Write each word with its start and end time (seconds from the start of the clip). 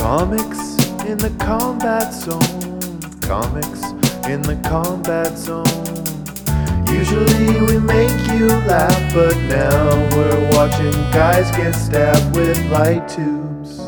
Comics 0.00 0.78
in 1.04 1.18
the 1.18 1.32
combat 1.38 2.14
zone. 2.14 3.00
Comics 3.20 3.92
in 4.26 4.40
the 4.40 4.58
combat 4.66 5.36
zone. 5.36 5.66
Usually 6.88 7.60
we 7.60 7.78
make 7.78 8.10
you 8.32 8.46
laugh, 8.66 9.14
but 9.14 9.36
now 9.42 9.90
we're 10.16 10.50
watching 10.56 10.90
guys 11.12 11.50
get 11.54 11.74
stabbed 11.74 12.34
with 12.34 12.58
light 12.70 13.06
tubes. 13.10 13.78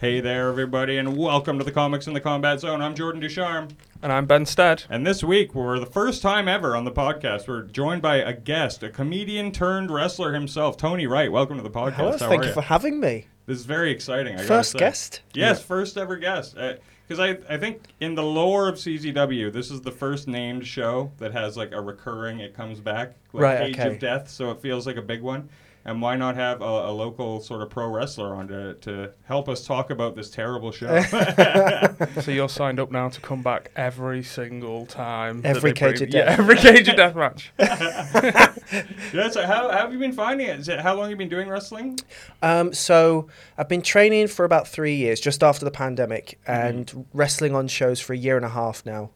Hey 0.00 0.20
there, 0.20 0.48
everybody, 0.48 0.98
and 0.98 1.16
welcome 1.16 1.56
to 1.58 1.64
the 1.64 1.70
Comics 1.70 2.08
in 2.08 2.14
the 2.14 2.20
Combat 2.20 2.58
Zone. 2.58 2.82
I'm 2.82 2.96
Jordan 2.96 3.20
Ducharme, 3.20 3.68
And 4.02 4.12
I'm 4.12 4.26
Ben 4.26 4.46
Stead. 4.46 4.82
and 4.90 5.06
this 5.06 5.22
week, 5.22 5.54
we're 5.54 5.78
the 5.78 5.86
first 5.86 6.22
time 6.22 6.48
ever 6.48 6.74
on 6.74 6.84
the 6.84 6.90
podcast, 6.90 7.46
we're 7.46 7.62
joined 7.62 8.02
by 8.02 8.16
a 8.16 8.32
guest, 8.32 8.82
a 8.82 8.88
comedian 8.88 9.52
turned 9.52 9.92
wrestler 9.92 10.32
himself, 10.32 10.76
Tony 10.76 11.06
Wright. 11.06 11.30
Welcome 11.30 11.56
to 11.58 11.62
the 11.62 11.70
podcast. 11.70 11.92
Hello, 11.94 12.10
How 12.10 12.28
thank 12.28 12.42
are 12.42 12.46
you 12.46 12.52
for 12.52 12.62
having 12.62 12.98
me. 12.98 13.28
This 13.46 13.60
is 13.60 13.64
very 13.64 13.92
exciting. 13.92 14.36
I 14.36 14.42
First 14.42 14.76
guest? 14.76 15.20
Yes, 15.34 15.62
first 15.62 15.96
ever 15.96 16.16
guest. 16.16 16.56
Uh, 16.58 16.74
because 17.06 17.20
I, 17.20 17.54
I 17.54 17.58
think 17.58 17.82
in 18.00 18.16
the 18.16 18.24
lore 18.24 18.68
of 18.68 18.74
CZW, 18.74 19.52
this 19.52 19.70
is 19.70 19.82
the 19.82 19.90
first 19.92 20.26
named 20.26 20.66
show 20.66 21.12
that 21.18 21.30
has 21.32 21.56
like 21.56 21.70
a 21.70 21.80
recurring. 21.80 22.40
It 22.40 22.54
comes 22.54 22.80
back 22.80 23.14
like 23.32 23.42
Right, 23.42 23.58
Cage 23.66 23.78
okay. 23.78 23.94
of 23.94 23.98
Death, 24.00 24.28
so 24.28 24.50
it 24.50 24.60
feels 24.60 24.84
like 24.84 24.96
a 24.96 25.02
big 25.02 25.22
one. 25.22 25.48
And 25.84 26.00
why 26.00 26.14
not 26.14 26.36
have 26.36 26.60
a, 26.62 26.64
a 26.64 26.92
local 26.92 27.40
sort 27.40 27.60
of 27.60 27.68
pro 27.70 27.88
wrestler 27.88 28.36
on 28.36 28.46
to, 28.48 28.74
to 28.74 29.10
help 29.24 29.48
us 29.48 29.66
talk 29.66 29.90
about 29.90 30.14
this 30.14 30.30
terrible 30.30 30.70
show? 30.70 31.02
So 32.22 32.30
you're 32.30 32.48
signed 32.48 32.78
up 32.78 32.90
now 32.92 33.08
to 33.08 33.20
come 33.20 33.42
back 33.42 33.70
every 33.74 34.22
single 34.22 34.86
time. 34.86 35.40
Every 35.44 35.72
they 35.72 35.80
bring- 35.80 35.92
Cage 35.94 36.02
of 36.02 36.08
Yeah, 36.10 36.24
Death. 36.26 36.38
every 36.38 36.56
cage 36.56 36.88
of 36.88 36.96
death 36.96 37.14
match. 37.16 37.52
yeah. 37.58 39.28
So 39.30 39.46
how, 39.46 39.70
how 39.70 39.78
have 39.78 39.92
you 39.92 39.98
been 39.98 40.12
finding 40.12 40.46
it? 40.48 40.60
Is 40.60 40.68
it? 40.68 40.80
How 40.80 40.94
long 40.94 41.04
have 41.04 41.10
you 41.10 41.16
been 41.16 41.28
doing 41.28 41.48
wrestling? 41.48 41.98
Um, 42.42 42.72
so 42.72 43.28
I've 43.58 43.68
been 43.68 43.82
training 43.82 44.28
for 44.28 44.44
about 44.44 44.68
three 44.68 44.94
years, 44.96 45.20
just 45.20 45.42
after 45.42 45.64
the 45.64 45.70
pandemic, 45.70 46.38
and 46.46 47.06
wrestling 47.12 47.54
on 47.54 47.68
shows 47.68 48.00
for 48.00 48.12
a 48.12 48.16
year 48.16 48.36
and 48.36 48.44
a 48.44 48.50
half 48.50 48.84
now. 48.86 49.10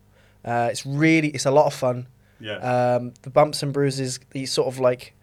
Uh, 0.45 0.69
it's 0.71 0.87
really, 0.87 1.29
it's 1.29 1.47
a 1.47 1.51
lot 1.51 1.67
of 1.67 1.75
fun. 1.75 2.07
Yeah. 2.41 2.57
Um, 2.97 3.15
the 3.23 3.31
bumps 3.31 3.63
and 3.63 3.73
bruises, 3.73 4.21
you 4.33 4.47
sort 4.47 4.69
of 4.69 4.79
like, 4.79 5.15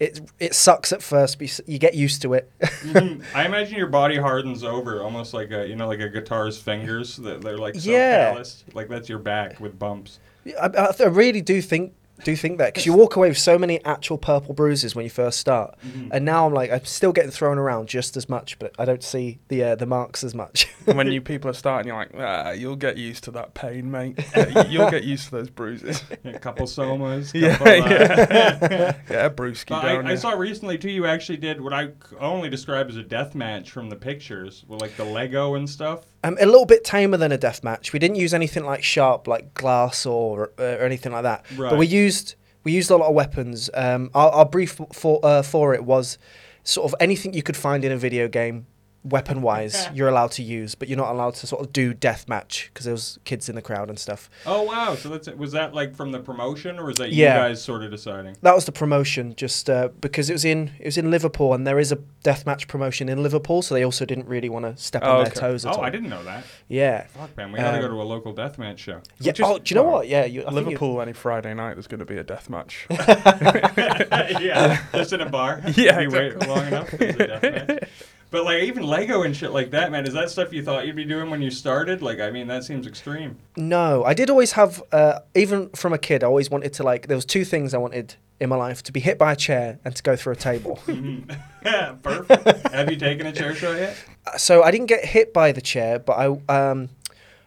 it 0.00 0.20
it 0.40 0.54
sucks 0.54 0.92
at 0.92 1.02
first, 1.02 1.38
but 1.38 1.60
you 1.68 1.78
get 1.78 1.94
used 1.94 2.22
to 2.22 2.32
it. 2.34 2.50
Mhm. 2.60 3.22
I 3.34 3.44
imagine 3.46 3.76
your 3.78 3.86
body 3.88 4.16
hardens 4.16 4.64
over, 4.64 5.02
almost 5.02 5.32
like 5.34 5.50
a 5.52 5.68
you 5.68 5.76
know 5.76 5.86
like 5.86 6.00
a 6.00 6.08
guitar's 6.08 6.58
fingers. 6.60 7.16
That 7.18 7.42
they're 7.42 7.58
like 7.58 7.74
so 7.76 7.90
Yeah. 7.90 8.30
calloused. 8.32 8.64
Like 8.74 8.88
that's 8.88 9.08
your 9.08 9.18
back 9.20 9.60
with 9.60 9.78
bumps. 9.78 10.18
I, 10.60 10.68
I 10.98 11.04
really 11.04 11.42
do 11.42 11.60
think 11.60 11.92
do 12.24 12.30
you 12.30 12.36
think 12.36 12.58
that 12.58 12.66
because 12.74 12.86
you 12.86 12.92
walk 12.92 13.16
away 13.16 13.28
with 13.28 13.38
so 13.38 13.58
many 13.58 13.84
actual 13.84 14.18
purple 14.18 14.54
bruises 14.54 14.94
when 14.94 15.04
you 15.04 15.10
first 15.10 15.38
start, 15.38 15.76
and 16.10 16.24
now 16.24 16.46
I'm 16.46 16.54
like 16.54 16.70
I'm 16.70 16.84
still 16.84 17.12
getting 17.12 17.30
thrown 17.30 17.58
around 17.58 17.88
just 17.88 18.16
as 18.16 18.28
much, 18.28 18.58
but 18.58 18.74
I 18.78 18.84
don't 18.84 19.02
see 19.02 19.38
the 19.48 19.62
uh, 19.62 19.74
the 19.74 19.86
marks 19.86 20.24
as 20.24 20.34
much. 20.34 20.66
When 20.84 21.10
you 21.12 21.20
people 21.20 21.50
are 21.50 21.54
starting, 21.54 21.88
you're 21.88 21.96
like, 21.96 22.12
ah, 22.16 22.50
you'll 22.50 22.76
get 22.76 22.96
used 22.96 23.24
to 23.24 23.30
that 23.32 23.54
pain, 23.54 23.90
mate. 23.90 24.18
Uh, 24.40 24.64
you'll 24.68 24.90
get 24.90 25.04
used 25.04 25.24
to 25.26 25.32
those 25.32 25.50
bruises. 25.50 26.02
A 26.24 26.38
couple 26.38 26.66
somas. 26.66 27.32
Yeah, 27.34 27.56
couple, 27.56 27.72
uh, 27.72 27.88
yeah. 27.90 28.96
yeah, 29.10 29.28
Brewski 29.28 29.72
I, 29.72 30.12
I 30.12 30.14
saw 30.14 30.30
recently 30.30 30.78
too. 30.78 30.88
You 30.88 31.04
actually 31.06 31.38
did 31.38 31.60
what 31.60 31.72
I 31.72 31.90
only 32.18 32.48
describe 32.48 32.88
as 32.88 32.96
a 32.96 33.02
death 33.02 33.34
match 33.34 33.70
from 33.70 33.90
the 33.90 33.96
pictures, 33.96 34.64
with 34.68 34.80
like 34.80 34.96
the 34.96 35.04
Lego 35.04 35.56
and 35.56 35.68
stuff. 35.68 36.06
Um, 36.22 36.36
a 36.38 36.44
little 36.44 36.66
bit 36.66 36.84
tamer 36.84 37.16
than 37.16 37.32
a 37.32 37.38
death 37.38 37.64
match. 37.64 37.94
We 37.94 37.98
didn't 37.98 38.16
use 38.16 38.34
anything 38.34 38.64
like 38.64 38.82
sharp, 38.82 39.26
like 39.26 39.54
glass 39.54 40.04
or 40.04 40.52
uh, 40.58 40.62
or 40.62 40.84
anything 40.84 41.12
like 41.12 41.22
that. 41.22 41.46
Right. 41.56 41.70
But 41.70 41.78
we 41.78 41.86
used 41.86 42.34
we 42.62 42.72
used 42.72 42.90
a 42.90 42.96
lot 42.96 43.08
of 43.08 43.14
weapons. 43.14 43.70
Um, 43.72 44.10
our, 44.14 44.30
our 44.30 44.44
brief 44.44 44.78
for 44.92 45.20
uh, 45.22 45.42
for 45.42 45.74
it 45.74 45.84
was 45.84 46.18
sort 46.62 46.92
of 46.92 46.94
anything 47.00 47.32
you 47.32 47.42
could 47.42 47.56
find 47.56 47.84
in 47.84 47.92
a 47.92 47.96
video 47.96 48.28
game, 48.28 48.66
weapon 49.02 49.40
wise, 49.40 49.88
you're 49.94 50.08
allowed 50.08 50.30
to 50.32 50.42
use, 50.42 50.74
but 50.74 50.86
you're 50.88 50.98
not 50.98 51.10
allowed 51.12 51.34
to 51.34 51.46
sort 51.46 51.64
of 51.64 51.72
do 51.72 51.94
death 51.94 52.28
match 52.28 52.70
because 52.72 52.84
there 52.84 52.92
was 52.94 53.18
kids 53.24 53.48
in 53.48 53.54
the 53.54 53.62
crowd 53.62 53.88
and 53.88 53.98
stuff. 53.98 54.28
Oh 54.44 54.62
wow! 54.62 54.94
So 54.94 55.08
that's 55.08 55.28
was 55.28 55.52
that 55.52 55.72
like 55.74 55.94
from 55.94 56.12
the 56.12 56.20
promotion, 56.20 56.78
or 56.78 56.84
was 56.86 56.98
that 56.98 57.10
Yeah. 57.12 57.34
you 57.34 57.48
guys 57.48 57.62
sort 57.62 57.82
of 57.82 57.90
deciding? 57.90 58.36
That 58.42 58.54
was 58.54 58.66
the 58.66 58.72
promotion, 58.72 59.34
just 59.36 59.70
uh, 59.70 59.88
because 60.00 60.28
it 60.28 60.34
was 60.34 60.44
in 60.44 60.72
it 60.78 60.84
was 60.86 60.98
in 60.98 61.10
Liverpool, 61.10 61.54
and 61.54 61.66
there 61.66 61.78
is 61.78 61.92
a 61.92 61.96
death 62.22 62.44
match 62.44 62.68
promotion 62.68 63.08
in 63.08 63.22
Liverpool, 63.22 63.62
so 63.62 63.74
they 63.74 63.84
also 63.84 64.04
didn't 64.04 64.28
really 64.28 64.48
want 64.50 64.66
to 64.66 64.76
step 64.82 65.02
Oh, 65.04 65.18
on 65.18 65.24
their 65.24 65.32
toes 65.32 65.64
at 65.64 65.72
Oh, 65.72 65.78
all. 65.78 65.84
I 65.84 65.88
didn't 65.90 66.10
know 66.10 66.22
that. 66.24 66.44
Yeah. 66.68 67.06
Fuck 67.06 67.34
man, 67.36 67.52
we 67.52 67.58
gotta 67.58 67.76
Um, 67.78 67.82
go 67.82 67.88
to 67.88 68.02
a 68.02 68.04
local 68.04 68.34
death 68.34 68.58
match 68.58 68.80
show. 68.80 69.00
Yeah. 69.18 69.30
Which 69.30 69.40
is- 69.40 69.46
oh, 69.46 69.58
do 69.58 69.74
you 69.74 69.80
know 69.80 69.86
oh, 69.86 69.90
what? 69.92 70.08
Yeah. 70.08 70.26
You, 70.26 70.42
I 70.42 70.44
think 70.44 70.56
you- 70.56 70.64
Liverpool 70.66 71.00
any 71.00 71.14
Friday 71.14 71.54
night, 71.54 71.74
there's 71.74 71.86
going 71.86 72.00
to 72.00 72.04
be 72.04 72.18
a 72.18 72.24
death 72.24 72.50
match. 72.50 72.86
yeah, 72.90 74.82
just 74.92 75.12
in 75.12 75.20
a 75.20 75.28
bar. 75.28 75.62
Yeah, 75.74 76.00
you 76.00 76.10
wait 76.10 76.46
long 76.46 76.66
enough. 76.66 76.90
there's 76.90 77.14
a 77.16 77.26
death 77.26 77.42
match. 77.68 77.88
But 78.30 78.44
like 78.44 78.62
even 78.62 78.84
Lego 78.84 79.22
and 79.22 79.36
shit 79.36 79.50
like 79.50 79.70
that, 79.72 79.90
man, 79.90 80.06
is 80.06 80.14
that 80.14 80.30
stuff 80.30 80.52
you 80.52 80.62
thought 80.62 80.86
you'd 80.86 80.96
be 80.96 81.04
doing 81.04 81.30
when 81.30 81.42
you 81.42 81.50
started? 81.50 82.00
Like, 82.00 82.20
I 82.20 82.30
mean, 82.30 82.46
that 82.46 82.64
seems 82.64 82.86
extreme. 82.86 83.38
No, 83.56 84.04
I 84.04 84.14
did 84.14 84.30
always 84.30 84.52
have, 84.52 84.82
uh, 84.92 85.20
even 85.34 85.68
from 85.70 85.92
a 85.92 85.98
kid, 85.98 86.22
I 86.22 86.28
always 86.28 86.50
wanted 86.50 86.72
to 86.74 86.82
like. 86.84 87.08
There 87.08 87.16
was 87.16 87.24
two 87.24 87.44
things 87.44 87.74
I 87.74 87.78
wanted 87.78 88.14
in 88.38 88.48
my 88.48 88.56
life: 88.56 88.82
to 88.84 88.92
be 88.92 89.00
hit 89.00 89.18
by 89.18 89.32
a 89.32 89.36
chair 89.36 89.78
and 89.84 89.94
to 89.96 90.02
go 90.02 90.14
through 90.14 90.34
a 90.34 90.36
table. 90.36 90.78
yeah, 91.64 91.96
perfect. 92.02 92.68
Have 92.68 92.90
you 92.90 92.96
taken 92.96 93.26
a 93.26 93.32
chair 93.32 93.54
shot 93.54 93.76
yet? 93.76 93.96
so 94.36 94.62
I 94.62 94.70
didn't 94.70 94.86
get 94.86 95.04
hit 95.04 95.32
by 95.32 95.50
the 95.52 95.60
chair, 95.60 95.98
but 95.98 96.12
I 96.12 96.70
um, 96.70 96.88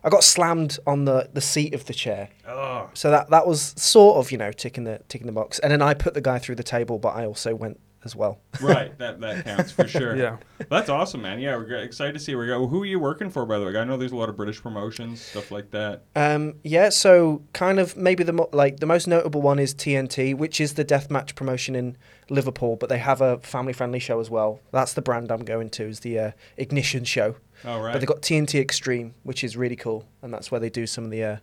I 0.03 0.09
got 0.09 0.23
slammed 0.23 0.79
on 0.85 1.05
the, 1.05 1.29
the 1.31 1.39
seat 1.39 1.73
of 1.73 1.85
the 1.85 1.93
chair. 1.93 2.27
Oh, 2.45 2.89
So 2.93 3.09
that 3.09 3.29
that 3.29 3.47
was 3.47 3.73
sort 3.77 4.17
of 4.17 4.31
you 4.31 4.37
know 4.37 4.51
ticking 4.51 4.83
the 4.83 4.99
ticking 5.07 5.27
the 5.27 5.33
box. 5.33 5.59
And 5.59 5.71
then 5.71 5.81
I 5.81 5.93
put 5.93 6.13
the 6.13 6.21
guy 6.21 6.39
through 6.39 6.55
the 6.55 6.63
table, 6.63 6.99
but 6.99 7.15
I 7.15 7.25
also 7.25 7.55
went 7.55 7.79
as 8.05 8.15
well. 8.15 8.39
right. 8.61 8.97
That 8.97 9.19
that 9.21 9.45
counts 9.45 9.71
for 9.71 9.87
sure. 9.87 10.15
yeah. 10.15 10.37
That's 10.69 10.89
awesome, 10.89 11.21
man. 11.21 11.39
Yeah, 11.39 11.55
we're 11.55 11.77
excited 11.77 12.13
to 12.13 12.19
see 12.19 12.35
where 12.35 12.45
you 12.45 12.51
go. 12.51 12.67
Who 12.67 12.83
are 12.83 12.85
you 12.85 12.99
working 12.99 13.29
for, 13.29 13.45
by 13.45 13.59
the 13.59 13.65
way? 13.65 13.77
I 13.77 13.83
know 13.83 13.97
there's 13.97 14.11
a 14.11 14.15
lot 14.15 14.29
of 14.29 14.37
British 14.37 14.61
promotions, 14.61 15.21
stuff 15.21 15.51
like 15.51 15.71
that. 15.71 16.03
Um, 16.15 16.55
yeah, 16.63 16.89
so 16.89 17.43
kind 17.53 17.79
of 17.79 17.95
maybe 17.97 18.23
the 18.23 18.33
mo- 18.33 18.49
like 18.53 18.79
the 18.79 18.85
most 18.85 19.07
notable 19.07 19.41
one 19.41 19.59
is 19.59 19.73
TNT, 19.73 20.35
which 20.35 20.59
is 20.61 20.73
the 20.73 20.85
deathmatch 20.85 21.35
promotion 21.35 21.75
in 21.75 21.97
Liverpool, 22.29 22.75
but 22.75 22.89
they 22.89 22.99
have 22.99 23.21
a 23.21 23.39
family-friendly 23.39 23.99
show 23.99 24.19
as 24.19 24.29
well. 24.29 24.59
That's 24.71 24.93
the 24.93 25.01
brand 25.01 25.31
I'm 25.31 25.43
going 25.43 25.69
to 25.71 25.83
is 25.83 26.01
the 26.01 26.19
uh, 26.19 26.31
Ignition 26.57 27.03
show. 27.03 27.35
All 27.65 27.81
right. 27.81 27.93
But 27.93 27.99
they've 27.99 28.07
got 28.07 28.21
TNT 28.21 28.59
Extreme, 28.59 29.15
which 29.23 29.43
is 29.43 29.55
really 29.55 29.75
cool, 29.75 30.05
and 30.21 30.33
that's 30.33 30.51
where 30.51 30.59
they 30.59 30.69
do 30.69 30.85
some 30.87 31.05
of 31.05 31.11
the 31.11 31.23
uh, 31.23 31.37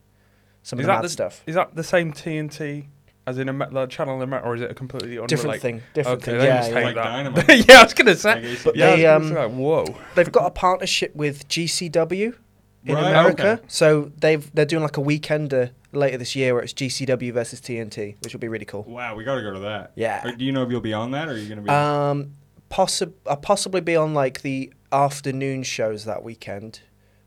some 0.62 0.78
of 0.78 0.84
the 0.84 0.88
that 0.88 0.96
mad 0.96 1.04
the 1.04 1.08
stuff. 1.08 1.42
Is 1.46 1.54
that 1.54 1.74
the 1.74 1.84
same 1.84 2.12
TNT 2.12 2.86
as 3.30 3.38
in 3.38 3.48
a 3.48 3.52
me- 3.52 3.66
the 3.70 3.86
channel 3.86 4.20
in 4.20 4.28
Met, 4.28 4.44
or 4.44 4.54
is 4.54 4.62
it 4.62 4.70
a 4.70 4.74
completely 4.74 5.12
unrelated? 5.12 5.28
Different 5.28 5.62
thing, 5.62 5.82
different 5.94 6.22
okay, 6.22 6.32
thing. 6.32 6.46
Yeah, 6.46 6.68
yeah. 6.68 6.84
Like. 6.84 6.94
Dynamite. 6.94 7.48
yeah, 7.68 7.80
I 7.80 7.82
was 7.84 7.94
gonna 7.94 8.16
say. 8.16 8.38
AC/DC. 8.38 8.64
But 8.64 8.76
yeah, 8.76 8.96
they, 8.96 9.06
I 9.06 9.16
was 9.16 9.26
um, 9.28 9.34
gonna 9.34 9.48
say, 9.48 9.54
whoa. 9.54 9.84
They've 10.14 10.32
got 10.32 10.46
a 10.46 10.50
partnership 10.50 11.14
with 11.14 11.48
GCW 11.48 12.34
in 12.84 12.94
Right, 12.94 13.10
America, 13.10 13.52
okay. 13.52 13.62
so 13.68 14.10
they've 14.18 14.52
they're 14.54 14.64
doing 14.64 14.82
like 14.82 14.96
a 14.96 15.02
weekender 15.02 15.70
later 15.92 16.16
this 16.18 16.34
year 16.34 16.54
where 16.54 16.62
it's 16.62 16.72
GCW 16.72 17.32
versus 17.32 17.60
TNT, 17.60 18.16
which 18.22 18.32
will 18.32 18.40
be 18.40 18.48
really 18.48 18.64
cool. 18.64 18.84
Wow, 18.84 19.14
we 19.16 19.24
got 19.24 19.36
to 19.36 19.42
go 19.42 19.52
to 19.52 19.60
that. 19.60 19.92
Yeah. 19.94 20.26
Or 20.26 20.32
do 20.32 20.44
you 20.44 20.52
know 20.52 20.62
if 20.62 20.70
you'll 20.70 20.80
be 20.80 20.92
on 20.92 21.10
that, 21.12 21.28
or 21.28 21.32
are 21.32 21.36
you 21.36 21.48
gonna 21.48 21.62
be? 21.62 21.70
Um, 21.70 22.32
possi- 22.70 23.12
I'll 23.26 23.36
possibly 23.36 23.80
be 23.80 23.96
on 23.96 24.14
like 24.14 24.42
the 24.42 24.72
afternoon 24.92 25.62
shows 25.62 26.04
that 26.04 26.22
weekend, 26.22 26.80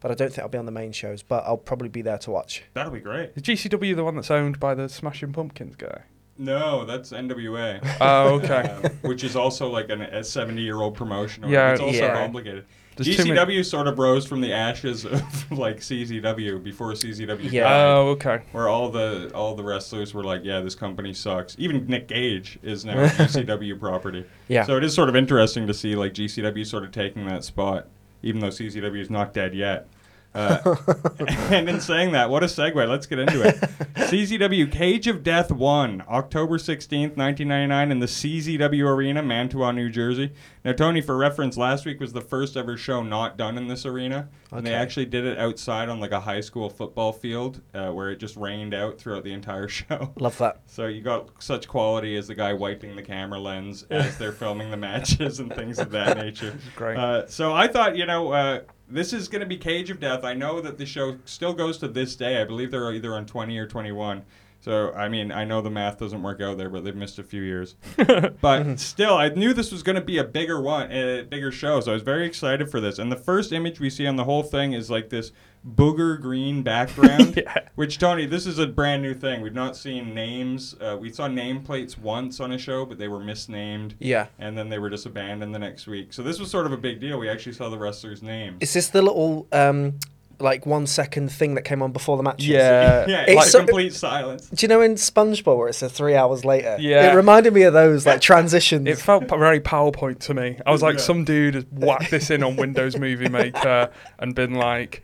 but 0.03 0.11
I 0.11 0.13
don't 0.13 0.29
think 0.31 0.39
I'll 0.43 0.49
be 0.49 0.59
on 0.59 0.67
the 0.67 0.71
main 0.71 0.91
shows. 0.91 1.23
But 1.23 1.43
I'll 1.47 1.57
probably 1.57 1.89
be 1.89 2.03
there 2.03 2.19
to 2.19 2.29
watch. 2.31 2.61
That'll 2.75 2.91
be 2.91 2.99
great. 2.99 3.31
Is 3.35 3.41
GCW 3.41 3.95
the 3.95 4.03
one 4.03 4.15
that's 4.15 4.29
owned 4.29 4.59
by 4.59 4.75
the 4.75 4.87
Smashing 4.87 5.33
Pumpkins 5.33 5.75
guy? 5.75 6.03
No, 6.37 6.83
that's 6.85 7.11
NWA. 7.11 7.79
Oh, 8.01 8.35
okay. 8.35 8.61
um, 8.83 8.91
which 9.01 9.23
is 9.23 9.35
also 9.35 9.69
like 9.69 9.89
an, 9.89 10.01
a 10.01 10.23
70 10.23 10.61
year 10.61 10.81
old 10.81 10.95
promotion. 10.95 11.45
or 11.45 11.49
Yeah, 11.49 11.71
it's 11.71 11.81
also 11.81 11.97
yeah. 11.97 12.13
complicated. 12.21 12.65
There's 12.95 13.17
GCW 13.17 13.35
many- 13.47 13.63
sort 13.63 13.87
of 13.87 13.97
rose 13.97 14.25
from 14.27 14.41
the 14.41 14.51
ashes 14.53 15.03
of 15.05 15.51
like 15.51 15.77
CZW 15.77 16.63
before 16.63 16.91
CZW 16.91 17.51
Yeah. 17.51 17.63
died, 17.63 17.85
Oh, 17.95 18.07
okay. 18.09 18.41
where 18.51 18.67
all 18.67 18.89
the 18.89 19.31
all 19.33 19.55
the 19.55 19.63
wrestlers 19.63 20.13
were 20.13 20.23
like, 20.23 20.41
yeah, 20.43 20.59
this 20.59 20.75
company 20.75 21.13
sucks. 21.13 21.55
Even 21.57 21.85
Nick 21.87 22.07
Gage 22.07 22.59
is 22.61 22.83
now 22.85 22.95
GCW 23.07 23.79
property. 23.79 24.25
Yeah. 24.47 24.63
So 24.65 24.75
it 24.77 24.83
is 24.83 24.93
sort 24.93 25.09
of 25.09 25.15
interesting 25.15 25.65
to 25.67 25.73
see 25.73 25.95
like 25.95 26.13
GCW 26.13 26.65
sort 26.67 26.83
of 26.83 26.91
taking 26.91 27.25
that 27.27 27.43
spot, 27.43 27.87
even 28.21 28.41
though 28.41 28.49
CZW 28.49 28.99
is 29.01 29.09
not 29.09 29.33
dead 29.33 29.53
yet. 29.55 29.87
Uh, 30.35 30.75
and 31.51 31.69
in 31.69 31.79
saying 31.79 32.11
that, 32.11 32.29
what 32.29 32.43
a 32.43 32.47
segue. 32.47 32.87
Let's 32.87 33.05
get 33.05 33.19
into 33.19 33.41
it. 33.41 33.55
CZW 33.95 34.71
Cage 34.71 35.07
of 35.07 35.23
Death 35.23 35.51
1, 35.51 36.03
October 36.09 36.57
16th, 36.57 37.15
1999, 37.15 37.91
in 37.91 37.99
the 37.99 38.05
CZW 38.07 38.85
Arena, 38.85 39.21
Mantua, 39.21 39.73
New 39.73 39.89
Jersey. 39.89 40.31
Now, 40.65 40.73
Tony, 40.73 41.01
for 41.01 41.17
reference, 41.17 41.57
last 41.57 41.85
week 41.85 41.99
was 41.99 42.13
the 42.13 42.21
first 42.21 42.57
ever 42.57 42.77
show 42.77 43.03
not 43.03 43.37
done 43.37 43.57
in 43.57 43.67
this 43.67 43.85
arena. 43.85 44.29
And 44.57 44.65
they 44.65 44.73
actually 44.73 45.05
did 45.05 45.25
it 45.25 45.37
outside 45.37 45.89
on 45.89 45.99
like 45.99 46.11
a 46.11 46.19
high 46.19 46.41
school 46.41 46.69
football 46.69 47.11
field 47.11 47.61
uh, 47.73 47.91
where 47.91 48.09
it 48.09 48.17
just 48.17 48.35
rained 48.35 48.73
out 48.73 48.97
throughout 48.97 49.23
the 49.23 49.33
entire 49.33 49.67
show. 49.69 50.13
Love 50.19 50.37
that. 50.37 50.61
So 50.67 50.87
you 50.87 51.01
got 51.01 51.29
such 51.41 51.67
quality 51.67 52.15
as 52.17 52.27
the 52.27 52.35
guy 52.35 52.53
wiping 52.53 52.95
the 52.95 53.03
camera 53.03 53.39
lens 53.39 53.85
as 53.89 54.17
they're 54.17 54.31
filming 54.31 54.71
the 54.71 54.77
matches 54.77 55.39
and 55.39 55.53
things 55.53 55.79
of 55.79 55.91
that 55.91 56.17
nature. 56.17 56.57
Great. 56.75 56.97
Uh, 56.97 57.27
so 57.27 57.53
I 57.53 57.67
thought, 57.67 57.97
you 57.97 58.05
know, 58.05 58.31
uh, 58.31 58.61
this 58.89 59.13
is 59.13 59.27
going 59.27 59.41
to 59.41 59.47
be 59.47 59.57
Cage 59.57 59.89
of 59.89 59.99
Death. 59.99 60.23
I 60.23 60.33
know 60.33 60.61
that 60.61 60.77
the 60.77 60.85
show 60.85 61.17
still 61.25 61.53
goes 61.53 61.77
to 61.79 61.87
this 61.87 62.15
day. 62.15 62.41
I 62.41 62.45
believe 62.45 62.71
they're 62.71 62.91
either 62.93 63.13
on 63.13 63.25
20 63.25 63.57
or 63.57 63.67
21. 63.67 64.23
So 64.63 64.93
I 64.93 65.09
mean, 65.09 65.29
I 65.33 65.43
know 65.43 65.61
the 65.61 65.69
math 65.69 65.99
doesn't 65.99 66.23
work 66.23 66.39
out 66.39 66.57
there, 66.57 66.69
but 66.69 66.85
they've 66.85 66.95
missed 66.95 67.19
a 67.19 67.23
few 67.23 67.41
years. 67.41 67.75
but 68.41 68.79
still, 68.79 69.17
I 69.17 69.27
knew 69.27 69.53
this 69.53 69.73
was 69.73 69.83
going 69.83 69.97
to 69.97 70.01
be 70.01 70.19
a 70.19 70.23
bigger 70.23 70.61
one, 70.61 70.89
a 70.89 71.23
bigger 71.23 71.51
show. 71.51 71.81
So 71.81 71.91
I 71.91 71.93
was 71.95 72.01
very 72.01 72.25
excited 72.25 72.71
for 72.71 72.79
this. 72.79 72.97
And 72.97 73.11
the 73.11 73.17
first 73.17 73.51
image 73.51 73.81
we 73.81 73.89
see 73.89 74.07
on 74.07 74.15
the 74.15 74.23
whole 74.23 74.41
thing 74.41 74.71
is 74.71 74.89
like 74.89 75.09
this 75.09 75.33
booger 75.67 76.19
green 76.19 76.63
background. 76.63 77.33
Yeah. 77.43 77.57
Which 77.75 77.97
Tony, 77.97 78.25
this 78.25 78.45
is 78.45 78.59
a 78.59 78.67
brand 78.67 79.01
new 79.01 79.13
thing. 79.13 79.41
We've 79.41 79.53
not 79.53 79.75
seen 79.75 80.13
names. 80.13 80.75
Uh, 80.79 80.97
we 80.99 81.11
saw 81.11 81.27
nameplates 81.27 81.97
once 81.97 82.39
on 82.39 82.51
a 82.51 82.57
show, 82.57 82.85
but 82.85 82.97
they 82.99 83.07
were 83.07 83.19
misnamed, 83.19 83.95
Yeah. 83.99 84.27
and 84.39 84.55
then 84.57 84.69
they 84.69 84.77
were 84.77 84.89
just 84.89 85.05
abandoned 85.07 85.53
the 85.55 85.59
next 85.59 85.87
week. 85.87 86.13
So 86.13 86.21
this 86.21 86.39
was 86.39 86.51
sort 86.51 86.67
of 86.67 86.71
a 86.71 86.77
big 86.77 86.99
deal. 87.01 87.17
We 87.17 87.27
actually 87.27 87.53
saw 87.53 87.69
the 87.69 87.77
wrestlers' 87.77 88.21
names. 88.21 88.57
Is 88.61 88.73
this 88.73 88.89
the 88.89 89.01
little 89.01 89.47
um 89.51 89.99
like 90.43 90.65
one 90.65 90.85
second 90.85 91.31
thing 91.31 91.55
that 91.55 91.63
came 91.63 91.81
on 91.81 91.91
before 91.91 92.17
the 92.17 92.23
matches? 92.23 92.47
Yeah. 92.47 93.05
yeah, 93.07 93.21
It's 93.27 93.35
like 93.35 93.47
so- 93.47 93.59
uh, 93.61 93.65
complete 93.65 93.93
silence. 93.93 94.49
Do 94.49 94.63
you 94.63 94.67
know 94.67 94.81
in 94.81 94.95
SpongeBob 94.95 95.57
where 95.57 95.67
it 95.69 95.73
says 95.73 95.91
three 95.91 96.15
hours 96.15 96.45
later? 96.45 96.77
Yeah. 96.79 97.11
It 97.11 97.15
reminded 97.15 97.53
me 97.53 97.63
of 97.63 97.73
those 97.73 98.05
like 98.05 98.21
transitions. 98.21 98.87
It 98.87 98.97
felt 98.99 99.27
very 99.29 99.59
PowerPoint 99.59 100.19
to 100.19 100.33
me. 100.33 100.59
I 100.65 100.71
was 100.71 100.81
like, 100.83 100.95
Yeah. 100.97 101.01
some 101.01 101.23
dude 101.25 101.55
has 101.55 101.65
whacked 101.71 102.11
this 102.11 102.29
in 102.29 102.43
on 102.43 102.55
Windows 102.57 102.97
Movie 102.97 103.29
Maker 103.29 103.89
and 104.19 104.35
been 104.35 104.53
like, 104.55 105.03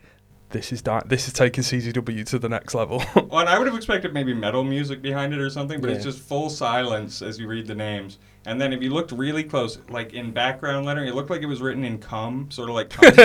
"This 0.50 0.72
is 0.72 0.82
di- 0.82 1.02
this 1.06 1.28
is 1.28 1.34
taking 1.34 1.64
CZW 1.64 2.26
to 2.28 2.40
the 2.40 2.50
next 2.50 2.76
level." 2.76 3.04
Well, 3.16 3.40
and 3.42 3.50
I 3.50 3.58
would 3.58 3.68
have 3.68 3.76
expected 3.76 4.14
maybe 4.14 4.34
metal 4.34 4.64
music 4.64 5.02
behind 5.02 5.34
it 5.34 5.40
or 5.40 5.50
something, 5.50 5.80
but 5.82 5.90
it's 5.92 6.04
just 6.04 6.20
full 6.20 6.50
silence 6.50 7.22
as 7.22 7.40
you 7.40 7.48
read 7.48 7.68
the 7.68 7.76
names. 7.76 8.18
And 8.50 8.60
then 8.60 8.74
if 8.74 8.82
you 8.82 8.90
looked 8.90 9.12
really 9.12 9.44
close, 9.44 9.78
like 9.90 10.14
in 10.14 10.32
background 10.32 10.84
lettering, 10.84 11.08
it 11.08 11.14
looked 11.14 11.30
like 11.30 11.44
it 11.44 11.46
was 11.46 11.62
written 11.62 11.84
in 11.84 12.00
cum, 12.00 12.50
sort 12.50 12.68
of 12.68 12.74
like 12.74 12.90
cum. 12.90 13.06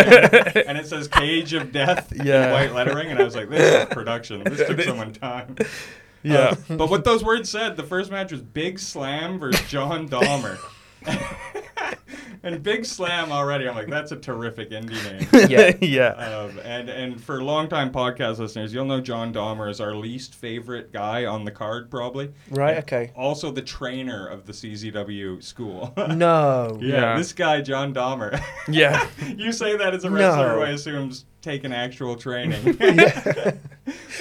and 0.66 0.76
it 0.76 0.86
says 0.86 1.08
"Cage 1.08 1.54
of 1.54 1.72
Death" 1.72 2.12
in 2.12 2.26
white 2.26 2.74
lettering, 2.74 3.10
and 3.10 3.18
I 3.18 3.24
was 3.24 3.34
like, 3.34 3.48
"This 3.48 3.88
is 3.88 3.94
production. 3.94 4.44
This 4.44 4.68
took 4.68 4.78
someone 4.82 5.14
time." 5.14 5.56
yeah. 6.22 6.54
Uh, 6.68 6.76
but 6.76 6.90
what 6.90 7.04
those 7.04 7.24
words 7.24 7.48
said, 7.48 7.78
the 7.78 7.82
first 7.82 8.10
match 8.10 8.32
was 8.32 8.42
Big 8.42 8.78
Slam 8.78 9.38
versus 9.38 9.66
John 9.66 10.10
Dahmer. 10.10 10.58
and 12.42 12.62
Big 12.62 12.84
Slam 12.84 13.32
already, 13.32 13.68
I'm 13.68 13.74
like, 13.74 13.88
that's 13.88 14.12
a 14.12 14.16
terrific 14.16 14.70
indie 14.70 15.02
name. 15.04 15.48
yeah. 15.50 15.72
yeah. 15.80 16.08
Um, 16.12 16.58
and 16.64 16.88
and 16.88 17.22
for 17.22 17.42
longtime 17.42 17.90
podcast 17.92 18.38
listeners, 18.38 18.72
you'll 18.74 18.84
know 18.84 19.00
John 19.00 19.32
Dahmer 19.32 19.70
is 19.70 19.80
our 19.80 19.94
least 19.94 20.34
favorite 20.34 20.92
guy 20.92 21.24
on 21.26 21.44
the 21.44 21.50
card, 21.50 21.90
probably. 21.90 22.32
Right, 22.50 22.78
okay. 22.78 23.12
Also, 23.16 23.50
the 23.50 23.62
trainer 23.62 24.26
of 24.26 24.46
the 24.46 24.52
CZW 24.52 25.42
school. 25.42 25.92
No. 26.14 26.78
yeah, 26.80 26.96
Yeah. 27.00 27.16
this 27.18 27.32
guy 27.32 27.60
John 27.60 27.92
Dahmer. 27.94 28.40
Yeah. 28.68 29.06
you 29.36 29.52
say 29.52 29.76
that 29.76 29.94
as 29.94 30.04
a 30.04 30.10
wrestler 30.10 30.48
No. 30.48 30.54
who 30.56 30.62
I 30.62 30.70
assume's 30.70 31.24
taken 31.42 31.72
actual 31.72 32.16
training. 32.16 32.76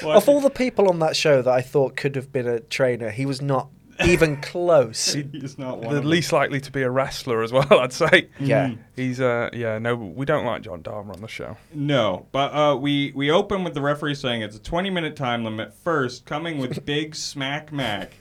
Well, 0.03 0.17
Of 0.17 0.27
all 0.27 0.41
the 0.41 0.49
people 0.49 0.89
on 0.89 0.99
that 0.99 1.15
show 1.15 1.41
that 1.41 1.51
I 1.53 1.61
thought 1.61 1.95
could 1.95 2.15
have 2.15 2.31
been 2.31 2.47
a 2.47 2.59
trainer, 2.59 3.09
he 3.11 3.25
was 3.25 3.41
not 3.41 3.69
even 4.05 4.37
close. 4.41 5.13
he's 5.13 5.57
not 5.57 5.77
one 5.79 5.89
the 5.91 5.97
of 5.97 6.03
them. 6.03 6.09
least 6.11 6.31
likely 6.31 6.59
to 6.61 6.71
be 6.71 6.81
a 6.81 6.89
wrestler 6.89 7.43
as 7.43 7.51
well, 7.51 7.67
I'd 7.79 7.93
say. 7.93 8.29
Yeah. 8.39 8.67
Mhm. 8.67 8.77
He's 8.95 9.19
uh 9.21 9.49
yeah, 9.53 9.77
no, 9.79 9.95
we 9.95 10.25
don't 10.25 10.45
like 10.45 10.61
John 10.63 10.81
Dahmer 10.83 11.13
on 11.13 11.21
the 11.21 11.27
show. 11.27 11.57
No, 11.73 12.25
but 12.31 12.53
uh, 12.53 12.75
we 12.75 13.11
we 13.15 13.31
open 13.31 13.63
with 13.63 13.73
the 13.73 13.81
referee 13.81 14.15
saying 14.15 14.41
it's 14.41 14.55
a 14.55 14.61
20 14.61 14.89
minute 14.89 15.15
time 15.15 15.43
limit. 15.43 15.73
First, 15.83 16.25
coming 16.25 16.57
with 16.59 16.85
Big 16.85 17.15
Smack 17.15 17.71
Mac, 17.71 18.11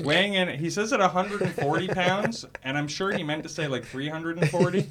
weighing 0.00 0.34
in. 0.34 0.48
He 0.58 0.70
says 0.70 0.92
at 0.92 1.00
140 1.00 1.88
pounds, 1.88 2.44
and 2.64 2.76
I'm 2.78 2.88
sure 2.88 3.12
he 3.12 3.22
meant 3.22 3.42
to 3.42 3.48
say 3.48 3.66
like 3.68 3.84
340. 3.84 4.86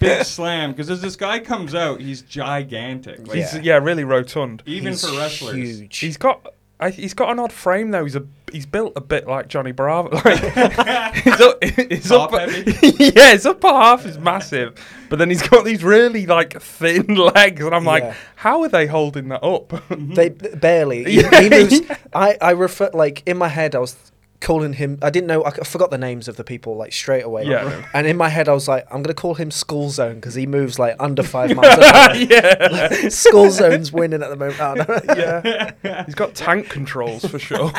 Big 0.00 0.24
Slam, 0.24 0.72
because 0.72 0.90
as 0.90 1.00
this 1.00 1.14
guy 1.16 1.38
comes 1.38 1.72
out, 1.74 2.00
he's 2.00 2.20
gigantic. 2.22 3.26
Like, 3.28 3.36
He's 3.36 3.54
Yeah. 3.54 3.60
yeah, 3.62 3.74
really 3.78 4.02
rotund. 4.04 4.62
Even 4.66 4.92
He's 4.92 5.08
for 5.08 5.16
wrestlers. 5.16 5.54
Huge. 5.54 5.98
He's 5.98 6.16
got 6.16 6.52
I, 6.80 6.90
he's 6.90 7.14
got 7.14 7.30
an 7.30 7.38
odd 7.38 7.52
frame 7.52 7.92
though. 7.92 8.02
He's 8.04 8.16
a 8.16 8.26
he's 8.54 8.66
built 8.66 8.92
a 8.96 9.00
bit 9.00 9.26
like 9.26 9.48
Johnny 9.48 9.72
Bravo. 9.72 10.10
Like 10.24 10.38
his, 11.14 11.40
up, 11.40 11.62
his 11.64 12.08
Top 12.08 12.32
upper, 12.32 12.50
heavy? 12.50 12.92
yeah, 13.14 13.32
his 13.32 13.44
upper 13.46 13.68
half 13.68 14.06
is 14.06 14.18
massive, 14.18 14.74
but 15.10 15.18
then 15.18 15.28
he's 15.28 15.46
got 15.46 15.64
these 15.64 15.82
really 15.84 16.24
like 16.26 16.60
thin 16.62 17.14
legs, 17.14 17.62
and 17.64 17.74
I'm 17.74 17.84
like, 17.84 18.04
Yeah. 18.04 18.14
how 18.36 18.62
are 18.62 18.68
they 18.68 18.86
holding 18.86 19.28
that 19.28 19.42
up? 19.44 19.72
They 19.90 20.28
barely. 20.30 21.04
He, 21.04 21.22
he 21.22 21.50
moves. 21.50 21.80
I, 22.14 22.36
I 22.40 22.50
refer 22.52 22.90
like 22.94 23.22
in 23.26 23.36
my 23.36 23.48
head. 23.48 23.74
I 23.74 23.80
was 23.80 23.96
calling 24.40 24.74
him. 24.74 24.98
I 25.00 25.10
didn't 25.10 25.26
know. 25.26 25.44
I 25.44 25.50
forgot 25.64 25.90
the 25.90 25.98
names 25.98 26.28
of 26.28 26.36
the 26.36 26.44
people 26.44 26.76
like 26.76 26.92
straight 26.92 27.22
away. 27.24 27.44
Yeah. 27.44 27.86
And 27.94 28.06
in 28.06 28.16
my 28.16 28.28
head, 28.28 28.48
I 28.48 28.52
was 28.52 28.68
like, 28.68 28.86
I'm 28.90 29.02
gonna 29.02 29.14
call 29.14 29.34
him 29.34 29.50
School 29.50 29.90
Zone 29.90 30.16
because 30.16 30.34
he 30.34 30.46
moves 30.46 30.78
like 30.78 30.96
under 31.00 31.22
five 31.22 31.54
miles. 31.56 31.74
an 31.78 31.82
hour. 31.84 32.14
yeah, 32.16 33.08
School 33.08 33.50
Zone's 33.50 33.92
winning 33.92 34.22
at 34.22 34.30
the 34.30 34.36
moment. 34.36 34.60
Oh, 34.60 34.74
no. 34.74 35.14
yeah. 35.14 36.04
He's 36.04 36.14
got 36.14 36.34
tank 36.34 36.68
controls 36.68 37.24
for 37.24 37.38
sure. 37.38 37.72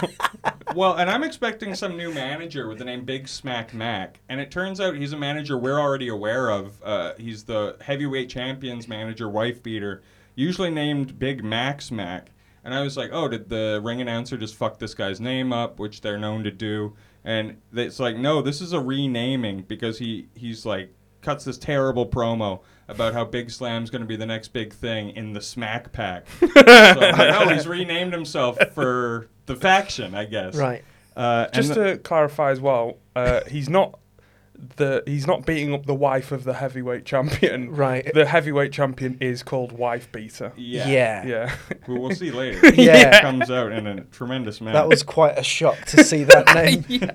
Well, 0.76 0.96
and 0.96 1.10
I'm 1.10 1.24
expecting 1.24 1.76
some 1.76 1.96
new 1.98 2.12
manager 2.14 2.68
with 2.68 2.80
the 2.80 2.86
name 2.86 3.06
Big 3.06 3.28
Smack 3.28 3.74
Mac, 3.74 4.20
and 4.28 4.42
it 4.42 4.52
turns 4.52 4.82
out 4.82 4.96
he's 4.96 5.14
a 5.14 5.18
manager 5.18 5.58
we're 5.58 5.80
already 5.80 6.08
aware 6.10 6.50
of. 6.50 6.82
Uh, 6.84 7.14
he's 7.18 7.44
the 7.44 7.78
heavyweight 7.82 8.30
champions 8.30 8.88
manager, 8.88 9.30
wife 9.30 9.62
beater, 9.64 10.02
usually 10.36 10.72
named 10.72 11.18
Big 11.20 11.44
Max 11.44 11.92
Mac. 11.92 12.32
And 12.66 12.74
I 12.74 12.82
was 12.82 12.98
like, 12.98 13.12
oh, 13.14 13.28
did 13.28 13.48
the 13.48 13.80
ring 13.84 14.02
announcer 14.02 14.38
just 14.38 14.56
fuck 14.56 14.80
this 14.80 14.96
guy's 14.96 15.22
name 15.22 15.54
up, 15.54 15.80
which 15.80 16.02
they're 16.02 16.18
known 16.18 16.44
to 16.44 16.52
do? 16.52 16.96
And 17.24 17.62
it's 17.74 18.00
like, 18.00 18.18
no, 18.18 18.42
this 18.42 18.60
is 18.60 18.74
a 18.74 18.80
renaming 18.80 19.62
because 19.68 20.00
he 20.00 20.28
he's 20.36 20.66
like 20.66 20.92
cuts 21.22 21.46
this 21.46 21.58
terrible 21.58 22.08
promo 22.08 22.62
about 22.88 23.14
how 23.14 23.24
Big 23.24 23.50
Slam's 23.52 23.90
going 23.90 24.02
to 24.02 24.08
be 24.08 24.16
the 24.16 24.26
next 24.26 24.50
big 24.50 24.74
thing 24.74 25.12
in 25.12 25.34
the 25.34 25.42
Smack 25.42 25.92
Pack. 25.92 26.28
so 26.40 26.48
I'm 26.56 27.18
like, 27.18 27.42
oh, 27.42 27.50
he's 27.50 27.68
renamed 27.68 28.14
himself 28.14 28.58
for 28.74 29.30
the 29.46 29.56
faction, 29.56 30.16
I 30.16 30.26
guess. 30.26 30.56
Right. 30.56 30.84
Uh, 31.16 31.48
Just 31.50 31.74
the- 31.76 31.94
to 31.94 31.98
clarify 31.98 32.52
as 32.52 32.60
well, 32.60 32.98
uh, 33.16 33.42
he's 33.48 33.70
not 33.70 34.00
the 34.78 35.04
he's 35.06 35.28
not 35.28 35.46
beating 35.46 35.74
up 35.74 35.86
the 35.86 35.94
wife 35.96 36.32
of 36.32 36.44
the 36.44 36.54
heavyweight 36.56 37.06
champion. 37.06 37.72
Right. 37.76 38.10
The 38.14 38.26
heavyweight 38.26 38.72
champion 38.72 39.18
is 39.20 39.44
called 39.44 39.72
wife 39.72 40.12
beater. 40.12 40.54
yeah, 40.56 40.88
Yeah. 40.88 41.26
Yeah. 41.26 41.56
Who 41.86 42.00
we'll 42.00 42.16
see 42.16 42.32
later. 42.42 42.74
Yeah. 42.74 43.18
It 43.18 43.22
comes 43.22 43.50
out 43.52 43.72
in 43.72 43.86
a 43.88 44.02
tremendous 44.06 44.62
manner. 44.62 44.74
That 44.74 44.88
was 44.88 45.04
quite 45.04 45.38
a 45.38 45.44
shock 45.44 45.78
to 45.88 46.04
see 46.04 46.24
that 46.26 46.54
name. 46.56 47.12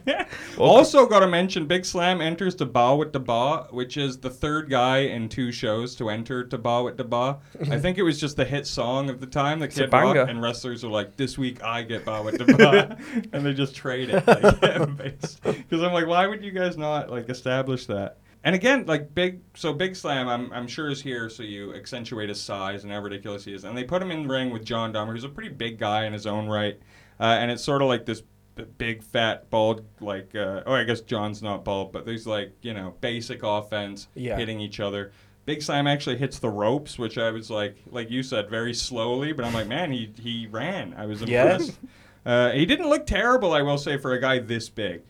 also 0.59 1.07
got 1.07 1.21
to 1.21 1.27
mention 1.29 1.67
Big 1.67 1.85
Slam 1.85 2.21
enters 2.21 2.55
to 2.57 2.67
Bawitdaba, 2.67 3.73
which 3.73 3.97
is 3.97 4.19
the 4.19 4.31
third 4.31 4.69
guy 4.71 4.99
in 4.99 5.29
two 5.29 5.53
shows 5.53 5.95
to 5.97 6.11
enter 6.11 6.45
to 6.45 6.59
Bawitdaba. 6.59 7.39
I 7.71 7.79
think 7.79 7.99
it 7.99 8.03
was 8.03 8.21
just 8.21 8.37
the 8.37 8.45
hit 8.45 8.67
song 8.67 9.09
of 9.11 9.21
the 9.21 9.27
time 9.27 9.59
that 9.61 9.67
It's 9.67 9.77
Kid 9.79 9.93
Rock 9.93 10.15
banger. 10.15 10.23
and 10.31 10.43
wrestlers 10.43 10.85
are 10.85 10.91
like, 10.91 11.17
this 11.17 11.39
week 11.39 11.63
I 11.63 11.83
get 11.83 12.05
Ba 12.05 12.23
with 12.23 12.39
the 12.39 12.45
Ba, 12.57 12.99
and 13.32 13.44
they 13.44 13.55
just 13.55 13.75
trade 13.75 14.11
it. 14.11 14.25
Because 14.25 15.82
I'm 15.82 15.93
like, 15.93 16.06
why 16.06 16.27
would 16.27 16.43
you 16.44 16.51
guys 16.53 16.77
not 16.77 17.11
like 17.11 17.27
establish 17.31 17.87
that? 17.87 18.19
And 18.43 18.55
again, 18.55 18.84
like 18.87 19.15
big, 19.15 19.41
so 19.55 19.72
Big 19.72 19.94
Slam, 19.94 20.27
I'm, 20.29 20.51
I'm 20.53 20.67
sure 20.67 20.89
is 20.91 21.03
here, 21.03 21.29
so 21.29 21.43
you 21.43 21.75
accentuate 21.75 22.29
his 22.31 22.41
size 22.41 22.84
and 22.84 22.93
how 22.93 23.01
ridiculous 23.01 23.44
he 23.44 23.53
is. 23.53 23.65
And 23.65 23.77
they 23.77 23.84
put 23.84 24.01
him 24.01 24.10
in 24.10 24.22
the 24.22 24.29
ring 24.29 24.51
with 24.51 24.65
John 24.65 24.93
Dahmer, 24.94 25.13
who's 25.13 25.25
a 25.25 25.29
pretty 25.29 25.51
big 25.51 25.79
guy 25.79 26.05
in 26.06 26.13
his 26.15 26.27
own 26.27 26.49
right, 26.49 26.79
uh, 27.20 27.25
and 27.25 27.51
it's 27.51 27.63
sort 27.63 27.82
of 27.82 27.89
like 27.89 28.06
this 28.06 28.22
b- 28.55 28.65
big 28.79 29.03
fat 29.03 29.51
bald 29.51 29.84
like 30.01 30.34
uh, 30.34 30.63
oh 30.65 30.72
I 30.72 30.84
guess 30.84 31.03
John's 31.03 31.43
not 31.43 31.65
bald 31.65 31.93
but 31.93 32.06
there's 32.06 32.27
like 32.27 32.53
you 32.63 32.72
know 32.72 32.94
basic 33.03 33.43
offense 33.43 34.08
Yeah. 34.15 34.37
hitting 34.39 34.58
each 34.58 34.81
other. 34.81 35.13
Big 35.44 35.60
Slam 35.63 35.87
actually 35.87 36.17
hits 36.17 36.39
the 36.39 36.49
ropes, 36.49 36.99
which 36.99 37.19
I 37.19 37.31
was 37.31 37.51
like 37.51 37.77
like 37.91 38.10
you 38.10 38.22
said 38.22 38.49
very 38.49 38.72
slowly, 38.72 39.32
but 39.32 39.44
I'm 39.44 39.53
like 39.53 39.67
man 39.69 39.93
he 39.93 40.13
he 40.19 40.46
ran. 40.51 40.94
I 40.96 41.05
was 41.05 41.20
Yeah. 41.20 41.43
impressed. 41.53 41.79
Uh, 42.25 42.53
he 42.53 42.65
didn't 42.65 42.89
look 42.89 43.06
terrible, 43.06 43.53
I 43.53 43.60
will 43.63 43.79
say, 43.79 43.99
for 43.99 44.13
a 44.15 44.20
guy 44.20 44.39
this 44.39 44.70
big. 44.70 45.03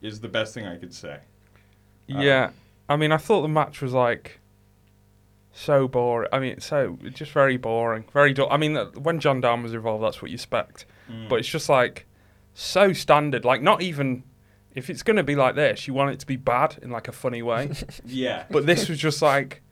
Is 0.00 0.20
the 0.20 0.28
best 0.28 0.54
thing 0.54 0.66
I 0.66 0.76
could 0.78 0.94
say. 0.94 1.18
Yeah. 2.08 2.50
I 2.88 2.96
mean, 2.96 3.12
I 3.12 3.18
thought 3.18 3.42
the 3.42 3.48
match 3.48 3.80
was 3.82 3.92
like 3.92 4.40
so 5.52 5.88
boring. 5.88 6.28
I 6.32 6.38
mean, 6.38 6.60
so 6.60 6.98
just 7.12 7.32
very 7.32 7.56
boring, 7.56 8.04
very 8.12 8.32
dull. 8.32 8.48
I 8.50 8.56
mean, 8.56 8.76
when 8.76 9.20
John 9.20 9.42
Dahmer 9.42 9.62
was 9.64 9.74
involved, 9.74 10.02
that's 10.02 10.22
what 10.22 10.30
you 10.30 10.36
expect. 10.36 10.86
Mm. 11.10 11.28
But 11.28 11.40
it's 11.40 11.48
just 11.48 11.68
like 11.68 12.06
so 12.54 12.92
standard. 12.92 13.44
Like 13.44 13.62
not 13.62 13.82
even 13.82 14.24
if 14.74 14.88
it's 14.88 15.02
gonna 15.02 15.22
be 15.22 15.36
like 15.36 15.54
this, 15.54 15.86
you 15.86 15.94
want 15.94 16.12
it 16.12 16.20
to 16.20 16.26
be 16.26 16.36
bad 16.36 16.78
in 16.82 16.90
like 16.90 17.08
a 17.08 17.12
funny 17.12 17.42
way. 17.42 17.70
yeah, 18.06 18.44
but 18.50 18.66
this 18.66 18.88
was 18.88 18.98
just 18.98 19.20
like 19.20 19.62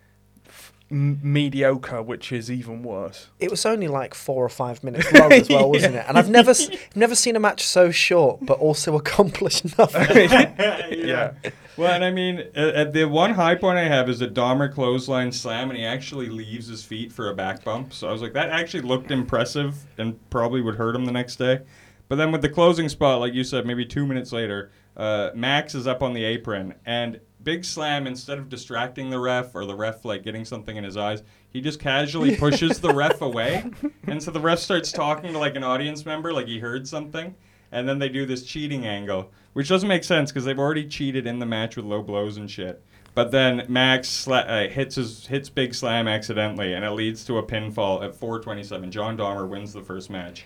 m- 0.90 1.18
mediocre, 1.22 2.02
which 2.02 2.32
is 2.32 2.50
even 2.50 2.82
worse. 2.82 3.28
It 3.40 3.50
was 3.50 3.64
only 3.66 3.88
like 3.88 4.14
four 4.14 4.44
or 4.44 4.48
five 4.48 4.82
minutes 4.84 5.12
long 5.12 5.32
as 5.32 5.48
well, 5.48 5.70
wasn't 5.72 5.96
it? 5.96 6.04
And 6.08 6.16
I've 6.18 6.30
never 6.30 6.50
s- 6.50 6.70
never 6.94 7.14
seen 7.14 7.36
a 7.36 7.40
match 7.40 7.64
so 7.66 7.90
short 7.90 8.44
but 8.44 8.58
also 8.58 8.96
accomplish 8.96 9.62
nothing. 9.78 10.30
yeah. 10.90 11.32
Well, 11.76 11.92
and 11.92 12.04
I 12.04 12.10
mean, 12.10 12.42
uh, 12.56 12.60
uh, 12.60 12.84
the 12.84 13.04
one 13.04 13.34
high 13.34 13.54
point 13.54 13.76
I 13.78 13.84
have 13.84 14.08
is 14.08 14.22
a 14.22 14.28
Dahmer 14.28 14.72
clothesline 14.72 15.30
slam, 15.32 15.68
and 15.68 15.78
he 15.78 15.84
actually 15.84 16.28
leaves 16.30 16.68
his 16.68 16.82
feet 16.82 17.12
for 17.12 17.28
a 17.28 17.34
back 17.34 17.64
bump. 17.64 17.92
So 17.92 18.08
I 18.08 18.12
was 18.12 18.22
like, 18.22 18.32
that 18.32 18.48
actually 18.48 18.82
looked 18.82 19.10
impressive, 19.10 19.74
and 19.98 20.18
probably 20.30 20.62
would 20.62 20.76
hurt 20.76 20.96
him 20.96 21.04
the 21.04 21.12
next 21.12 21.36
day. 21.36 21.60
But 22.08 22.16
then 22.16 22.32
with 22.32 22.40
the 22.40 22.48
closing 22.48 22.88
spot, 22.88 23.20
like 23.20 23.34
you 23.34 23.44
said, 23.44 23.66
maybe 23.66 23.84
two 23.84 24.06
minutes 24.06 24.32
later, 24.32 24.70
uh, 24.96 25.30
Max 25.34 25.74
is 25.74 25.86
up 25.86 26.02
on 26.02 26.14
the 26.14 26.24
apron, 26.24 26.74
and 26.86 27.20
Big 27.46 27.64
Slam, 27.64 28.08
instead 28.08 28.38
of 28.38 28.48
distracting 28.48 29.08
the 29.08 29.20
ref 29.20 29.54
or 29.54 29.64
the 29.64 29.74
ref 29.76 30.04
like 30.04 30.24
getting 30.24 30.44
something 30.44 30.76
in 30.76 30.82
his 30.82 30.96
eyes, 30.96 31.22
he 31.48 31.60
just 31.60 31.78
casually 31.78 32.34
pushes 32.44 32.80
the 32.80 32.92
ref 32.92 33.22
away, 33.22 33.70
and 34.08 34.20
so 34.20 34.32
the 34.32 34.40
ref 34.40 34.58
starts 34.58 34.90
talking 34.90 35.32
to 35.32 35.38
like 35.38 35.54
an 35.54 35.62
audience 35.62 36.04
member, 36.04 36.32
like 36.32 36.48
he 36.48 36.58
heard 36.58 36.88
something. 36.88 37.36
and 37.70 37.88
then 37.88 38.00
they 38.00 38.08
do 38.08 38.26
this 38.26 38.42
cheating 38.42 38.84
angle, 38.84 39.30
which 39.52 39.68
doesn't 39.68 39.88
make 39.88 40.02
sense 40.02 40.32
because 40.32 40.44
they've 40.44 40.58
already 40.58 40.86
cheated 40.88 41.24
in 41.24 41.38
the 41.38 41.46
match 41.46 41.76
with 41.76 41.84
low 41.86 42.02
blows 42.02 42.36
and 42.36 42.50
shit. 42.50 42.82
But 43.14 43.30
then 43.30 43.64
Max 43.68 44.08
sla- 44.26 44.66
uh, 44.66 44.68
hits 44.68 44.96
his 44.96 45.28
hits 45.28 45.48
big 45.48 45.72
slam 45.72 46.08
accidentally, 46.08 46.72
and 46.74 46.84
it 46.84 46.90
leads 46.90 47.24
to 47.26 47.38
a 47.38 47.44
pinfall 47.44 48.04
at 48.04 48.12
4:27. 48.18 48.90
John 48.90 49.16
Dahmer 49.16 49.48
wins 49.48 49.72
the 49.72 49.82
first 49.82 50.10
match. 50.10 50.44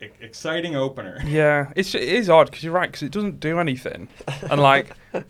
Exciting 0.00 0.74
opener. 0.74 1.20
Yeah, 1.26 1.70
it's 1.76 1.94
it 1.94 2.02
is 2.02 2.30
odd 2.30 2.46
because 2.46 2.62
you're 2.64 2.72
right 2.72 2.88
because 2.90 3.02
it 3.02 3.12
doesn't 3.12 3.40
do 3.40 3.58
anything, 3.58 4.08
and 4.50 4.60
like 4.60 4.90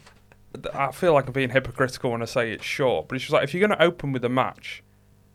I 0.74 0.92
feel 0.92 1.12
like 1.12 1.26
I'm 1.26 1.32
being 1.32 1.50
hypocritical 1.50 2.10
when 2.12 2.22
I 2.22 2.26
say 2.26 2.52
it's 2.52 2.64
short, 2.64 3.08
but 3.08 3.16
it's 3.16 3.24
just 3.24 3.32
like 3.32 3.44
if 3.44 3.54
you're 3.54 3.66
going 3.66 3.78
to 3.78 3.84
open 3.84 4.12
with 4.12 4.24
a 4.24 4.28
match, 4.28 4.82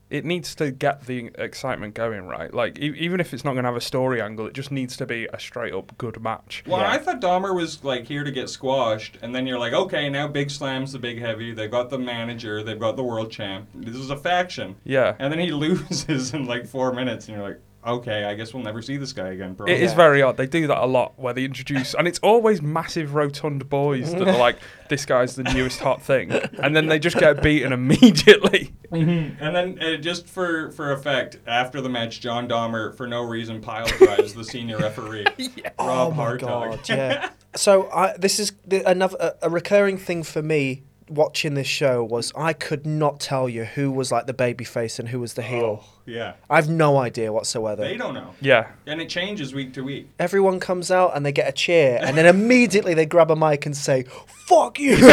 it 0.10 0.26
needs 0.26 0.54
to 0.56 0.70
get 0.70 1.08
the 1.08 1.32
excitement 1.40 1.96
going, 1.96 2.28
right? 2.28 2.54
Like 2.54 2.78
e- 2.78 2.94
even 2.98 3.20
if 3.20 3.34
it's 3.34 3.44
not 3.44 3.54
going 3.54 3.64
to 3.64 3.70
have 3.70 3.76
a 3.76 3.82
story 3.82 4.22
angle, 4.22 4.46
it 4.46 4.54
just 4.54 4.70
needs 4.72 4.96
to 4.98 5.08
be 5.08 5.28
a 5.34 5.40
straight 5.40 5.74
up 5.74 5.98
good 5.98 6.22
match. 6.22 6.64
Well, 6.68 6.82
Yeah. 6.82 6.92
I 6.92 6.98
thought 7.00 7.20
Dahmer 7.20 7.56
was 7.56 7.84
like 7.84 8.06
here 8.06 8.24
to 8.24 8.32
get 8.32 8.48
squashed, 8.50 9.18
and 9.24 9.34
then 9.34 9.48
you're 9.48 9.58
like, 9.58 9.74
okay, 9.74 10.10
now 10.10 10.28
Big 10.28 10.52
Slam's 10.52 10.92
the 10.92 11.00
big 11.00 11.20
heavy. 11.20 11.52
They've 11.54 11.72
got 11.72 11.90
the 11.90 11.98
manager. 11.98 12.62
They've 12.62 12.80
got 12.80 12.96
the 12.96 13.04
world 13.04 13.32
champ. 13.32 13.68
This 13.74 13.96
is 13.96 14.12
a 14.12 14.18
faction. 14.18 14.76
Yeah, 14.84 15.16
And 15.18 15.32
then 15.34 15.40
he 15.40 15.52
loses 15.64 16.34
in 16.34 16.46
like 16.46 16.68
four 16.68 16.94
minutes, 16.94 17.28
and 17.28 17.36
you're 17.38 17.48
like, 17.48 17.60
okay, 17.86 18.24
I 18.26 18.34
guess 18.36 18.54
we'll 18.54 18.64
never 18.64 18.82
see 18.82 18.98
this 18.98 19.14
guy 19.14 19.30
again. 19.30 19.56
Probably. 19.56 19.74
it 19.76 19.82
is 19.82 19.92
Yeah. 19.92 19.98
very 19.98 20.22
odd. 20.22 20.38
They 20.38 20.48
do 20.48 20.68
that 20.68 20.84
a 20.84 20.86
lot 20.86 21.14
where 21.18 21.34
they 21.34 21.44
introduce, 21.46 21.94
and 21.94 22.08
it's 22.08 22.20
always 22.20 22.62
massive 22.62 23.16
rotund 23.16 23.70
boys 23.70 24.12
that 24.14 24.28
are 24.28 24.38
like, 24.38 24.58
"This 24.90 25.06
guy's 25.06 25.36
the 25.36 25.44
newest 25.44 25.80
hot 25.80 26.02
thing," 26.02 26.32
and 26.32 26.76
then 26.76 26.88
they 26.88 27.00
just 27.00 27.18
get 27.18 27.42
beaten 27.44 27.72
immediately. 28.14 28.74
And 28.92 29.38
then 29.56 29.80
uh, 29.82 29.98
just 29.98 30.28
for 30.28 30.72
for 30.72 30.92
effect, 30.92 31.38
after 31.48 31.82
the 31.82 31.90
match, 31.90 32.22
John 32.22 32.48
Dahmer 32.48 32.96
for 32.96 33.08
no 33.08 33.24
reason 33.24 33.62
pile 33.62 33.88
drives 33.88 34.34
the 34.34 34.44
senior 34.44 34.78
referee, 34.78 35.26
Rob 35.38 35.74
oh 35.80 36.12
my 36.12 36.24
Hartog. 36.26 36.40
god, 36.40 36.90
yeah. 36.90 37.30
so 37.56 37.90
I, 37.92 38.16
this 38.18 38.40
is 38.40 38.54
the, 38.66 38.88
another 38.90 39.18
a, 39.20 39.48
a 39.48 39.50
recurring 39.50 39.98
thing 39.98 40.24
for 40.24 40.42
me 40.42 40.84
watching 41.10 41.54
this 41.54 41.68
show 41.68 42.04
was 42.04 42.32
I 42.36 42.54
could 42.54 42.86
not 42.86 43.20
tell 43.20 43.50
you 43.50 43.66
who 43.66 43.92
was 43.92 44.12
like 44.12 44.26
the 44.26 44.34
baby 44.34 44.64
face 44.64 45.00
and 45.00 45.10
who 45.10 45.20
was 45.20 45.34
the 45.34 45.42
heel. 45.42 45.84
Oh, 45.84 45.93
yeah, 46.06 46.34
I've 46.50 46.70
no 46.70 46.98
idea 46.98 47.32
whatsoever. 47.32 47.82
they 47.84 47.98
don't 47.98 48.14
know, 48.14 48.34
Yeah, 48.42 48.68
and 48.88 49.02
it 49.02 49.10
changes 49.10 49.54
week 49.54 49.74
to 49.76 49.84
week. 49.84 50.10
Everyone 50.20 50.60
comes 50.60 50.92
out 50.92 51.16
and 51.16 51.26
they 51.26 51.32
get 51.32 51.48
a 51.48 51.52
cheer, 51.52 52.00
and 52.02 52.18
then 52.18 52.26
immediately 52.26 52.94
they 52.94 53.06
grab 53.06 53.32
a 53.32 53.36
mic 53.36 53.66
and 53.66 53.76
say, 53.76 54.04
"Fuck 54.48 54.80
you." 54.80 54.96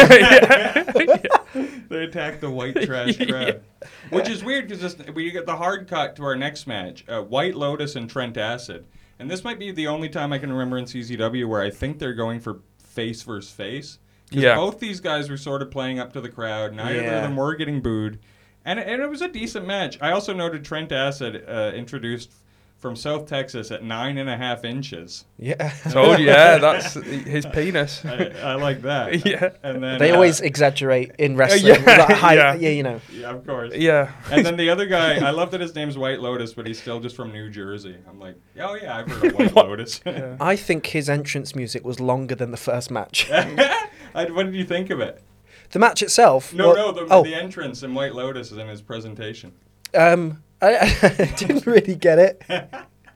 they 1.89 2.03
attack 2.03 2.39
the 2.39 2.49
white 2.49 2.81
trash 2.83 3.17
crowd, 3.17 3.61
which 4.09 4.29
is 4.29 4.43
weird 4.43 4.67
because 4.67 4.95
we 5.13 5.31
get 5.31 5.45
the 5.45 5.55
hard 5.55 5.87
cut 5.87 6.15
to 6.17 6.23
our 6.23 6.35
next 6.35 6.67
match: 6.67 7.03
uh, 7.07 7.21
White 7.21 7.55
Lotus 7.55 7.95
and 7.95 8.09
Trent 8.09 8.37
Acid, 8.37 8.85
and 9.19 9.29
this 9.29 9.43
might 9.43 9.59
be 9.59 9.71
the 9.71 9.87
only 9.87 10.09
time 10.09 10.33
I 10.33 10.37
can 10.37 10.51
remember 10.51 10.77
in 10.77 10.85
CZW 10.85 11.47
where 11.47 11.61
I 11.61 11.69
think 11.69 11.99
they're 11.99 12.13
going 12.13 12.39
for 12.39 12.59
face 12.83 13.21
versus 13.23 13.51
face. 13.51 13.97
'Cause 14.31 14.41
Yeah. 14.43 14.55
both 14.55 14.79
these 14.79 15.01
guys 15.01 15.29
were 15.29 15.35
sort 15.37 15.61
of 15.61 15.71
playing 15.71 15.99
up 15.99 16.13
to 16.13 16.21
the 16.21 16.29
crowd. 16.29 16.73
Neither 16.73 17.01
Yeah. 17.01 17.15
of 17.17 17.23
them 17.23 17.35
were 17.35 17.53
getting 17.55 17.81
booed, 17.81 18.19
and 18.65 18.79
and 18.79 19.01
it 19.01 19.09
was 19.09 19.21
a 19.21 19.27
decent 19.27 19.65
match. 19.67 19.97
I 20.01 20.11
also 20.11 20.33
noted 20.33 20.63
Trent 20.65 20.91
Acid 20.91 21.43
uh, 21.47 21.71
introduced 21.75 22.31
from 22.77 22.95
South 22.95 23.27
Texas 23.27 23.69
at 23.69 23.83
nine 23.83 24.17
and 24.17 24.27
a 24.27 24.35
half 24.35 24.65
inches. 24.65 25.25
yeah. 25.37 25.69
told 25.91 26.17
you. 26.19 26.25
Yeah, 26.25 26.57
that's 26.57 26.93
his 26.95 27.45
penis. 27.45 28.03
I, 28.03 28.31
I 28.41 28.55
like 28.55 28.81
that. 28.81 29.23
Yeah. 29.25 29.49
and 29.61 29.83
then 29.83 29.99
They 29.99 30.09
uh, 30.09 30.15
always 30.15 30.41
exaggerate 30.41 31.11
in 31.19 31.35
wrestling. 31.35 31.75
yeah, 31.75 31.95
Like, 32.07 32.17
hi- 32.17 32.33
yeah. 32.33 32.55
yeah, 32.55 32.69
you 32.69 32.81
know. 32.81 32.99
yeah, 33.13 33.29
of 33.29 33.45
course. 33.45 33.75
Yeah, 33.75 34.11
And 34.31 34.43
then 34.43 34.57
the 34.57 34.71
other 34.71 34.87
guy, 34.87 35.23
I 35.23 35.29
love 35.29 35.51
that 35.51 35.61
his 35.61 35.75
name's 35.75 35.95
White 35.95 36.21
Lotus, 36.21 36.53
but 36.55 36.65
he's 36.65 36.81
still 36.81 36.99
just 36.99 37.15
from 37.15 37.31
New 37.31 37.51
Jersey. 37.51 37.97
I'm 38.09 38.19
like, 38.19 38.35
oh 38.59 38.73
yeah, 38.73 38.97
I've 38.97 39.07
heard 39.11 39.25
of 39.25 39.35
White 39.37 39.55
Lotus. 39.55 40.01
Yeah. 40.03 40.37
I 40.41 40.55
think 40.55 40.87
his 40.87 41.07
entrance 41.07 41.53
music 41.55 41.85
was 41.85 41.99
longer 41.99 42.33
than 42.33 42.49
the 42.49 42.57
first 42.57 42.89
match. 42.89 43.29
I, 43.29 44.25
what 44.31 44.47
did 44.47 44.55
you 44.55 44.65
think 44.65 44.89
of 44.89 44.99
it? 45.01 45.21
The 45.71 45.79
match 45.79 46.01
itself. 46.01 46.53
No, 46.53 46.73
no, 46.73 46.91
the, 46.91 47.07
oh, 47.09 47.23
the 47.23 47.35
entrance 47.35 47.83
in 47.83 47.93
White 47.93 48.13
Lotus 48.15 48.51
is 48.51 48.57
in 48.57 48.67
his 48.67 48.81
presentation. 48.81 49.51
um, 49.95 50.43
I, 50.61 50.75
I 51.01 51.33
didn't 51.37 51.65
really 51.65 51.95
get 51.95 52.19
it. 52.19 52.43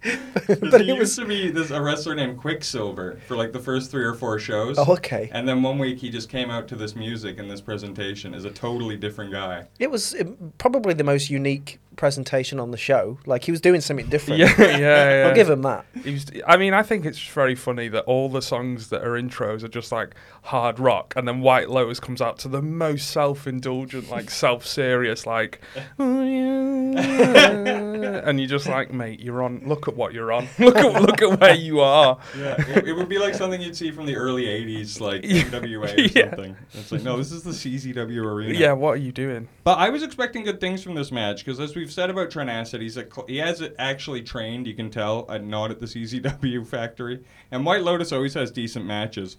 But 0.48 0.82
it 0.82 0.88
used 0.88 1.00
was. 1.00 1.16
to 1.18 1.26
be 1.26 1.50
this 1.50 1.72
a 1.72 1.82
wrestler 1.82 2.14
named 2.16 2.38
Quicksilver 2.38 3.20
for 3.28 3.36
like 3.36 3.52
the 3.52 3.60
first 3.60 3.90
three 3.90 4.04
or 4.04 4.14
four 4.14 4.38
shows. 4.40 4.78
Oh, 4.78 4.94
okay. 4.94 5.30
And 5.34 5.48
then 5.48 5.64
one 5.64 5.80
week 5.80 5.98
he 5.98 6.10
just 6.10 6.30
came 6.30 6.52
out 6.52 6.68
to 6.68 6.76
this 6.76 6.96
music 6.96 7.40
and 7.40 7.50
this 7.50 7.62
presentation 7.62 8.36
as 8.36 8.46
a 8.46 8.52
totally 8.52 8.98
different 8.98 9.32
guy. 9.32 9.68
It 9.80 9.90
was 9.90 10.16
probably 10.58 10.94
the 10.94 11.04
most 11.04 11.30
unique 11.30 11.80
presentation 11.96 12.60
on 12.60 12.72
the 12.72 12.78
show. 12.78 13.18
Like 13.26 13.44
he 13.44 13.52
was 13.52 13.62
doing 13.62 13.82
something 13.82 14.08
different. 14.08 14.40
yeah, 14.40 14.54
yeah. 14.60 14.78
yeah. 15.22 15.28
I'll 15.28 15.36
give 15.36 15.50
him 15.50 15.62
that. 15.64 15.86
He 16.04 16.12
was, 16.14 16.26
I 16.48 16.58
mean, 16.58 16.74
I 16.74 16.84
think 16.84 17.06
it's 17.06 17.20
very 17.28 17.56
funny 17.56 17.88
that 17.90 18.04
all 18.06 18.30
the 18.30 18.42
songs 18.42 18.90
that 18.90 19.04
are 19.04 19.12
intros 19.22 19.64
are 19.64 19.68
just 19.68 19.92
like 19.92 20.16
hard 20.44 20.80
rock, 20.80 21.14
and 21.16 21.28
then 21.28 21.42
White 21.42 21.70
Lotus 21.70 22.00
comes 22.00 22.22
out 22.22 22.38
to 22.40 22.48
the 22.48 22.62
most 22.62 23.10
self-indulgent, 23.12 24.10
like 24.10 24.30
self-serious, 24.46 25.26
like, 25.26 25.62
"Oh, 26.00 26.24
yeah." 26.96 28.22
and 28.26 28.40
you're 28.40 28.50
just 28.50 28.68
like, 28.68 28.94
mate, 28.94 29.20
you're 29.20 29.42
on. 29.44 29.62
Look 29.66 29.88
at 29.88 29.96
what 29.96 30.14
you're 30.14 30.32
on. 30.32 30.48
Look 30.60 30.76
at 30.78 31.02
look 31.02 31.22
at 31.22 31.40
where 31.40 31.54
you 31.56 31.80
are. 31.82 32.18
Yeah, 32.38 32.56
it, 32.70 32.88
it 32.90 32.94
would 32.94 33.10
be 33.10 33.18
like 33.18 33.34
something 33.34 33.62
you'd 33.62 33.76
see 33.76 33.92
from 33.92 34.06
the 34.06 34.16
early 34.16 34.46
'80s, 34.46 35.00
like 35.00 35.24
Yeah. 35.24 35.44
NWA 35.44 35.98
or 35.98 36.02
Yeah. 36.02 36.30
something. 36.30 36.56
It's 36.74 36.92
like, 36.92 37.04
no, 37.04 37.18
this 37.18 37.32
is 37.32 37.44
the 37.44 37.52
CZW 37.52 38.24
arena. 38.24 38.54
Yeah, 38.58 38.74
what 38.74 38.92
are 38.92 38.98
you 38.98 39.12
doing? 39.12 39.48
But 39.64 39.78
I 39.80 39.90
was 39.90 40.04
expecting 40.04 40.44
good 40.44 40.60
things 40.60 40.84
from 40.84 40.96
this 40.96 41.12
match 41.12 41.44
because, 41.44 41.60
as 41.60 41.76
we've 41.86 41.94
said 41.94 42.10
about 42.10 42.32
Trent 42.32 42.50
Acid, 42.50 42.82
he's 42.82 42.98
a, 42.98 43.06
he 43.28 43.38
has 43.38 43.62
it 43.62 43.76
actually 43.78 44.24
trained. 44.24 44.66
You 44.66 44.74
can 44.74 44.90
tell, 44.90 45.28
uh, 45.30 45.38
not 45.38 45.70
at 45.70 45.80
the 45.80 45.86
CZW 45.86 46.66
factory. 46.68 47.24
And 47.52 47.64
White 47.64 47.84
Lotus 47.84 48.12
always 48.12 48.34
has 48.34 48.50
decent 48.50 48.86
matches. 48.86 49.38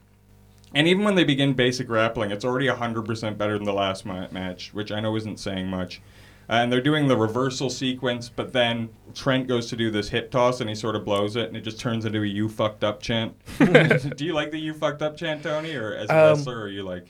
And 0.73 0.87
even 0.87 1.03
when 1.03 1.17
they 1.17 1.25
begin 1.25 1.55
basic 1.55 1.89
grappling, 1.89 2.31
it's 2.31 2.45
already 2.45 2.69
100% 2.69 3.37
better 3.37 3.55
than 3.55 3.65
the 3.65 3.73
last 3.73 4.07
ma- 4.07 4.29
match, 4.31 4.73
which 4.73 4.93
I 4.93 5.01
know 5.01 5.17
isn't 5.17 5.41
saying 5.41 5.67
much. 5.67 6.01
Uh, 6.49 6.53
and 6.63 6.71
they're 6.73 6.81
doing 6.81 7.09
the 7.09 7.17
reversal 7.17 7.69
sequence, 7.69 8.29
but 8.29 8.53
then 8.53 8.91
Trent 9.13 9.49
goes 9.49 9.67
to 9.71 9.77
do 9.77 9.91
this 9.91 10.11
hip 10.11 10.31
toss 10.31 10.61
and 10.61 10.69
he 10.71 10.77
sort 10.77 10.95
of 10.95 11.05
blows 11.05 11.35
it, 11.35 11.49
and 11.49 11.57
it 11.57 11.63
just 11.63 11.81
turns 11.81 12.05
into 12.05 12.23
a 12.23 12.27
"you 12.27 12.49
fucked 12.49 12.85
up" 12.85 13.03
chant. 13.03 13.35
do 13.59 14.25
you 14.25 14.33
like 14.33 14.53
the 14.53 14.59
"you 14.61 14.73
fucked 14.73 15.03
up" 15.03 15.17
chant, 15.17 15.43
Tony, 15.43 15.75
or 15.75 15.93
as 15.97 16.09
a 16.09 16.13
Um, 16.17 16.37
wrestler, 16.37 16.61
are 16.61 16.69
you 16.69 16.85
like, 16.85 17.09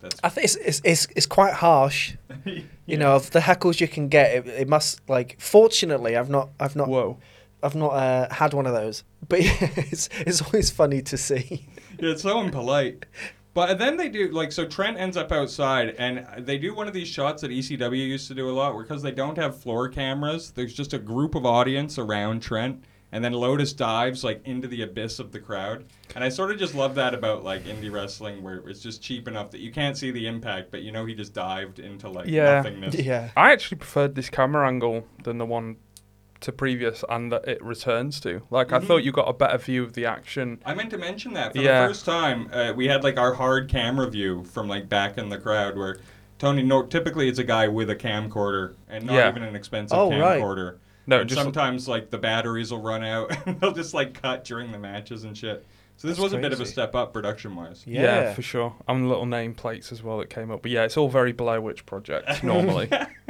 that's 0.00 0.20
I 0.22 0.28
think 0.28 0.44
it's 0.44 0.56
it's 0.56 0.80
it's, 0.84 1.08
it's 1.16 1.26
quite 1.26 1.54
harsh. 1.54 2.14
You 2.86 2.96
know, 2.96 3.16
of 3.16 3.32
the 3.32 3.40
heckles 3.40 3.80
you 3.80 3.86
can 3.86 4.08
get, 4.08 4.34
it, 4.34 4.46
it 4.46 4.66
must 4.66 5.06
like. 5.10 5.36
Fortunately, 5.38 6.16
I've 6.16 6.30
not 6.30 6.48
I've 6.58 6.74
not 6.74 6.88
Whoa. 6.88 7.18
I've 7.62 7.74
not 7.74 7.88
uh, 7.90 8.32
had 8.32 8.54
one 8.54 8.64
of 8.66 8.72
those, 8.72 9.04
but 9.28 9.42
yeah, 9.44 9.68
it's 9.76 10.08
it's 10.20 10.40
always 10.40 10.70
funny 10.70 11.02
to 11.02 11.18
see. 11.18 11.68
Yeah, 11.98 12.12
it's 12.12 12.22
so 12.22 12.40
impolite. 12.40 13.04
But 13.52 13.78
then 13.78 13.96
they 13.96 14.08
do 14.08 14.28
like 14.30 14.52
so. 14.52 14.64
Trent 14.64 14.98
ends 14.98 15.18
up 15.18 15.32
outside, 15.32 15.96
and 15.98 16.46
they 16.46 16.56
do 16.58 16.74
one 16.74 16.86
of 16.86 16.94
these 16.94 17.08
shots 17.08 17.42
that 17.42 17.50
ECW 17.50 18.08
used 18.08 18.28
to 18.28 18.34
do 18.34 18.48
a 18.48 18.52
lot, 18.52 18.74
where 18.74 18.84
because 18.84 19.02
they 19.02 19.10
don't 19.10 19.36
have 19.36 19.60
floor 19.60 19.88
cameras, 19.88 20.52
there's 20.52 20.72
just 20.72 20.94
a 20.94 20.98
group 20.98 21.34
of 21.34 21.44
audience 21.44 21.98
around 21.98 22.40
Trent, 22.40 22.82
and 23.12 23.24
then 23.24 23.32
Lotus 23.32 23.72
dives 23.72 24.22
like 24.24 24.40
into 24.44 24.68
the 24.68 24.82
abyss 24.82 25.18
of 25.18 25.32
the 25.32 25.38
crowd. 25.40 25.84
And 26.14 26.22
I 26.24 26.28
sort 26.28 26.50
of 26.50 26.58
just 26.58 26.74
love 26.74 26.94
that 26.96 27.14
about 27.14 27.44
like 27.44 27.64
indie 27.64 27.90
wrestling, 27.90 28.42
where 28.42 28.56
it's 28.68 28.80
just 28.80 29.02
cheap 29.02 29.26
enough 29.28 29.50
that 29.52 29.60
you 29.60 29.72
can't 29.72 29.96
see 29.96 30.10
the 30.10 30.26
impact, 30.26 30.70
but 30.70 30.82
you 30.82 30.92
know 30.92 31.04
he 31.06 31.14
just 31.14 31.32
dived 31.32 31.78
into 31.78 32.08
like 32.08 32.26
Yeah. 32.28 32.56
nothingness. 32.56 32.94
Yeah. 32.96 33.30
I 33.36 33.52
actually 33.52 33.78
preferred 33.78 34.14
this 34.14 34.28
camera 34.30 34.66
angle 34.68 35.06
than 35.24 35.38
the 35.38 35.46
one 35.46 35.76
to 36.40 36.52
previous 36.52 37.02
and 37.08 37.32
that 37.32 37.48
it 37.48 37.60
returns 37.64 38.20
to. 38.20 38.42
Like, 38.50 38.72
I 38.72 38.78
Mhm. 38.78 38.84
thought 38.84 38.96
you 38.98 39.10
got 39.10 39.28
a 39.28 39.32
better 39.32 39.58
view 39.58 39.82
of 39.82 39.94
the 39.94 40.06
action. 40.06 40.60
I 40.64 40.72
meant 40.72 40.90
to 40.90 40.98
mention 40.98 41.32
that 41.34 41.52
for 41.52 41.58
Yeah. 41.60 41.82
the 41.82 41.88
first 41.88 42.04
time, 42.06 42.48
uh, 42.52 42.72
we 42.76 42.86
had 42.86 43.02
like 43.02 43.18
our 43.18 43.34
hard 43.34 43.68
camera 43.68 44.08
view 44.08 44.44
from 44.44 44.68
like 44.68 44.88
back 44.88 45.18
in 45.18 45.30
the 45.30 45.38
crowd 45.38 45.76
where 45.76 45.96
Tony. 46.38 46.62
No, 46.62 46.84
typically 46.84 47.28
it's 47.28 47.40
a 47.40 47.44
guy 47.44 47.66
with 47.66 47.90
a 47.90 47.96
camcorder 47.96 48.74
and 48.88 49.06
not 49.06 49.14
Yeah. 49.14 49.28
even 49.28 49.42
an 49.42 49.56
expensive 49.56 49.98
Oh, 49.98 50.10
right. 50.16 50.40
Camcorder. 51.08 51.10
No, 51.10 51.20
and 51.20 51.28
just 51.28 51.42
sometimes 51.42 51.88
like 51.88 52.10
the 52.10 52.18
batteries 52.18 52.70
will 52.70 52.82
run 52.82 53.04
out 53.04 53.36
and 53.46 53.60
they'll 53.60 53.72
just 53.72 53.94
like 53.94 54.20
cut 54.20 54.44
during 54.44 54.72
the 54.72 54.78
matches 54.78 55.24
and 55.24 55.36
shit. 55.36 55.66
So 55.96 56.06
this 56.06 56.16
That's 56.16 56.22
was 56.22 56.32
a 56.32 56.38
bit 56.38 56.52
of 56.52 56.60
a 56.60 56.66
step 56.66 56.94
up 56.94 57.12
production 57.12 57.56
wise. 57.56 57.82
yeah. 57.84 58.02
Yeah. 58.02 58.34
for 58.34 58.40
sure. 58.42 58.72
And 58.86 59.02
the 59.02 59.08
little 59.08 59.26
name 59.26 59.52
plates 59.52 59.90
as 59.90 60.00
well 60.00 60.18
that 60.18 60.30
came 60.30 60.48
up. 60.52 60.62
But 60.62 60.70
yeah, 60.70 60.84
it's 60.84 60.96
all 60.96 61.08
very 61.08 61.32
Blair 61.32 61.60
Witch 61.60 61.84
Project 61.86 62.42
normally. 62.44 62.88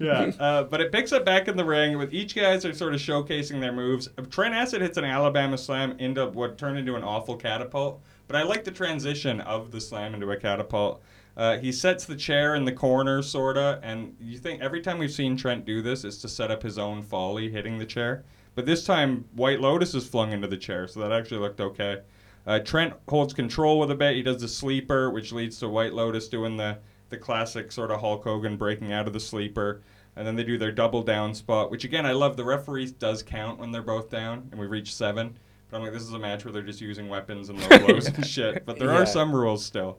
yeah, 0.00 0.32
uh, 0.40 0.64
but 0.64 0.80
it 0.80 0.90
picks 0.90 1.12
up 1.12 1.24
back 1.24 1.46
in 1.46 1.56
the 1.56 1.64
ring 1.64 1.96
with 1.96 2.12
each 2.12 2.34
guys 2.34 2.64
are 2.64 2.74
sort 2.74 2.94
of 2.94 3.00
showcasing 3.00 3.60
their 3.60 3.70
moves. 3.72 4.08
Trent 4.30 4.56
Acid 4.56 4.82
hits 4.82 4.98
an 4.98 5.04
Alabama 5.04 5.56
slam 5.56 5.94
into 6.00 6.26
what 6.26 6.58
turned 6.58 6.78
into 6.78 6.96
an 6.96 7.04
awful 7.04 7.36
catapult, 7.36 8.02
but 8.26 8.34
I 8.34 8.42
like 8.42 8.64
the 8.64 8.72
transition 8.72 9.40
of 9.42 9.70
the 9.70 9.80
slam 9.80 10.14
into 10.14 10.28
a 10.32 10.36
catapult. 10.36 11.00
Uh, 11.36 11.58
he 11.58 11.72
sets 11.72 12.04
the 12.04 12.14
chair 12.16 12.54
in 12.54 12.64
the 12.64 12.72
corner, 12.72 13.20
sorta, 13.22 13.80
and 13.82 14.14
you 14.20 14.38
think 14.38 14.60
every 14.62 14.80
time 14.80 14.98
we've 14.98 15.10
seen 15.10 15.36
Trent 15.36 15.64
do 15.64 15.82
this, 15.82 16.04
it's 16.04 16.18
to 16.18 16.28
set 16.28 16.50
up 16.50 16.62
his 16.62 16.78
own 16.78 17.02
folly 17.02 17.50
hitting 17.50 17.78
the 17.78 17.86
chair. 17.86 18.24
But 18.54 18.66
this 18.66 18.84
time, 18.84 19.24
White 19.34 19.60
Lotus 19.60 19.94
is 19.94 20.06
flung 20.06 20.30
into 20.30 20.46
the 20.46 20.56
chair, 20.56 20.86
so 20.86 21.00
that 21.00 21.10
actually 21.10 21.40
looked 21.40 21.60
okay. 21.60 22.02
Uh, 22.46 22.60
Trent 22.60 22.94
holds 23.08 23.34
control 23.34 23.80
with 23.80 23.90
a 23.90 23.94
bit. 23.96 24.14
He 24.14 24.22
does 24.22 24.40
the 24.40 24.46
sleeper, 24.48 25.10
which 25.10 25.32
leads 25.32 25.58
to 25.58 25.68
White 25.68 25.92
Lotus 25.94 26.28
doing 26.28 26.56
the 26.56 26.78
the 27.10 27.16
classic 27.18 27.70
sort 27.70 27.90
of 27.90 28.00
Hulk 28.00 28.24
Hogan 28.24 28.56
breaking 28.56 28.92
out 28.92 29.06
of 29.06 29.12
the 29.12 29.20
sleeper. 29.20 29.82
And 30.16 30.26
then 30.26 30.36
they 30.36 30.42
do 30.44 30.56
their 30.58 30.72
double 30.72 31.02
down 31.02 31.34
spot, 31.34 31.70
which 31.70 31.82
again 31.84 32.06
I 32.06 32.12
love. 32.12 32.36
The 32.36 32.44
referee 32.44 32.92
does 32.98 33.22
count 33.24 33.58
when 33.58 33.72
they're 33.72 33.82
both 33.82 34.08
down, 34.10 34.46
and 34.52 34.60
we 34.60 34.66
reach 34.66 34.94
seven. 34.94 35.36
But 35.70 35.78
I'm 35.78 35.82
like, 35.82 35.92
this 35.92 36.02
is 36.02 36.12
a 36.12 36.18
match 36.18 36.44
where 36.44 36.52
they're 36.52 36.62
just 36.62 36.80
using 36.80 37.08
weapons 37.08 37.48
and 37.48 37.60
low 37.60 37.78
blows 37.86 38.06
and 38.06 38.24
shit. 38.24 38.64
But 38.64 38.78
there 38.78 38.88
Yeah. 38.92 39.02
are 39.02 39.06
some 39.06 39.34
rules 39.34 39.64
still. 39.64 39.98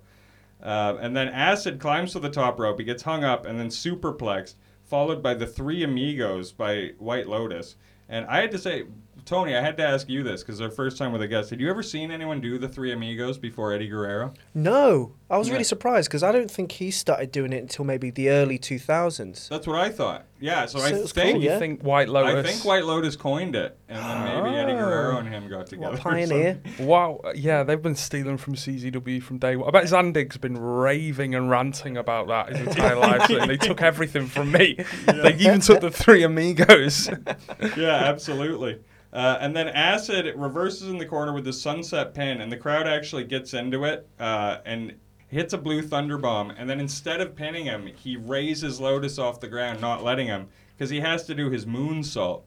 Uh, 0.65 0.97
and 0.99 1.15
then 1.15 1.27
Acid 1.27 1.79
climbs 1.79 2.13
to 2.13 2.19
the 2.19 2.29
top 2.29 2.59
rope. 2.59 2.79
He 2.79 2.85
gets 2.85 3.03
hung 3.03 3.23
up 3.23 3.45
and 3.45 3.59
then 3.59 3.69
superplexed, 3.69 4.55
followed 4.83 5.21
by 5.21 5.35
the 5.35 5.45
three 5.45 5.83
amigos 5.83 6.51
by 6.51 6.93
White 6.97 7.27
Lotus. 7.27 7.75
And 8.09 8.25
I 8.25 8.41
had 8.41 8.51
to 8.51 8.57
say, 8.57 8.85
Tony, 9.25 9.55
I 9.55 9.61
had 9.61 9.75
to 9.77 9.83
ask 9.83 10.07
you 10.07 10.21
this 10.21 10.43
because 10.43 10.61
our 10.61 10.69
first 10.69 10.97
time 10.99 11.11
with 11.11 11.21
a 11.23 11.27
guest. 11.27 11.49
Had 11.49 11.59
you 11.59 11.67
ever 11.69 11.81
seen 11.81 12.11
anyone 12.11 12.39
do 12.41 12.59
the 12.59 12.69
three 12.69 12.91
amigos 12.91 13.39
before 13.39 13.73
Eddie 13.73 13.87
Guerrero? 13.87 14.33
No, 14.53 15.13
I 15.31 15.37
was 15.39 15.47
Yeah. 15.47 15.53
really 15.53 15.63
surprised 15.63 16.07
because 16.09 16.21
I 16.21 16.31
don't 16.31 16.51
think 16.51 16.73
he 16.73 16.91
started 16.91 17.31
doing 17.31 17.51
it 17.51 17.57
until 17.57 17.85
maybe 17.85 18.11
the 18.11 18.29
early 18.29 18.59
2000s. 18.59 19.49
That's 19.49 19.65
what 19.65 19.77
I 19.79 19.89
thought. 19.89 20.25
Yeah, 20.39 20.67
so, 20.67 20.77
So 20.77 20.85
I 20.85 20.91
think 20.91 21.13
cool, 21.33 21.41
you 21.41 21.49
yeah. 21.49 21.57
think 21.57 21.81
White 21.81 22.07
Lotus. 22.07 22.45
I 22.45 22.51
think 22.51 22.65
White 22.65 22.85
Lotus 22.85 23.15
coined 23.15 23.55
it, 23.55 23.75
and 23.89 23.97
then 23.97 24.43
maybe 24.43 24.55
Eddie 24.57 24.73
Oh. 24.73 24.77
Guerrero 24.77 25.17
and 25.17 25.27
him 25.27 25.49
got 25.49 25.65
together. 25.67 25.91
What 25.91 25.99
a 25.99 26.03
pioneer. 26.03 26.59
Wow, 26.79 27.21
yeah, 27.33 27.63
they've 27.63 27.81
been 27.81 27.95
stealing 27.95 28.37
from 28.37 28.55
CZW 28.55 29.21
from 29.23 29.39
day 29.39 29.55
one. 29.55 29.67
I 29.67 29.71
bet 29.71 29.85
Zandig's 29.89 30.37
been 30.37 30.57
raving 30.57 31.33
and 31.33 31.49
ranting 31.49 31.97
about 31.97 32.27
that 32.27 32.55
his 32.55 32.67
entire 32.67 32.95
life. 32.97 33.25
saying 33.25 33.47
they 33.47 33.57
took 33.57 33.81
everything 33.81 34.27
from 34.27 34.51
me. 34.51 34.77
They 35.07 35.33
even 35.35 35.61
took 35.61 35.81
the 35.81 35.89
three 35.89 36.21
amigos. 36.21 37.09
yeah, 37.77 37.95
absolutely. 38.05 38.77
Uh, 39.15 39.37
and 39.39 39.55
then 39.55 39.69
Acid 39.69 40.33
reverses 40.35 40.89
in 40.89 40.97
the 40.97 41.05
corner 41.05 41.31
with 41.31 41.45
the 41.45 41.53
sunset 41.53 42.13
pin, 42.13 42.41
and 42.41 42.51
the 42.51 42.57
crowd 42.57 42.85
actually 42.85 43.23
gets 43.23 43.53
into 43.53 43.85
it 43.85 44.05
uh, 44.19 44.57
and 44.65 44.93
hits 45.29 45.53
a 45.53 45.57
blue 45.57 45.81
thunder 45.81 46.17
bomb. 46.17 46.49
And 46.51 46.69
then 46.69 46.81
instead 46.81 47.21
of 47.21 47.33
pinning 47.33 47.63
him, 47.63 47.87
he 47.87 48.17
raises 48.17 48.81
Lotus 48.81 49.17
off 49.17 49.39
the 49.39 49.47
ground, 49.47 49.79
not 49.79 50.03
letting 50.03 50.27
him, 50.27 50.49
because 50.75 50.89
he 50.89 50.99
has 50.99 51.23
to 51.27 51.33
do 51.33 51.49
his 51.49 51.65
moonsault. 51.65 52.41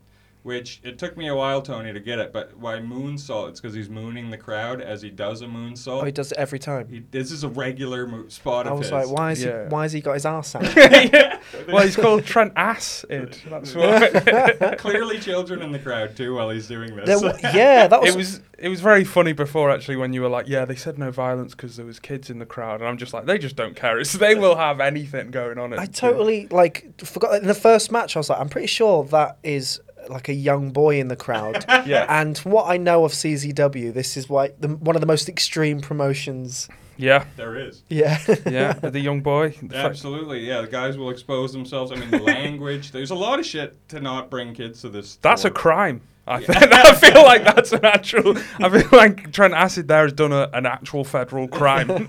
Which 0.45 0.81
it 0.85 0.99
took 0.99 1.17
me 1.17 1.27
a 1.29 1.35
while, 1.35 1.61
Tony, 1.61 1.93
to 1.93 2.01
get 2.01 2.19
it. 2.21 2.33
But 2.33 2.57
why 2.57 2.77
moonsault? 2.79 3.51
It's 3.51 3.61
because 3.61 3.75
he's 3.75 3.91
mooning 3.91 4.31
the 4.31 4.39
crowd 4.39 4.81
as 4.81 5.03
he 5.03 5.11
does 5.11 5.43
a 5.43 5.47
moonsault. 5.47 6.03
Oh, 6.03 6.05
he 6.05 6.13
does 6.13 6.33
it 6.33 6.39
every 6.39 6.59
time. 6.59 6.89
He, 6.89 7.01
this 7.11 7.33
is 7.33 7.45
a 7.45 7.49
regular 7.49 8.07
mo- 8.07 8.29
spot 8.29 8.67
I 8.67 8.71
of 8.71 8.79
was 8.79 8.87
his. 8.87 8.93
like, 8.93 9.11
why 9.11 9.33
is 9.33 9.45
Yeah. 9.45 9.65
he? 9.65 9.69
Why 9.69 9.83
has 9.83 9.93
he 9.93 10.01
got 10.01 10.15
his 10.15 10.25
arse 10.25 10.55
out? 10.55 10.63
well, 11.69 11.83
he's 11.83 11.97
called 11.97 12.25
Trent 12.25 12.53
Acid. 12.57 13.37
That's 13.51 13.75
why. 13.75 14.75
Clearly, 14.79 15.19
children 15.19 15.61
in 15.61 15.73
the 15.73 15.79
crowd 15.79 16.17
too 16.17 16.35
while 16.35 16.51
he's 16.51 16.69
doing 16.69 16.95
this. 16.97 17.07
There 17.07 17.19
wa- 17.21 17.37
yeah, 17.55 17.87
that 17.89 18.01
was. 18.01 18.15
it 18.15 18.17
was 18.17 18.41
it 18.59 18.69
was 18.69 18.81
very 18.81 19.05
funny 19.05 19.33
before 19.33 19.71
actually 19.71 19.97
when 19.97 20.13
you 20.13 20.21
were 20.23 20.29
like, 20.29 20.49
yeah, 20.49 20.65
they 20.65 20.75
said 20.75 20.99
no 20.99 21.11
violence 21.13 21.55
because 21.55 21.77
there 21.77 21.87
was 21.87 21.99
kids 22.01 22.29
in 22.31 22.39
the 22.39 22.47
crowd, 22.47 22.81
and 22.81 22.89
I'm 22.89 22.97
just 22.97 23.13
like, 23.13 23.27
they 23.27 23.39
just 23.39 23.55
don't 23.57 23.77
care. 23.77 23.99
It's 24.01 24.13
they 24.15 24.35
will 24.35 24.57
have 24.57 24.81
anything 24.81 25.31
going 25.31 25.59
on. 25.59 25.73
I 25.75 25.83
At, 25.85 25.95
totally 25.95 26.47
like 26.49 27.01
forgot 27.05 27.35
in 27.41 27.47
the 27.47 27.55
first 27.55 27.93
match. 27.93 28.17
I 28.17 28.21
was 28.21 28.31
like, 28.31 28.41
I'm 28.41 28.49
pretty 28.49 28.67
sure 28.67 29.05
that 29.05 29.39
is 29.43 29.81
like 30.09 30.29
a 30.29 30.33
young 30.35 30.71
boy 30.71 30.99
in 31.01 31.09
the 31.09 31.17
crowd. 31.17 31.65
Yeah. 31.87 32.07
And 32.09 32.37
what 32.39 32.65
I 32.69 32.77
know 32.77 33.05
of 33.05 33.13
CZW, 33.13 33.95
this 33.95 34.17
is 34.17 34.29
why 34.29 34.51
the, 34.59 34.69
one 34.69 34.95
of 34.97 35.01
the 35.01 35.07
most 35.07 35.29
extreme 35.29 35.81
promotions. 35.81 36.69
yeah, 36.97 37.25
there 37.37 37.57
is. 37.57 37.83
Yeah. 37.89 38.19
yeah, 38.47 38.73
the 38.75 39.01
young 39.01 39.21
boy. 39.23 39.51
The 39.63 39.69
fact- 39.69 39.87
Absolutely, 39.91 40.41
yeah. 40.47 40.61
The 40.61 40.67
guys 40.67 40.99
will 40.99 41.11
expose 41.11 41.53
themselves. 41.53 41.93
I 41.93 41.97
mean, 41.97 42.11
the 42.11 42.19
language. 42.23 42.91
There's 42.93 43.11
a 43.11 43.15
lot 43.15 43.39
of 43.39 43.47
shit 43.47 43.77
to 43.91 44.01
not 44.01 44.29
bring 44.31 44.53
kids 44.55 44.81
to 44.83 44.89
this. 44.89 45.17
That's 45.23 45.45
a 45.45 45.51
crime. 45.51 46.03
I, 46.27 46.43
think, 46.45 46.59
I 46.75 46.95
feel 46.95 47.23
like 47.23 47.43
that's 47.45 47.73
an 47.73 47.87
actual. 47.87 48.37
I 48.61 48.69
feel 48.69 48.99
like 48.99 49.33
Trent 49.33 49.55
Acid 49.55 49.89
there 49.89 50.03
has 50.03 50.13
done 50.13 50.33
a, 50.33 50.51
an 50.53 50.67
actual 50.67 51.03
federal 51.05 51.49
crime 51.49 51.91
on 51.91 52.07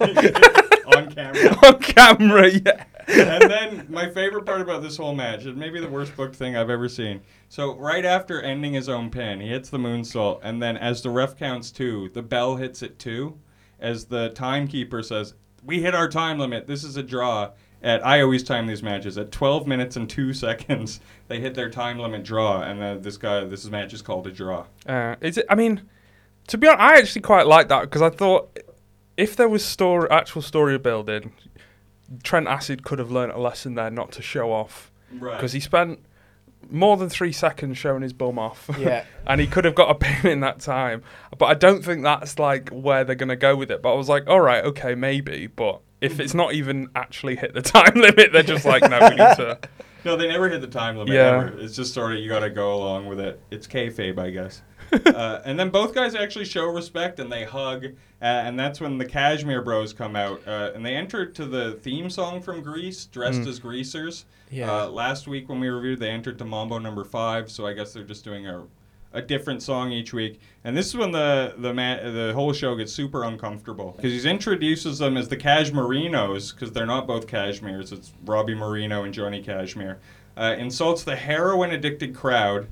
camera. 1.11 1.57
on 1.63 1.79
camera. 1.79 2.49
Yeah. 2.49 2.83
And 3.09 3.49
then 3.49 3.85
my 3.89 4.09
favorite 4.09 4.45
part 4.45 4.61
about 4.61 4.81
this 4.81 4.97
whole 4.97 5.15
match, 5.15 5.45
and 5.45 5.57
maybe 5.57 5.79
the 5.79 5.89
worst 5.89 6.15
booked 6.15 6.35
thing 6.35 6.55
I've 6.55 6.69
ever 6.69 6.87
seen. 6.87 7.21
So 7.49 7.75
right 7.75 8.05
after 8.05 8.41
ending 8.41 8.73
his 8.73 8.89
own 8.89 9.09
pin, 9.09 9.41
he 9.41 9.49
hits 9.49 9.69
the 9.69 9.77
moonsault, 9.77 10.39
and 10.43 10.61
then 10.61 10.77
as 10.77 11.01
the 11.01 11.09
ref 11.09 11.37
counts 11.37 11.71
two, 11.71 12.09
the 12.13 12.21
bell 12.21 12.55
hits 12.55 12.83
at 12.83 12.99
two, 12.99 13.37
as 13.79 14.05
the 14.05 14.29
timekeeper 14.29 15.01
says, 15.03 15.33
"We 15.63 15.81
hit 15.81 15.95
our 15.95 16.07
time 16.07 16.39
limit. 16.39 16.67
This 16.67 16.83
is 16.83 16.97
a 16.97 17.03
draw." 17.03 17.51
At 17.81 18.05
I 18.05 18.19
always 18.21 18.43
time 18.43 18.67
these 18.67 18.83
matches 18.83 19.17
at 19.17 19.31
12 19.31 19.65
minutes 19.65 19.95
and 19.95 20.09
two 20.09 20.33
seconds. 20.45 20.99
They 21.29 21.39
hit 21.39 21.55
their 21.55 21.69
time 21.69 21.97
limit 21.97 22.23
draw, 22.23 22.61
and 22.61 22.81
then 22.81 23.01
this 23.01 23.15
guy, 23.15 23.45
this 23.45 23.63
match 23.65 23.93
is 23.93 24.01
called 24.01 24.27
a 24.27 24.31
draw. 24.31 24.65
Uh, 24.85 25.15
is 25.21 25.37
it? 25.37 25.45
I 25.49 25.55
mean, 25.55 25.83
to 26.47 26.57
be 26.57 26.67
honest, 26.67 26.81
I 26.81 26.97
actually 26.97 27.21
quite 27.21 27.47
like 27.47 27.69
that 27.69 27.83
because 27.83 28.01
I 28.01 28.09
thought 28.09 28.59
if 29.19 29.35
there 29.35 29.49
was 29.49 29.63
story, 29.63 30.09
actual 30.09 30.41
story 30.41 30.77
building, 30.77 31.33
Trent 32.23 32.47
Acid 32.47 32.83
could 32.83 32.99
have 32.99 33.11
learnt 33.11 33.31
a 33.33 33.37
lesson 33.39 33.75
there 33.75 33.89
not 33.91 34.11
to 34.13 34.21
show 34.21 34.51
off 34.51 34.91
Right. 35.17 35.35
because 35.35 35.53
he 35.53 35.59
spent 35.59 35.99
more 36.69 36.97
than 36.97 37.09
three 37.09 37.31
seconds 37.31 37.77
showing 37.77 38.01
his 38.01 38.13
bum 38.13 38.37
off. 38.37 38.69
yeah. 38.79 39.05
and 39.25 39.39
he 39.41 39.47
could 39.47 39.65
have 39.65 39.75
got 39.75 39.89
a 39.89 39.95
pin 39.95 40.31
in 40.31 40.39
that 40.41 40.59
time. 40.59 41.01
But 41.37 41.45
I 41.47 41.53
don't 41.53 41.83
think 41.83 42.03
that's 42.03 42.37
like 42.37 42.69
where 42.69 43.03
they're 43.03 43.15
gonna 43.15 43.35
go 43.35 43.55
with 43.55 43.71
it. 43.71 43.81
But 43.81 43.93
I 43.93 43.95
was 43.95 44.09
like, 44.09 44.27
all 44.27 44.41
right, 44.41 44.63
okay, 44.65 44.93
maybe. 44.95 45.47
But 45.47 45.81
if 46.01 46.19
it's 46.19 46.33
not 46.33 46.53
even 46.53 46.89
actually 46.95 47.35
hit 47.37 47.53
the 47.53 47.61
time 47.75 47.93
limit, 47.95 48.31
they're 48.33 48.43
just 48.43 48.65
like, 48.65 48.81
no, 48.89 48.99
we 48.99 49.09
need 49.09 49.35
to. 49.37 49.59
No, 50.05 50.15
they 50.15 50.29
never 50.29 50.47
hit 50.47 50.61
the 50.61 50.67
time 50.67 50.95
limit. 50.95 51.13
Yeah. 51.13 51.27
ever. 51.47 51.59
It's 51.59 51.75
just 51.75 51.93
sort 51.93 52.13
of 52.13 52.19
you 52.19 52.29
got 52.29 52.39
to 52.39 52.49
go 52.49 52.73
along 52.73 53.07
with 53.07 53.19
it. 53.19 53.37
It's 53.51 53.67
kayfabe, 53.67 54.17
I 54.17 54.29
guess. 54.29 54.61
Uh, 55.05 55.41
and 55.45 55.59
then 55.59 55.69
both 55.69 55.93
guys 55.93 56.15
actually 56.15 56.45
show 56.45 56.65
respect 56.65 57.19
and 57.19 57.31
they 57.31 57.43
hug, 57.43 57.85
uh, 57.85 57.89
and 58.25 58.57
that's 58.59 58.79
when 58.81 58.97
the 58.97 59.05
Cashmere 59.05 59.61
Bros 59.61 59.93
come 59.93 60.15
out 60.15 60.41
uh, 60.47 60.71
and 60.75 60.85
they 60.85 60.95
enter 60.95 61.25
to 61.25 61.45
the 61.45 61.73
theme 61.81 62.09
song 62.09 62.41
from 62.41 62.61
Grease, 62.61 63.05
dressed 63.05 63.41
Mm. 63.41 63.47
as 63.47 63.59
greasers. 63.59 64.25
Yeah. 64.51 64.71
Uh, 64.83 64.87
last 64.89 65.27
week 65.27 65.47
when 65.49 65.59
we 65.59 65.69
reviewed, 65.69 65.99
they 65.99 66.09
entered 66.09 66.37
to 66.39 66.45
Mambo 66.45 66.79
Number 66.79 67.03
Five, 67.03 67.51
so 67.51 67.67
I 67.67 67.73
guess 67.73 67.93
they're 67.93 68.03
just 68.03 68.23
doing 68.23 68.47
a 68.47 68.63
a 69.11 69.23
different 69.23 69.63
song 69.63 69.91
each 69.91 70.13
week. 70.13 70.39
And 70.63 70.77
this 70.77 70.87
is 70.89 70.95
when 70.95 71.09
the 71.11 71.55
the 71.57 71.73
man, 71.73 72.13
the 72.13 72.31
whole 72.33 72.53
show 72.53 72.75
gets 72.75 72.93
super 72.93 73.23
uncomfortable 73.23 73.93
because 73.95 74.23
he 74.23 74.29
introduces 74.29 74.99
them 74.99 75.17
as 75.17 75.27
the 75.29 75.37
Cashmerinos 75.37 76.53
because 76.53 76.71
they're 76.71 76.85
not 76.85 77.07
both 77.07 77.25
Cashmeres. 77.27 77.91
It's 77.91 78.13
Robbie 78.25 78.53
Marino 78.55 79.03
and 79.03 79.13
Johnny 79.13 79.41
Cashmere. 79.41 79.97
Uh, 80.37 80.55
insults 80.57 81.03
the 81.03 81.15
heroin 81.15 81.71
addicted 81.71 82.15
crowd. 82.15 82.67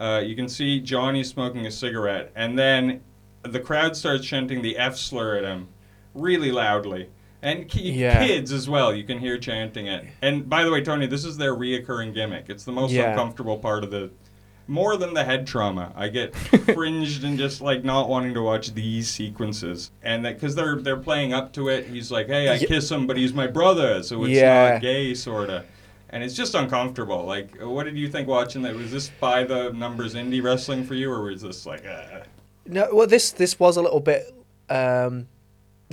Uh, 0.00 0.18
you 0.24 0.34
can 0.34 0.48
see 0.48 0.80
Johnny 0.80 1.22
smoking 1.22 1.66
a 1.66 1.70
cigarette, 1.70 2.32
and 2.34 2.58
then 2.58 3.02
the 3.42 3.60
crowd 3.60 3.94
starts 3.94 4.24
chanting 4.24 4.62
the 4.62 4.78
F 4.78 4.96
slur 4.96 5.36
at 5.36 5.44
him 5.44 5.68
really 6.14 6.50
loudly. 6.50 7.08
And 7.42 7.68
ki- 7.68 7.92
Yeah. 7.92 8.26
kids 8.26 8.50
as 8.52 8.68
well, 8.68 8.94
you 8.94 9.04
can 9.04 9.18
hear 9.18 9.36
chanting 9.38 9.86
it. 9.86 10.04
And 10.22 10.48
by 10.48 10.64
the 10.64 10.70
way, 10.70 10.82
Tony, 10.82 11.06
this 11.06 11.24
is 11.24 11.36
their 11.36 11.54
reoccurring 11.54 12.14
gimmick. 12.14 12.46
It's 12.48 12.64
the 12.64 12.72
most 12.72 12.92
Yeah. 12.92 13.10
uncomfortable 13.10 13.58
part 13.58 13.84
of 13.84 13.90
the. 13.90 14.10
More 14.66 14.96
than 14.96 15.14
the 15.14 15.24
head 15.24 15.46
trauma, 15.46 15.92
I 15.96 16.08
get 16.08 16.34
fringed 16.74 17.24
and 17.24 17.36
just 17.38 17.60
like 17.60 17.82
not 17.84 18.08
wanting 18.08 18.34
to 18.34 18.42
watch 18.42 18.72
these 18.74 19.08
sequences, 19.08 19.90
and 20.02 20.24
that 20.24 20.34
because 20.34 20.54
they're 20.54 20.76
they're 20.76 20.96
playing 20.96 21.32
up 21.34 21.52
to 21.54 21.68
it. 21.68 21.86
He's 21.88 22.10
like, 22.10 22.28
"Hey, 22.28 22.48
I 22.48 22.54
Ye- 22.54 22.66
kiss 22.66 22.90
him, 22.90 23.06
but 23.06 23.16
he's 23.16 23.34
my 23.34 23.46
brother, 23.48 24.02
so 24.02 24.22
it's 24.24 24.32
Yeah. 24.34 24.72
not 24.74 24.80
gay, 24.82 25.12
sorta." 25.14 25.64
And 26.12 26.24
it's 26.24 26.34
just 26.34 26.54
uncomfortable. 26.54 27.24
Like, 27.24 27.56
what 27.60 27.84
did 27.84 27.96
you 27.96 28.08
think 28.08 28.26
watching 28.26 28.62
that? 28.62 28.74
Was 28.74 28.90
this 28.90 29.10
by 29.20 29.44
the 29.44 29.70
numbers 29.72 30.14
indie 30.14 30.42
wrestling 30.42 30.84
for 30.84 30.94
you, 30.94 31.10
or 31.10 31.22
was 31.22 31.42
this 31.42 31.66
like, 31.66 31.86
uh, 31.86 32.20
No, 32.66 32.88
well, 32.92 33.06
this 33.06 33.30
this 33.32 33.58
was 33.58 33.76
a 33.76 33.82
little 33.82 34.00
bit 34.00 34.34
um, 34.68 35.28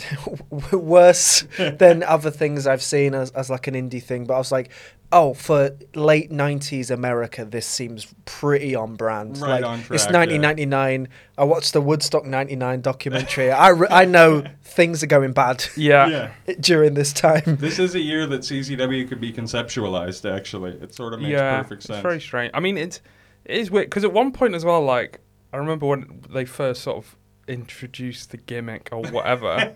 worse 0.72 1.44
than 1.58 2.04
other 2.04 2.32
things 2.32 2.68
I've 2.68 2.82
seen 2.82 3.14
as, 3.14 3.32
as 3.32 3.50
like 3.50 3.68
an 3.68 3.74
indie 3.74 4.02
thing. 4.02 4.26
But 4.26 4.36
I 4.36 4.38
was 4.38 4.52
like, 4.52 4.72
oh, 5.12 5.34
for 5.34 5.76
late 5.96 6.32
'90s 6.32 6.92
America, 6.92 7.46
this 7.46 7.66
seems 7.66 8.14
pretty 8.26 8.76
on 8.76 8.96
brand. 8.96 9.38
Right 9.40 9.62
like, 9.62 9.66
on 9.66 9.80
It's 9.80 10.06
track, 10.06 10.12
yeah. 10.12 10.20
1999. 10.20 11.08
I 11.38 11.44
watched 11.44 11.74
the 11.74 11.82
Woodstock 11.82 12.26
'99 12.26 12.82
documentary. 12.82 13.52
I, 13.52 13.70
re- 13.70 13.88
I 13.90 14.06
know 14.06 14.44
things 14.64 15.02
are 15.04 15.08
going 15.08 15.34
bad 15.34 15.64
Yeah. 15.76 16.32
yeah? 16.48 16.54
during 16.60 16.94
this 16.94 17.14
time. 17.14 17.44
This 17.46 17.80
is 17.80 17.96
a 17.96 18.00
year 18.00 18.26
that 18.28 18.42
CZW 18.42 19.08
could 19.10 19.20
be 19.22 19.34
conceptualized. 19.34 20.30
Actually, 20.32 20.72
it 20.74 20.94
sort 20.94 21.14
of 21.14 21.22
makes 21.22 21.32
yeah, 21.32 21.62
perfect 21.62 21.80
it's 21.80 21.88
sense. 21.88 22.02
very 22.04 22.22
strange. 22.22 22.52
I 22.54 22.60
mean, 22.60 22.78
it's 22.78 23.02
it 23.46 23.58
is 23.58 23.72
weird 23.72 23.88
because 23.90 24.04
at 24.04 24.14
one 24.14 24.32
point 24.32 24.54
as 24.56 24.64
well, 24.66 24.82
like 24.84 25.20
I 25.54 25.58
remember 25.58 25.86
when 25.88 26.22
they 26.30 26.46
first 26.46 26.84
sort 26.84 26.98
of 26.98 27.16
introduced 27.48 28.32
the 28.32 28.38
gimmick 28.38 28.90
or 28.92 29.02
whatever, 29.02 29.76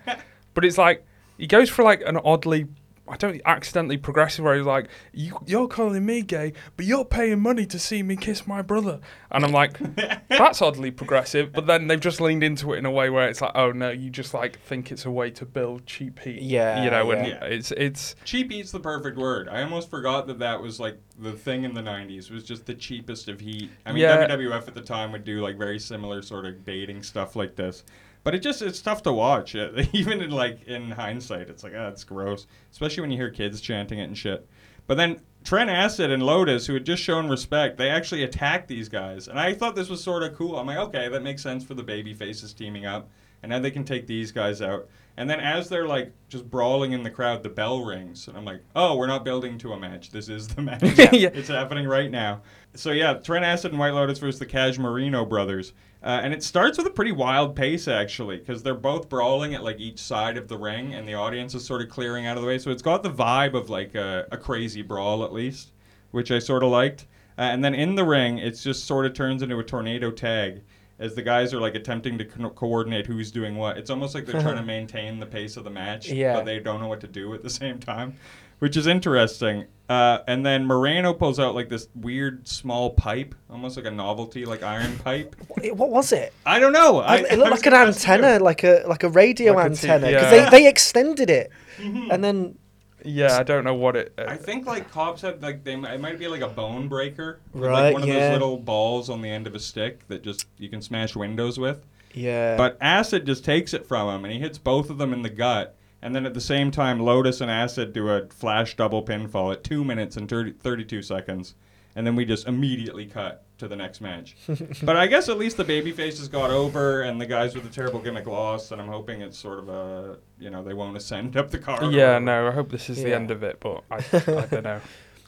but 0.54 0.66
it's 0.66 0.78
like 0.78 1.06
he 1.38 1.48
goes 1.48 1.70
for 1.70 1.84
like 1.84 2.02
an 2.06 2.18
oddly. 2.18 2.68
I 3.12 3.18
don't 3.18 3.42
accidentally 3.46 3.98
progressive 3.98 4.46
where 4.46 4.56
he's 4.56 4.66
like, 4.66 4.88
you, 5.12 5.38
"You're 5.46 5.68
calling 5.68 6.06
me 6.06 6.22
gay, 6.22 6.54
but 6.78 6.86
you're 6.86 7.04
paying 7.06 7.42
money 7.42 7.66
to 7.66 7.78
see 7.78 8.02
me 8.04 8.16
kiss 8.16 8.48
my 8.48 8.62
brother," 8.62 9.02
and 9.30 9.44
I'm 9.44 9.52
like, 9.52 9.78
"That's 10.30 10.62
oddly 10.62 10.92
progressive." 10.92 11.52
But 11.52 11.68
then 11.68 11.88
they've 11.88 12.00
just 12.00 12.22
leaned 12.22 12.44
into 12.44 12.74
it 12.74 12.78
in 12.78 12.86
a 12.86 12.92
way 12.92 13.10
where 13.10 13.28
it's 13.28 13.42
like, 13.42 13.52
"Oh 13.54 13.72
no, 13.72 13.90
you 13.90 14.10
just 14.10 14.34
like 14.34 14.58
think 14.60 14.92
it's 14.92 15.06
a 15.06 15.12
way 15.12 15.30
to 15.32 15.46
build 15.46 15.86
cheap 15.86 16.20
heat." 16.20 16.42
Yeah, 16.42 16.84
you 16.84 16.90
know, 16.90 17.12
and 17.12 17.28
yeah. 17.28 17.44
it's 17.44 17.72
it's 17.72 18.16
Cheap 18.24 18.52
heat's 18.52 18.72
the 18.72 18.80
perfect 18.80 19.18
word. 19.18 19.50
I 19.50 19.62
almost 19.62 19.90
forgot 19.90 20.28
that 20.28 20.40
that 20.40 20.62
was 20.62 20.80
like 20.80 20.98
the 21.20 21.34
thing 21.34 21.66
in 21.66 21.74
the 21.74 21.82
'90s 21.82 22.32
was 22.32 22.44
just 22.46 22.66
the 22.66 22.74
cheapest 22.76 23.28
of 23.28 23.42
heat. 23.42 23.70
I 23.86 23.92
mean, 23.92 24.04
Yeah. 24.04 24.26
WWF 24.28 24.68
at 24.70 24.74
the 24.74 24.82
time 24.82 25.12
would 25.12 25.26
do 25.26 25.42
like 25.42 25.58
very 25.58 25.80
similar 25.80 26.22
sort 26.22 26.46
of 26.46 26.64
dating 26.64 27.04
stuff 27.04 27.36
like 27.36 27.56
this, 27.56 27.84
but 28.24 28.36
it 28.36 28.40
just 28.40 28.62
it's 28.62 28.82
tough 28.82 29.04
to 29.04 29.14
watch. 29.14 29.56
Uh, 29.56 29.70
Even 29.94 30.22
in 30.22 30.32
like 30.32 30.64
in 30.64 30.92
hindsight, 30.92 31.50
it's 31.50 31.64
like 31.64 31.74
ah, 31.76 31.88
it's 31.88 32.04
gross, 32.04 32.48
especially 32.72 33.02
when 33.02 33.12
you 33.12 33.18
hear 33.18 33.30
kids 33.30 33.62
chanting 33.62 34.00
it 34.00 34.04
and 34.04 34.18
shit. 34.18 34.48
But 34.88 34.98
then 34.98 35.22
Trent 35.44 35.70
Acid 35.70 36.12
and 36.12 36.24
Lotus, 36.24 36.68
who 36.68 36.74
had 36.74 36.86
just 36.86 37.02
shown 37.02 37.30
respect, 37.30 37.78
they 37.78 37.90
actually 37.90 38.24
attacked 38.24 38.68
these 38.68 38.90
guys. 38.90 39.28
And 39.28 39.40
I 39.40 39.54
thought 39.54 39.76
this 39.76 39.90
was 39.90 40.04
sort 40.04 40.24
of 40.24 40.36
cool. 40.36 40.58
I'm 40.58 40.68
like, 40.68 40.78
okay, 40.78 41.08
that 41.08 41.24
makes 41.24 41.42
sense 41.42 41.64
for 41.64 41.74
the 41.74 41.84
baby 41.84 42.14
faces 42.14 42.54
teaming 42.54 42.86
up. 42.86 43.10
And 43.44 43.50
now 43.50 43.60
they 43.60 43.72
can 43.72 43.84
take 43.84 44.08
these 44.08 44.32
guys 44.32 44.62
out. 44.62 44.88
And 45.18 45.30
then 45.30 45.40
as 45.40 45.68
they're 45.68 45.88
like 45.88 46.14
just 46.30 46.50
brawling 46.50 46.94
in 46.94 47.04
the 47.04 47.10
crowd, 47.10 47.44
the 47.44 47.50
bell 47.50 47.84
rings. 47.84 48.28
And 48.28 48.38
I'm 48.38 48.46
like, 48.46 48.62
oh, 48.76 48.96
we're 48.96 49.08
not 49.08 49.26
building 49.26 49.58
to 49.60 49.74
a 49.74 49.80
match. 49.80 50.12
This 50.12 50.30
is 50.30 50.48
the 50.48 50.62
match. 50.62 50.82
Yeah. 51.12 51.30
It's 51.34 51.50
happening 51.50 51.88
right 51.88 52.10
now. 52.10 52.42
So 52.76 52.92
yeah, 52.92 53.16
Trent 53.16 53.44
Acid 53.44 53.72
and 53.72 53.80
White 53.80 53.94
Lotus 53.94 54.20
versus 54.20 54.40
the 54.40 54.46
Cash 54.46 54.78
Marino 54.80 55.26
brothers. 55.26 55.74
Uh, 56.04 56.20
and 56.24 56.34
it 56.34 56.42
starts 56.42 56.78
with 56.78 56.88
a 56.88 56.92
pretty 56.92 57.12
wild 57.12 57.56
pace 57.56 57.88
actually, 57.88 58.38
because 58.38 58.64
they're 58.64 58.74
both 58.74 59.10
brawling 59.10 59.54
at 59.54 59.64
like 59.64 59.80
each 59.80 60.00
side 60.00 60.38
of 60.38 60.48
the 60.48 60.58
ring, 60.58 60.96
and 60.96 61.08
the 61.08 61.14
audience 61.14 61.54
is 61.54 61.64
sort 61.64 61.82
of 61.82 61.90
clearing 61.90 62.26
out 62.26 62.38
of 62.38 62.42
the 62.42 62.48
way. 62.48 62.58
So 62.58 62.72
it's 62.72 62.82
got 62.82 63.04
the 63.04 63.12
vibe 63.12 63.54
of 63.54 63.70
like 63.70 63.94
a, 63.94 64.28
a 64.32 64.38
crazy 64.38 64.82
brawl 64.82 65.24
at 65.24 65.34
least, 65.34 65.74
which 66.12 66.32
I 66.32 66.40
sort 66.40 66.64
of 66.64 66.72
liked. 66.72 67.06
Uh, 67.38 67.42
and 67.42 67.64
then 67.64 67.76
in 67.76 67.96
the 67.96 68.04
ring, 68.04 68.40
it 68.40 68.52
just 68.52 68.86
sort 68.86 69.06
of 69.06 69.14
turns 69.14 69.42
into 69.44 69.60
a 69.60 69.64
tornado 69.64 70.10
tag 70.10 70.62
as 71.02 71.16
the 71.16 71.22
guys 71.22 71.54
are 71.54 71.60
like 71.60 71.76
attempting 71.76 72.18
to 72.20 72.26
co- 72.26 72.50
coordinate 72.52 73.06
who's 73.08 73.32
doing 73.32 73.58
what. 73.58 73.78
It's 73.78 73.90
almost 73.90 74.16
like 74.16 74.26
they're 74.26 74.42
trying 74.42 74.56
to 74.58 74.64
maintain 74.78 75.20
the 75.20 75.26
pace 75.26 75.58
of 75.58 75.64
the 75.66 75.70
match, 75.70 76.10
Yeah. 76.10 76.34
but 76.36 76.46
they 76.46 76.60
don't 76.60 76.80
know 76.80 76.88
what 76.88 77.02
to 77.02 77.08
do 77.08 77.34
at 77.34 77.42
the 77.44 77.50
same 77.50 77.80
time, 77.80 78.16
which 78.60 78.78
is 78.78 78.88
interesting. 78.88 79.66
Uh, 79.90 80.20
and 80.28 80.46
then 80.46 80.66
Moreno 80.66 81.14
pulls 81.14 81.38
out 81.38 81.54
like 81.54 81.68
this 81.68 81.88
weird 81.96 82.48
small 82.48 82.92
pipe, 82.92 83.36
almost 83.50 83.76
like 83.76 83.86
a 83.86 83.92
novelty, 83.92 84.46
like 84.46 84.64
iron 84.64 84.98
pipe. 85.00 85.36
What- 85.50 85.76
What 85.78 85.90
was 85.90 86.12
it? 86.14 86.34
I 86.46 86.60
don't 86.60 86.72
know. 86.72 87.00
I, 87.02 87.18
it 87.18 87.38
looked 87.38 87.52
like 87.52 87.66
an 87.66 87.72
gonna 87.74 87.90
ask 87.90 88.08
you. 88.08 88.14
antenna, 88.14 88.44
like 88.44 88.64
a 88.64 88.84
like 88.88 89.04
a 89.04 89.10
radio 89.10 89.54
Like 89.54 89.66
antenna, 89.66 90.08
because 90.08 90.32
yeah. 90.32 90.50
they, 90.50 90.64
they 90.64 90.68
extended 90.70 91.30
it, 91.30 91.52
Mm-hmm. 91.78 92.10
and 92.12 92.24
then 92.24 92.58
Yeah, 93.04 93.38
I 93.38 93.44
don't 93.44 93.64
know 93.64 93.74
what 93.74 93.96
it. 93.96 94.14
Uh, 94.18 94.26
I 94.28 94.38
think 94.38 94.66
like 94.66 94.92
cops 94.92 95.22
had 95.22 95.42
like 95.42 95.64
they 95.64 95.74
it 95.74 96.02
might 96.02 96.20
be 96.20 96.28
like 96.28 96.42
a 96.42 96.48
bone 96.48 96.88
breaker, 96.88 97.40
with, 97.54 97.64
Right, 97.64 97.84
Like 97.86 97.94
one 97.94 98.04
of 98.04 98.10
yeah. 98.10 98.20
those 98.30 98.34
little 98.34 98.58
balls 98.58 99.10
on 99.10 99.22
the 99.22 99.30
end 99.30 99.48
of 99.48 99.56
a 99.56 99.60
stick 99.60 100.08
that 100.08 100.24
just 100.24 100.48
you 100.58 100.70
can 100.70 100.82
smash 100.82 101.16
windows 101.16 101.58
with. 101.60 101.86
yeah, 102.14 102.58
But 102.58 102.78
Acid 102.82 103.26
just 103.26 103.46
takes 103.46 103.74
it 103.74 103.86
from 103.86 104.10
him 104.10 104.26
and 104.26 104.34
he 104.34 104.40
hits 104.40 104.58
both 104.58 104.90
of 104.90 104.98
them 104.98 105.14
in 105.14 105.22
the 105.22 105.30
gut. 105.30 105.76
And 106.04 106.16
then 106.16 106.26
at 106.26 106.34
the 106.34 106.42
same 106.42 106.72
time, 106.72 107.00
Lotus 107.00 107.42
and 107.42 107.52
Acid 107.52 107.94
do 107.94 108.10
a 108.10 108.26
flash 108.28 108.76
double 108.76 109.04
pinfall 109.04 109.54
at 109.54 109.64
2 109.64 109.84
minutes 109.84 110.18
and 110.18 110.28
30, 110.28 110.54
32 110.54 111.04
seconds. 111.04 111.54
And 111.96 112.08
then 112.08 112.16
we 112.16 112.26
just 112.26 112.48
immediately 112.48 113.06
cut 113.06 113.44
to 113.58 113.68
the 113.68 113.76
next 113.76 114.02
match. 114.02 114.36
but 114.84 114.96
I 114.96 115.08
guess 115.08 115.30
at 115.30 115.38
least 115.38 115.58
the 115.58 115.64
baby 115.64 115.92
faces 115.92 116.28
got 116.28 116.50
over 116.50 117.02
and 117.02 117.20
the 117.20 117.26
guys 117.26 117.54
with 117.54 117.64
the 117.64 117.70
terrible 117.70 118.00
gimmick 118.00 118.28
lost. 118.28 118.72
And 118.72 118.82
I'm 118.82 118.88
hoping 118.88 119.22
it's 119.22 119.38
sort 119.38 119.60
of 119.60 119.70
a, 119.70 120.18
you 120.40 120.50
know, 120.50 120.64
they 120.64 120.74
won't 120.74 120.96
ascend 120.96 121.36
up 121.38 121.52
the 121.52 121.60
card. 121.60 121.94
yeah, 121.94 122.18
no, 122.20 122.48
I 122.48 122.52
hope 122.52 122.72
this 122.72 122.90
is 122.90 123.04
the 123.04 123.14
end 123.14 123.30
of 123.30 123.44
it, 123.44 123.60
but 123.60 123.84
I, 123.92 123.98
I 124.14 124.46
don't 124.46 124.64
know. 124.64 124.82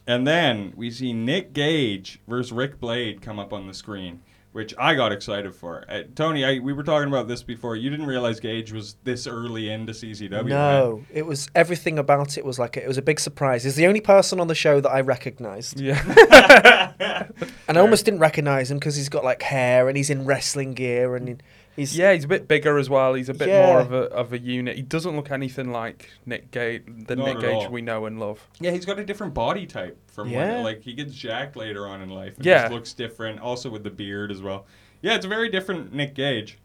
And 0.05 0.27
then 0.27 0.73
we 0.75 0.91
see 0.91 1.13
Nick 1.13 1.53
Gage 1.53 2.19
versus 2.27 2.51
Rick 2.51 2.79
Blade 2.79 3.21
come 3.21 3.39
up 3.39 3.53
on 3.53 3.67
the 3.67 3.73
screen, 3.73 4.21
which 4.53 4.73
I 4.77 4.95
got 4.95 5.11
excited 5.11 5.53
for. 5.55 5.83
Uh, 5.89 6.03
Tony, 6.15 6.45
I, 6.45 6.59
we 6.59 6.71
were 6.73 6.83
talking 6.83 7.07
about 7.09 7.27
this 7.27 7.43
before. 7.43 7.75
You 7.75 7.89
didn't 7.89 8.05
realize 8.05 8.39
Gage 8.39 8.71
was 8.71 8.95
this 9.03 9.27
early 9.27 9.69
into 9.69 9.91
CZW. 9.93 10.31
right? 10.31 10.45
no, 10.45 11.03
it 11.11 11.25
was 11.25 11.49
everything 11.55 11.99
about 11.99 12.37
it 12.37 12.45
was 12.45 12.57
like 12.59 12.77
a, 12.77 12.83
it 12.83 12.87
was 12.87 12.97
a 12.97 13.01
big 13.01 13.19
surprise. 13.19 13.63
He's 13.63 13.75
the 13.75 13.87
only 13.87 14.01
person 14.01 14.39
on 14.39 14.47
the 14.47 14.55
show 14.55 14.79
that 14.79 14.89
I 14.89 15.01
recognised, 15.01 15.79
Yeah. 15.79 16.93
and 17.67 17.77
I 17.77 17.81
almost 17.81 18.05
didn't 18.05 18.19
recognise 18.21 18.69
him 18.71 18.77
because 18.79 18.95
he's 18.95 19.09
got 19.09 19.23
like 19.23 19.41
hair 19.41 19.87
and 19.87 19.97
he's 19.97 20.09
in 20.09 20.25
wrestling 20.25 20.73
gear 20.73 21.15
and 21.15 21.27
he- 21.27 21.35
he's 21.75 21.97
yeah, 21.97 22.13
he's 22.13 22.23
a 22.23 22.27
bit 22.27 22.47
bigger 22.47 22.77
as 22.77 22.89
well. 22.89 23.13
He's 23.13 23.29
a 23.29 23.33
bit 23.33 23.47
Yeah. 23.49 23.67
more 23.67 23.79
of 23.79 23.91
a 23.93 24.03
of 24.11 24.33
a 24.33 24.39
unit. 24.39 24.75
He 24.75 24.81
doesn't 24.81 25.15
look 25.15 25.31
anything 25.31 25.71
like 25.71 26.09
Nick 26.25 26.51
Gage, 26.51 26.83
the 27.07 27.15
Not 27.15 27.25
Nick 27.25 27.39
Gage 27.39 27.65
all. 27.65 27.69
we 27.71 27.81
know 27.81 28.05
and 28.05 28.19
love. 28.19 28.47
Yeah, 28.59 28.71
he's 28.71 28.85
got 28.85 28.99
a 28.99 29.05
different 29.05 29.33
body 29.33 29.65
type 29.65 29.97
from 30.11 30.29
Yeah. 30.29 30.55
when, 30.55 30.63
like 30.63 30.81
he 30.83 30.93
gets 30.93 31.13
jacked 31.13 31.55
later 31.55 31.87
on 31.87 32.01
in 32.01 32.09
life. 32.09 32.37
And 32.37 32.45
Yeah. 32.45 32.61
just 32.63 32.73
looks 32.73 32.93
different. 32.93 33.39
Also 33.39 33.69
with 33.69 33.83
the 33.83 33.89
beard 33.91 34.31
as 34.31 34.41
well. 34.41 34.65
Yeah, 35.01 35.15
it's 35.15 35.25
a 35.25 35.29
very 35.29 35.49
different 35.49 35.93
Nick 35.93 36.13
Gage. 36.15 36.57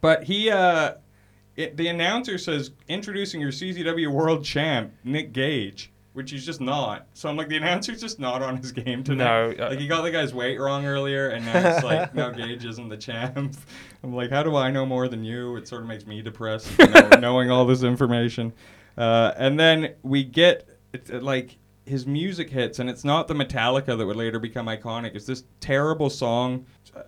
But 0.00 0.24
he, 0.24 0.48
uh, 0.50 0.94
it, 1.56 1.76
the 1.76 1.88
announcer 1.88 2.38
says 2.38 2.70
introducing 2.88 3.40
your 3.40 3.50
CZW 3.50 4.08
World 4.12 4.44
Champ 4.44 4.92
Nick 5.04 5.32
Gage, 5.32 5.92
which 6.18 6.32
he's 6.32 6.44
just 6.44 6.60
not. 6.60 7.06
So 7.14 7.28
I'm 7.28 7.36
like, 7.36 7.46
the 7.46 7.56
announcer's 7.58 8.00
just 8.00 8.18
not 8.18 8.42
on 8.42 8.56
his 8.56 8.72
game 8.72 9.04
tonight. 9.04 9.56
No, 9.56 9.66
uh, 9.66 9.68
like 9.70 9.78
he 9.78 9.86
got 9.86 10.02
the 10.02 10.10
guy's 10.10 10.34
weight 10.34 10.58
wrong 10.58 10.84
earlier, 10.84 11.28
and 11.28 11.46
now 11.46 11.76
it's 11.76 11.84
like, 11.84 12.12
no, 12.14 12.32
Gage 12.32 12.64
isn't 12.64 12.88
the 12.88 12.96
champ. 12.96 13.36
I'm 14.02 14.12
like, 14.12 14.30
how 14.30 14.42
do 14.42 14.56
I 14.56 14.68
know 14.72 14.84
more 14.84 15.06
than 15.06 15.22
you? 15.22 15.54
It 15.54 15.68
sort 15.68 15.82
of 15.82 15.86
makes 15.86 16.06
me 16.06 16.20
depressed, 16.20 16.76
you 16.76 16.88
know, 16.88 17.08
knowing 17.20 17.52
all 17.52 17.64
this 17.66 17.84
information. 17.84 18.52
Uh, 18.96 19.32
and 19.36 19.60
then 19.60 19.94
we 20.02 20.24
get 20.24 20.68
it's, 20.92 21.08
uh, 21.08 21.20
like 21.22 21.56
his 21.86 22.04
music 22.04 22.50
hits, 22.50 22.80
and 22.80 22.90
it's 22.90 23.04
not 23.04 23.28
the 23.28 23.34
Metallica 23.34 23.96
that 23.96 24.04
would 24.04 24.16
later 24.16 24.40
become 24.40 24.66
iconic. 24.66 25.14
It's 25.14 25.24
this 25.24 25.44
terrible 25.60 26.10
song. 26.10 26.66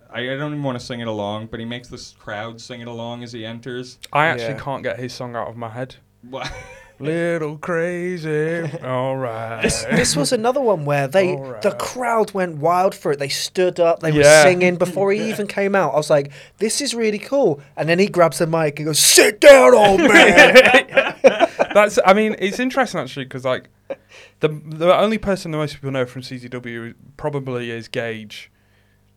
I, 0.09 0.21
I 0.21 0.37
don't 0.37 0.53
even 0.53 0.63
want 0.63 0.79
to 0.79 0.85
sing 0.85 1.01
it 1.01 1.09
along, 1.09 1.47
but 1.47 1.59
he 1.59 1.65
makes 1.65 1.89
this 1.89 2.13
crowd 2.17 2.61
sing 2.61 2.79
it 2.79 2.87
along 2.87 3.23
as 3.23 3.33
he 3.33 3.45
enters. 3.45 3.99
I 4.13 4.27
actually 4.27 4.53
Yeah. 4.53 4.59
can't 4.61 4.83
get 4.83 4.99
his 4.99 5.11
song 5.11 5.35
out 5.35 5.49
of 5.49 5.57
my 5.57 5.67
head. 5.67 5.97
What? 6.29 6.49
Little 7.01 7.57
crazy, 7.57 8.69
all 8.83 9.17
right. 9.17 9.61
This, 9.61 9.83
this 9.85 10.15
was 10.15 10.31
another 10.31 10.61
one 10.61 10.85
where 10.85 11.07
they 11.07 11.33
Alright. 11.33 11.61
the 11.61 11.71
crowd 11.71 12.33
went 12.33 12.57
wild 12.57 12.95
for 12.95 13.11
it. 13.11 13.19
They 13.19 13.29
stood 13.29 13.79
up, 13.79 13.99
they 13.99 14.11
were 14.11 14.23
singing 14.23 14.77
before 14.77 15.11
he 15.11 15.29
even 15.29 15.47
came 15.47 15.75
out. 15.75 15.93
I 15.93 15.97
was 15.97 16.09
like, 16.09 16.31
"This 16.57 16.81
is 16.81 16.93
really 16.93 17.19
cool." 17.19 17.61
And 17.75 17.89
then 17.89 17.99
he 17.99 18.07
grabs 18.07 18.39
the 18.39 18.47
mic 18.47 18.79
and 18.79 18.87
goes, 18.87 18.99
"Sit 18.99 19.39
down, 19.41 19.73
old 19.73 19.99
man." 19.99 21.17
That's. 21.73 21.99
I 22.05 22.13
mean, 22.13 22.35
it's 22.39 22.59
interesting 22.59 22.99
actually 22.99 23.25
because 23.25 23.45
like 23.45 23.69
the 24.39 24.49
the 24.49 24.95
only 24.95 25.17
person 25.17 25.51
that 25.51 25.57
most 25.57 25.75
people 25.75 25.91
know 25.91 26.05
from 26.05 26.21
CZW 26.21 26.95
probably 27.17 27.71
is 27.71 27.87
Gage, 27.87 28.51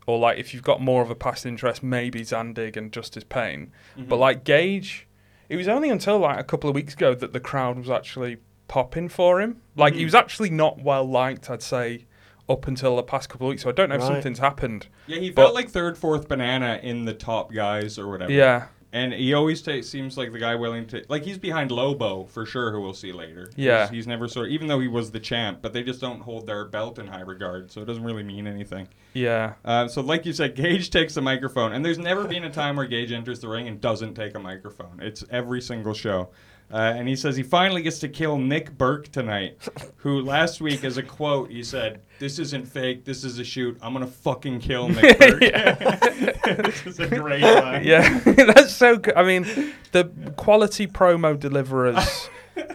or 0.06 0.18
like 0.18 0.38
if 0.38 0.54
you've 0.54 0.62
got 0.62 0.80
more 0.80 1.02
of 1.02 1.10
a 1.10 1.14
past 1.14 1.46
interest, 1.46 1.82
maybe 1.82 2.20
Zandig 2.20 2.76
and 2.76 2.92
Justice 2.92 3.24
Pain. 3.24 3.72
But 3.96 4.02
mm-hmm. 4.02 4.14
like 4.14 4.44
Gage, 4.44 5.06
it 5.48 5.56
was 5.56 5.68
only 5.68 5.90
until 5.90 6.18
like 6.18 6.38
a 6.38 6.44
couple 6.44 6.68
of 6.70 6.74
weeks 6.76 6.94
ago 6.94 7.14
that 7.14 7.32
the 7.32 7.40
crowd 7.40 7.78
was 7.78 7.90
actually 7.90 8.38
popping 8.68 9.08
for 9.08 9.40
him. 9.40 9.60
Like 9.76 9.94
he 9.94 10.00
Mhm. 10.02 10.04
was 10.06 10.14
actually 10.14 10.50
not 10.50 10.80
well 10.82 11.04
liked, 11.04 11.50
I'd 11.50 11.62
say, 11.62 12.06
up 12.48 12.66
until 12.66 12.96
the 12.96 13.02
past 13.02 13.28
couple 13.28 13.46
of 13.46 13.50
weeks. 13.50 13.62
So 13.62 13.68
I 13.68 13.72
don't 13.72 13.88
know 13.88 13.94
if 13.96 14.02
something's 14.02 14.38
happened. 14.38 14.86
Yeah, 15.06 15.18
he 15.18 15.30
But- 15.30 15.42
felt 15.42 15.54
like 15.54 15.68
third, 15.70 15.96
fourth 15.98 16.28
banana 16.28 16.78
in 16.82 17.04
the 17.04 17.14
top 17.14 17.52
guys 17.52 17.98
or 17.98 18.08
whatever. 18.08 18.32
Yeah, 18.32 18.66
And 18.94 19.12
he 19.12 19.34
always 19.34 19.60
ta- 19.60 19.80
seems 19.82 20.16
like 20.16 20.30
the 20.32 20.38
guy 20.38 20.54
willing 20.54 20.86
to 20.86 21.04
like 21.08 21.24
he's 21.24 21.36
behind 21.36 21.72
Lobo 21.72 22.26
for 22.26 22.46
sure, 22.46 22.70
who 22.70 22.80
we'll 22.80 22.94
see 22.94 23.10
later. 23.12 23.50
Yeah. 23.56 23.82
he's, 23.88 23.90
he's 23.90 24.06
never 24.06 24.28
sort 24.28 24.46
of 24.46 24.52
even 24.52 24.68
though 24.68 24.78
he 24.78 24.86
was 24.86 25.10
the 25.10 25.18
champ, 25.18 25.58
but 25.62 25.72
they 25.72 25.82
just 25.82 26.00
don't 26.00 26.20
hold 26.20 26.46
their 26.46 26.64
belt 26.64 27.00
in 27.00 27.08
high 27.08 27.22
regard, 27.22 27.72
so 27.72 27.82
it 27.82 27.86
doesn't 27.86 28.04
really 28.04 28.22
mean 28.22 28.46
anything. 28.46 28.86
yeah. 29.12 29.54
Uh, 29.64 29.88
so 29.88 30.00
like 30.00 30.24
you 30.24 30.32
said, 30.32 30.54
Gage 30.54 30.90
takes 30.98 31.14
the 31.14 31.20
microphone, 31.20 31.72
and 31.72 31.84
there's 31.84 31.98
never 31.98 32.24
been 32.28 32.44
a 32.44 32.50
time 32.52 32.76
where 32.76 32.86
Gage 32.86 33.10
enters 33.10 33.40
the 33.40 33.48
ring 33.48 33.66
and 33.66 33.80
doesn't 33.80 34.14
take 34.14 34.36
a 34.36 34.40
microphone. 34.40 35.00
It's 35.02 35.24
every 35.28 35.60
single 35.60 35.92
show. 35.94 36.30
Uh, 36.72 36.94
and 36.96 37.06
he 37.06 37.14
says 37.14 37.36
he 37.36 37.42
finally 37.42 37.82
gets 37.82 37.98
to 38.00 38.08
kill 38.08 38.38
Nick 38.38 38.76
Berk 38.76 39.08
tonight, 39.12 39.56
who 39.96 40.20
last 40.22 40.60
week, 40.60 40.82
as 40.82 40.96
a 40.96 41.02
quote, 41.02 41.50
he 41.50 41.62
said, 41.62 42.00
"This 42.18 42.38
isn't 42.38 42.66
fake. 42.66 43.04
This 43.04 43.22
is 43.22 43.38
a 43.38 43.44
shoot. 43.44 43.78
I'm 43.80 43.92
gonna 43.92 44.06
fucking 44.06 44.60
kill 44.60 44.88
Nick 44.88 45.18
Berk." 45.20 45.40
this 46.64 46.86
is 46.86 46.98
a 47.00 47.06
great 47.06 47.42
line. 47.42 47.84
Yeah, 47.84 48.18
that's 48.24 48.72
so 48.72 48.96
good. 48.96 49.14
I 49.14 49.22
mean, 49.22 49.72
the 49.92 50.04
quality 50.36 50.86
promo 50.86 51.38
deliverers 51.38 52.28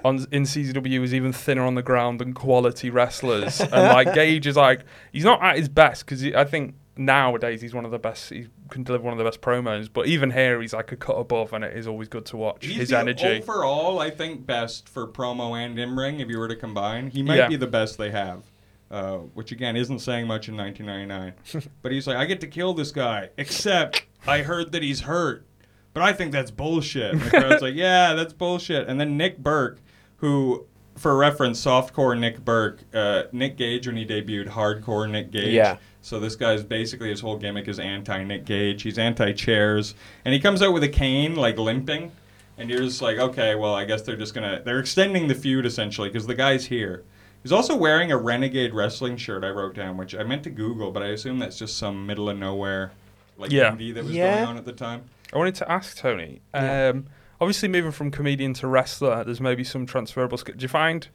on 0.05 0.25
in 0.31 0.43
CZW 0.43 1.03
is 1.03 1.13
even 1.13 1.33
thinner 1.33 1.63
on 1.63 1.75
the 1.75 1.83
ground 1.83 2.19
than 2.19 2.33
quality 2.33 2.89
wrestlers. 2.89 3.59
And 3.59 3.71
like 3.71 4.13
Gage 4.13 4.47
is 4.47 4.55
like 4.55 4.81
he's 5.11 5.25
not 5.25 5.41
at 5.41 5.57
his 5.57 5.69
best 5.69 6.05
because 6.05 6.23
I 6.23 6.43
think 6.45 6.75
nowadays 6.99 7.61
he's 7.61 7.73
one 7.73 7.85
of 7.85 7.91
the 7.91 7.97
best. 7.99 8.29
He 8.29 8.47
can 8.69 8.83
deliver 8.83 9.03
one 9.05 9.13
of 9.13 9.17
the 9.17 9.23
best 9.23 9.41
promos. 9.41 9.89
But 9.91 10.05
even 10.07 10.31
here, 10.31 10.61
he's 10.61 10.73
like 10.73 10.91
a 10.91 10.95
cut 10.95 11.13
above, 11.13 11.53
and 11.53 11.63
it 11.63 11.75
is 11.75 11.87
always 11.87 12.07
good 12.09 12.25
to 12.27 12.37
watch 12.37 12.65
He's 12.65 12.75
his 12.75 12.93
energy. 12.93 13.25
overall, 13.41 13.99
I 13.99 14.09
think, 14.09 14.45
best 14.45 14.87
for 14.89 15.07
promo 15.07 15.57
and 15.57 15.79
in 15.79 15.95
ring. 15.95 16.19
If 16.19 16.27
you 16.29 16.37
were 16.37 16.47
to 16.47 16.55
combine, 16.55 17.09
he 17.09 17.23
might 17.23 17.37
Yeah. 17.37 17.47
be 17.47 17.55
the 17.55 17.67
best 17.67 17.97
they 17.97 18.11
have. 18.11 18.43
Uh, 18.91 19.17
which 19.35 19.51
again 19.51 19.75
isn't 19.75 19.99
saying 19.99 20.25
much 20.25 20.49
in 20.49 20.57
1999. 20.57 21.71
but 21.83 21.91
he's 21.91 22.07
like, 22.07 22.17
I 22.17 22.25
get 22.25 22.41
to 22.41 22.47
kill 22.47 22.73
this 22.73 22.91
guy, 22.91 23.29
except 23.37 24.03
I 24.25 24.41
heard 24.41 24.71
that 24.71 24.81
he's 24.81 25.01
hurt. 25.01 25.45
But 25.93 26.01
I 26.03 26.11
think 26.13 26.31
that's 26.31 26.49
bullshit. 26.51 27.11
And 27.13 27.21
the 27.21 27.29
crowd's 27.29 27.61
like, 27.61 27.75
yeah, 27.75 28.13
that's 28.13 28.33
bullshit. 28.33 28.87
And 28.87 28.99
then 28.99 29.15
Nick 29.15 29.37
Berk, 29.37 29.79
who, 30.17 30.65
for 30.95 31.15
reference, 31.15 31.63
softcore 31.63 32.17
Nick 32.17 32.43
Berk, 32.43 32.79
uh, 32.93 33.23
Nick 33.31 33.57
Gage 33.57 33.85
when 33.85 33.95
he 33.95 34.05
debuted, 34.07 34.47
hardcore 34.49 35.07
Nick 35.09 35.29
Gage. 35.29 35.53
Yeah. 35.53 35.77
So 36.01 36.19
this 36.19 36.35
guy's 36.35 36.63
basically 36.63 37.09
his 37.09 37.19
whole 37.21 37.37
gimmick 37.37 37.67
is 37.67 37.77
anti 37.79 38.23
Nick 38.23 38.45
Gage. 38.45 38.81
He's 38.83 38.97
anti 38.97 39.33
chairs, 39.33 39.95
and 40.25 40.33
he 40.33 40.39
comes 40.39 40.61
out 40.61 40.73
with 40.73 40.83
a 40.83 40.87
cane, 40.89 41.35
like 41.35 41.57
limping. 41.57 42.11
And 42.57 42.69
you're 42.69 42.79
just 42.81 43.01
like, 43.01 43.17
okay, 43.17 43.55
well, 43.55 43.73
I 43.73 43.85
guess 43.85 44.01
they're 44.01 44.17
just 44.17 44.33
gonna 44.33 44.61
they're 44.65 44.79
extending 44.79 45.27
the 45.27 45.35
feud 45.35 45.65
essentially 45.65 46.09
because 46.09 46.27
the 46.27 46.35
guy's 46.35 46.65
here. 46.65 47.03
He's 47.43 47.53
also 47.53 47.75
wearing 47.75 48.11
a 48.11 48.17
Renegade 48.17 48.73
wrestling 48.73 49.15
shirt. 49.15 49.45
I 49.45 49.49
wrote 49.49 49.73
down, 49.75 49.95
which 49.95 50.13
I 50.13 50.23
meant 50.23 50.43
to 50.43 50.49
Google, 50.49 50.91
but 50.91 51.01
I 51.03 51.07
assume 51.07 51.39
that's 51.39 51.57
just 51.57 51.77
some 51.77 52.05
middle 52.05 52.29
of 52.29 52.37
nowhere, 52.37 52.91
like 53.37 53.49
Yeah. 53.51 53.71
indie 53.71 53.93
that 53.93 54.03
was 54.03 54.13
Yeah. 54.13 54.35
going 54.35 54.47
on 54.49 54.57
at 54.57 54.65
the 54.65 54.73
time. 54.73 55.03
I 55.33 55.37
wanted 55.37 55.55
to 55.55 55.71
ask 55.71 55.95
Tony. 55.97 56.41
Yeah. 56.53 56.89
Um, 56.89 57.05
obviously, 57.39 57.69
moving 57.69 57.91
from 57.91 58.11
comedian 58.11 58.53
to 58.55 58.67
wrestler, 58.67 59.23
there's 59.23 59.39
maybe 59.39 59.63
some 59.63 59.85
transferable. 59.85 60.37
Sk- 60.37 60.57
do 60.57 60.63
you 60.63 60.67
find 60.67 61.07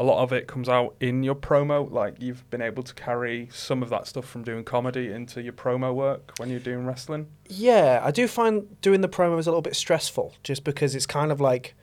a 0.00 0.02
lot 0.02 0.22
of 0.22 0.32
it 0.32 0.46
comes 0.48 0.66
out 0.66 0.96
in 0.98 1.22
your 1.22 1.34
promo. 1.34 1.88
Like 1.90 2.14
you've 2.22 2.48
been 2.48 2.62
able 2.62 2.82
to 2.82 2.94
carry 2.94 3.50
some 3.52 3.82
of 3.82 3.90
that 3.90 4.06
stuff 4.06 4.24
from 4.24 4.42
doing 4.42 4.64
comedy 4.64 5.12
into 5.12 5.42
your 5.42 5.52
promo 5.52 5.94
work 5.94 6.32
when 6.38 6.48
you're 6.48 6.58
doing 6.58 6.86
wrestling. 6.86 7.26
Yeah, 7.50 8.00
I 8.02 8.10
do 8.10 8.26
find 8.26 8.80
doing 8.80 9.02
the 9.02 9.10
promo 9.10 9.38
is 9.38 9.46
a 9.46 9.50
little 9.50 9.60
bit 9.60 9.76
stressful 9.76 10.34
just 10.42 10.64
because 10.64 10.94
it's 10.94 11.04
kind 11.04 11.30
of 11.30 11.38
like, 11.38 11.74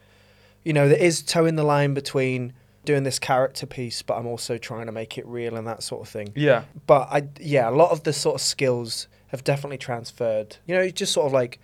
you 0.66 0.74
know, 0.74 0.90
there 0.90 0.98
is 0.98 1.22
toeing 1.22 1.58
the 1.58 1.64
line 1.64 1.94
between 1.94 2.54
doing 2.86 3.04
this 3.04 3.20
character 3.20 3.68
piece, 3.68 4.02
but 4.02 4.16
I'm 4.16 4.26
also 4.26 4.58
trying 4.58 4.88
to 4.88 4.92
make 4.92 5.20
it 5.20 5.28
real 5.28 5.56
and 5.56 5.68
that 5.68 5.84
sort 5.84 6.02
of 6.02 6.10
thing. 6.10 6.34
Yeah, 6.36 6.64
But 6.88 7.10
I, 7.12 7.28
yeah, 7.40 7.70
a 7.70 7.72
lot 7.72 7.92
of 7.92 8.02
the 8.02 8.14
sort 8.14 8.34
of 8.34 8.42
skills 8.42 9.08
have 9.28 9.44
definitely 9.44 9.78
transferred. 9.78 10.58
You 10.66 10.74
know, 10.74 10.90
just 10.90 11.14
sort 11.14 11.28
of 11.28 11.34
like, 11.34 11.60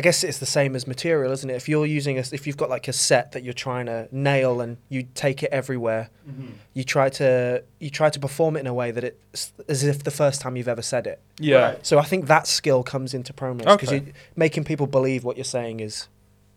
I 0.00 0.02
guess 0.02 0.24
it's 0.24 0.38
the 0.38 0.46
same 0.46 0.74
as 0.76 0.86
material, 0.86 1.30
isn't 1.30 1.50
it? 1.50 1.56
If 1.56 1.68
you're 1.68 1.84
using 1.84 2.16
a, 2.16 2.24
if 2.32 2.46
you've 2.46 2.56
got 2.56 2.70
like 2.70 2.88
a 2.88 2.92
set 2.94 3.32
that 3.32 3.44
you're 3.44 3.52
trying 3.52 3.84
to 3.84 4.08
nail 4.10 4.62
and 4.62 4.78
you 4.88 5.02
take 5.14 5.42
it 5.42 5.50
everywhere, 5.52 6.08
mm-hmm. 6.26 6.52
you 6.72 6.84
try 6.84 7.10
to 7.10 7.62
you 7.80 7.90
try 7.90 8.08
to 8.08 8.18
perform 8.18 8.56
it 8.56 8.60
in 8.60 8.66
a 8.66 8.72
way 8.72 8.92
that 8.92 9.04
it's 9.04 9.52
as 9.68 9.84
if 9.84 10.02
the 10.02 10.10
first 10.10 10.40
time 10.40 10.56
you've 10.56 10.68
ever 10.68 10.80
said 10.80 11.06
it. 11.06 11.20
yeah, 11.38 11.58
Right. 11.58 11.86
So 11.86 11.98
I 11.98 12.04
think 12.04 12.28
that 12.28 12.46
skill 12.46 12.82
comes 12.82 13.12
into 13.12 13.34
promos 13.34 13.58
because 13.58 13.90
Okay. 13.90 14.04
you're 14.06 14.14
making 14.36 14.64
people 14.64 14.86
believe 14.86 15.22
what 15.22 15.36
you're 15.36 15.44
saying 15.44 15.80
is, 15.80 16.08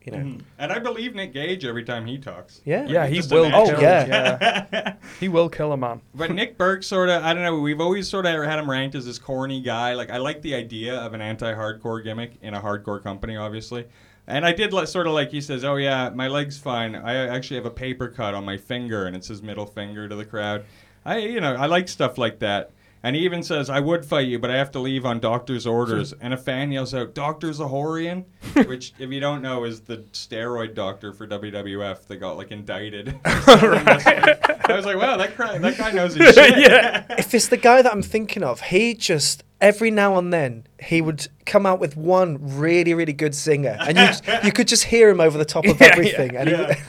you 0.06 0.12
know, 0.12 0.18
Mhm. 0.20 0.42
And 0.60 0.72
I 0.72 0.80
believe 0.80 1.16
Nick 1.16 1.34
Gage 1.34 1.66
every 1.66 1.84
time 1.84 2.06
he 2.06 2.18
talks. 2.18 2.62
yeah, 2.66 2.86
yeah. 2.88 3.08
He 3.08 3.22
will. 3.32 3.50
Oh, 3.54 3.66
kill, 3.70 3.82
yeah. 3.82 4.68
yeah. 4.74 4.94
he 5.20 5.28
will 5.30 5.50
kill 5.50 5.72
a 5.74 5.78
man. 5.78 6.02
But 6.14 6.32
Nick 6.32 6.58
Berk 6.60 6.84
sort 6.84 7.10
of, 7.10 7.24
I 7.24 7.34
don't 7.34 7.44
know, 7.44 7.60
we've 7.60 7.82
always 7.82 8.08
sort 8.08 8.26
of 8.26 8.44
had 8.44 8.60
him 8.60 8.70
ranked 8.70 8.96
as 8.96 9.06
this 9.06 9.20
corny 9.20 9.62
guy. 9.62 9.94
Like, 9.94 10.10
I 10.10 10.18
like 10.18 10.42
the 10.42 10.56
idea 10.56 10.96
of 10.96 11.14
an 11.14 11.22
anti 11.22 11.54
hardcore 11.54 12.04
gimmick 12.04 12.34
in 12.42 12.54
a 12.54 12.62
hardcore 12.62 13.02
company, 13.02 13.36
obviously. 13.38 13.86
And 14.28 14.46
I 14.46 14.54
did 14.54 14.72
let, 14.72 14.88
sort 14.88 15.06
of 15.08 15.14
like 15.14 15.32
he 15.32 15.42
says, 15.42 15.64
oh, 15.66 15.76
yeah, 15.76 16.10
my 16.14 16.28
leg's 16.28 16.58
fine. 16.58 16.96
I 16.96 17.28
actually 17.28 17.58
have 17.58 17.66
a 17.66 17.70
paper 17.72 18.08
cut 18.08 18.34
on 18.34 18.46
my 18.46 18.58
finger, 18.58 19.06
and 19.06 19.16
it's 19.16 19.28
his 19.28 19.42
middle 19.44 19.66
finger 19.66 20.08
to 20.08 20.16
the 20.16 20.24
crowd. 20.26 20.64
I, 21.06 21.18
you 21.18 21.42
know, 21.42 21.54
I 21.56 21.66
like 21.66 21.90
stuff 21.90 22.18
like 22.18 22.40
that. 22.40 22.72
And 23.06 23.18
he 23.18 23.24
even 23.24 23.44
says, 23.44 23.70
I 23.70 23.82
would 23.82 24.06
fight 24.06 24.28
you, 24.30 24.40
but 24.40 24.50
I 24.50 24.56
have 24.58 24.72
to 24.72 24.80
leave 24.80 25.06
on 25.06 25.20
doctor's 25.20 25.68
orders. 25.68 26.14
and 26.22 26.34
a 26.34 26.38
fan 26.38 26.72
yells 26.72 26.94
out, 26.94 27.14
Dr. 27.14 27.50
Zahorian? 27.50 28.24
which, 28.66 28.94
if 28.98 29.12
you 29.12 29.20
don't 29.20 29.42
know, 29.42 29.66
is 29.66 29.82
the 29.82 29.98
steroid 30.14 30.74
doctor 30.74 31.12
for 31.12 31.28
WWF 31.28 32.06
that 32.08 32.16
got, 32.18 32.38
like, 32.38 32.52
indicted. 32.52 33.14
I 33.26 34.66
was 34.70 34.86
like, 34.86 34.96
wow, 34.98 35.18
that, 35.18 35.36
cra- 35.36 35.60
that 35.60 35.78
guy 35.78 35.92
knows 35.92 36.16
his 36.16 36.34
shit. 36.34 36.58
Yeah. 36.60 37.06
if 37.18 37.34
it's 37.34 37.48
the 37.50 37.58
guy 37.58 37.82
that 37.82 37.92
I'm 37.92 38.02
thinking 38.02 38.42
of, 38.42 38.62
he 38.62 38.94
just 38.94 39.44
every 39.60 39.92
now 39.92 40.18
and 40.18 40.34
then 40.34 40.66
he 40.82 41.02
would 41.02 41.28
come 41.46 41.66
out 41.66 41.80
with 41.80 41.96
one 41.96 42.38
really 42.42 42.94
really 42.94 43.14
good 43.14 43.34
singer, 43.34 43.78
and 43.80 43.98
you 43.98 44.08
you 44.44 44.52
could 44.52 44.68
just 44.68 44.84
hear 44.86 45.10
him 45.10 45.20
over 45.22 45.38
the 45.38 45.46
top 45.46 45.66
of 45.66 45.80
Yeah, 45.80 45.88
everything. 45.88 46.36
And 46.36 46.50
he, 46.50 46.56
Yeah. 46.56 46.84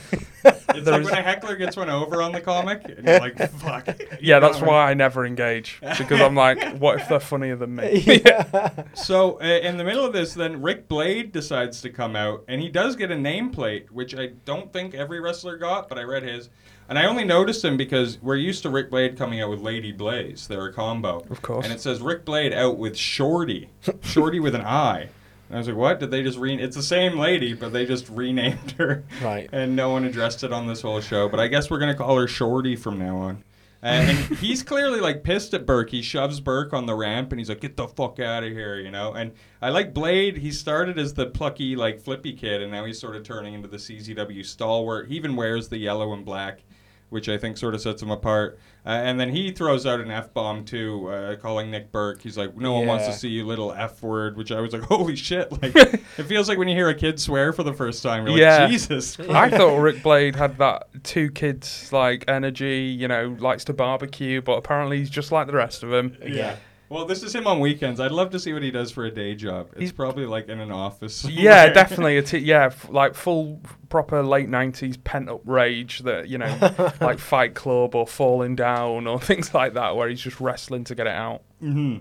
It's 0.69 0.83
There 0.85 0.93
like 0.93 1.01
is- 1.01 1.05
when 1.11 1.19
a 1.19 1.21
heckler 1.21 1.55
gets 1.55 1.75
one 1.77 1.89
over 1.89 2.21
on 2.21 2.31
the 2.31 2.41
comic, 2.41 2.83
and 2.85 3.05
you're 3.05 3.19
like, 3.19 3.37
fuck. 3.59 3.87
Yeah, 4.21 4.39
that's 4.39 4.59
why 4.61 4.89
I 4.89 4.93
never 4.93 5.25
engage 5.25 5.79
because 5.97 6.19
I'm 6.21 6.35
like, 6.35 6.77
what 6.77 6.99
if 7.01 7.07
they're 7.09 7.19
funnier 7.19 7.55
than 7.55 7.75
me? 7.75 7.99
yeah. 8.25 8.69
So, 8.93 9.39
uh, 9.41 9.43
in 9.45 9.77
the 9.77 9.83
middle 9.83 10.05
of 10.05 10.13
this, 10.13 10.33
then 10.33 10.61
Rick 10.61 10.87
Blade 10.87 11.31
decides 11.31 11.81
to 11.81 11.89
come 11.89 12.15
out, 12.15 12.43
and 12.47 12.61
he 12.61 12.69
does 12.69 12.95
get 12.95 13.11
a 13.11 13.15
nameplate, 13.15 13.89
which 13.91 14.15
I 14.15 14.27
don't 14.45 14.71
think 14.73 14.93
every 14.95 15.19
wrestler 15.19 15.57
got, 15.57 15.89
but 15.89 15.97
I 15.97 16.03
read 16.03 16.23
his. 16.23 16.49
And 16.87 16.99
I 16.99 17.05
only 17.05 17.23
noticed 17.23 17.65
him 17.65 17.77
because 17.77 18.19
we're 18.21 18.35
used 18.35 18.61
to 18.61 18.69
Rick 18.69 18.91
Blade 18.91 19.17
coming 19.17 19.41
out 19.41 19.49
with 19.49 19.59
Lady 19.59 19.91
Blaze. 19.91 20.47
They're 20.47 20.67
a 20.67 20.73
combo. 20.73 21.25
Of 21.31 21.41
course. 21.41 21.65
And 21.65 21.73
it 21.73 21.81
says 21.81 21.99
Rick 21.99 22.25
Blade 22.25 22.53
out 22.53 22.77
with 22.77 22.95
Shorty. 22.95 23.69
Shorty 24.03 24.39
with 24.39 24.53
an 24.53 24.61
I. 24.61 25.09
I 25.55 25.59
was 25.59 25.67
like, 25.67 25.77
what? 25.77 25.99
Did 25.99 26.11
they 26.11 26.21
just 26.21 26.37
re... 26.37 26.55
It's 26.55 26.75
the 26.75 26.83
same 26.83 27.17
lady, 27.17 27.53
but 27.53 27.71
they 27.71 27.85
just 27.85 28.09
renamed 28.09 28.71
her. 28.73 29.03
Right. 29.21 29.49
And 29.51 29.75
no 29.75 29.89
one 29.89 30.03
addressed 30.03 30.43
it 30.43 30.51
on 30.51 30.67
this 30.67 30.81
whole 30.81 31.01
show. 31.01 31.29
But 31.29 31.39
I 31.39 31.47
guess 31.47 31.69
we're 31.69 31.79
going 31.79 31.91
to 31.91 31.97
call 31.97 32.17
her 32.17 32.27
Shorty 32.27 32.75
from 32.75 32.99
now 32.99 33.17
on. 33.17 33.43
And, 33.81 34.09
and 34.09 34.17
he's 34.39 34.63
clearly 34.63 34.99
like 34.99 35.23
pissed 35.23 35.53
at 35.53 35.65
Burke. 35.65 35.91
He 35.91 36.01
shoves 36.01 36.39
Burke 36.39 36.73
on 36.73 36.87
the 36.87 36.95
ramp 36.95 37.31
and 37.31 37.39
he's 37.39 37.49
like, 37.49 37.61
"Get 37.61 37.77
the 37.77 37.87
fuck 37.87 38.19
out 38.19 38.43
of 38.43 38.51
here," 38.51 38.79
you 38.79 38.89
know. 38.89 39.13
And 39.13 39.33
I 39.61 39.69
like 39.69 39.93
Blade. 39.93 40.37
He 40.37 40.51
started 40.51 40.97
as 40.97 41.13
the 41.13 41.27
plucky, 41.27 41.75
like 41.75 42.01
flippy 42.01 42.33
kid, 42.33 42.63
and 42.63 42.71
now 42.71 42.85
he's 42.85 42.99
sort 42.99 43.15
of 43.15 43.23
turning 43.23 43.53
into 43.53 43.67
the 43.67 43.77
CZW 43.77 44.43
stalwart. 44.43 45.07
He 45.07 45.15
even 45.15 45.35
wears 45.35 45.69
the 45.69 45.77
yellow 45.77 46.13
and 46.13 46.25
black, 46.25 46.63
which 47.09 47.29
I 47.29 47.37
think 47.37 47.57
sort 47.57 47.75
of 47.75 47.81
sets 47.81 48.01
him 48.01 48.09
apart. 48.09 48.57
Uh, 48.85 48.89
and 48.89 49.19
then 49.19 49.29
he 49.29 49.49
throws 49.51 49.85
out 49.87 49.99
an 49.99 50.11
f 50.11 50.31
bomb 50.31 50.63
too, 50.63 51.07
uh, 51.09 51.35
calling 51.37 51.71
Nick 51.71 51.91
Berk. 51.91 52.21
He's 52.21 52.37
like, 52.37 52.55
"No 52.55 52.73
one 52.73 52.85
wants 52.85 53.07
to 53.07 53.13
see 53.13 53.29
you, 53.29 53.43
little 53.45 53.73
f 53.73 54.03
word," 54.03 54.37
which 54.37 54.51
I 54.51 54.61
was 54.61 54.73
like, 54.73 54.81
"Holy 54.89 55.15
shit!" 55.15 55.51
Like, 55.51 55.75
it 56.17 56.23
feels 56.27 56.47
like 56.47 56.59
when 56.59 56.67
you 56.67 56.75
hear 56.75 56.89
a 56.89 56.93
kid 56.93 57.19
swear 57.19 57.51
for 57.51 57.63
the 57.63 57.73
first 57.73 58.03
time, 58.03 58.27
you're 58.27 58.37
Yeah. 58.37 58.59
like, 58.59 58.69
"Jesus." 58.71 59.19
I 59.19 59.49
thought 59.49 59.77
Rick 59.79 60.03
Blade 60.03 60.35
had 60.35 60.59
that 60.59 60.87
two 61.03 61.31
kids 61.31 61.91
like 61.91 62.25
energy, 62.27 62.95
you 62.99 63.07
know, 63.07 63.35
likes 63.39 63.63
to 63.65 63.73
barbecue, 63.73 64.41
but 64.41 64.53
apparently 64.53 64.99
he's 64.99 65.09
just 65.09 65.31
like 65.31 65.47
the 65.47 65.53
rest 65.53 65.81
of 65.81 65.89
them. 65.89 66.15
Yeah. 66.23 66.55
Well, 66.89 67.05
this 67.05 67.23
is 67.23 67.33
him 67.33 67.47
on 67.47 67.59
weekends. 67.59 67.99
I'd 67.99 68.11
love 68.11 68.29
to 68.31 68.39
see 68.39 68.53
what 68.53 68.61
he 68.61 68.69
does 68.71 68.91
for 68.91 69.05
a 69.05 69.11
day 69.11 69.33
job. 69.33 69.69
It's 69.71 69.79
He's- 69.79 69.91
probably 69.91 70.25
like 70.25 70.47
in 70.49 70.59
an 70.59 70.71
office. 70.71 71.25
Yeah, 71.25 71.69
definitely. 71.73 72.17
A 72.17 72.21
t- 72.21 72.37
yeah, 72.37 72.65
f- 72.67 72.89
like 72.89 73.15
full 73.15 73.59
proper 73.89 74.21
late 74.21 74.49
nineties 74.49 74.97
pent 74.97 75.27
up 75.29 75.41
rage 75.45 75.99
that 75.99 76.27
you 76.29 76.37
know, 76.37 76.91
like 77.01 77.17
Fight 77.19 77.55
Club 77.55 77.95
or 77.95 78.05
Falling 78.05 78.55
Down 78.55 79.07
or 79.07 79.19
things 79.31 79.53
like 79.53 79.73
that, 79.73 79.95
where 79.95 80.07
he's 80.09 80.21
just 80.21 80.39
wrestling 80.39 80.83
to 80.85 80.95
get 80.95 81.07
it 81.07 81.13
out. 81.13 81.41
hmm 81.59 81.97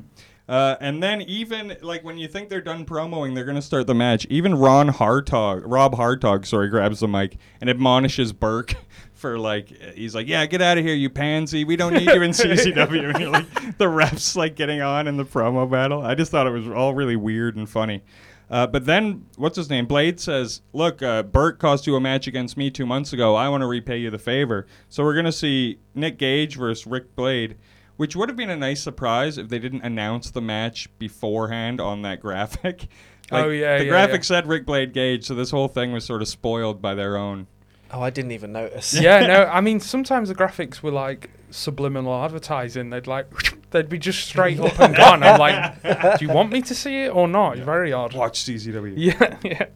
Uh, 0.46 0.76
and 0.80 1.02
then 1.02 1.22
even 1.22 1.74
like 1.80 2.04
when 2.04 2.18
you 2.18 2.28
think 2.28 2.50
they're 2.50 2.60
done 2.60 2.84
promoing, 2.84 3.34
they're 3.34 3.46
gonna 3.46 3.62
start 3.62 3.86
the 3.86 3.94
match. 3.94 4.26
Even 4.28 4.54
Ron 4.54 4.88
Hartog, 4.90 5.62
Rob 5.64 5.94
Hartog, 5.94 6.44
sorry, 6.44 6.68
grabs 6.68 7.00
the 7.00 7.08
mic 7.08 7.38
and 7.62 7.70
admonishes 7.70 8.34
Berk 8.34 8.74
for 9.14 9.38
like 9.38 9.68
he's 9.94 10.14
like, 10.14 10.28
yeah, 10.28 10.44
get 10.46 10.60
out 10.60 10.78
of 10.78 10.84
here, 10.84 10.94
you 10.94 11.08
pansy. 11.08 11.64
We 11.64 11.76
don't 11.76 11.94
need 11.94 12.08
you 12.08 12.22
in 12.22 12.30
CZW. 12.32 13.10
and 13.10 13.20
you're 13.20 13.30
like 13.30 13.78
the 13.78 13.86
refs 13.86 14.36
like 14.36 14.54
getting 14.56 14.82
on 14.82 15.06
in 15.06 15.16
the 15.16 15.24
promo 15.24 15.70
battle. 15.70 16.02
I 16.02 16.14
just 16.14 16.30
thought 16.30 16.46
it 16.46 16.50
was 16.50 16.68
all 16.68 16.94
really 16.94 17.16
weird 17.16 17.56
and 17.56 17.68
funny. 17.68 18.02
Uh, 18.50 18.66
but 18.66 18.84
then, 18.84 19.24
what's 19.36 19.56
his 19.56 19.70
name? 19.70 19.86
Blade 19.86 20.20
says, 20.20 20.60
"Look, 20.72 21.02
uh, 21.02 21.22
Burt 21.22 21.58
cost 21.58 21.86
you 21.86 21.96
a 21.96 22.00
match 22.00 22.26
against 22.26 22.56
me 22.56 22.70
two 22.70 22.84
months 22.84 23.12
ago. 23.12 23.34
I 23.34 23.48
want 23.48 23.62
to 23.62 23.66
repay 23.66 23.96
you 23.98 24.10
the 24.10 24.18
favor. 24.18 24.66
So 24.90 25.02
we're 25.02 25.14
gonna 25.14 25.32
see 25.32 25.78
Nick 25.94 26.18
Gage 26.18 26.56
versus 26.56 26.86
Rick 26.86 27.16
Blade, 27.16 27.56
which 27.96 28.14
would 28.14 28.28
have 28.28 28.36
been 28.36 28.50
a 28.50 28.56
nice 28.56 28.82
surprise 28.82 29.38
if 29.38 29.48
they 29.48 29.58
didn't 29.58 29.82
announce 29.82 30.30
the 30.30 30.42
match 30.42 30.90
beforehand 30.98 31.80
on 31.80 32.02
that 32.02 32.20
graphic. 32.20 32.88
Oh, 33.32 33.48
yeah, 33.48 33.78
the 33.78 33.84
yeah, 33.84 33.90
graphic 33.90 34.20
yeah. 34.20 34.26
said 34.26 34.46
Rick 34.46 34.66
Blade 34.66 34.92
Gage, 34.92 35.24
so 35.24 35.34
this 35.34 35.50
whole 35.50 35.66
thing 35.66 35.92
was 35.92 36.04
sort 36.04 36.20
of 36.20 36.28
spoiled 36.28 36.82
by 36.82 36.94
their 36.94 37.16
own. 37.16 37.46
Oh, 37.94 38.02
I 38.02 38.10
didn't 38.10 38.32
even 38.32 38.52
notice. 38.52 38.92
yeah, 38.92 39.24
no, 39.26 39.44
I 39.52 39.60
mean 39.60 39.78
sometimes 39.78 40.28
the 40.28 40.34
graphics 40.34 40.82
were 40.82 40.90
like 40.90 41.30
subliminal 41.50 42.12
advertising. 42.24 42.90
They'd 42.90 43.06
like 43.06 43.26
they'd 43.70 43.88
be 43.88 43.98
just 43.98 44.26
straight 44.26 44.58
up 44.58 44.78
and 44.80 44.96
gone. 44.96 45.22
I'm 45.22 45.38
like, 45.38 46.18
do 46.18 46.26
you 46.26 46.32
want 46.32 46.50
me 46.50 46.60
to 46.62 46.74
see 46.74 47.04
it 47.04 47.14
or 47.14 47.28
not? 47.28 47.56
It's 47.56 47.64
very 47.64 47.92
odd. 47.92 48.12
Watch 48.14 48.44
CZW. 48.44 48.94
Yeah, 48.96 49.38
yeah. 49.44 49.66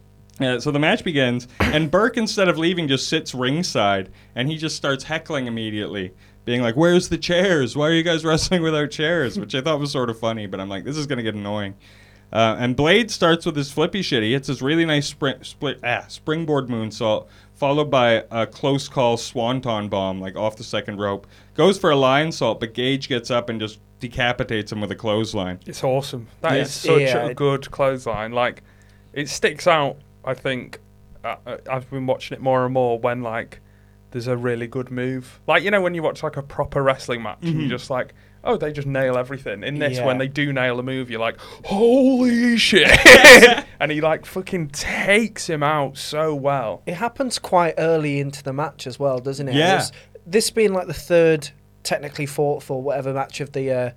Uh, 0.40 0.60
so 0.60 0.70
the 0.70 0.78
match 0.78 1.02
begins, 1.02 1.48
and 1.58 1.90
Berk, 1.90 2.16
instead 2.16 2.48
of 2.48 2.56
leaving, 2.58 2.86
just 2.86 3.08
sits 3.08 3.34
ringside, 3.34 4.08
and 4.36 4.48
he 4.48 4.56
just 4.56 4.76
starts 4.76 5.02
heckling 5.02 5.48
immediately, 5.48 6.14
being 6.44 6.62
like, 6.62 6.76
"Where's 6.76 7.08
the 7.08 7.18
chairs? 7.18 7.76
Why 7.76 7.88
are 7.88 7.92
you 7.92 8.04
guys 8.04 8.24
wrestling 8.24 8.62
without 8.62 8.90
chairs?" 8.92 9.38
Which 9.38 9.54
I 9.56 9.60
thought 9.60 9.80
was 9.80 9.90
sort 9.90 10.10
of 10.10 10.18
funny, 10.18 10.46
but 10.46 10.60
I'm 10.60 10.68
like, 10.68 10.84
this 10.84 10.96
is 10.96 11.06
gonna 11.08 11.24
get 11.24 11.34
annoying. 11.34 11.74
Uh, 12.32 12.56
and 12.58 12.76
Blade 12.76 13.10
starts 13.10 13.46
with 13.46 13.56
his 13.56 13.72
flippy 13.72 14.02
shit. 14.02 14.22
He 14.22 14.32
hits 14.32 14.48
his 14.48 14.60
really 14.60 14.84
nice 14.84 15.06
sprint, 15.06 15.46
split, 15.46 15.80
ah, 15.82 16.04
springboard 16.08 16.68
moonsault, 16.68 17.26
followed 17.58 17.90
by 17.90 18.24
a 18.30 18.46
close 18.46 18.88
call 18.88 19.16
swanton 19.16 19.88
bomb, 19.88 20.20
like 20.20 20.36
off 20.36 20.56
the 20.56 20.64
second 20.64 20.98
rope. 20.98 21.26
Goes 21.54 21.76
for 21.78 21.90
a 21.90 21.96
lionsault, 21.96 22.60
but 22.60 22.72
Gage 22.72 23.08
gets 23.08 23.30
up 23.30 23.48
and 23.48 23.58
just 23.60 23.80
decapitates 24.00 24.70
him 24.70 24.80
with 24.80 24.92
a 24.92 24.94
clothesline. 24.94 25.58
It's 25.66 25.82
awesome. 25.82 26.28
That 26.40 26.56
is 26.56 26.84
Yeah. 26.84 26.92
such 26.92 27.00
Yeah. 27.00 27.26
a 27.26 27.34
good 27.34 27.68
clothesline. 27.70 28.32
Like, 28.32 28.62
it 29.12 29.28
sticks 29.28 29.66
out. 29.66 29.96
I 30.24 30.34
think 30.34 30.78
uh, 31.24 31.34
uh, 31.46 31.56
I've 31.68 31.90
been 31.90 32.06
watching 32.06 32.36
it 32.36 32.40
more 32.40 32.64
and 32.64 32.72
more 32.72 32.96
when 32.98 33.22
like 33.22 33.60
there's 34.12 34.28
a 34.28 34.36
really 34.36 34.68
good 34.68 34.88
move. 34.90 35.40
Like 35.48 35.64
you 35.64 35.70
know 35.72 35.80
when 35.80 35.94
you 35.94 36.02
watch 36.02 36.22
like 36.22 36.36
a 36.36 36.42
proper 36.42 36.80
wrestling 36.82 37.22
match 37.24 37.38
and 37.42 37.56
Mhm. 37.56 37.60
you're 37.62 37.70
just 37.70 37.90
like, 37.90 38.14
oh, 38.48 38.56
they 38.56 38.72
just 38.72 38.88
nail 38.88 39.16
everything. 39.16 39.62
In 39.62 39.78
this, 39.78 39.98
Yeah. 39.98 40.06
when 40.06 40.18
they 40.18 40.26
do 40.26 40.52
nail 40.52 40.78
a 40.80 40.82
move, 40.82 41.10
you're 41.10 41.20
like, 41.20 41.38
holy 41.64 42.56
shit! 42.56 42.88
and 43.80 43.92
he 43.92 44.00
like 44.00 44.26
fucking 44.26 44.68
takes 44.70 45.48
him 45.48 45.62
out 45.62 45.96
so 45.96 46.34
well. 46.34 46.82
It 46.86 46.94
happens 46.94 47.38
quite 47.38 47.74
early 47.78 48.18
into 48.18 48.42
the 48.42 48.52
match 48.52 48.86
as 48.86 48.98
well, 48.98 49.18
doesn't 49.18 49.48
it? 49.48 49.54
Yeah. 49.54 49.74
it's- 49.74 49.92
This 50.26 50.50
being 50.50 50.72
like 50.72 50.86
the 50.88 50.94
third, 50.94 51.50
technically 51.84 52.26
fourth 52.26 52.70
or 52.70 52.82
whatever 52.82 53.12
match 53.14 53.40
of 53.40 53.52
the 53.52 53.70
uh, 53.70 53.90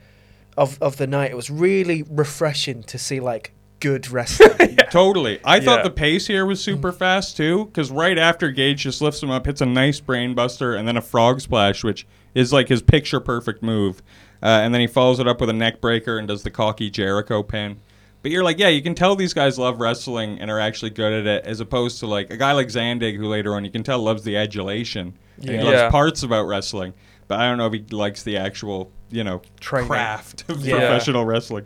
of 0.58 0.78
of 0.82 0.98
the 0.98 1.08
night, 1.08 1.32
it 1.32 1.36
was 1.38 1.50
really 1.50 2.04
refreshing 2.04 2.84
to 2.84 2.98
see 2.98 3.20
like 3.20 3.54
good 3.80 4.10
wrestling. 4.12 4.78
Totally. 4.92 5.40
I 5.44 5.60
thought 5.60 5.84
the 5.84 5.90
pace 5.90 6.28
here 6.28 6.46
was 6.46 6.62
super 6.64 6.92
fast 6.92 7.36
too, 7.36 7.66
because 7.66 7.90
right 7.90 8.18
after 8.18 8.52
Gage 8.52 8.84
just 8.84 9.02
lifts 9.02 9.24
him 9.24 9.32
up, 9.32 9.46
hits 9.48 9.60
a 9.62 9.66
nice 9.66 10.00
brain 10.00 10.36
buster, 10.36 10.76
and 10.76 10.88
then 10.88 10.98
a 10.98 11.02
frog 11.02 11.42
splash, 11.42 11.84
which 11.84 12.06
is 12.36 12.54
like 12.54 12.68
his 12.70 12.82
picture 12.84 13.20
perfect 13.20 13.64
move. 13.64 14.04
Uh, 14.44 14.48
and 14.64 14.74
then 14.74 14.82
he 14.82 14.88
follows 14.88 15.20
it 15.20 15.28
up 15.28 15.40
with 15.40 15.50
a 15.50 15.54
neck 15.54 15.82
breaker 15.82 16.18
and 16.18 16.28
does 16.28 16.44
the 16.44 16.50
cocky 16.50 16.90
Jericho 16.90 17.44
pin. 17.44 17.78
But 18.24 18.32
you're 18.32 18.44
like, 18.44 18.60
yeah, 18.60 18.68
you 18.68 18.82
can 18.84 18.94
tell 18.96 19.16
these 19.16 19.34
guys 19.34 19.58
love 19.58 19.80
wrestling 19.80 20.40
and 20.40 20.52
are 20.52 20.60
actually 20.60 20.92
good 20.92 21.12
at 21.12 21.26
it, 21.26 21.46
as 21.46 21.60
opposed 21.60 22.00
to 22.02 22.08
like 22.08 22.32
a 22.32 22.38
guy 22.38 22.52
like 22.52 22.68
Zandig, 22.68 23.16
who 23.18 23.28
later 23.28 23.56
on 23.56 23.66
you 23.66 23.72
can 23.72 23.84
tell 23.84 24.00
loves 24.00 24.24
the 24.24 24.38
adulation. 24.38 25.18
And 25.38 25.50
He 25.50 25.56
Yeah. 25.56 25.64
loves 25.64 25.74
Yeah. 25.78 25.90
parts 25.90 26.22
about 26.24 26.44
wrestling, 26.44 26.94
but 27.28 27.40
I 27.40 27.48
don't 27.50 27.58
know 27.58 27.66
if 27.68 27.74
he 27.74 27.84
likes 27.96 28.22
the 28.24 28.38
actual, 28.38 28.92
you 29.10 29.24
know, 29.24 29.42
Training. 29.60 29.90
craft 29.90 30.44
of 30.50 30.64
Yeah. 30.66 30.76
professional 30.78 31.26
wrestling. 31.26 31.66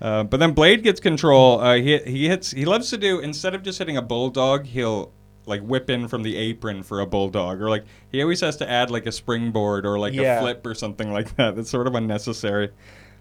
Uh, 0.00 0.22
but 0.24 0.40
then 0.40 0.52
Blade 0.52 0.82
gets 0.82 1.00
control. 1.00 1.60
Uh, 1.60 1.74
he 1.74 1.98
he 1.98 2.28
hits. 2.28 2.50
He 2.52 2.64
loves 2.64 2.88
to 2.90 2.96
do 2.96 3.18
instead 3.20 3.54
of 3.54 3.62
just 3.62 3.78
hitting 3.78 3.98
a 3.98 4.02
bulldog, 4.02 4.64
he'll 4.64 5.12
like 5.46 5.62
whip 5.62 5.90
in 5.90 6.06
from 6.08 6.22
the 6.22 6.36
apron 6.36 6.82
for 6.82 7.00
a 7.00 7.06
bulldog, 7.06 7.60
or 7.60 7.68
like 7.70 7.84
he 8.12 8.22
always 8.22 8.40
has 8.40 8.56
to 8.58 8.70
add 8.70 8.90
like 8.90 9.06
a 9.06 9.12
springboard 9.12 9.84
or 9.86 9.98
like 9.98 10.12
Yeah. 10.14 10.38
a 10.38 10.40
flip 10.40 10.64
or 10.66 10.74
something 10.74 11.12
like 11.18 11.34
that. 11.36 11.56
That's 11.56 11.70
sort 11.70 11.86
of 11.86 11.94
unnecessary. 11.94 12.70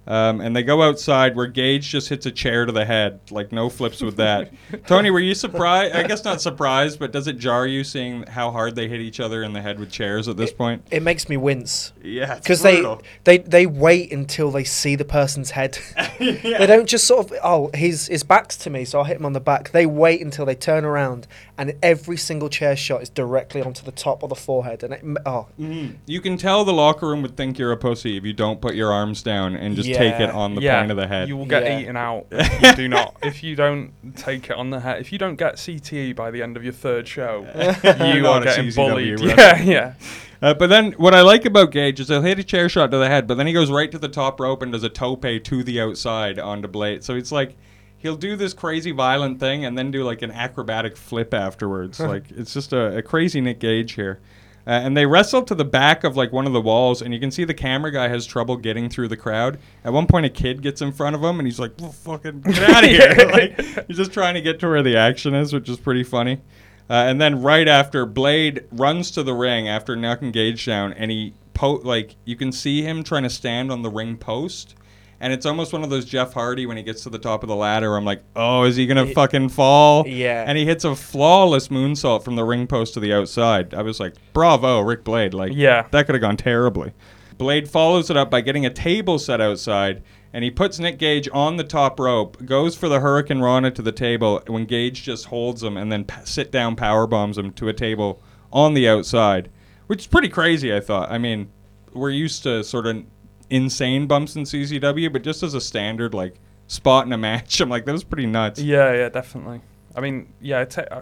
Um, 0.08 0.42
and 0.42 0.56
they 0.56 0.64
go 0.64 0.82
outside 0.82 1.36
where 1.36 1.46
Gage 1.46 1.88
just 1.90 2.10
hits 2.10 2.26
a 2.26 2.32
chair 2.32 2.66
to 2.66 2.72
the 2.72 2.86
head. 2.86 3.20
Like 3.30 3.52
no 3.52 3.70
flips 3.70 4.02
with 4.02 4.16
that. 4.18 4.52
Tony, 4.88 5.12
were 5.12 5.20
you 5.20 5.36
surprised? 5.36 5.94
I 5.94 6.02
guess 6.04 6.24
not 6.24 6.42
surprised, 6.42 6.98
but 6.98 7.12
does 7.12 7.28
it 7.28 7.38
jar 7.38 7.68
you 7.68 7.84
seeing 7.84 8.24
how 8.26 8.50
hard 8.50 8.76
they 8.76 8.88
hit 8.88 9.02
each 9.02 9.20
other 9.20 9.44
in 9.44 9.54
the 9.54 9.62
head 9.62 9.78
with 9.80 9.92
chairs 9.92 10.28
at 10.28 10.36
this 10.36 10.52
point? 10.52 10.84
It 10.90 11.04
makes 11.04 11.30
me 11.30 11.38
wince 11.38 11.94
Yeah, 12.02 12.36
because 12.36 12.64
they, 12.64 12.84
they 13.26 13.40
they 13.40 13.66
wait 13.68 14.12
until 14.12 14.50
they 14.50 14.64
see 14.64 14.96
the 14.96 15.06
person's 15.06 15.52
head. 15.52 15.78
They 16.20 16.66
don't 16.68 16.88
just 16.88 17.06
sort 17.08 17.32
of 17.32 17.38
oh 17.44 17.70
his 17.74 18.08
his 18.08 18.24
back's 18.24 18.58
to 18.58 18.70
me, 18.70 18.86
so 18.86 19.00
I'll 19.00 19.06
hit 19.06 19.18
him 19.18 19.26
on 19.26 19.34
the 19.34 19.40
back. 19.40 19.72
They 19.72 19.86
wait 19.86 20.22
until 20.22 20.46
they 20.46 20.56
turn 20.56 20.84
around, 20.86 21.28
and 21.60 21.74
every 21.84 22.18
single 22.18 22.50
chair 22.50 22.76
shot 22.76 23.04
is 23.04 23.10
directly 23.10 23.62
onto 23.62 23.84
the 23.84 23.92
top 23.92 24.24
of 24.24 24.30
the 24.30 24.36
forehead. 24.36 24.82
And 24.82 24.94
it, 24.94 25.04
oh 25.26 25.46
Mhm. 25.60 25.98
You 26.08 26.22
can 26.22 26.38
tell 26.38 26.66
the 26.66 26.74
locker 26.74 27.08
room 27.08 27.22
would 27.22 27.38
think 27.38 27.60
you're 27.60 27.72
a 27.72 27.78
pussy 27.78 28.18
if 28.18 28.24
you 28.24 28.34
don't 28.34 28.60
put 28.62 28.74
your 28.74 28.92
arms 28.92 29.22
down 29.22 29.56
and 29.56 29.76
just 29.76 29.90
take 29.94 30.20
it 30.20 30.30
on 30.32 30.56
the 30.56 30.62
yeah, 30.62 30.80
point 30.80 30.90
of 30.92 30.98
the 30.98 31.08
head. 31.08 31.28
you 31.28 31.38
will 31.38 31.46
get 31.46 31.64
Yeah. 31.64 31.80
eaten 31.80 31.96
out. 31.98 32.26
If 32.32 32.62
you 32.64 32.76
do 32.76 32.88
not. 32.88 33.16
If 33.22 33.44
you 33.44 33.56
don't 33.56 33.92
take 34.16 34.50
it 34.50 34.56
on 34.58 34.72
the 34.72 34.80
head. 34.80 35.02
If 35.02 35.12
you 35.12 35.18
don't 35.20 35.36
get 35.36 35.56
CTE 35.60 36.14
by 36.16 36.32
the 36.32 36.42
end 36.42 36.58
of 36.58 36.64
your 36.64 36.74
third 36.74 37.08
show, 37.08 37.46
you 37.56 38.26
are 38.28 38.42
a 38.42 38.44
getting 38.44 38.66
CZW 38.70 38.76
bullied. 38.76 39.20
wrestler. 39.20 39.36
Yeah, 39.38 39.62
yeah. 39.62 39.94
Uh, 40.42 40.54
but 40.54 40.68
then 40.68 40.94
what 40.94 41.14
I 41.14 41.20
like 41.22 41.44
about 41.44 41.72
Gage 41.72 42.00
is 42.00 42.08
he'll 42.08 42.22
hit 42.22 42.40
a 42.40 42.44
chair 42.46 42.70
shot 42.70 42.92
to 42.92 42.98
the 42.98 43.10
head, 43.10 43.28
but 43.28 43.36
then 43.36 43.46
he 43.46 43.52
goes 43.52 43.70
right 43.70 43.92
to 43.92 44.00
the 44.00 44.08
top 44.08 44.40
rope 44.40 44.62
and 44.62 44.72
does 44.72 44.84
a 44.86 44.90
tope 44.90 45.24
to 45.44 45.64
the 45.64 45.82
outside 45.82 46.40
onto 46.40 46.70
Blade. 46.70 47.04
So 47.04 47.16
it's 47.16 47.34
like 47.34 47.58
he'll 48.00 48.16
do 48.18 48.36
this 48.36 48.54
crazy 48.54 48.92
violent 48.92 49.40
thing 49.40 49.64
and 49.66 49.78
then 49.78 49.92
do 49.92 50.04
like 50.04 50.22
an 50.22 50.32
acrobatic 50.32 50.98
flip 50.98 51.34
afterwards. 51.34 52.00
like 52.00 52.26
it's 52.32 52.54
just 52.54 52.74
a, 52.74 52.98
a 52.98 53.02
crazy 53.02 53.40
Nick 53.42 53.60
Gage 53.60 53.94
here. 53.94 54.20
Uh, 54.68 54.72
and 54.72 54.96
they 54.96 55.06
wrestle 55.06 55.42
to 55.42 55.56
the 55.56 55.66
back 55.66 56.04
of 56.04 56.16
like 56.18 56.32
one 56.32 56.46
of 56.46 56.54
the 56.54 56.62
walls, 56.62 57.02
and 57.02 57.12
you 57.14 57.20
can 57.20 57.32
see 57.32 57.44
the 57.44 57.54
camera 57.54 57.92
guy 57.92 58.08
has 58.08 58.26
trouble 58.26 58.56
getting 58.56 58.88
through 58.90 59.08
the 59.08 59.18
crowd. 59.18 59.58
At 59.84 59.94
one 59.94 60.06
point, 60.06 60.26
a 60.28 60.30
kid 60.30 60.62
gets 60.62 60.82
in 60.82 60.92
front 60.92 61.16
of 61.16 61.24
him, 61.24 61.40
and 61.40 61.48
he's 61.48 61.60
like, 61.60 61.72
well, 61.80 61.92
"Fucking 61.92 62.42
get 62.42 62.60
out 62.70 62.84
of 62.84 62.90
here!" 62.90 63.16
like, 63.32 63.88
he's 63.88 63.98
just 63.98 64.12
trying 64.14 64.36
to 64.36 64.42
get 64.42 64.60
to 64.60 64.68
where 64.68 64.84
the 64.84 64.96
action 64.96 65.34
is, 65.34 65.54
which 65.54 65.70
is 65.70 65.78
pretty 65.78 66.04
funny. 66.04 66.42
Uh, 66.88 66.94
and 66.94 67.20
then 67.20 67.42
right 67.42 67.68
after, 67.68 68.06
Blade 68.06 68.66
runs 68.72 69.10
to 69.12 69.24
the 69.24 69.34
ring 69.34 69.68
after 69.68 69.96
knocking 69.96 70.32
Gage 70.32 70.66
down, 70.66 70.94
and 70.94 71.10
he 71.10 71.34
po- 71.56 71.82
like 71.84 72.16
you 72.26 72.36
can 72.36 72.52
see 72.52 72.84
him 72.84 73.04
trying 73.04 73.24
to 73.24 73.30
stand 73.30 73.72
on 73.72 73.82
the 73.82 73.90
ring 73.90 74.18
post, 74.18 74.76
and 75.22 75.34
it's 75.34 75.46
almost 75.46 75.74
one 75.74 75.84
of 75.84 75.90
those 75.90 76.06
Jeff 76.06 76.34
Hardy 76.34 76.66
when 76.66 76.78
he 76.78 76.84
gets 76.84 77.04
to 77.04 77.10
the 77.10 77.20
top 77.20 77.44
of 77.44 77.50
the 77.50 77.56
ladder. 77.56 77.96
I'm 77.96 78.06
like, 78.06 78.24
oh, 78.36 78.64
is 78.64 78.76
he 78.76 78.86
gonna 78.88 79.06
He- 79.06 79.14
fucking 79.14 79.50
fall? 79.50 80.08
Yeah. 80.08 80.44
And 80.48 80.58
he 80.58 80.66
hits 80.66 80.84
a 80.86 80.96
flawless 80.96 81.68
moonsault 81.70 82.24
from 82.24 82.36
the 82.36 82.44
ring 82.44 82.68
post 82.68 82.94
to 82.96 83.00
the 83.00 83.14
outside. 83.14 83.74
I 83.74 83.82
was 83.82 84.00
like, 84.00 84.16
bravo, 84.34 84.80
Ric 84.82 85.04
Blade. 85.04 85.34
Like, 85.34 85.52
Yeah. 85.54 85.88
that 85.92 86.06
could 86.06 86.16
have 86.16 86.22
gone 86.22 86.38
terribly. 86.38 86.94
Blade 87.38 87.70
follows 87.70 88.10
it 88.10 88.18
up 88.18 88.30
by 88.30 88.42
getting 88.42 88.66
a 88.66 88.70
table 88.70 89.18
set 89.18 89.40
outside, 89.40 90.04
and 90.34 90.44
he 90.44 90.52
puts 90.52 90.78
Nick 90.78 90.98
Gage 91.00 91.30
on 91.32 91.56
the 91.56 91.64
top 91.64 91.98
rope, 92.00 92.46
goes 92.46 92.76
for 92.76 92.90
the 92.90 93.00
hurricanrana 93.00 93.74
to 93.76 93.82
the 93.82 93.94
table 93.94 94.42
when 94.48 94.66
Gage 94.66 95.04
just 95.04 95.26
holds 95.26 95.64
him, 95.64 95.78
and 95.78 95.90
then 95.92 96.04
p- 96.04 96.16
sit 96.26 96.52
down 96.52 96.76
power 96.76 97.08
bombs 97.08 97.38
him 97.38 97.54
to 97.54 97.70
a 97.70 97.74
table 97.74 98.22
on 98.52 98.74
the 98.74 98.90
outside, 98.90 99.50
which 99.88 100.02
is 100.02 100.08
pretty 100.08 100.28
crazy. 100.28 100.76
I 100.76 100.82
thought. 100.82 101.10
I 101.12 101.18
mean, 101.18 101.50
we're 101.94 102.10
used 102.10 102.44
to 102.44 102.62
sort 102.64 102.86
of 102.88 103.04
insane 103.50 104.08
bumps 104.08 104.36
in 104.36 104.44
CZW, 104.44 105.12
but 105.12 105.24
just 105.24 105.44
as 105.44 105.54
a 105.54 105.62
standard 105.62 106.14
like 106.14 106.36
spot 106.68 107.06
in 107.06 107.14
a 107.14 107.18
match, 107.18 107.60
I'm 107.62 107.70
like 107.70 107.86
that 107.86 107.92
was 107.92 108.04
pretty 108.04 108.28
nuts. 108.28 108.60
Yeah, 108.60 108.94
yeah, 108.94 109.10
definitely. 109.10 109.62
I 109.96 110.02
mean, 110.02 110.32
yeah, 110.40 110.66
ta- 110.66 110.86
uh, 110.92 111.02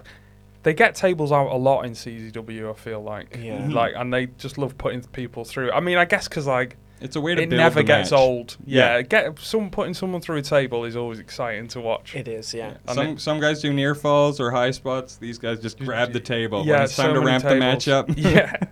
they 0.63 0.73
get 0.73 0.95
tables 0.95 1.31
out 1.31 1.47
a 1.51 1.55
lot 1.57 1.85
in 1.85 1.91
CZW. 1.93 2.69
I 2.69 2.73
feel 2.73 3.01
like, 3.01 3.37
Yeah. 3.39 3.67
like, 3.69 3.93
and 3.95 4.13
they 4.13 4.27
just 4.37 4.57
love 4.57 4.77
putting 4.77 5.01
people 5.03 5.43
through. 5.45 5.71
I 5.71 5.79
mean, 5.79 5.97
I 5.97 6.05
guess 6.05 6.27
because 6.27 6.47
like 6.47 6.75
It's 6.99 7.15
a 7.15 7.21
way 7.21 7.35
to 7.35 7.41
it 7.43 7.49
build 7.49 7.59
never 7.59 7.83
gets 7.83 8.11
match. 8.11 8.19
old. 8.19 8.57
Yeah, 8.65 8.95
Yeah. 8.97 9.01
get 9.03 9.39
some 9.39 9.69
putting 9.69 9.93
someone 9.93 10.19
through 10.21 10.37
a 10.37 10.41
table 10.41 10.83
is 10.83 10.95
always 10.95 11.19
exciting 11.19 11.67
to 11.69 11.79
watch. 11.81 12.15
it 12.15 12.27
is 12.27 12.53
yeah. 12.53 12.73
And 12.87 12.95
Some 12.95 13.07
it- 13.07 13.19
some 13.21 13.39
guys 13.39 13.61
do 13.61 13.71
near 13.71 13.93
falls 13.93 14.39
or 14.39 14.51
high 14.51 14.71
spots. 14.71 15.15
These 15.17 15.37
guys 15.37 15.59
just 15.61 15.79
grab 15.79 16.11
the 16.11 16.19
table 16.19 16.65
yeah, 16.65 16.73
when 16.75 16.81
it's 16.83 16.95
time 16.95 17.05
so 17.07 17.13
to 17.13 17.19
many 17.19 17.25
ramp 17.31 17.43
the 17.43 17.55
match 17.55 17.87
up. 17.87 18.09
Yeah. 18.17 18.55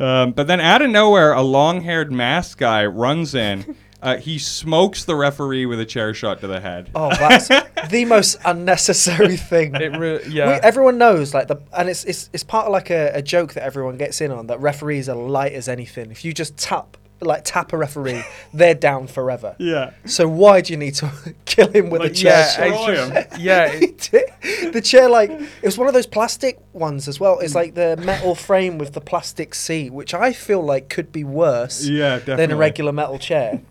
um, 0.00 0.32
but 0.32 0.46
then 0.46 0.60
out 0.60 0.82
of 0.82 0.90
nowhere, 0.90 1.32
a 1.32 1.42
long-haired 1.42 2.12
masked 2.12 2.58
guy 2.60 2.84
runs 2.86 3.34
in. 3.34 3.76
Uh, 4.04 4.18
he 4.18 4.38
smokes 4.38 5.06
the 5.06 5.16
referee 5.16 5.64
with 5.64 5.80
a 5.80 5.84
chair 5.86 6.12
shot 6.12 6.38
to 6.38 6.46
the 6.46 6.60
head. 6.60 6.90
Oh, 6.94 7.08
that's 7.08 7.48
the 7.88 8.04
most 8.04 8.36
unnecessary 8.44 9.38
thing. 9.38 9.74
It 9.74 9.96
re- 9.96 10.20
We, 10.28 10.40
everyone 10.62 10.98
knows, 10.98 11.32
like 11.32 11.48
the, 11.48 11.56
and 11.72 11.88
it's 11.88 12.04
it's, 12.04 12.28
it's 12.34 12.44
part 12.44 12.66
of 12.66 12.72
like 12.72 12.90
a, 12.90 13.12
a 13.14 13.22
joke 13.22 13.54
that 13.54 13.62
everyone 13.62 13.96
gets 13.96 14.20
in 14.20 14.30
on 14.30 14.48
that 14.48 14.60
referees 14.60 15.08
are 15.08 15.16
light 15.16 15.52
as 15.54 15.68
anything. 15.70 16.10
If 16.10 16.22
you 16.22 16.34
just 16.34 16.58
tap 16.58 16.98
like 17.20 17.42
tap 17.44 17.72
a 17.72 17.76
referee, 17.78 18.22
they're 18.52 18.74
down 18.74 19.06
forever. 19.06 19.56
Yeah. 19.58 19.92
So 20.04 20.28
why 20.28 20.60
do 20.60 20.72
you 20.72 20.76
need 20.78 20.94
to 20.96 21.10
kill 21.44 21.70
him 21.70 21.88
with 21.90 22.00
a 22.02 22.04
Like, 22.04 22.14
chair 22.14 22.32
yeah, 22.32 22.48
shot? 22.50 22.86
destroy 22.86 22.94
him. 22.96 23.12
just- 23.30 24.12
yeah, 24.12 24.70
the 24.70 24.80
chair, 24.82 25.08
like 25.08 25.30
it 25.30 25.64
was 25.64 25.78
one 25.78 25.88
of 25.88 25.94
those 25.94 26.06
plastic 26.06 26.58
ones 26.72 27.08
as 27.08 27.18
well. 27.20 27.38
It's 27.38 27.52
mm. 27.52 27.56
like 27.56 27.74
the 27.74 27.96
metal 27.98 28.34
frame 28.34 28.78
with 28.78 28.92
the 28.92 29.00
plastic 29.00 29.54
seat, 29.54 29.90
which 29.92 30.12
I 30.14 30.32
feel 30.32 30.62
like 30.62 30.88
could 30.88 31.12
be 31.12 31.24
worse 31.24 31.86
Yeah, 31.86 32.18
than 32.18 32.50
a 32.50 32.56
regular 32.56 32.92
metal 32.92 33.18
chair. 33.18 33.62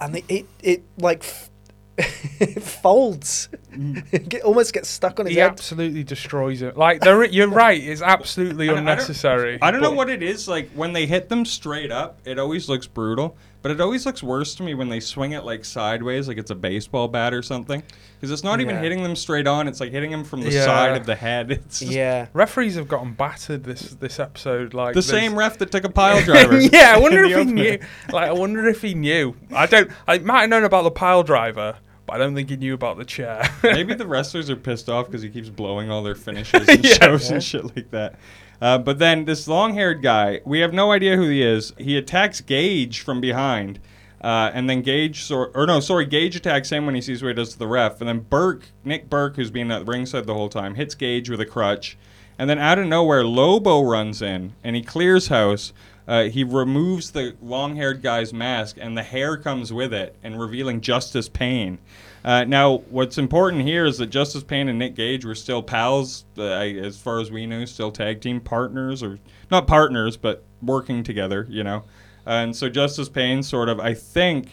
and 0.00 0.14
the, 0.14 0.24
it 0.28 0.46
it 0.62 0.82
like 0.98 1.20
f- 1.20 1.50
it 2.40 2.62
folds, 2.62 3.48
it 3.52 3.67
Mm. 3.72 4.28
get, 4.28 4.42
almost 4.42 4.72
gets 4.72 4.88
stuck 4.88 5.20
on 5.20 5.26
his 5.26 5.34
he 5.34 5.40
head. 5.40 5.50
absolutely 5.50 6.02
destroys 6.04 6.62
it. 6.62 6.76
Like, 6.76 7.00
there, 7.00 7.24
you're 7.24 7.48
right. 7.48 7.82
It's 7.82 8.02
absolutely 8.02 8.66
I 8.68 8.74
don't- 8.74 8.78
I 8.78 8.80
don't- 8.80 8.88
unnecessary. 8.90 9.58
I 9.60 9.70
don't 9.70 9.80
know 9.82 9.92
what 9.92 10.08
it 10.10 10.22
is. 10.22 10.48
Like 10.48 10.70
when 10.72 10.92
they 10.92 11.06
hit 11.06 11.28
them 11.28 11.44
straight 11.44 11.90
up, 11.92 12.18
it 12.24 12.38
always 12.38 12.68
looks 12.68 12.86
brutal. 12.86 13.36
But 13.60 13.72
it 13.72 13.80
always 13.80 14.06
looks 14.06 14.22
worse 14.22 14.54
to 14.54 14.62
me 14.62 14.74
when 14.74 14.88
they 14.88 15.00
swing 15.00 15.32
it 15.32 15.44
like 15.44 15.64
sideways, 15.64 16.28
like 16.28 16.38
it's 16.38 16.52
a 16.52 16.54
baseball 16.54 17.08
bat 17.08 17.34
or 17.34 17.42
something. 17.42 17.82
Because 18.14 18.30
it's 18.30 18.44
not 18.44 18.60
even 18.60 18.76
Yeah. 18.76 18.82
hitting 18.82 19.02
them 19.02 19.16
straight 19.16 19.48
on; 19.48 19.66
it's 19.66 19.80
like 19.80 19.90
hitting 19.90 20.12
them 20.12 20.22
from 20.22 20.42
the 20.42 20.50
Yeah. 20.52 20.64
side 20.64 20.96
of 20.96 21.06
the 21.06 21.16
head. 21.16 21.50
It's 21.66 21.80
just 21.80 21.90
Yeah. 21.90 22.28
Referees 22.32 22.76
have 22.76 22.86
gotten 22.86 23.14
battered 23.14 23.64
this 23.64 23.96
this 23.98 24.20
episode. 24.20 24.74
Like 24.74 24.94
the 24.94 25.00
there's- 25.00 25.06
same 25.10 25.36
ref 25.36 25.58
that 25.58 25.72
took 25.72 25.82
a 25.82 25.88
pile 26.02 26.22
driver. 26.22 26.60
yeah, 26.60 26.92
I 26.94 26.98
wonder 27.00 27.24
in 27.24 27.30
if 27.32 27.36
the 27.36 27.44
he 27.44 27.50
opener. 27.50 27.62
knew. 27.62 27.78
Like, 28.12 28.28
I 28.28 28.32
wonder 28.32 28.68
if 28.68 28.80
he 28.80 28.94
knew. 28.94 29.34
I 29.52 29.66
don't. 29.66 29.90
I 30.06 30.18
might 30.18 30.42
have 30.42 30.50
known 30.50 30.62
about 30.64 30.82
the 30.84 30.92
pile 30.92 31.24
driver, 31.24 31.74
but 32.08 32.14
I 32.14 32.18
don't 32.18 32.34
think 32.34 32.50
he 32.50 32.56
knew 32.56 32.74
about 32.74 32.96
the 32.98 33.04
chair. 33.04 33.48
Maybe 33.62 33.94
the 33.94 34.06
wrestlers 34.06 34.50
are 34.50 34.56
pissed 34.56 34.88
off 34.88 35.06
because 35.06 35.22
he 35.22 35.28
keeps 35.28 35.48
blowing 35.50 35.90
all 35.90 36.02
their 36.02 36.14
finishes 36.16 36.68
and 36.68 36.84
Yeah. 36.84 36.94
shows 36.94 37.30
and 37.30 37.42
shit 37.44 37.76
like 37.76 37.90
that. 37.92 38.16
Uh, 38.60 38.78
but 38.78 38.98
then 38.98 39.24
this 39.24 39.46
long-haired 39.46 40.02
guy, 40.02 40.40
we 40.44 40.58
have 40.60 40.72
no 40.74 40.90
idea 40.90 41.16
who 41.16 41.28
he 41.28 41.42
is. 41.42 41.72
He 41.78 41.96
attacks 41.96 42.40
Gage 42.40 43.00
from 43.02 43.20
behind, 43.20 43.78
uh, 44.20 44.50
and 44.52 44.68
then 44.68 44.82
Gage, 44.82 45.22
sor- 45.22 45.52
or 45.54 45.64
no, 45.66 45.78
sorry, 45.78 46.06
Gage 46.06 46.34
attacks 46.34 46.70
him 46.70 46.84
when 46.84 46.96
he 46.96 47.00
sees 47.00 47.22
what 47.22 47.28
he 47.28 47.34
does 47.34 47.50
to 47.52 47.58
the 47.58 47.68
ref, 47.68 48.00
and 48.00 48.08
then 48.08 48.18
Berk, 48.28 48.62
Nick 48.84 49.08
Berk, 49.08 49.36
who's 49.36 49.52
been 49.52 49.70
at 49.70 49.86
ringside 49.86 50.26
the 50.26 50.34
whole 50.34 50.48
time, 50.48 50.74
hits 50.74 50.96
Gage 50.96 51.30
with 51.30 51.40
a 51.40 51.46
crutch, 51.46 51.96
and 52.36 52.50
then 52.50 52.58
out 52.58 52.78
of 52.80 52.86
nowhere, 52.86 53.22
Lobo 53.24 53.82
runs 53.82 54.22
in 54.22 54.54
and 54.64 54.74
he 54.74 54.82
clears 54.82 55.28
house. 55.28 55.72
Uh, 56.08 56.24
he 56.24 56.42
removes 56.42 57.10
the 57.10 57.36
long-haired 57.42 58.00
guy's 58.02 58.32
mask, 58.32 58.78
and 58.80 58.96
the 58.96 59.02
hair 59.02 59.36
comes 59.36 59.70
with 59.70 59.92
it, 59.92 60.16
and 60.22 60.40
revealing 60.40 60.80
Justice 60.80 61.28
Pain. 61.28 61.78
Uh, 62.24 62.44
now, 62.44 62.78
what's 62.88 63.18
important 63.18 63.62
here 63.62 63.84
is 63.84 63.98
that 63.98 64.06
Justice 64.06 64.42
Pain 64.42 64.68
and 64.68 64.78
Nick 64.78 64.94
Gage 64.94 65.26
were 65.26 65.34
still 65.34 65.62
pals, 65.62 66.24
uh, 66.38 66.44
as 66.44 66.96
far 66.96 67.20
as 67.20 67.30
we 67.30 67.44
knew, 67.44 67.66
still 67.66 67.92
tag 67.92 68.22
team 68.22 68.40
partners, 68.40 69.02
or 69.02 69.18
not 69.50 69.66
partners, 69.66 70.16
but 70.16 70.42
working 70.62 71.02
together, 71.02 71.46
you 71.50 71.62
know. 71.62 71.84
and 72.24 72.56
so 72.56 72.70
Justice 72.70 73.10
Pain 73.10 73.42
sort 73.42 73.68
of, 73.68 73.78
I 73.78 73.92
think, 73.92 74.48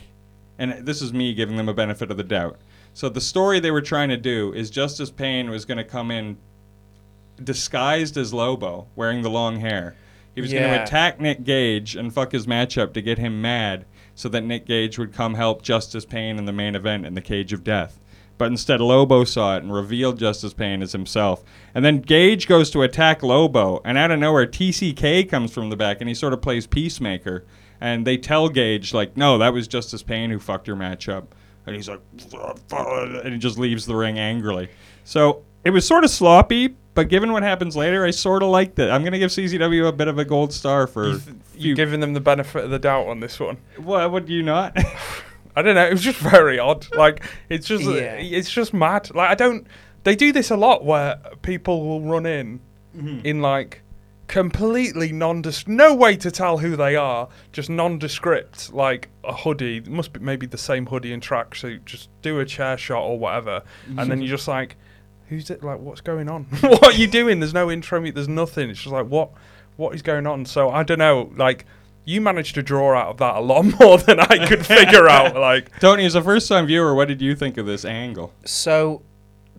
and 0.59 0.85
this 0.85 1.01
is 1.01 1.13
me 1.13 1.33
giving 1.33 1.55
them 1.55 1.69
a 1.69 1.73
benefit 1.73 2.11
of 2.11 2.17
the 2.17 2.23
doubt. 2.23 2.59
So 2.93 3.09
the 3.09 3.21
story 3.21 3.59
they 3.59 3.71
were 3.71 3.81
trying 3.81 4.09
to 4.09 4.17
do 4.17 4.53
is 4.53 4.69
Justice 4.69 5.09
Pain 5.09 5.49
was 5.49 5.65
going 5.65 5.77
to 5.77 5.83
come 5.85 6.11
in 6.11 6.37
disguised 7.41 8.17
as 8.17 8.33
Lobo, 8.33 8.87
wearing 8.95 9.21
the 9.21 9.29
long 9.29 9.59
hair. 9.59 9.95
He 10.35 10.41
was 10.41 10.51
going 10.51 10.63
Yeah. 10.63 10.77
to 10.77 10.83
attack 10.83 11.19
Nick 11.19 11.43
Gage 11.43 11.95
and 11.95 12.13
fuck 12.13 12.31
his 12.33 12.45
matchup 12.45 12.93
to 12.93 13.01
get 13.01 13.17
him 13.17 13.41
mad, 13.41 13.85
so 14.13 14.29
that 14.29 14.43
Nick 14.43 14.65
Gage 14.65 14.99
would 14.99 15.13
come 15.13 15.33
help 15.35 15.61
Justice 15.61 16.05
Pain 16.05 16.37
in 16.37 16.45
the 16.45 16.51
main 16.53 16.75
event 16.75 17.05
in 17.05 17.13
the 17.15 17.21
Cage 17.21 17.53
of 17.53 17.63
Death. 17.63 17.99
But 18.37 18.47
instead, 18.51 18.81
Lobo 18.81 19.23
saw 19.23 19.55
it 19.55 19.63
and 19.63 19.73
revealed 19.73 20.19
Justice 20.19 20.53
Pain 20.53 20.81
as 20.81 20.91
himself. 20.91 21.41
And 21.73 21.85
then 21.85 22.01
Gage 22.01 22.47
goes 22.47 22.69
to 22.71 22.81
attack 22.81 23.23
Lobo, 23.23 23.81
and 23.85 23.97
out 23.97 24.11
of 24.11 24.19
nowhere, 24.19 24.45
TCK 24.45 25.23
comes 25.23 25.53
from 25.53 25.69
the 25.69 25.77
back, 25.77 26.01
and 26.01 26.09
he 26.09 26.13
sort 26.13 26.33
of 26.33 26.41
plays 26.41 26.67
peacemaker. 26.67 27.45
And 27.79 28.05
they 28.05 28.17
tell 28.17 28.49
Gage, 28.49 28.93
like, 28.93 29.15
no, 29.15 29.37
that 29.37 29.53
was 29.53 29.67
Justice 29.69 30.03
Pain 30.03 30.31
who 30.31 30.39
fucked 30.39 30.67
your 30.67 30.75
matchup. 30.75 31.27
And 31.65 31.75
he's 31.75 31.87
like, 31.89 32.01
and 32.73 33.33
he 33.33 33.39
just 33.39 33.57
leaves 33.57 33.85
the 33.85 33.95
ring 33.95 34.19
angrily. 34.19 34.69
So 35.03 35.43
it 35.63 35.71
was 35.71 35.87
sort 35.87 36.03
of 36.03 36.09
sloppy, 36.09 36.75
But 36.95 37.09
given 37.09 37.31
what 37.31 37.43
happens 37.43 37.75
later, 37.75 38.03
I 38.05 38.11
sort 38.11 38.41
of 38.41 38.49
liked 38.49 38.79
it. 38.79 38.89
I'm 38.89 39.03
gonna 39.03 39.19
give 39.19 39.29
CZW 39.29 39.87
a 39.87 39.91
bit 39.91 40.07
of 40.07 40.17
a 40.17 40.25
gold 40.25 40.51
star 40.53 40.87
for. 40.87 41.05
You 41.07 41.11
th- 41.19 41.21
few- 41.53 41.69
you 41.69 41.75
giving 41.75 41.99
them 41.99 42.13
the 42.13 42.19
benefit 42.21 42.63
of 42.63 42.71
the 42.71 42.79
doubt 42.79 43.05
on 43.07 43.19
this 43.19 43.39
one. 43.39 43.57
What 43.77 44.11
would 44.11 44.27
you 44.29 44.41
not? 44.41 44.75
I 45.57 45.61
don't 45.61 45.75
know. 45.75 45.85
It 45.85 45.91
was 45.93 46.01
just 46.01 46.17
very 46.19 46.57
odd. 46.57 46.87
Like 46.95 47.23
it's 47.49 47.67
just 47.67 47.83
Yeah. 47.83 48.15
it's 48.15 48.49
just 48.49 48.73
mad. 48.73 49.13
Like 49.13 49.29
I 49.29 49.35
don't. 49.35 49.67
They 50.03 50.15
do 50.15 50.31
this 50.31 50.49
a 50.51 50.57
lot 50.57 50.83
where 50.85 51.17
people 51.43 51.85
will 51.85 52.01
run 52.01 52.25
in 52.25 52.59
Mm-hmm. 52.95 53.25
in 53.25 53.41
like 53.41 53.81
completely 54.27 55.11
nondescript. 55.11 55.67
No 55.69 55.93
way 55.93 56.15
to 56.17 56.31
tell 56.31 56.57
who 56.57 56.75
they 56.75 56.95
are. 56.95 57.27
Just 57.51 57.69
nondescript, 57.69 58.73
like 58.73 59.09
a 59.23 59.33
hoodie. 59.33 59.77
It 59.77 59.87
must 59.87 60.13
be 60.13 60.19
maybe 60.19 60.45
the 60.45 60.57
same 60.57 60.85
hoodie 60.85 61.13
and 61.13 61.21
tracksuit. 61.21 61.85
Just 61.85 62.09
do 62.21 62.39
a 62.39 62.45
chair 62.45 62.77
shot 62.77 63.01
or 63.03 63.17
whatever, 63.19 63.63
and 63.97 64.09
then 64.11 64.19
you're 64.21 64.35
just 64.37 64.47
like, 64.47 64.75
who's 65.29 65.49
it? 65.49 65.63
Like 65.63 65.79
what's 65.79 66.01
going 66.01 66.29
on? 66.29 66.43
what 66.61 66.83
are 66.83 66.91
you 66.93 67.07
doing? 67.07 67.39
There's 67.39 67.53
no 67.53 67.69
intro. 67.71 68.01
mu- 68.01 68.11
There's 68.11 68.27
nothing. 68.27 68.69
It's 68.69 68.79
just 68.81 68.93
like 68.93 69.07
what 69.07 69.29
what 69.77 69.93
is 69.95 70.01
going 70.01 70.25
on? 70.27 70.45
So 70.45 70.69
I 70.69 70.83
don't 70.83 70.99
know. 70.99 71.31
Like. 71.35 71.65
You 72.07 72.21
managed 72.21 72.53
to 72.53 72.61
draw 72.61 72.95
out 72.95 73.07
of 73.07 73.17
that 73.17 73.35
a 73.35 73.39
lot 73.39 73.63
more 73.79 73.97
than 73.97 74.19
I 74.19 74.45
could 74.47 74.63
figure 74.77 75.09
out. 75.09 75.35
Like, 75.35 75.79
Tony, 75.79 76.05
as 76.05 76.13
a 76.13 76.21
first-time 76.21 76.67
viewer, 76.67 76.93
what 76.93 77.07
did 77.07 77.19
you 77.19 77.35
think 77.35 77.57
of 77.57 77.65
this 77.65 77.83
angle? 77.83 78.31
So 78.45 79.01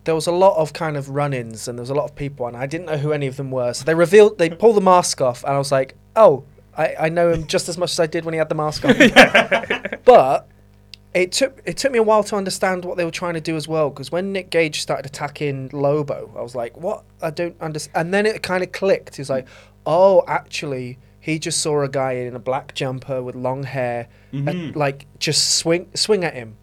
there 0.04 0.14
was 0.14 0.28
a 0.28 0.32
lot 0.32 0.56
of 0.56 0.72
kind 0.72 0.96
of 0.96 1.08
run-ins 1.08 1.66
and 1.66 1.76
there 1.76 1.82
was 1.82 1.90
a 1.90 1.94
lot 1.94 2.04
of 2.04 2.14
people 2.14 2.46
and 2.46 2.56
I 2.56 2.66
didn't 2.66 2.86
know 2.86 2.98
who 2.98 3.10
any 3.10 3.26
of 3.26 3.36
them 3.36 3.50
were. 3.50 3.72
So 3.74 3.84
they 3.84 3.96
revealed 3.96 4.38
they 4.38 4.48
pulled 4.48 4.76
the 4.76 4.80
mask 4.80 5.20
off 5.20 5.42
and 5.42 5.54
I 5.54 5.58
was 5.58 5.72
like, 5.72 5.96
oh, 6.14 6.44
I, 6.78 6.94
I 7.00 7.08
know 7.08 7.32
him 7.32 7.48
just 7.48 7.68
as 7.68 7.76
much 7.76 7.90
as 7.90 7.98
I 7.98 8.06
did 8.06 8.24
when 8.24 8.32
he 8.32 8.38
had 8.38 8.48
the 8.48 8.54
mask 8.54 8.84
on. 8.84 8.94
but 10.04 10.48
it 11.16 11.32
took 11.32 11.60
it 11.64 11.76
took 11.78 11.90
me 11.92 11.98
a 11.98 12.02
while 12.02 12.22
to 12.24 12.36
understand 12.36 12.84
what 12.84 12.96
they 12.96 13.04
were 13.04 13.10
trying 13.10 13.34
to 13.34 13.40
do 13.40 13.56
as 13.56 13.66
well 13.66 13.88
because 13.90 14.12
when 14.12 14.32
Nick 14.32 14.50
Gage 14.50 14.80
started 14.82 15.06
attacking 15.06 15.70
Lobo, 15.72 16.30
I 16.36 16.42
was 16.42 16.54
like, 16.54 16.76
what? 16.76 17.04
I 17.22 17.30
don't 17.30 17.60
understand. 17.60 17.96
And 18.06 18.14
then 18.14 18.26
it 18.26 18.42
kind 18.42 18.62
of 18.62 18.70
clicked. 18.72 19.16
He's 19.16 19.30
like, 19.30 19.46
oh, 19.86 20.22
actually. 20.28 20.98
He 21.20 21.40
just 21.40 21.60
saw 21.60 21.82
a 21.82 21.88
guy 21.88 22.12
in 22.12 22.36
a 22.36 22.38
black 22.38 22.72
jumper 22.74 23.20
with 23.20 23.34
long 23.34 23.64
hair, 23.64 24.06
and, 24.30 24.46
Mhm. 24.48 24.76
like 24.76 25.06
just 25.18 25.56
swing 25.56 25.88
swing 25.94 26.22
at 26.22 26.34
him, 26.34 26.56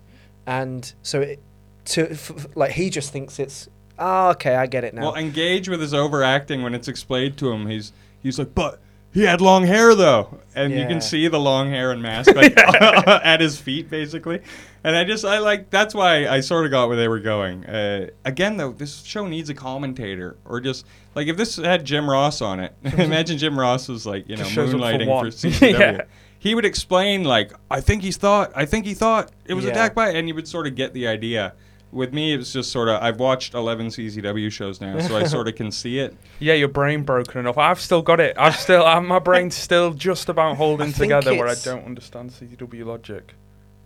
and 0.47 0.93
so 1.01 1.19
it, 1.19 1.39
to 1.85 2.09
f- 2.11 2.31
f- 2.31 2.47
like 2.55 2.71
he 2.71 2.89
just 2.89 3.11
thinks 3.11 3.39
it's 3.39 3.67
oh 3.99 4.29
okay 4.29 4.55
I 4.55 4.67
get 4.67 4.85
it 4.85 4.93
now. 4.93 5.01
Well, 5.01 5.15
engage 5.15 5.67
with 5.67 5.81
his 5.81 5.93
overacting 5.93 6.63
when 6.63 6.73
it's 6.73 6.87
explained 6.87 7.35
to 7.39 7.51
him. 7.51 7.67
He's 7.67 7.91
he's 8.21 8.39
like, 8.39 8.55
but 8.55 8.79
he 9.13 9.23
had 9.23 9.41
long 9.41 9.63
hair 9.65 9.95
though, 9.95 10.39
and 10.55 10.71
you 10.73 10.79
Yeah. 10.79 10.87
can 10.87 11.01
see 11.01 11.27
the 11.27 11.39
long 11.39 11.69
hair 11.69 11.91
and 11.91 12.01
mask 12.01 12.33
like 12.35 12.53
at 12.57 13.39
his 13.41 13.59
feet 13.59 13.89
basically. 13.89 14.41
And 14.83 14.95
I 14.97 15.03
just 15.05 15.23
I 15.23 15.39
like 15.39 15.69
that's 15.69 15.95
why 15.95 16.27
I 16.27 16.41
sort 16.41 16.65
of 16.65 16.71
got 16.71 16.87
where 16.89 16.97
they 16.97 17.07
were 17.07 17.19
going. 17.19 17.65
Uh, 17.65 18.07
again 18.25 18.57
though, 18.57 18.71
this 18.73 19.03
show 19.03 19.27
needs 19.27 19.49
a 19.49 19.53
commentator 19.53 20.35
or 20.45 20.59
just 20.59 20.85
like 21.15 21.27
if 21.27 21.37
this 21.37 21.55
had 21.55 21.85
Jim 21.85 22.09
Ross 22.09 22.41
on 22.41 22.59
it. 22.59 22.73
imagine 22.83 23.37
Jim 23.37 23.57
Ross 23.57 23.87
was 23.87 24.05
like 24.05 24.27
you 24.27 24.35
know 24.35 24.43
Just 24.43 24.51
shows 24.53 24.73
up 24.73 24.79
for 24.79 24.85
moonlighting 24.85 25.05
for. 25.21 25.25
CZW. 25.27 25.79
Yeah. 25.79 26.01
He 26.39 26.55
would 26.55 26.65
explain 26.65 27.23
like 27.23 27.53
I 27.71 27.79
think 27.79 28.03
he's 28.03 28.17
thought 28.17 28.51
I 28.55 28.65
think 28.65 28.85
he 28.85 28.93
thought 28.93 29.31
it 29.45 29.53
was 29.53 29.63
Yeah. 29.63 29.71
attacked 29.71 29.95
by 29.95 30.09
and 30.11 30.27
you 30.27 30.35
would 30.35 30.47
sort 30.47 30.67
of 30.67 30.75
get 30.75 30.93
the 30.93 31.07
idea. 31.07 31.53
With 31.93 32.13
me, 32.13 32.33
it's 32.33 32.51
just 32.51 32.71
sort 32.71 32.89
of. 32.89 33.01
I've 33.01 33.19
watched 33.19 33.53
11 33.53 33.87
CZW 33.87 34.51
shows 34.51 34.81
now, 34.81 34.99
so 34.99 35.15
I 35.15 35.23
sort 35.35 35.47
of 35.47 35.55
can 35.55 35.71
see 35.71 35.99
it. 35.99 36.15
yeah, 36.39 36.55
your 36.55 36.67
brain 36.67 37.03
broken 37.03 37.39
enough. 37.39 37.57
I've 37.57 37.79
still 37.79 38.01
got 38.01 38.19
it. 38.19 38.35
I've 38.37 38.55
still, 38.55 38.83
uh, 38.85 38.99
my 38.99 39.19
brain's 39.19 39.55
still 39.55 39.93
just 39.93 40.27
about 40.27 40.57
holding 40.57 40.87
think 40.87 41.11
together 41.11 41.35
where 41.35 41.47
I 41.47 41.55
don't 41.55 41.85
understand 41.85 42.31
CZW 42.31 42.85
logic. 42.85 43.35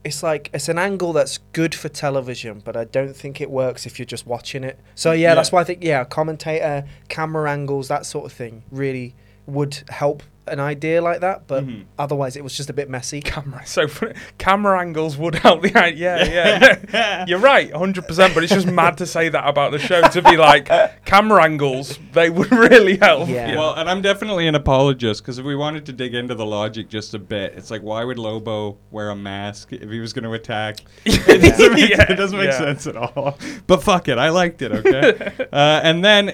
it's 0.04 0.24
like 0.24 0.50
it's 0.54 0.70
an 0.70 0.78
angle 0.80 1.12
that's 1.12 1.40
good 1.52 1.76
for 1.76 1.90
television, 1.90 2.62
but 2.64 2.78
I 2.78 2.86
don't 2.86 3.14
think 3.16 3.42
it 3.42 3.52
works 3.52 3.86
if 3.86 4.00
you're 4.00 4.06
just 4.06 4.26
watching 4.26 4.64
it. 4.64 4.80
So 4.96 5.12
yeah, 5.12 5.36
that's 5.36 5.52
why 5.52 5.62
I 5.62 5.64
think 5.66 5.84
yeah, 5.84 6.06
commentator, 6.06 6.86
camera 7.10 7.52
angles, 7.52 7.90
that 7.90 8.06
sort 8.06 8.26
of 8.26 8.32
thing 8.32 8.64
really 8.72 9.16
would 9.48 9.84
help 9.90 10.24
an 10.50 10.60
idea 10.60 11.02
like 11.02 11.22
that. 11.22 11.48
But 11.48 11.66
Mhm. 11.66 11.84
otherwise, 11.98 12.36
it 12.36 12.44
was 12.44 12.56
just 12.56 12.70
a 12.70 12.74
bit 12.74 12.90
messy. 12.90 13.22
Camera, 13.22 13.62
so 13.66 13.88
funny. 13.88 14.14
camera 14.38 14.80
angles 14.80 15.18
would 15.18 15.36
help 15.36 15.62
the 15.62 15.76
idea. 15.78 16.26
Yeah, 16.28 16.78
yeah. 16.92 17.26
You're 17.28 17.40
right, 17.40 17.72
100%. 17.74 18.34
But 18.34 18.44
it's 18.44 18.54
just 18.54 18.68
mad 18.68 18.98
to 19.00 19.06
say 19.06 19.30
that 19.30 19.48
about 19.48 19.72
the 19.72 19.80
show. 19.80 20.02
To 20.02 20.22
be 20.22 20.38
like 20.38 20.70
camera 21.06 21.44
angles, 21.44 22.00
they 22.14 22.30
would 22.30 22.52
really 22.70 22.98
help. 22.98 23.30
Yeah. 23.30 23.56
Well, 23.56 23.74
and 23.76 23.90
I'm 23.90 24.02
definitely 24.02 24.48
an 24.48 24.56
apologist 24.56 25.22
because 25.24 25.38
if 25.40 25.46
we 25.46 25.56
wanted 25.56 25.86
to 25.88 25.94
dig 25.94 26.14
into 26.14 26.36
the 26.36 26.46
logic 26.46 26.90
just 26.90 27.14
a 27.14 27.20
bit, 27.20 27.54
it's 27.58 27.72
like 27.72 27.82
why 27.82 28.04
would 28.04 28.18
Lobo 28.20 28.78
wear 28.92 29.10
a 29.10 29.16
mask 29.16 29.74
if 29.74 29.90
he 29.90 30.00
was 30.00 30.14
going 30.14 30.24
to 30.26 30.34
attack? 30.34 30.78
It 31.06 31.42
doesn't 31.42 31.74
make, 31.74 31.90
Yeah, 31.90 32.12
it 32.12 32.16
doesn't 32.16 32.38
make 32.38 32.50
yeah. 32.52 32.58
sense 32.58 32.88
at 32.88 32.96
all. 32.96 33.38
But 33.68 33.84
fuck 33.84 34.08
it, 34.08 34.18
I 34.18 34.30
liked 34.30 34.62
it. 34.62 34.72
Okay, 34.72 35.32
uh, 35.52 35.82
and 35.84 36.04
then. 36.04 36.34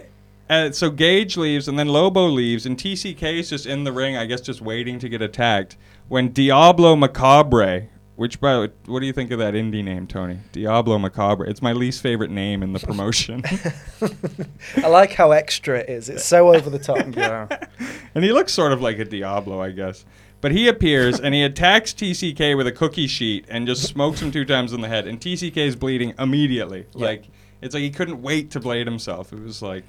Uh, 0.49 0.71
so 0.71 0.89
Gage 0.89 1.37
leaves, 1.37 1.67
and 1.67 1.79
then 1.79 1.87
Lobo 1.87 2.27
leaves, 2.27 2.65
and 2.65 2.77
TCK 2.77 3.39
is 3.39 3.49
just 3.49 3.65
in 3.65 3.83
the 3.83 3.91
ring, 3.91 4.17
I 4.17 4.25
guess, 4.25 4.41
just 4.41 4.61
waiting 4.61 4.99
to 4.99 5.09
get 5.09 5.21
attacked. 5.21 5.77
When 6.09 6.29
Diablo 6.29 6.95
Macabre, 6.95 7.87
which 8.15 8.39
by 8.39 8.53
the 8.53 8.59
way, 8.61 8.69
what 8.85 8.99
do 8.99 9.05
you 9.05 9.13
think 9.13 9.31
of 9.31 9.39
that 9.39 9.53
indie 9.53 9.83
name, 9.83 10.05
Tony? 10.05 10.39
Diablo 10.51 10.99
Macabre. 10.99 11.45
It's 11.45 11.61
my 11.61 11.73
least 11.73 12.01
favorite 12.01 12.29
name 12.29 12.61
in 12.61 12.73
the 12.73 12.79
promotion. 12.79 13.43
I 14.77 14.87
like 14.87 15.13
how 15.13 15.31
extra 15.31 15.79
it 15.79 15.89
is. 15.89 16.09
It's 16.09 16.25
so 16.25 16.53
over 16.53 16.69
the 16.69 16.79
top. 16.79 17.05
yeah. 17.15 17.47
And 18.15 18.23
he 18.23 18.31
looks 18.31 18.53
sort 18.53 18.71
of 18.71 18.79
like 18.79 18.99
a 18.99 19.05
Diablo, 19.05 19.59
I 19.59 19.71
guess. 19.71 20.05
But 20.39 20.51
he 20.51 20.67
appears 20.67 21.19
and 21.19 21.33
he 21.33 21.41
attacks 21.41 21.93
TCK 21.93 22.55
with 22.55 22.67
a 22.67 22.71
cookie 22.71 23.07
sheet 23.07 23.45
and 23.49 23.65
just 23.65 23.81
smokes 23.81 24.21
him 24.21 24.31
two 24.31 24.45
times 24.45 24.71
in 24.71 24.81
the 24.81 24.87
head. 24.87 25.07
And 25.07 25.19
TCK 25.19 25.57
is 25.57 25.75
bleeding 25.75 26.13
immediately. 26.19 26.85
Yeah. 26.93 27.05
Like 27.07 27.25
it's 27.63 27.73
like 27.73 27.81
he 27.81 27.89
couldn't 27.89 28.21
wait 28.21 28.51
to 28.51 28.59
blade 28.59 28.85
himself. 28.85 29.33
It 29.33 29.41
was 29.41 29.63
like, 29.63 29.85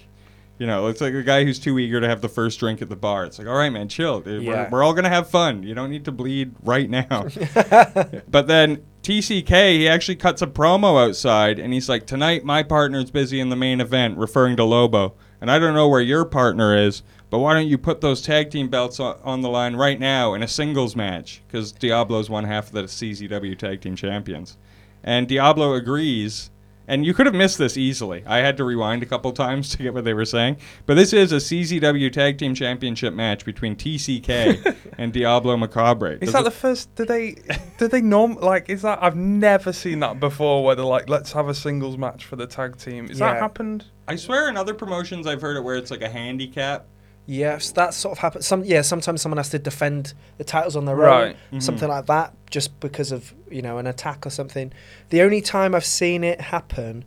you 0.59 0.67
know, 0.67 0.87
it's 0.87 1.01
like 1.01 1.15
a 1.15 1.23
guy 1.23 1.45
who's 1.45 1.59
too 1.59 1.79
eager 1.79 2.01
to 2.01 2.09
have 2.09 2.21
the 2.21 2.29
first 2.29 2.61
drink 2.61 2.81
at 2.81 2.89
the 2.89 2.97
bar. 2.97 3.25
It's 3.25 3.39
like, 3.39 3.49
all 3.49 3.57
right, 3.57 3.71
man, 3.71 3.89
chill. 3.89 4.21
dude. 4.21 4.45
Yeah. 4.45 4.65
We're, 4.65 4.79
we're 4.79 4.83
all 4.85 4.95
gonna 4.95 5.09
have 5.09 5.29
fun. 5.29 5.63
You 5.63 5.75
don't 5.75 5.91
need 5.91 6.05
to 6.05 6.13
bleed 6.13 6.55
right 6.63 6.89
now. 6.89 7.27
but 8.29 8.47
then 8.47 8.85
TCK, 9.03 9.79
he 9.79 9.89
actually 9.89 10.17
cuts 10.17 10.43
a 10.43 10.47
promo 10.47 11.03
outside, 11.05 11.59
and 11.59 11.73
he's 11.73 11.89
like, 11.89 12.07
"Tonight, 12.07 12.45
my 12.45 12.63
partner's 12.63 13.11
busy 13.11 13.41
in 13.41 13.49
the 13.49 13.57
main 13.57 13.81
event," 13.81 14.17
referring 14.17 14.57
to 14.57 14.65
Lobo. 14.65 15.15
And 15.41 15.51
I 15.51 15.59
don't 15.59 15.75
know 15.75 15.89
where 15.89 16.01
your 16.01 16.25
partner 16.25 16.75
is, 16.75 17.03
but 17.29 17.41
why 17.41 17.53
don't 17.53 17.67
you 17.67 17.77
put 17.77 18.01
those 18.01 18.23
tag 18.23 18.51
team 18.51 18.69
belts 18.69 19.01
on, 19.01 19.19
on 19.25 19.41
the 19.41 19.51
line 19.51 19.77
right 19.77 19.99
now 19.99 20.35
in 20.35 20.43
a 20.43 20.49
singles 20.49 20.95
match? 20.97 21.43
Because 21.47 21.73
Diablo's 21.73 22.31
one 22.31 22.45
half 22.45 22.69
of 22.69 22.73
the 22.73 22.85
CZW 22.85 23.59
tag 23.59 23.81
team 23.81 23.97
champions. 23.97 24.57
And 25.03 25.29
Diablo 25.29 25.75
agrees. 25.75 26.51
And 26.87 27.07
you 27.07 27.15
could 27.15 27.27
have 27.27 27.35
missed 27.35 27.59
this 27.59 27.77
easily. 27.77 28.23
I 28.27 28.39
had 28.39 28.57
to 28.59 28.65
rewind 28.65 29.03
a 29.03 29.07
couple 29.07 29.33
times 29.33 29.71
to 29.71 29.79
get 29.79 29.95
what 29.95 30.05
they 30.05 30.15
were 30.15 30.25
saying. 30.25 30.59
But 30.87 30.95
this 30.95 31.13
is 31.13 31.33
a 31.33 31.37
CZW 31.37 32.13
Tag 32.13 32.39
Team 32.39 32.55
Championship 32.55 33.15
match 33.15 33.45
between 33.45 33.77
TCK 33.77 34.77
and 34.99 35.13
Diablo 35.13 35.57
Macabre. 35.57 36.15
Is 36.15 36.21
Does 36.21 36.33
that 36.33 36.45
the 36.45 36.51
first? 36.51 36.95
Did 36.95 37.09
they? 37.09 37.37
Did 37.79 37.91
they 37.91 38.03
norm? 38.03 38.35
Like, 38.35 38.69
is 38.69 38.83
that? 38.83 39.03
I've 39.03 39.17
never 39.17 39.73
seen 39.73 40.01
that 40.01 40.21
before. 40.21 40.65
Where 40.65 40.75
they're 40.75 40.85
like, 40.85 41.09
let's 41.09 41.33
have 41.33 41.49
a 41.49 41.55
singles 41.55 41.97
match 41.97 42.25
for 42.25 42.37
the 42.37 42.47
tag 42.47 42.77
team. 42.77 43.07
Is 43.11 43.19
that 43.19 43.39
happened? 43.39 43.87
I 44.07 44.17
swear 44.17 44.49
in 44.49 44.57
other 44.57 44.75
promotions 44.75 45.27
I've 45.27 45.41
heard 45.41 45.57
it 45.57 45.65
where 45.65 45.77
it's 45.77 45.91
like 45.91 46.03
a 46.03 46.09
handicap. 46.11 46.87
Yes, 47.27 47.71
that 47.73 47.95
sort 47.95 48.13
of 48.13 48.19
happens. 48.19 48.47
Some 48.47 48.65
yeah, 48.65 48.83
sometimes 48.83 49.23
someone 49.23 49.39
has 49.39 49.49
to 49.51 49.59
defend 49.59 50.13
the 50.37 50.45
titles 50.45 50.77
on 50.77 50.85
their 50.85 50.97
Right. 50.97 51.37
own, 51.53 51.61
something 51.61 51.89
like 51.89 52.07
that, 52.07 52.35
just 52.51 52.79
because 52.81 53.13
of 53.13 53.33
you 53.51 53.63
know 53.63 53.79
an 53.79 53.87
attack 53.87 54.27
or 54.27 54.31
something. 54.31 54.73
The 55.09 55.23
only 55.23 55.41
time 55.41 55.75
I've 55.75 55.85
seen 55.87 56.23
it 56.23 56.41
happen 56.41 57.05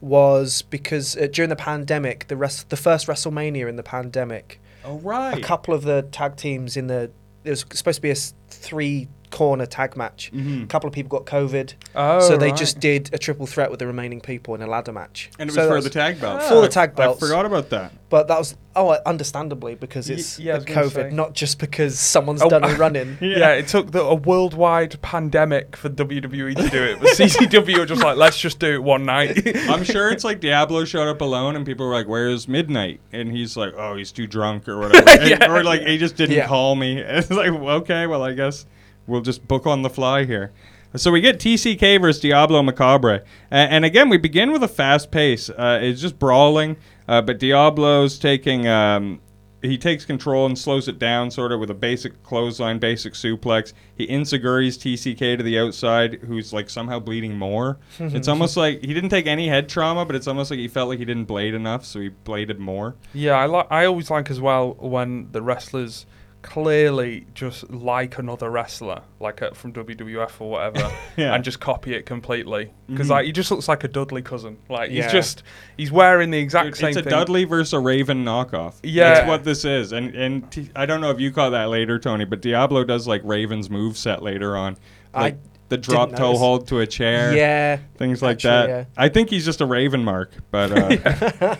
was 0.00 0.62
because 0.62 1.16
uh, 1.16 1.26
during 1.30 1.50
the 1.50 1.56
pandemic, 1.56 2.28
the 2.28 2.36
rest, 2.36 2.70
the 2.70 2.76
first 2.76 3.06
WrestleMania 3.08 3.68
in 3.68 3.76
the 3.76 3.82
pandemic, 3.82 4.60
Oh 4.84 4.98
right. 4.98 5.36
a 5.36 5.40
couple 5.40 5.74
of 5.74 5.82
the 5.82 6.02
tag 6.12 6.36
teams 6.36 6.76
in 6.76 6.86
the 6.86 7.10
it 7.44 7.50
was 7.50 7.60
supposed 7.72 7.96
to 7.96 8.02
be 8.02 8.10
a 8.10 8.14
three 8.48 9.08
corner 9.30 9.66
tag 9.66 9.96
match. 9.96 10.30
Mhm. 10.34 10.64
A 10.64 10.66
couple 10.66 10.88
of 10.88 10.94
people 10.94 11.08
got 11.18 11.26
COVID, 11.26 11.74
Oh, 11.94 12.20
so 12.20 12.36
they 12.36 12.48
right. 12.48 12.56
just 12.56 12.80
did 12.80 13.10
a 13.12 13.18
triple 13.18 13.46
threat 13.46 13.70
with 13.70 13.78
the 13.80 13.86
remaining 13.86 14.20
people 14.20 14.54
in 14.54 14.62
a 14.62 14.66
ladder 14.66 14.92
match. 14.92 15.30
And 15.38 15.48
it 15.48 15.52
was 15.52 15.54
So 15.56 15.62
that 15.68 15.74
for 15.74 15.80
the 15.82 15.90
tag 15.90 16.20
belt. 16.20 16.42
For 16.42 16.60
the 16.60 16.68
tag 16.68 16.94
belts. 16.94 17.22
I 17.22 17.26
forgot 17.26 17.46
about 17.46 17.70
that. 17.70 17.92
But 18.10 18.28
that 18.28 18.38
was 18.38 18.56
oh, 18.74 18.96
understandably 19.04 19.74
because 19.74 20.08
Y- 20.08 20.14
it's 20.14 20.38
yeah, 20.38 20.52
I 20.52 20.54
was 20.56 20.64
the 20.64 20.72
gonna 20.72 20.86
COVID, 20.86 21.10
say. 21.10 21.10
not 21.10 21.34
just 21.34 21.58
because 21.58 21.98
someone's 21.98 22.40
Oh, 22.42 22.48
done 22.48 22.64
a 22.64 22.74
run 22.76 22.96
in. 22.96 23.18
Yeah. 23.20 23.50
it 23.54 23.66
took 23.68 23.90
the, 23.90 24.02
a 24.02 24.14
worldwide 24.14 25.00
pandemic 25.02 25.76
for 25.76 25.88
WWE 25.90 26.54
to 26.56 26.68
do 26.70 26.82
it, 26.84 27.00
but 27.00 27.08
CZW 27.16 27.78
were 27.78 27.84
just 27.86 28.02
like, 28.02 28.16
let's 28.16 28.38
just 28.38 28.58
do 28.60 28.72
it 28.74 28.82
one 28.82 29.04
night. 29.04 29.46
I'm 29.68 29.84
sure 29.84 30.10
it's 30.10 30.24
like 30.24 30.40
Diablo 30.40 30.84
showed 30.86 31.08
up 31.08 31.20
alone 31.20 31.56
and 31.56 31.66
people 31.66 31.86
were 31.86 31.92
like, 31.92 32.06
"Where's 32.08 32.48
Midnight?" 32.48 33.00
And 33.12 33.30
he's 33.30 33.56
like, 33.56 33.74
"Oh, 33.76 33.96
he's 33.96 34.12
too 34.12 34.26
drunk 34.26 34.68
or 34.68 34.78
whatever." 34.78 35.08
And- 35.18 35.42
Or 35.52 35.62
like 35.64 35.82
he 35.82 35.98
just 35.98 36.16
didn't 36.16 36.36
Yeah. 36.36 36.46
call 36.46 36.76
me. 36.76 37.00
And 37.02 37.18
it's 37.18 37.30
like, 37.30 37.50
okay, 37.50 38.06
well, 38.06 38.22
I 38.22 38.32
guess 38.32 38.64
we'll 39.08 39.22
just 39.22 39.48
book 39.48 39.66
on 39.66 39.82
the 39.82 39.90
fly 39.90 40.24
here. 40.24 40.52
So 40.96 41.10
we 41.10 41.20
get 41.20 41.38
TCK 41.38 42.00
versus 42.00 42.20
Diablo 42.20 42.62
Macabre, 42.62 43.22
A- 43.50 43.54
and 43.54 43.84
again 43.84 44.08
we 44.08 44.16
begin 44.16 44.52
with 44.52 44.62
a 44.62 44.68
fast 44.68 45.10
pace. 45.10 45.50
Uh, 45.50 45.78
it's 45.82 46.00
just 46.00 46.18
brawling, 46.18 46.76
uh, 47.06 47.20
but 47.20 47.38
Diablo's 47.38 48.18
taking 48.18 48.66
um, 48.66 49.20
he 49.60 49.76
takes 49.76 50.04
control 50.04 50.46
and 50.46 50.56
slows 50.56 50.88
it 50.88 50.98
down 50.98 51.30
sort 51.30 51.52
of 51.52 51.58
with 51.60 51.70
a 51.70 51.74
basic 51.74 52.22
clothesline, 52.22 52.78
basic 52.78 53.14
suplex. 53.14 53.72
He 53.96 54.06
enzuigiris 54.06 54.78
TCK 54.78 55.36
to 55.36 55.42
the 55.42 55.58
outside, 55.58 56.14
who's 56.26 56.52
like 56.52 56.70
somehow 56.70 57.00
bleeding 57.00 57.36
more. 57.36 57.78
it's 57.98 58.28
almost 58.28 58.56
like 58.56 58.80
he 58.80 58.94
didn't 58.94 59.10
take 59.10 59.26
any 59.26 59.48
head 59.48 59.68
trauma, 59.68 60.04
but 60.06 60.14
it's 60.16 60.28
almost 60.28 60.50
like 60.50 60.60
he 60.60 60.68
felt 60.68 60.88
like 60.88 61.00
he 61.00 61.04
didn't 61.04 61.24
blade 61.24 61.54
enough, 61.54 61.84
so 61.84 62.00
he 62.00 62.08
bladed 62.08 62.58
more. 62.58 62.94
Yeah, 63.12 63.32
I 63.34 63.46
like. 63.46 63.66
I 63.70 63.84
always 63.84 64.10
like 64.10 64.30
as 64.30 64.40
well 64.40 64.74
when 64.78 65.30
the 65.32 65.42
wrestlers 65.42 66.06
clearly 66.42 67.26
just 67.34 67.68
like 67.70 68.18
another 68.18 68.50
wrestler, 68.50 69.02
like 69.20 69.42
uh 69.42 69.50
from 69.52 69.72
WWF 69.72 70.40
or 70.40 70.50
whatever, 70.50 70.90
Yeah. 71.16 71.34
and 71.34 71.42
just 71.44 71.60
copy 71.60 71.94
it 71.94 72.06
completely. 72.06 72.72
Because 72.86 73.08
Mhm. 73.08 73.10
like 73.10 73.26
he 73.26 73.32
just 73.32 73.50
looks 73.50 73.68
like 73.68 73.84
a 73.84 73.88
Dudley 73.88 74.22
cousin. 74.22 74.56
Like 74.68 74.90
Yeah. 74.90 75.02
he's 75.04 75.12
just 75.12 75.42
he's 75.76 75.90
wearing 75.92 76.30
the 76.30 76.38
exact 76.38 76.66
Dude, 76.66 76.76
same 76.76 76.88
it's 76.90 76.98
a 76.98 77.02
thing. 77.02 77.10
Dudley 77.10 77.44
versus 77.44 77.72
a 77.72 77.80
Raven 77.80 78.24
knockoff. 78.24 78.74
Yeah. 78.82 79.14
that's 79.14 79.28
what 79.28 79.44
this 79.44 79.64
is. 79.64 79.92
And 79.92 80.14
and 80.14 80.50
t- 80.50 80.70
I 80.76 80.86
don't 80.86 81.00
know 81.00 81.10
if 81.10 81.20
you 81.20 81.30
caught 81.32 81.50
that 81.50 81.68
later, 81.70 81.98
Tony, 81.98 82.24
but 82.24 82.40
Diablo 82.40 82.84
does 82.84 83.06
like 83.06 83.20
Raven's 83.24 83.68
move 83.68 83.96
set 83.98 84.22
later 84.22 84.56
on, 84.56 84.76
I 85.12 85.20
like 85.22 85.38
the 85.70 85.76
drop 85.76 86.14
toe 86.16 86.34
hold 86.38 86.66
to 86.68 86.80
a 86.80 86.86
chair. 86.86 87.36
Yeah. 87.36 87.76
things 87.98 88.22
like 88.22 88.36
Actually, 88.36 88.50
that. 88.50 88.68
yeah. 88.68 88.84
I 88.96 89.10
think 89.10 89.28
he's 89.28 89.44
just 89.44 89.60
a 89.60 89.66
Raven 89.66 90.02
mark, 90.02 90.32
but 90.50 90.72
uh, 91.42 91.56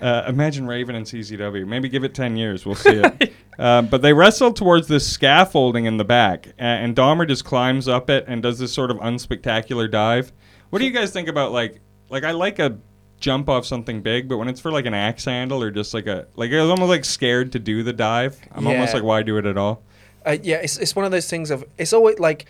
uh, 0.00 0.24
imagine 0.26 0.66
Raven 0.66 0.96
in 0.96 1.04
CZW. 1.04 1.64
Maybe 1.66 1.88
give 1.88 2.02
it 2.02 2.12
ten 2.14 2.36
years, 2.36 2.66
we'll 2.66 2.74
see 2.74 3.00
it. 3.04 3.32
uh, 3.58 3.82
but 3.82 4.02
they 4.02 4.12
wrestle 4.12 4.52
towards 4.52 4.88
this 4.88 5.06
scaffolding 5.10 5.84
in 5.84 5.96
the 5.96 6.04
back, 6.04 6.48
a- 6.58 6.62
and 6.62 6.96
Dahmer 6.96 7.26
just 7.28 7.44
climbs 7.44 7.88
up 7.88 8.08
it 8.10 8.24
and 8.28 8.42
does 8.42 8.58
this 8.58 8.72
sort 8.72 8.90
of 8.90 8.96
unspectacular 8.98 9.90
dive. 9.90 10.32
What 10.70 10.78
do 10.78 10.84
you 10.86 10.90
guys 10.90 11.10
think 11.12 11.28
about 11.28 11.52
like 11.52 11.80
like 12.08 12.24
I 12.24 12.30
like 12.32 12.58
a 12.58 12.78
jump 13.20 13.48
off 13.48 13.64
something 13.64 14.02
big, 14.02 14.28
but 14.28 14.36
when 14.38 14.48
it's 14.48 14.60
for 14.60 14.72
like 14.72 14.86
an 14.86 14.94
axe 14.94 15.26
handle 15.26 15.62
or 15.62 15.70
just 15.70 15.94
like 15.94 16.06
a 16.06 16.26
like 16.34 16.50
I 16.50 16.60
was 16.60 16.70
almost 16.70 16.88
like 16.88 17.04
scared 17.04 17.52
to 17.52 17.58
do 17.58 17.82
the 17.82 17.92
dive. 17.92 18.38
I'm 18.52 18.66
almost 18.66 18.94
like 18.94 19.02
why 19.02 19.22
do 19.22 19.36
it 19.38 19.46
at 19.46 19.56
all? 19.56 19.82
Uh, 20.24 20.36
yeah, 20.42 20.56
it's 20.56 20.78
it's 20.78 20.96
one 20.96 21.04
of 21.04 21.10
those 21.10 21.28
things 21.28 21.50
of 21.50 21.64
it's 21.78 21.92
always 21.92 22.18
like 22.18 22.46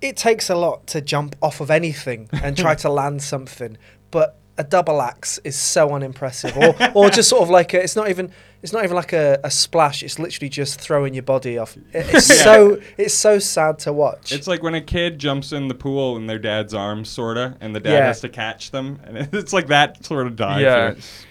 it 0.00 0.16
takes 0.16 0.50
a 0.50 0.54
lot 0.54 0.86
to 0.88 1.00
jump 1.00 1.36
off 1.42 1.60
of 1.60 1.70
anything 1.70 2.28
and 2.32 2.56
try 2.64 2.74
to 2.74 2.88
land 2.90 3.22
something, 3.22 3.78
but 4.10 4.38
a 4.58 4.64
double 4.64 5.00
axe 5.02 5.38
is 5.44 5.56
so 5.58 5.94
unimpressive, 5.94 6.56
or 6.56 6.74
or 6.94 7.10
just 7.10 7.28
sort 7.28 7.42
of 7.42 7.50
like 7.50 7.72
a, 7.74 7.82
it's 7.82 7.96
not 7.96 8.08
even 8.10 8.30
it's 8.64 8.72
not 8.72 8.82
even 8.82 8.96
like 8.96 9.12
a, 9.12 9.38
a 9.44 9.50
splash. 9.50 10.02
It's 10.02 10.18
literally 10.18 10.48
just 10.48 10.80
throwing 10.80 11.12
your 11.14 11.22
body 11.22 11.58
off. 11.58 11.76
It- 11.92 12.06
It's 12.14 12.28
Yeah. 12.30 12.44
so 12.44 12.80
it's 12.96 13.14
so 13.14 13.38
sad 13.38 13.78
to 13.80 13.92
watch. 13.92 14.32
It's 14.32 14.46
like 14.48 14.62
when 14.62 14.74
a 14.74 14.80
kid 14.80 15.18
jumps 15.18 15.52
in 15.52 15.68
the 15.68 15.74
pool 15.74 16.16
in 16.16 16.26
their 16.26 16.38
dad's 16.38 16.72
arms, 16.74 17.10
sorta, 17.10 17.56
and 17.60 17.76
the 17.76 17.80
dad 17.80 17.92
Yeah. 17.92 18.06
has 18.06 18.20
to 18.22 18.28
catch 18.30 18.70
them, 18.72 19.00
and 19.04 19.18
it's 19.32 19.52
like 19.52 19.66
that 19.68 20.04
sort 20.04 20.26
of 20.26 20.34
dive. 20.34 20.62
yeah. 20.62 20.76
here. 20.76 20.88
it's- 20.88 21.24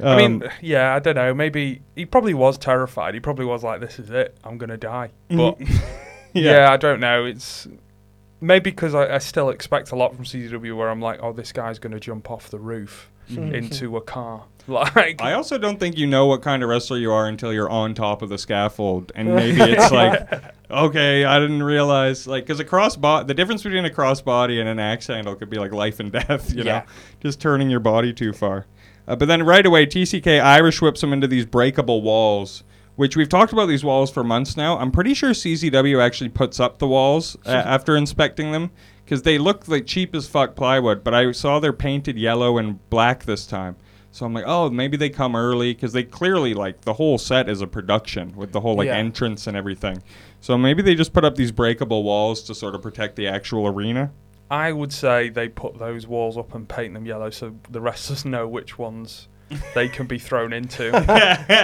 I 0.00 0.16
mean, 0.16 0.44
Um, 0.44 0.50
yeah, 0.62 0.94
I 0.94 1.00
don't 1.00 1.16
know. 1.16 1.34
Maybe 1.34 1.82
he 1.96 2.06
probably 2.06 2.32
was 2.32 2.56
terrified. 2.56 3.14
He 3.14 3.20
probably 3.20 3.44
was 3.46 3.64
like, 3.64 3.80
"This 3.80 3.98
is 3.98 4.10
it. 4.10 4.38
I'm 4.44 4.56
gonna 4.56 4.76
die." 4.76 5.10
But 5.28 5.58
yeah. 6.32 6.70
I 6.70 6.76
don't 6.76 7.00
know. 7.00 7.24
It's 7.24 7.66
maybe 8.40 8.70
because 8.70 8.94
I, 8.94 9.16
I 9.16 9.18
still 9.18 9.50
expect 9.50 9.90
a 9.90 9.96
lot 9.96 10.14
from 10.14 10.24
CZW, 10.24 10.76
where 10.76 10.88
I'm 10.88 11.00
like, 11.02 11.18
"Oh, 11.20 11.32
this 11.32 11.50
guy's 11.50 11.80
gonna 11.80 11.98
jump 11.98 12.30
off 12.30 12.48
the 12.50 12.60
roof 12.60 13.10
into 13.28 13.96
a 13.96 14.00
car." 14.00 14.44
Like, 14.68 15.22
I 15.22 15.32
also 15.32 15.56
don't 15.56 15.80
think 15.80 15.96
you 15.96 16.06
know 16.06 16.26
what 16.26 16.42
kind 16.42 16.62
of 16.62 16.68
wrestler 16.68 16.98
you 16.98 17.10
are 17.10 17.26
until 17.26 17.54
you're 17.54 17.70
on 17.70 17.94
top 17.94 18.20
of 18.20 18.28
the 18.28 18.36
scaffold, 18.36 19.10
and 19.14 19.34
maybe 19.34 19.62
it's 19.62 19.90
like, 19.90 20.28
okay, 20.70 21.24
I 21.24 21.38
didn't 21.40 21.62
realize, 21.62 22.26
like, 22.26 22.44
because 22.44 22.60
a 22.60 22.66
crossbody, 22.66 23.26
the 23.26 23.32
difference 23.32 23.62
between 23.62 23.86
a 23.86 23.88
crossbody 23.90 24.60
and 24.60 24.68
an 24.68 24.78
axe 24.78 25.06
handle 25.06 25.34
could 25.36 25.48
be 25.48 25.56
like 25.58 25.72
life 25.72 26.00
and 26.00 26.12
death, 26.12 26.52
you 26.52 26.64
Yeah. 26.64 26.80
know, 26.80 26.82
just 27.22 27.40
turning 27.40 27.70
your 27.70 27.80
body 27.80 28.12
too 28.12 28.34
far. 28.34 28.66
Uh, 29.06 29.16
but 29.16 29.26
then 29.26 29.42
right 29.42 29.64
away, 29.64 29.86
TCK 29.86 30.38
Irish 30.38 30.82
whips 30.82 31.02
him 31.02 31.14
into 31.14 31.26
these 31.26 31.46
breakable 31.46 32.02
walls, 32.02 32.62
which 32.96 33.16
we've 33.16 33.30
talked 33.30 33.54
about 33.54 33.66
these 33.68 33.84
walls 33.84 34.10
for 34.10 34.22
months 34.22 34.54
now. 34.54 34.76
I'm 34.78 34.90
pretty 34.90 35.14
sure 35.14 35.30
CZW 35.30 35.98
actually 36.04 36.28
puts 36.28 36.60
up 36.60 36.78
the 36.78 36.86
walls 36.88 37.38
uh, 37.46 37.50
after 37.52 37.96
inspecting 37.96 38.52
them 38.52 38.70
because 39.08 39.22
they 39.22 39.38
look 39.38 39.66
like 39.68 39.86
cheap 39.86 40.14
as 40.14 40.28
fuck 40.28 40.54
plywood, 40.54 41.02
but 41.02 41.14
I 41.14 41.32
saw 41.32 41.58
they're 41.60 41.72
painted 41.72 42.18
yellow 42.18 42.58
and 42.58 42.78
black 42.90 43.24
this 43.24 43.46
time. 43.46 43.76
So 44.10 44.26
I'm 44.26 44.34
like, 44.34 44.44
oh, 44.46 44.68
maybe 44.68 44.98
they 44.98 45.08
come 45.08 45.34
early 45.34 45.72
because 45.72 45.94
they 45.94 46.02
clearly 46.02 46.52
like 46.52 46.82
the 46.82 46.92
whole 46.92 47.16
set 47.16 47.48
is 47.48 47.62
a 47.62 47.66
production 47.66 48.36
with 48.36 48.52
the 48.52 48.60
whole 48.60 48.76
like 48.76 48.88
Yeah. 48.88 48.96
entrance 48.98 49.46
and 49.46 49.56
everything. 49.56 50.02
So 50.42 50.58
maybe 50.58 50.82
they 50.82 50.94
just 50.94 51.14
put 51.14 51.24
up 51.24 51.36
these 51.36 51.50
breakable 51.52 52.02
walls 52.02 52.42
to 52.42 52.54
sort 52.54 52.74
of 52.74 52.82
protect 52.82 53.16
the 53.16 53.26
actual 53.28 53.66
arena. 53.66 54.12
I 54.50 54.72
would 54.72 54.92
say 54.92 55.30
they 55.30 55.48
put 55.48 55.78
those 55.78 56.06
walls 56.06 56.36
up 56.36 56.54
and 56.54 56.68
paint 56.68 56.92
them 56.92 57.06
yellow 57.06 57.30
so 57.30 57.54
the 57.70 57.80
wrestlers 57.80 58.26
know 58.26 58.46
which 58.46 58.76
ones 58.78 59.28
they 59.74 59.88
can 59.88 60.06
be 60.06 60.18
thrown 60.18 60.52
into 60.52 60.90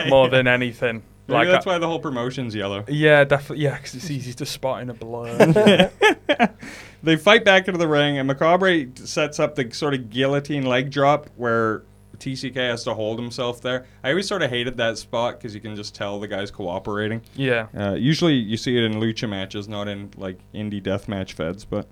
more 0.09 0.31
than 0.31 0.47
anything. 0.47 1.03
Maybe 1.27 1.39
Like, 1.39 1.49
that's 1.49 1.67
I- 1.67 1.71
why 1.71 1.79
the 1.79 1.87
whole 1.87 2.01
promotion's 2.01 2.55
yellow. 2.55 2.85
yeah, 2.89 3.25
definitely. 3.25 3.65
Yeah, 3.65 3.77
because 3.77 3.95
it's 3.95 4.11
easy 4.11 4.35
to 4.35 4.45
spot 4.47 4.83
in 4.83 4.91
a 4.91 4.95
blur. 4.95 5.91
they 7.03 7.17
fight 7.17 7.45
back 7.45 7.67
into 7.69 7.79
the 7.79 7.89
ring, 7.89 8.19
and 8.19 8.27
Macabre 8.29 8.87
sets 8.97 9.41
up 9.41 9.55
the 9.55 9.71
sort 9.73 9.95
of 9.95 10.11
guillotine 10.11 10.67
leg 10.67 10.91
drop 10.91 11.29
where 11.37 11.83
TCK 12.19 12.55
has 12.57 12.85
to 12.85 12.95
hold 12.95 13.19
himself 13.19 13.61
there. 13.61 13.87
I 14.03 14.11
always 14.11 14.29
sort 14.29 14.43
of 14.43 14.51
hated 14.51 14.77
that 14.77 14.99
spot 14.99 15.39
because 15.39 15.55
you 15.55 15.61
can 15.61 15.75
just 15.77 15.95
tell 15.95 16.21
the 16.21 16.29
guy's 16.29 16.51
cooperating. 16.51 17.23
yeah. 17.35 17.67
Uh, 17.77 17.95
usually 17.95 18.35
you 18.35 18.57
see 18.57 18.77
it 18.77 18.85
in 18.85 18.95
lucha 18.95 19.29
matches, 19.29 19.69
not 19.69 19.89
in 19.89 20.11
like 20.17 20.39
indie 20.55 20.83
death 20.83 21.09
match 21.09 21.33
feds, 21.33 21.65
but 21.65 21.89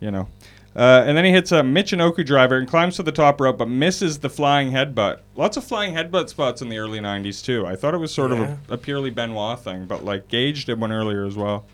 you 0.00 0.10
know. 0.10 0.28
Uh, 0.76 1.02
and 1.04 1.16
then 1.16 1.24
he 1.24 1.32
hits 1.32 1.50
a 1.50 1.62
Michinoku 1.62 2.24
driver 2.24 2.56
and 2.56 2.68
climbs 2.68 2.94
to 2.96 3.02
the 3.02 3.10
top 3.10 3.40
rope, 3.40 3.58
but 3.58 3.68
misses 3.68 4.20
the 4.20 4.30
flying 4.30 4.70
headbutt. 4.70 5.18
Lots 5.34 5.56
of 5.56 5.64
flying 5.64 5.94
headbutt 5.94 6.28
spots 6.28 6.62
in 6.62 6.68
the 6.68 6.78
early 6.78 7.00
'90s 7.00 7.44
too. 7.44 7.66
I 7.66 7.74
thought 7.74 7.92
it 7.92 7.98
was 7.98 8.14
sort 8.14 8.30
Yeah. 8.30 8.42
of 8.42 8.70
a, 8.70 8.74
a 8.74 8.78
purely 8.78 9.10
Benoit 9.10 9.58
thing, 9.58 9.86
but 9.86 10.04
like 10.04 10.28
Gage 10.28 10.66
did 10.66 10.80
one 10.80 10.92
earlier 10.92 11.24
as 11.26 11.34
well. 11.36 11.66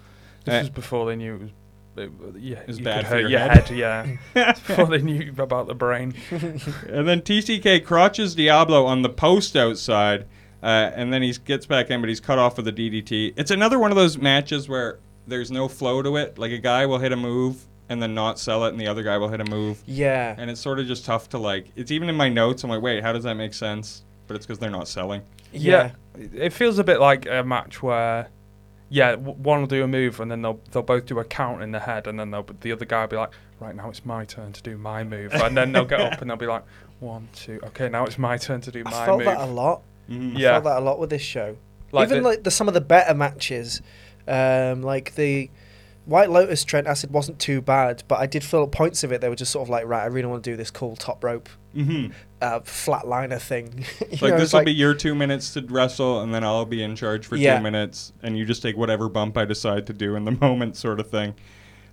This 0.44 0.54
Uh, 0.54 0.58
was 0.60 0.70
before 0.70 1.06
they 1.06 1.16
knew 1.16 1.34
it 1.34 1.40
was. 1.42 1.50
It, 1.98 2.10
yeah, 2.38 2.60
bad 2.82 3.06
for 3.06 3.18
your 3.20 3.30
your 3.30 3.38
head. 3.40 3.68
head. 3.68 3.76
Yeah, 3.76 4.16
before 4.52 4.86
they 4.86 5.00
knew 5.00 5.32
about 5.38 5.66
the 5.66 5.74
brain. 5.74 6.14
And 6.30 7.08
then 7.08 7.20
TCK 7.22 7.84
crotches 7.84 8.34
Diablo 8.34 8.84
on 8.84 9.00
the 9.02 9.08
post 9.08 9.56
outside, 9.56 10.26
uh, 10.62 10.66
and 10.94 11.10
then 11.12 11.22
he 11.22 11.32
gets 11.44 11.64
back 11.66 11.90
in, 11.90 12.00
but 12.00 12.08
he's 12.08 12.20
cut 12.20 12.38
off 12.38 12.56
with 12.58 12.68
a 12.68 12.72
DDT. 12.72 13.32
It's 13.36 13.50
another 13.50 13.78
one 13.78 13.90
of 13.92 13.96
those 13.96 14.18
matches 14.18 14.68
where 14.68 14.98
there's 15.26 15.50
no 15.50 15.68
flow 15.68 16.02
to 16.02 16.16
it. 16.16 16.38
Like 16.38 16.52
a 16.52 16.58
guy 16.58 16.84
will 16.86 16.98
hit 16.98 17.12
a 17.12 17.16
move 17.16 17.64
and 17.88 18.02
then 18.02 18.14
not 18.14 18.38
sell 18.38 18.64
it, 18.64 18.70
and 18.70 18.80
the 18.80 18.86
other 18.88 19.02
guy 19.02 19.16
will 19.18 19.28
hit 19.28 19.40
a 19.40 19.44
move, 19.44 19.82
yeah. 19.86 20.34
and 20.38 20.50
it's 20.50 20.60
sort 20.60 20.78
of 20.78 20.86
just 20.86 21.04
tough 21.04 21.28
to 21.30 21.38
like. 21.38 21.68
It's 21.76 21.90
even 21.90 22.08
in 22.08 22.14
my 22.16 22.28
notes. 22.28 22.64
I'm 22.64 22.70
like, 22.70 22.82
wait, 22.82 23.02
how 23.02 23.12
does 23.12 23.24
that 23.24 23.34
make 23.34 23.54
sense? 23.54 24.02
But 24.26 24.36
it's 24.36 24.44
because 24.46 24.58
they're 24.58 24.70
not 24.70 24.88
selling. 24.88 25.22
Yeah. 25.52 25.92
it 26.16 26.52
feels 26.52 26.78
a 26.78 26.84
bit 26.84 26.98
like 27.00 27.26
a 27.26 27.44
match 27.44 27.82
where, 27.82 28.28
yeah, 28.88 29.12
w- 29.12 29.36
one 29.38 29.60
will 29.60 29.66
do 29.68 29.84
a 29.84 29.86
move 29.88 30.18
and 30.20 30.30
then 30.30 30.42
they'll 30.42 30.60
they'll 30.72 30.82
both 30.82 31.06
do 31.06 31.18
a 31.20 31.24
count 31.24 31.62
in 31.62 31.70
the 31.72 31.80
head, 31.80 32.06
and 32.06 32.18
then 32.18 32.30
they'll 32.30 32.46
the 32.60 32.72
other 32.72 32.84
guy 32.84 33.02
will 33.02 33.08
be 33.08 33.16
like, 33.16 33.30
right 33.60 33.74
now 33.74 33.88
it's 33.88 34.04
my 34.04 34.24
turn 34.24 34.52
to 34.52 34.62
do 34.62 34.76
my 34.76 35.04
move, 35.04 35.32
and 35.32 35.56
then 35.56 35.72
they'll 35.72 35.84
get 35.84 36.00
up 36.00 36.20
and 36.20 36.28
they'll 36.28 36.36
be 36.36 36.46
like, 36.46 36.64
one, 37.00 37.28
two, 37.34 37.60
okay, 37.66 37.88
now 37.88 38.04
it's 38.04 38.18
my 38.18 38.36
turn 38.36 38.60
to 38.62 38.72
do 38.72 38.80
I 38.86 38.90
my 38.90 39.06
felt 39.06 39.18
move. 39.18 39.26
that 39.26 39.38
a 39.40 39.46
lot. 39.46 39.82
Mhm. 40.10 40.36
I 40.36 40.38
Yeah. 40.40 40.52
felt 40.52 40.64
that 40.64 40.78
a 40.78 40.84
lot 40.84 40.98
with 40.98 41.10
this 41.10 41.22
show. 41.22 41.56
Like 41.92 42.08
Even 42.08 42.22
the- 42.24 42.28
like 42.30 42.42
the 42.42 42.50
some 42.50 42.66
of 42.68 42.74
the 42.74 42.80
better 42.80 43.14
matches, 43.14 43.80
um, 44.26 44.82
like 44.82 45.14
the 45.14 45.50
White 46.06 46.30
Lotus 46.30 46.64
Trent 46.64 46.86
Acid 46.86 47.10
wasn't 47.10 47.38
too 47.38 47.60
bad, 47.60 48.02
but 48.08 48.18
I 48.20 48.26
did 48.26 48.42
feel 48.44 48.62
at 48.62 48.72
points 48.72 49.02
of 49.04 49.12
it 49.12 49.20
they 49.20 49.28
were 49.28 49.34
just 49.36 49.52
sort 49.52 49.66
of 49.66 49.68
like, 49.68 49.84
right, 49.86 50.02
I 50.02 50.06
really 50.06 50.28
want 50.28 50.42
to 50.44 50.50
do 50.50 50.56
this 50.56 50.70
cool 50.70 50.96
top 50.96 51.22
rope 51.24 51.48
Mhm. 51.76 52.12
uh, 52.40 52.60
flatliner 52.60 53.40
thing. 53.40 53.84
Like 54.22 54.22
know, 54.22 54.38
this 54.38 54.52
will 54.52 54.60
like- 54.60 54.66
be 54.66 54.72
your 54.72 54.94
two 54.94 55.14
minutes 55.14 55.52
to 55.54 55.62
wrestle, 55.62 56.22
and 56.22 56.32
then 56.32 56.44
I'll 56.44 56.64
be 56.64 56.82
in 56.82 56.94
charge 56.96 57.26
for 57.26 57.36
Yeah. 57.36 57.56
two 57.58 57.62
minutes, 57.64 58.12
and 58.22 58.38
you 58.38 58.44
just 58.46 58.62
take 58.62 58.76
whatever 58.76 59.08
bump 59.08 59.36
I 59.36 59.44
decide 59.44 59.86
to 59.88 59.92
do 59.92 60.14
in 60.16 60.24
the 60.24 60.30
moment, 60.40 60.76
sort 60.76 61.00
of 61.00 61.10
thing. 61.10 61.34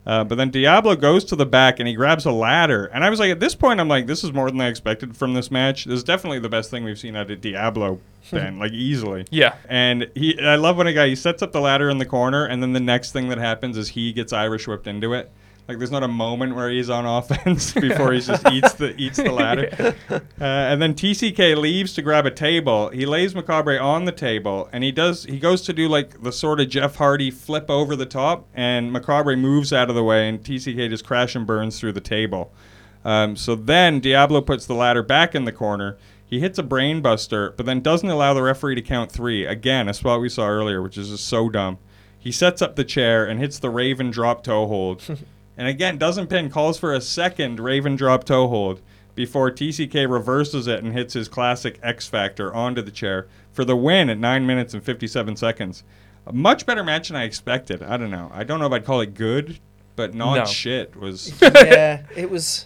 Uh, 0.06 0.24
but 0.24 0.36
then 0.36 0.50
Diablo 0.50 0.96
goes 0.96 1.24
to 1.26 1.36
the 1.36 1.46
back 1.46 1.80
and 1.80 1.88
he 1.88 1.94
grabs 1.94 2.26
a 2.26 2.32
ladder, 2.32 2.86
and 2.88 3.04
I 3.04 3.10
was 3.10 3.20
like, 3.20 3.32
at 3.32 3.40
this 3.40 3.56
point, 3.56 3.80
I'm 3.80 3.88
like, 3.88 4.06
this 4.06 4.24
is 4.24 4.34
more 4.34 4.52
than 4.52 4.60
I 4.60 4.68
expected 4.68 5.16
from 5.16 5.34
this 5.34 5.50
match. 5.50 5.86
This 5.86 5.98
is 5.98 6.04
definitely 6.04 6.40
the 6.40 6.50
best 6.50 6.70
thing 6.70 6.84
we've 6.84 7.00
seen 7.00 7.16
out 7.16 7.32
of 7.32 7.40
Diablo, 7.40 8.00
Ben, 8.32 8.60
like 8.60 8.74
easily. 8.74 9.26
yeah, 9.32 9.56
And 9.70 10.10
he, 10.14 10.40
I 10.40 10.56
love 10.56 10.78
when 10.78 10.88
a 10.88 10.94
guy 10.94 11.08
he 11.08 11.16
sets 11.16 11.42
up 11.42 11.52
the 11.54 11.62
ladder 11.62 11.90
in 11.90 12.00
the 12.00 12.06
corner, 12.06 12.46
and 12.46 12.62
then 12.62 12.74
the 12.74 12.80
next 12.82 13.12
thing 13.14 13.30
that 13.30 13.38
happens 13.38 13.78
is 13.78 13.90
he 13.90 14.12
gets 14.12 14.34
Irish 14.34 14.68
whipped 14.68 14.88
into 14.88 15.14
it. 15.14 15.32
Like 15.68 15.78
there's 15.78 15.92
not 15.92 16.04
a 16.04 16.10
moment 16.10 16.56
where 16.56 16.70
he's 16.70 16.90
on 16.90 17.06
offense 17.18 17.74
before 17.88 18.12
he 18.14 18.20
just 18.20 18.48
eats 18.50 18.74
the 18.74 18.96
eats 18.98 19.18
the 19.18 19.32
ladder. 19.32 19.96
Uh, 20.10 20.20
and 20.46 20.82
then 20.82 20.94
TCK 20.94 21.56
leaves 21.56 21.94
to 21.94 22.02
grab 22.02 22.26
a 22.26 22.32
table. 22.32 22.90
He 22.90 23.06
lays 23.06 23.34
Macabre 23.34 23.80
on 23.80 24.04
the 24.04 24.12
table, 24.12 24.68
and 24.74 24.84
he 24.84 24.92
does. 24.92 25.24
He 25.24 25.40
goes 25.40 25.62
to 25.64 25.74
do 25.74 25.88
like 25.88 26.22
the 26.22 26.32
sort 26.32 26.60
of 26.60 26.68
Jeff 26.68 26.96
Hardy 26.96 27.32
flip 27.32 27.70
over 27.70 27.96
the 27.96 28.06
top, 28.06 28.46
and 28.54 28.92
Macabre 28.92 29.38
moves 29.38 29.72
out 29.72 29.90
of 29.90 29.96
the 29.96 30.04
way, 30.04 30.28
and 30.28 30.44
TCK 30.44 30.90
just 30.90 31.06
crash 31.06 31.36
and 31.36 31.48
burns 31.48 31.80
through 31.80 31.94
the 31.94 32.02
table. 32.02 32.52
Um, 33.06 33.36
so 33.36 33.56
then 33.56 34.00
Diablo 34.02 34.42
puts 34.42 34.66
the 34.66 34.74
ladder 34.74 35.02
back 35.04 35.34
in 35.34 35.46
the 35.46 35.52
corner. 35.52 35.98
He 36.26 36.40
hits 36.40 36.58
a 36.58 36.64
brainbuster, 36.64 37.56
but 37.56 37.66
then 37.66 37.82
doesn't 37.82 38.10
allow 38.10 38.34
the 38.34 38.42
referee 38.42 38.76
to 38.76 38.82
count 38.82 39.12
three. 39.12 39.46
Again, 39.46 39.88
a 39.88 39.94
spot 39.94 40.20
we 40.20 40.30
saw 40.30 40.48
earlier, 40.48 40.82
which 40.82 40.98
is 40.98 41.10
just 41.10 41.28
so 41.28 41.48
dumb. 41.48 41.78
He 42.18 42.32
sets 42.32 42.62
up 42.62 42.76
the 42.76 42.84
chair 42.84 43.26
and 43.26 43.40
hits 43.40 43.60
the 43.60 43.70
Raven 43.70 44.10
drop 44.10 44.44
toe 44.44 44.68
hold. 44.68 45.04
And 45.58 45.68
again, 45.68 45.98
doesn't 45.98 46.28
pin, 46.28 46.50
calls 46.50 46.78
for 46.78 46.94
a 46.94 47.02
second 47.02 47.60
Raven 47.60 47.96
drop 47.96 48.24
toe 48.24 48.48
hold. 48.48 48.82
before 49.16 49.52
TCK 49.52 50.10
reverses 50.10 50.66
it 50.68 50.84
and 50.84 50.94
hits 50.94 51.14
his 51.14 51.28
classic 51.28 51.80
X 51.84 52.08
Factor 52.08 52.52
onto 52.54 52.82
the 52.82 52.90
chair 52.92 53.28
for 53.52 53.64
the 53.64 53.76
win 53.76 54.10
at 54.10 54.18
9 54.18 54.46
minutes 54.48 54.74
and 54.74 54.84
57 54.84 55.36
seconds. 55.36 55.84
A 56.26 56.34
much 56.34 56.66
better 56.66 56.84
match 56.84 57.10
than 57.10 57.18
I 57.18 57.24
expected. 57.26 57.84
I 57.84 57.98
don't 57.98 58.10
know. 58.10 58.32
I 58.34 58.44
don't 58.44 58.60
know 58.60 58.66
if 58.66 58.72
I'd 58.72 58.86
call 58.86 59.02
it 59.02 59.14
good, 59.14 59.60
but 59.96 60.16
not 60.16 60.36
No. 60.36 60.46
shit 60.46 60.96
was. 60.96 61.32
yeah, 61.42 62.04
it 62.16 62.32
was. 62.32 62.66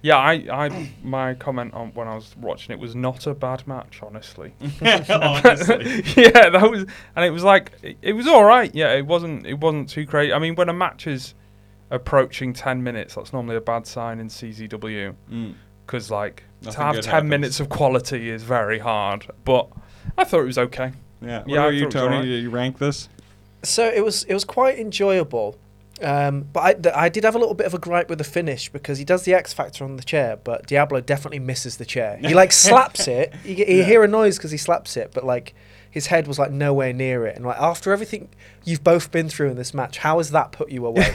Yeah, 0.00 0.16
I, 0.18 0.34
I, 0.66 0.92
my 1.02 1.34
comment 1.34 1.74
on 1.74 1.88
when 1.94 2.06
I 2.06 2.14
was 2.14 2.32
watching 2.36 2.72
it 2.72 2.78
was 2.78 2.94
not 2.94 3.26
a 3.26 3.34
bad 3.34 3.66
match, 3.66 3.98
honestly. 4.00 4.54
Honestly. 4.80 6.04
yeah, 6.16 6.50
that 6.50 6.68
was, 6.70 6.86
and 7.16 7.24
it 7.24 7.30
was 7.30 7.42
like 7.42 7.72
it, 7.82 7.96
it 8.02 8.12
was 8.12 8.28
all 8.28 8.44
right. 8.44 8.72
Yeah, 8.74 8.92
it 8.92 9.06
wasn't, 9.06 9.44
it 9.46 9.58
wasn't 9.58 9.88
too 9.88 10.06
crazy. 10.06 10.32
I 10.32 10.38
mean, 10.38 10.54
when 10.54 10.68
a 10.68 10.72
match 10.72 11.08
is 11.08 11.34
approaching 11.90 12.52
ten 12.52 12.82
minutes, 12.82 13.14
that's 13.14 13.32
normally 13.32 13.56
a 13.56 13.60
bad 13.60 13.86
sign 13.86 14.18
in 14.20 14.28
CZW 14.28 15.14
Mm. 15.30 15.54
because 15.86 16.10
like 16.10 16.44
Nothing 16.62 16.72
to 16.78 16.82
have 16.84 16.94
ten 17.00 17.04
happens. 17.14 17.30
minutes 17.30 17.60
of 17.60 17.68
quality 17.68 18.30
is 18.30 18.42
very 18.42 18.78
hard. 18.78 19.26
But 19.44 19.68
I 20.16 20.24
thought 20.24 20.40
it 20.40 20.44
was 20.46 20.58
okay. 20.58 20.92
Yeah. 21.22 21.38
What 21.40 21.48
Yeah, 21.48 21.60
I 21.60 21.64
about 21.64 21.74
you, 21.74 21.80
thought 21.80 21.82
it 21.82 21.84
was 21.86 21.94
Tony? 21.94 22.14
alright. 22.16 22.24
Do 22.24 22.34
you 22.34 22.50
rank 22.50 22.78
this? 22.78 23.08
So 23.62 23.86
it 23.88 24.04
was 24.04 24.24
it 24.24 24.34
was 24.34 24.44
quite 24.44 24.78
enjoyable, 24.78 25.56
um, 26.02 26.42
but 26.52 26.60
I, 26.62 26.72
th- 26.74 26.94
I 26.94 27.08
did 27.08 27.24
have 27.24 27.34
a 27.34 27.38
little 27.38 27.54
bit 27.54 27.66
of 27.66 27.74
a 27.74 27.78
gripe 27.78 28.08
with 28.08 28.18
the 28.18 28.24
finish 28.24 28.68
because 28.68 28.98
he 28.98 29.04
does 29.04 29.24
the 29.24 29.34
X 29.34 29.52
Factor 29.52 29.82
on 29.84 29.96
the 29.96 30.04
chair, 30.04 30.36
but 30.36 30.66
Diablo 30.68 31.00
definitely 31.00 31.40
misses 31.40 31.76
the 31.76 31.84
chair. 31.84 32.18
He 32.18 32.34
like 32.34 32.52
slaps 32.66 33.08
it. 33.08 33.34
You, 33.44 33.56
you 33.56 33.64
Yeah. 33.78 33.84
hear 33.84 34.04
a 34.04 34.08
noise 34.08 34.36
because 34.36 34.52
he 34.52 34.58
slaps 34.58 34.96
it, 34.96 35.10
but 35.12 35.24
like 35.24 35.54
his 35.90 36.06
head 36.06 36.26
was 36.26 36.38
like 36.38 36.50
nowhere 36.50 36.92
near 36.92 37.26
it. 37.26 37.36
And 37.36 37.44
like 37.44 37.58
after 37.58 37.92
everything 37.92 38.28
you've 38.64 38.84
both 38.84 39.10
been 39.10 39.28
through 39.28 39.50
in 39.50 39.56
this 39.56 39.72
match, 39.72 39.98
how 39.98 40.18
has 40.18 40.30
that 40.30 40.52
put 40.52 40.70
you 40.70 40.86
away? 40.86 41.10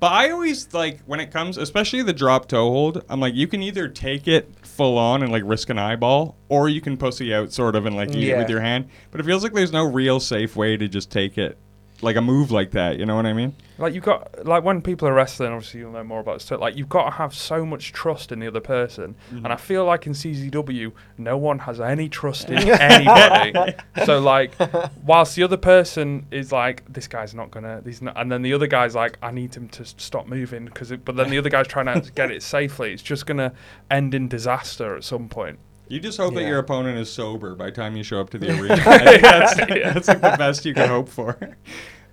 But 0.00 0.12
I 0.12 0.30
always 0.30 0.72
like 0.72 1.00
when 1.02 1.20
it 1.20 1.30
comes, 1.30 1.56
especially 1.58 2.02
the 2.02 2.12
drop 2.12 2.48
toe 2.48 2.70
hold. 2.70 3.04
I'm 3.08 3.20
like, 3.20 3.34
you 3.34 3.46
can 3.46 3.62
either 3.62 3.88
take 3.88 4.26
it 4.26 4.54
full 4.62 4.98
on 4.98 5.22
and 5.22 5.30
like 5.30 5.42
risk 5.44 5.70
an 5.70 5.78
eyeball, 5.78 6.36
or 6.48 6.68
you 6.68 6.80
can 6.80 6.96
pussy 6.96 7.34
out 7.34 7.52
sort 7.52 7.76
of 7.76 7.86
and 7.86 7.94
like 7.94 8.10
eat 8.14 8.28
it 8.30 8.38
with 8.38 8.48
your 8.50 8.60
hand. 8.60 8.88
But 9.10 9.20
it 9.20 9.24
feels 9.24 9.42
like 9.42 9.52
there's 9.52 9.72
no 9.72 9.84
real 9.84 10.18
safe 10.20 10.56
way 10.56 10.76
to 10.76 10.88
just 10.88 11.10
take 11.10 11.36
it, 11.38 11.58
like 12.02 12.16
a 12.16 12.20
move 12.20 12.50
like 12.50 12.72
that. 12.72 12.98
You 12.98 13.06
know 13.06 13.14
what 13.16 13.26
I 13.26 13.32
mean? 13.32 13.54
Like 13.78 13.94
you've 13.94 14.04
got 14.04 14.44
like 14.44 14.62
when 14.64 14.82
people 14.82 15.08
are 15.08 15.14
wrestling, 15.14 15.52
obviously 15.52 15.80
you'll 15.80 15.92
know 15.92 16.04
more 16.04 16.20
about 16.20 16.40
this. 16.40 16.50
Like 16.50 16.76
you've 16.76 16.88
got 16.88 17.04
to 17.06 17.10
have 17.12 17.34
so 17.34 17.64
much 17.64 17.92
trust 17.92 18.30
in 18.32 18.40
the 18.40 18.46
other 18.48 18.60
person, 18.60 19.14
Mm-hmm. 19.32 19.44
and 19.44 19.52
I 19.52 19.56
feel 19.56 19.84
like 19.84 20.06
in 20.06 20.12
CZW, 20.12 20.92
no 21.18 21.36
one 21.38 21.60
has 21.60 21.80
any 21.80 22.08
trust 22.08 22.50
in 22.50 22.58
anybody. 22.68 23.74
so 24.04 24.20
like, 24.20 24.52
whilst 25.04 25.36
the 25.36 25.42
other 25.42 25.56
person 25.56 26.26
is 26.30 26.52
like, 26.52 26.84
this 26.92 27.08
guy's 27.08 27.34
not 27.34 27.50
gonna, 27.50 27.80
these, 27.84 28.02
not, 28.02 28.16
and 28.20 28.30
then 28.30 28.42
the 28.42 28.52
other 28.52 28.66
guy's 28.66 28.94
like, 28.94 29.18
I 29.22 29.30
need 29.30 29.54
him 29.54 29.68
to 29.70 29.84
stop 29.84 30.26
moving 30.26 30.64
because, 30.66 30.92
but 31.04 31.16
then 31.16 31.30
the 31.30 31.38
other 31.38 31.50
guy's 31.50 31.66
trying 31.68 32.00
to 32.00 32.12
get 32.12 32.30
it 32.30 32.42
safely. 32.42 32.92
It's 32.92 33.02
just 33.02 33.26
gonna 33.26 33.52
end 33.90 34.14
in 34.14 34.28
disaster 34.28 34.96
at 34.96 35.04
some 35.04 35.28
point. 35.28 35.58
You 35.88 36.00
just 36.00 36.16
hope 36.16 36.32
that 36.34 36.44
your 36.46 36.58
opponent 36.58 36.96
is 36.98 37.12
sober 37.12 37.54
by 37.54 37.66
the 37.66 37.72
time 37.72 37.96
you 37.96 38.02
show 38.02 38.18
up 38.20 38.30
to 38.30 38.38
the 38.38 38.48
arena. 38.58 38.74
I 38.86 38.98
think 38.98 39.22
that's, 39.22 39.56
that's 39.56 40.08
like 40.08 40.20
the 40.22 40.36
best 40.38 40.64
you 40.64 40.72
can 40.72 40.88
hope 40.88 41.08
for. 41.08 41.36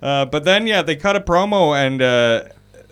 Uh, 0.02 0.24
but 0.24 0.44
then, 0.44 0.66
yeah, 0.66 0.82
they 0.82 0.96
cut 0.96 1.16
a 1.16 1.20
promo 1.20 1.76
and 1.76 2.00
uh, 2.02 2.44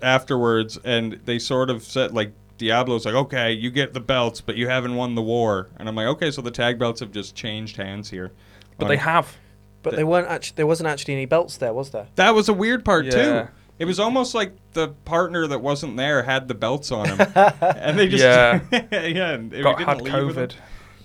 afterwards, 0.03 0.79
and 0.85 1.21
they 1.25 1.39
sort 1.39 1.71
of 1.71 1.83
said 1.83 2.13
like 2.13 2.33
Diablo's 2.59 3.07
like, 3.07 3.15
okay, 3.15 3.53
you 3.53 3.71
get 3.71 3.93
the 3.95 4.01
belts, 4.01 4.41
but 4.41 4.57
you 4.57 4.69
haven't 4.69 4.95
won 4.97 5.15
the 5.15 5.23
war. 5.23 5.69
And 5.79 5.89
I'm 5.89 5.95
like, 5.95 6.07
okay, 6.09 6.31
so 6.31 6.43
the 6.43 6.51
tag 6.51 6.79
belts 6.79 7.01
have 7.01 7.13
just 7.13 7.35
changed 7.35 7.77
hands 7.77 8.11
here. 8.11 8.33
But 8.79 8.85
On- 8.87 8.89
they 8.91 8.97
have. 8.97 9.37
but 9.83 9.97
they 9.97 10.05
weren't 10.05 10.29
actually. 10.29 10.57
There 10.57 10.67
wasn't 10.67 10.89
actually 10.89 11.15
any 11.15 11.27
belts 11.27 11.57
there, 11.57 11.73
was 11.73 11.91
there? 11.91 12.09
That 12.17 12.35
was 12.35 12.49
a 12.49 12.53
weird 12.55 12.85
part 12.85 13.07
Yeah. 13.07 13.43
too. 13.43 13.49
It 13.79 13.85
was 13.85 14.01
almost 14.01 14.35
like 14.35 14.55
the 14.73 14.89
partner 15.05 15.47
that 15.47 15.61
wasn't 15.61 15.97
there 15.97 16.25
had 16.25 16.49
the 16.49 16.55
belts 16.55 16.91
on 16.91 17.09
him, 17.09 17.21
and 17.61 17.97
they 17.97 18.09
just 18.09 18.25
Yeah. 18.25 18.61
yeah, 18.93 19.31
and 19.35 19.51
Got 19.53 19.79
didn't 19.79 19.89
had 19.89 20.01
leave. 20.03 20.13
COVID, 20.15 20.53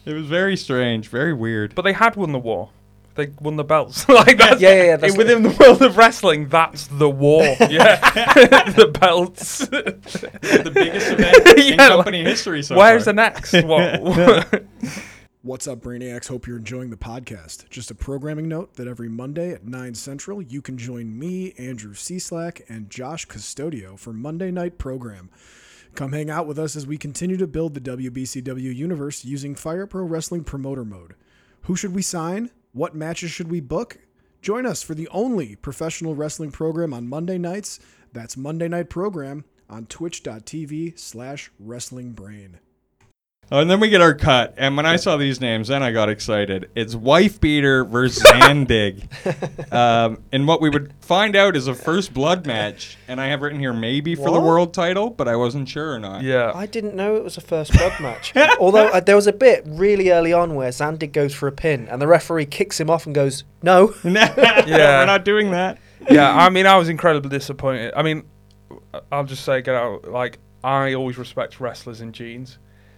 It 0.06 0.14
was 0.14 0.26
very 0.26 0.58
strange, 0.58 1.08
very 1.08 1.34
weird. 1.34 1.76
but 1.76 1.84
they 1.84 1.94
had 1.94 2.16
won 2.16 2.32
the 2.32 2.40
war. 2.40 2.72
They 3.16 3.28
won 3.40 3.56
the 3.58 3.64
belts. 3.64 4.08
like 4.10 4.38
that's, 4.38 4.60
Yeah, 4.62 4.74
yeah, 4.76 4.84
yeah, 4.84 4.96
that's 4.98 5.18
within 5.18 5.44
the 5.44 5.50
world 5.60 5.82
of 5.82 5.98
wrestling, 5.98 6.50
that's 6.50 6.88
the 6.88 7.10
war. 7.10 7.44
Yeah, 7.70 7.96
the 8.72 8.96
belts. 9.00 9.60
the 9.68 10.72
biggest 10.74 11.12
event 11.12 11.60
in 11.60 11.74
Yeah, 11.76 11.88
company 11.90 12.20
like, 12.20 12.28
history 12.28 12.64
so 12.64 12.76
Where's 12.76 13.06
far. 13.06 13.14
the 13.14 13.16
next? 13.16 13.54
What? 13.64 14.64
What's 15.42 15.68
up, 15.68 15.80
Brainiacs? 15.82 16.30
Hope 16.30 16.48
you're 16.48 16.58
enjoying 16.58 16.90
the 16.90 16.96
podcast. 16.96 17.70
Just 17.70 17.92
a 17.92 17.96
programming 17.96 18.48
note 18.48 18.76
that 18.76 18.88
every 18.88 19.10
Monday 19.10 19.52
at 19.52 19.66
9 19.66 19.94
Central, 19.94 20.42
you 20.42 20.62
can 20.62 20.78
join 20.78 21.20
me, 21.20 21.54
Andrew 21.58 21.94
Cieslak, 21.94 22.62
and 22.70 22.90
Josh 22.90 23.28
Custodio 23.28 24.00
for 24.00 24.14
Monday 24.14 24.52
Night 24.52 24.78
Program. 24.78 25.30
Come 25.96 26.14
hang 26.14 26.30
out 26.30 26.48
with 26.48 26.58
us 26.58 26.76
as 26.78 26.88
we 26.88 26.98
continue 26.98 27.36
to 27.38 27.46
build 27.46 27.74
the 27.74 27.82
WBCW 27.82 28.74
universe 28.74 29.26
using 29.26 29.54
Fire 29.54 29.86
Pro 29.86 30.04
Wrestling 30.06 30.44
Promoter 30.46 30.86
Mode. 30.86 31.14
Who 31.64 31.76
should 31.76 31.94
we 31.94 32.02
sign? 32.02 32.50
What 32.76 32.96
matches 32.96 33.30
should 33.30 33.52
we 33.52 33.60
book? 33.60 34.00
Join 34.42 34.66
us 34.66 34.82
for 34.82 34.96
the 34.96 35.08
only 35.10 35.56
professional 35.56 36.16
wrestling 36.16 36.50
program 36.50 36.92
on 36.92 37.08
Monday 37.08 37.38
nights. 37.38 37.80
That's 38.14 38.36
Monday 38.36 38.68
Night 38.68 38.90
Program 38.90 39.46
on 39.70 39.86
twitch.tv 39.86 40.98
slash 40.98 41.52
wrestlingbrain. 41.64 42.56
Oh, 43.56 43.60
and 43.60 43.70
then 43.70 43.80
we 43.80 43.90
get 43.90 44.02
our 44.02 44.16
cut. 44.16 44.56
And 44.58 44.76
when 44.76 44.88
I 44.88 44.96
saw 44.96 45.16
these 45.16 45.40
names, 45.40 45.68
then 45.68 45.84
I 45.84 45.92
got 45.92 46.10
excited. 46.10 46.72
It's 46.76 46.96
Wife 46.96 47.40
Beater 47.40 47.86
versus 47.86 48.24
Zandig. 48.32 49.04
um, 49.72 50.24
and 50.32 50.48
what 50.48 50.60
we 50.60 50.72
would 50.72 50.92
find 51.02 51.36
out 51.36 51.56
is 51.56 51.68
a 51.68 51.76
first 51.76 52.16
blood 52.16 52.48
match. 52.48 52.98
And 53.08 53.22
I 53.22 53.28
have 53.28 53.44
written 53.44 53.60
here 53.60 53.72
maybe 53.72 54.16
for 54.16 54.26
the 54.32 54.40
What? 54.40 54.44
world 54.44 54.74
title, 54.74 55.12
but 55.12 55.28
I 55.28 55.36
wasn't 55.36 55.70
sure 55.70 55.94
or 55.94 56.00
not. 56.00 56.24
yeah. 56.24 56.52
I 56.56 56.66
didn't 56.66 56.96
know 56.96 57.16
it 57.16 57.24
was 57.24 57.38
a 57.38 57.42
first 57.42 57.74
blood 57.74 57.94
match. 58.00 58.36
Although 58.60 58.88
uh, 58.88 59.00
there 59.02 59.16
was 59.16 59.28
a 59.28 59.34
bit 59.34 59.62
really 59.68 60.10
early 60.10 60.34
on 60.34 60.56
where 60.56 60.70
Zandig 60.72 61.12
goes 61.12 61.36
for 61.36 61.48
a 61.48 61.52
pin 61.52 61.88
and 61.90 62.02
the 62.02 62.08
referee 62.08 62.48
kicks 62.48 62.80
him 62.80 62.90
off 62.90 63.06
and 63.06 63.14
goes, 63.14 63.44
"No." 63.62 63.94
yeah, 64.04 64.66
Yeah. 64.66 65.00
we're 65.02 65.06
not 65.06 65.26
doing 65.26 65.52
that. 65.52 65.78
yeah, 66.10 66.36
I 66.36 66.50
mean, 66.50 66.66
I 66.66 66.76
was 66.78 66.90
incredibly 66.90 67.30
disappointed. 67.30 67.94
I 67.96 68.02
mean, 68.02 68.24
I'll 69.12 69.26
just 69.26 69.46
say, 69.46 69.62
get 69.62 69.76
out. 69.76 70.06
Like, 70.10 70.40
I 70.64 70.96
always 70.96 71.20
respect 71.20 71.60
wrestlers 71.60 72.02
in 72.02 72.14
jeans. 72.14 72.58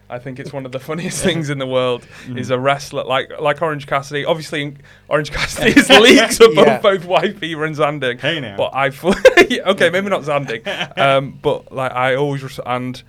I 0.09 0.19
think 0.19 0.39
it's 0.39 0.53
one 0.53 0.65
of 0.65 0.71
the 0.71 0.79
funniest 0.89 1.23
things 1.23 1.49
in 1.49 1.57
the 1.57 1.65
world 1.65 2.05
is 2.35 2.49
a 2.51 2.59
wrestler 2.59 3.03
like 3.03 3.31
like 3.39 3.61
Orange 3.61 3.87
Cassidy. 3.87 4.23
Obviously, 4.25 4.75
Orange 5.07 5.31
Cassidy 5.31 5.71
is 5.79 5.89
leagues 5.89 6.39
above 6.39 6.55
Yeah. 6.67 6.79
both 6.79 7.05
Wife 7.05 7.39
Beater 7.39 7.65
and 7.65 7.75
Zandig. 7.75 8.19
Hey 8.19 8.39
now. 8.39 8.55
But 8.57 8.75
I 8.75 8.87
yeah, 9.49 9.61
okay, 9.71 9.89
maybe 9.89 10.09
not 10.09 10.21
Zandig. 10.21 10.65
Um, 10.97 11.39
but 11.41 11.71
like 11.71 11.91
I 11.91 12.15
always 12.15 12.43
res- 12.43 12.59
and 12.65 13.01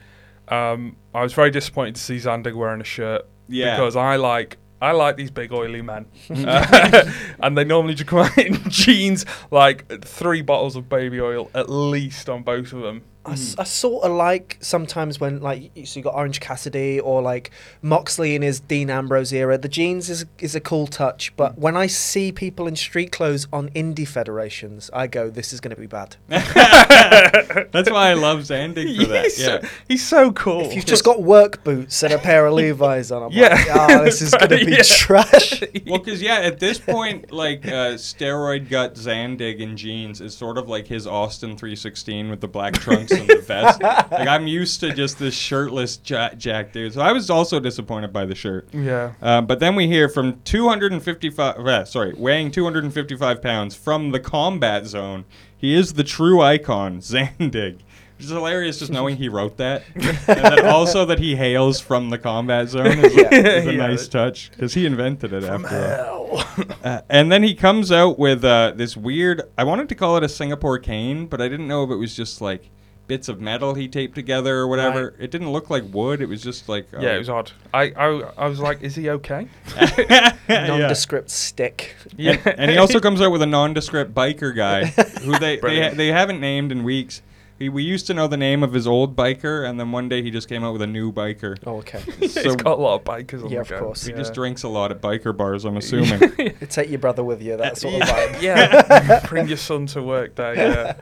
um, 0.48 0.96
I 1.14 1.22
was 1.22 1.32
very 1.32 1.50
disappointed 1.50 1.96
to 1.96 2.00
see 2.00 2.16
Zandig 2.16 2.54
wearing 2.54 2.80
a 2.80 2.84
shirt 2.84 3.26
Yeah. 3.48 3.76
because 3.76 3.96
I 3.96 4.16
like 4.16 4.56
I 4.80 4.92
like 4.92 5.16
these 5.16 5.30
big 5.30 5.52
oily 5.52 5.80
men, 5.82 6.04
Uh, 6.30 7.10
and 7.40 7.56
they 7.56 7.64
normally 7.64 7.94
just 7.94 8.08
come 8.08 8.18
out 8.20 8.36
in 8.38 8.54
jeans, 8.68 9.24
like 9.50 10.02
three 10.04 10.42
bottles 10.42 10.76
of 10.76 10.88
baby 10.88 11.18
oil 11.20 11.50
at 11.54 11.68
least 11.70 12.28
on 12.28 12.42
both 12.42 12.72
of 12.74 12.82
them. 12.82 13.02
I, 13.26 13.30
hmm. 13.30 13.32
s- 13.34 13.56
I 13.58 13.64
sort 13.64 14.04
of 14.04 14.12
like 14.12 14.56
sometimes 14.60 15.18
when 15.20 15.40
like 15.40 15.70
y- 15.76 15.82
so 15.84 15.98
you 16.00 16.04
got 16.04 16.14
Orange 16.14 16.40
Cassidy 16.40 17.00
or 17.00 17.20
like 17.22 17.50
Moxley 17.82 18.34
in 18.34 18.42
his 18.42 18.60
Dean 18.60 18.88
Ambrose 18.90 19.32
era. 19.32 19.58
The 19.58 19.68
jeans 19.68 20.08
is 20.08 20.24
is 20.38 20.54
a 20.54 20.60
cool 20.60 20.86
touch, 20.86 21.36
but 21.36 21.52
hmm. 21.54 21.60
when 21.60 21.76
I 21.76 21.86
see 21.88 22.32
people 22.32 22.66
in 22.66 22.76
street 22.76 23.12
clothes 23.12 23.46
on 23.52 23.68
indie 23.70 24.06
federations, 24.08 24.90
I 24.92 25.06
go, 25.06 25.28
"This 25.30 25.52
is 25.52 25.60
going 25.60 25.74
to 25.74 25.80
be 25.80 25.86
bad." 25.86 26.16
That's 26.28 27.90
why 27.90 28.10
I 28.10 28.14
love 28.14 28.40
Zandig 28.40 28.96
for 29.00 29.06
that. 29.08 29.24
he's, 29.24 29.38
Yeah. 29.40 29.60
so, 29.60 29.68
he's 29.88 30.06
so 30.06 30.32
cool. 30.32 30.62
If 30.62 30.74
you've 30.74 30.84
just 30.86 31.04
got 31.04 31.22
work 31.22 31.64
boots 31.64 32.02
and 32.02 32.12
a 32.12 32.18
pair 32.18 32.46
of 32.46 32.54
Levi's 32.54 33.10
on, 33.12 33.24
I'm 33.24 33.32
Yeah. 33.32 33.48
like, 33.54 33.66
"Oh, 33.72 34.04
this 34.04 34.22
is 34.22 34.30
going 34.32 34.50
to 34.50 34.64
be 34.64 34.72
Yeah. 34.76 34.82
trash." 34.84 35.62
Well, 35.86 35.98
because 36.00 36.20
yeah, 36.20 36.36
at 36.40 36.58
this 36.58 36.78
point, 36.78 37.30
like 37.32 37.64
uh, 37.66 37.94
steroid 37.94 38.68
gut 38.68 38.94
Zandig 38.94 39.58
in 39.60 39.76
jeans 39.76 40.20
is 40.20 40.36
sort 40.36 40.58
of 40.58 40.68
like 40.68 40.86
his 40.88 41.06
Austin 41.06 41.56
316 41.56 42.28
with 42.28 42.40
the 42.40 42.48
black 42.48 42.74
trunks 42.74 43.12
and 43.20 43.28
the. 43.28 44.06
Like 44.10 44.28
I'm 44.28 44.46
used 44.46 44.80
to 44.80 44.92
just 44.92 45.18
this 45.18 45.34
shirtless 45.34 46.00
ja- 46.04 46.34
Jack 46.34 46.72
dude, 46.72 46.94
so 46.94 47.00
I 47.00 47.12
was 47.12 47.30
also 47.30 47.60
disappointed 47.60 48.12
by 48.12 48.24
the 48.26 48.34
shirt. 48.34 48.68
yeah. 48.72 49.12
Uh, 49.22 49.40
but 49.40 49.60
then 49.60 49.74
we 49.74 49.86
hear 49.86 50.08
from 50.08 50.40
255, 50.44 51.58
uh, 51.58 51.84
sorry, 51.84 52.14
weighing 52.14 52.50
255 52.50 53.42
pounds 53.42 53.74
from 53.74 54.10
the 54.10 54.20
combat 54.20 54.86
zone. 54.86 55.24
He 55.56 55.74
is 55.74 55.94
the 55.94 56.04
true 56.04 56.40
icon, 56.42 56.98
Zandig. 57.00 57.80
Which 58.16 58.24
is 58.24 58.30
hilarious 58.30 58.78
just 58.78 58.90
knowing 58.90 59.16
he 59.16 59.28
wrote 59.28 59.58
that. 59.58 59.82
and 59.94 60.04
then 60.26 60.66
also 60.66 61.04
that 61.04 61.18
he 61.18 61.36
hails 61.36 61.80
from 61.80 62.08
the 62.08 62.16
combat 62.16 62.68
zone 62.70 62.86
is, 62.86 63.14
a- 63.14 63.34
is 63.34 63.66
a 63.66 63.72
Yeah. 63.72 63.76
nice 63.88 64.08
touch 64.08 64.50
because 64.52 64.72
he 64.72 64.86
invented 64.86 65.32
it 65.34 65.44
after 65.44 66.06
all. 66.08 66.42
Uh, 66.82 67.00
and 67.10 67.30
then 67.32 67.42
he 67.42 67.54
comes 67.54 67.90
out 67.90 68.16
with 68.18 68.44
uh, 68.44 68.72
this 68.76 68.96
weird, 68.96 69.42
I 69.58 69.64
wanted 69.64 69.88
to 69.88 69.94
call 69.94 70.16
it 70.16 70.22
a 70.22 70.28
Singapore 70.28 70.78
cane, 70.78 71.26
but 71.26 71.40
I 71.40 71.48
didn't 71.48 71.66
know 71.66 71.82
if 71.82 71.90
it 71.90 71.96
was 71.96 72.14
just 72.14 72.40
like 72.40 72.70
bits 73.06 73.28
of 73.28 73.40
metal 73.40 73.74
he 73.74 73.88
taped 73.88 74.14
together 74.14 74.56
or 74.58 74.66
whatever. 74.66 75.14
It 75.18 75.30
didn't 75.30 75.50
look 75.50 75.70
like 75.70 75.84
wood. 75.92 76.20
It 76.20 76.28
was 76.28 76.42
just 76.42 76.68
like. 76.68 76.86
Yeah, 76.92 76.98
uh, 76.98 77.14
it 77.14 77.18
was 77.18 77.28
odd. 77.28 77.52
I, 77.72 77.82
I 77.96 78.06
I 78.36 78.48
was 78.48 78.60
like, 78.60 78.82
is 78.82 78.94
he 78.94 79.10
okay? 79.10 79.48
yeah. 80.08 80.36
Nondescript 80.48 81.30
stick. 81.30 81.94
Yeah. 82.16 82.38
And, 82.44 82.60
and 82.60 82.70
he 82.70 82.78
also 82.78 83.00
comes 83.00 83.20
out 83.20 83.30
with 83.30 83.42
a 83.42 83.46
nondescript 83.46 84.14
biker 84.14 84.54
guy 84.54 84.86
who 85.22 85.38
they 85.38 85.58
they, 85.58 85.90
they 85.90 86.08
haven't 86.08 86.40
named 86.40 86.72
in 86.72 86.84
weeks. 86.84 87.22
He, 87.58 87.68
we 87.68 87.82
used 87.82 88.06
to 88.08 88.14
know 88.14 88.26
the 88.28 88.36
name 88.36 88.62
of 88.62 88.72
his 88.72 88.86
old 88.86 89.16
biker, 89.16 89.68
and 89.68 89.78
then 89.80 89.90
one 89.92 90.08
day 90.08 90.22
he 90.22 90.30
just 90.30 90.48
came 90.48 90.62
out 90.62 90.72
with 90.72 90.82
a 90.82 90.86
new 90.86 91.12
biker. 91.12 91.56
Oh, 91.66 91.76
okay. 91.78 92.00
He's 92.20 92.34
So 92.34 92.54
got 92.54 92.78
a 92.78 92.80
lot 92.80 92.96
of 93.00 93.04
bikers 93.04 93.44
on 93.44 93.50
Yeah, 93.50 93.62
the 93.62 93.74
of 93.76 93.80
course. 93.82 94.04
he 94.04 94.10
Yeah. 94.12 94.18
just 94.18 94.34
drinks 94.34 94.62
a 94.62 94.68
lot 94.68 94.90
at 94.90 95.00
biker 95.00 95.36
bars, 95.36 95.64
I'm 95.64 95.76
assuming. 95.78 96.20
Take 96.68 96.90
your 96.90 96.98
brother 96.98 97.24
with 97.24 97.42
you. 97.42 97.56
That 97.56 97.78
sort 97.78 97.94
of 97.94 98.00
yeah. 98.00 98.26
vibe. 98.28 98.42
yeah, 98.42 99.26
bring 99.26 99.48
your 99.48 99.56
son 99.56 99.86
to 99.86 100.02
work 100.02 100.34
day. 100.34 100.54
Yeah, 100.56 100.96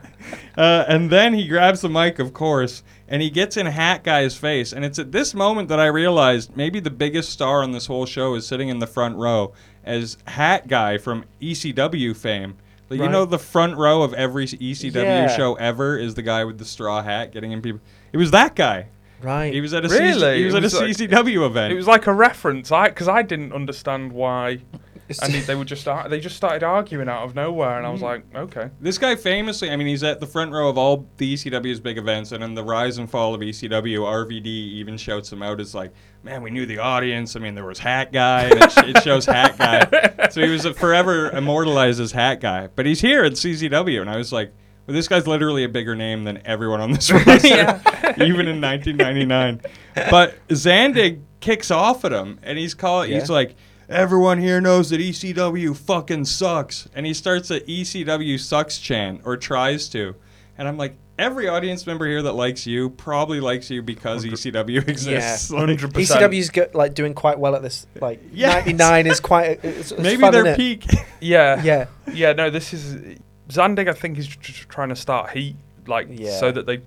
Uh, 0.57 0.85
and 0.87 1.09
then 1.09 1.33
he 1.33 1.47
grabs 1.47 1.81
the 1.81 1.89
mic, 1.89 2.19
of 2.19 2.33
course, 2.33 2.81
and 3.09 3.21
he 3.21 3.29
gets 3.29 3.57
in 3.57 3.65
Hat 3.65 4.03
Guy's 4.03 4.35
face. 4.37 4.71
And 4.71 4.85
it's 4.85 4.97
at 4.97 5.11
this 5.11 5.33
moment 5.33 5.67
that 5.69 5.79
I 5.79 5.87
realized 5.87 6.55
maybe 6.55 6.79
the 6.79 6.89
biggest 6.89 7.29
star 7.29 7.61
on 7.63 7.71
this 7.73 7.87
whole 7.87 8.05
show 8.05 8.33
is 8.35 8.47
sitting 8.47 8.69
in 8.69 8.79
the 8.79 8.87
front 8.87 9.17
row 9.17 9.53
as 9.83 10.17
Hat 10.25 10.67
Guy 10.67 10.97
from 10.97 11.25
ECW 11.41 12.15
fame. 12.15 12.55
Like, 12.89 12.99
You 12.99 13.09
know, 13.09 13.25
the 13.25 13.39
front 13.39 13.77
row 13.77 14.03
of 14.03 14.13
every 14.13 14.45
ECW 14.45 14.93
Yeah. 15.03 15.35
show 15.35 15.55
ever 15.55 15.97
is 15.97 16.13
the 16.15 16.21
guy 16.21 16.43
with 16.43 16.57
the 16.59 16.65
straw 16.65 17.01
hat 17.01 17.31
getting 17.31 17.51
in 17.51 17.61
people. 17.61 17.81
It 18.13 18.17
was 18.17 18.31
that 18.31 18.55
guy. 18.55 18.87
Right. 19.21 19.53
He 19.53 19.61
was 19.61 19.73
at 19.73 19.85
a 19.85 19.87
Really? 19.87 20.21
CC, 20.21 20.37
he 20.37 20.45
was 20.45 20.53
It 20.53 20.57
at 20.57 20.63
was 20.63 20.73
a 20.73 20.79
like- 20.85 20.95
CZW 20.97 21.45
event. 21.45 21.73
it 21.73 21.75
was 21.75 21.87
like 21.87 22.07
a 22.07 22.13
reference. 22.13 22.71
I 22.71 22.89
because 22.89 23.07
I 23.07 23.21
didn't 23.21 23.53
understand 23.53 24.11
why, 24.11 24.59
It's- 25.07 25.21
and 25.21 25.33
they 25.45 25.53
were 25.55 25.65
just 25.65 25.87
ar- 25.87 26.09
they 26.09 26.19
just 26.19 26.35
started 26.35 26.63
arguing 26.63 27.07
out 27.07 27.23
of 27.23 27.35
nowhere, 27.35 27.77
and 27.77 27.85
I 27.85 27.91
was 27.91 28.01
mm. 28.01 28.05
like, 28.05 28.23
okay. 28.35 28.71
This 28.81 28.97
guy 28.97 29.15
famously, 29.15 29.69
I 29.69 29.75
mean, 29.75 29.85
he's 29.87 30.03
at 30.03 30.19
the 30.19 30.25
front 30.25 30.51
row 30.51 30.67
of 30.67 30.79
all 30.79 31.07
the 31.17 31.33
ECW's 31.35 31.79
big 31.79 31.99
events, 31.99 32.31
and 32.31 32.43
in 32.43 32.55
the 32.55 32.63
rise 32.63 32.97
and 32.97 33.07
fall 33.09 33.35
of 33.35 33.41
ECW, 33.41 33.99
RVD 33.99 34.45
even 34.47 34.97
shouts 34.97 35.31
him 35.31 35.43
out 35.43 35.59
as 35.59 35.75
like, 35.75 35.93
"Man, 36.23 36.41
we 36.41 36.49
knew 36.49 36.65
the 36.65 36.79
audience. 36.79 37.35
I 37.35 37.39
mean, 37.39 37.53
there 37.53 37.65
was 37.65 37.77
Hat 37.77 38.11
Guy, 38.11 38.45
and 38.45 38.63
it, 38.63 38.71
sh- 38.71 38.77
it 38.95 39.03
shows 39.03 39.25
Hat 39.25 39.57
Guy." 39.57 40.27
So 40.31 40.41
he 40.41 40.49
was 40.49 40.65
forever 40.65 41.29
immortalized 41.29 42.01
as 42.01 42.11
Hat 42.11 42.41
Guy. 42.41 42.67
But 42.75 42.87
he's 42.87 42.99
here 42.99 43.23
at 43.23 43.33
CZW, 43.33 44.01
and 44.01 44.09
I 44.09 44.17
was 44.17 44.33
like, 44.33 44.53
well, 44.87 44.93
"This 44.95 45.07
guy's 45.07 45.27
literally 45.27 45.63
a 45.63 45.69
bigger 45.69 45.95
name 45.95 46.23
than 46.23 46.41
everyone 46.45 46.81
on 46.81 46.91
this 46.91 47.11
roster, 47.11 47.81
even 48.17 48.47
in 48.47 48.61
1999." 48.61 49.61
But 50.09 50.35
Zandig 50.49 51.21
kicks 51.39 51.71
off 51.71 52.05
at 52.05 52.11
him, 52.11 52.39
and 52.43 52.57
he's 52.57 52.73
called. 52.73 53.07
He's 53.07 53.29
like. 53.29 53.55
Everyone 53.87 54.39
here 54.39 54.59
knows 54.59 54.89
that 54.89 54.99
ECW 54.99 55.77
fucking 55.77 56.25
sucks. 56.25 56.89
And 56.95 57.05
he 57.05 57.13
starts 57.13 57.51
a 57.51 57.59
ECW 57.59 58.39
sucks 58.39 58.79
chant, 58.79 59.21
or 59.25 59.37
tries 59.37 59.87
to. 59.89 60.15
And 60.57 60.67
I'm 60.67 60.75
like, 60.75 60.95
every 61.19 61.47
audience 61.47 61.85
member 61.85 62.07
here 62.07 62.23
that 62.23 62.33
likes 62.33 62.65
you 62.65 62.89
probably 62.89 63.39
likes 63.39 63.69
you 63.69 63.83
because 63.83 64.25
ECW 64.25 64.87
exists. 64.87 65.51
Like, 65.51 65.59
Hundred 65.59 65.83
E 65.83 65.87
percent. 65.93 66.19
ECW's 66.19 66.49
go, 66.49 66.65
like 66.73 66.95
doing 66.95 67.13
quite 67.13 67.37
well 67.37 67.55
at 67.55 67.61
this. 67.61 67.85
Like 68.01 68.21
Yes. 68.33 68.65
99 68.65 69.05
is 69.05 69.19
quite. 69.19 69.63
A, 69.63 69.67
it's, 69.67 69.91
it's 69.91 70.01
Maybe 70.01 70.19
fun, 70.21 70.33
their 70.33 70.45
innit? 70.45 70.55
peak. 70.55 70.85
Yeah, 71.21 71.61
Yeah. 71.61 71.85
yeah. 72.11 72.33
No, 72.33 72.49
this 72.49 72.73
is 72.73 73.19
Zandig. 73.49 73.87
I 73.89 73.93
think 73.93 74.17
is 74.17 74.27
just 74.27 74.69
trying 74.69 74.89
to 74.89 74.95
start 74.95 75.31
heat, 75.31 75.55
like 75.87 76.07
Yeah. 76.09 76.31
so 76.39 76.51
that 76.51 76.65
they 76.65 76.81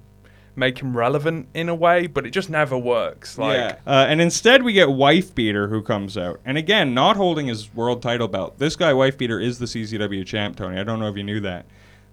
make 0.57 0.79
him 0.81 0.97
relevant 0.97 1.47
in 1.55 1.69
a 1.69 1.75
way, 1.75 2.09
but 2.09 2.27
it 2.27 2.31
just 2.31 2.51
never 2.51 2.77
works. 2.77 3.39
Like, 3.39 3.57
yeah. 3.57 3.77
Uh, 3.87 4.07
and 4.09 4.21
instead, 4.21 4.65
we 4.65 4.73
get 4.73 4.91
Wife 4.91 5.33
Beater 5.33 5.69
who 5.69 5.83
comes 5.83 6.19
out. 6.19 6.41
And 6.45 6.59
again, 6.59 6.95
not 6.95 7.17
holding 7.17 7.47
his 7.47 7.73
world 7.77 8.03
title 8.03 8.27
belt. 8.27 8.59
This 8.59 8.75
guy, 8.75 8.93
Wife 8.93 9.17
Beater, 9.17 9.39
is 9.39 9.61
the 9.61 9.67
CZW 9.67 10.27
champ, 10.27 10.57
Tony. 10.57 10.77
I 10.81 10.83
don't 10.83 10.99
know 10.99 11.09
if 11.09 11.17
you 11.17 11.23
knew 11.23 11.39
that. 11.41 11.67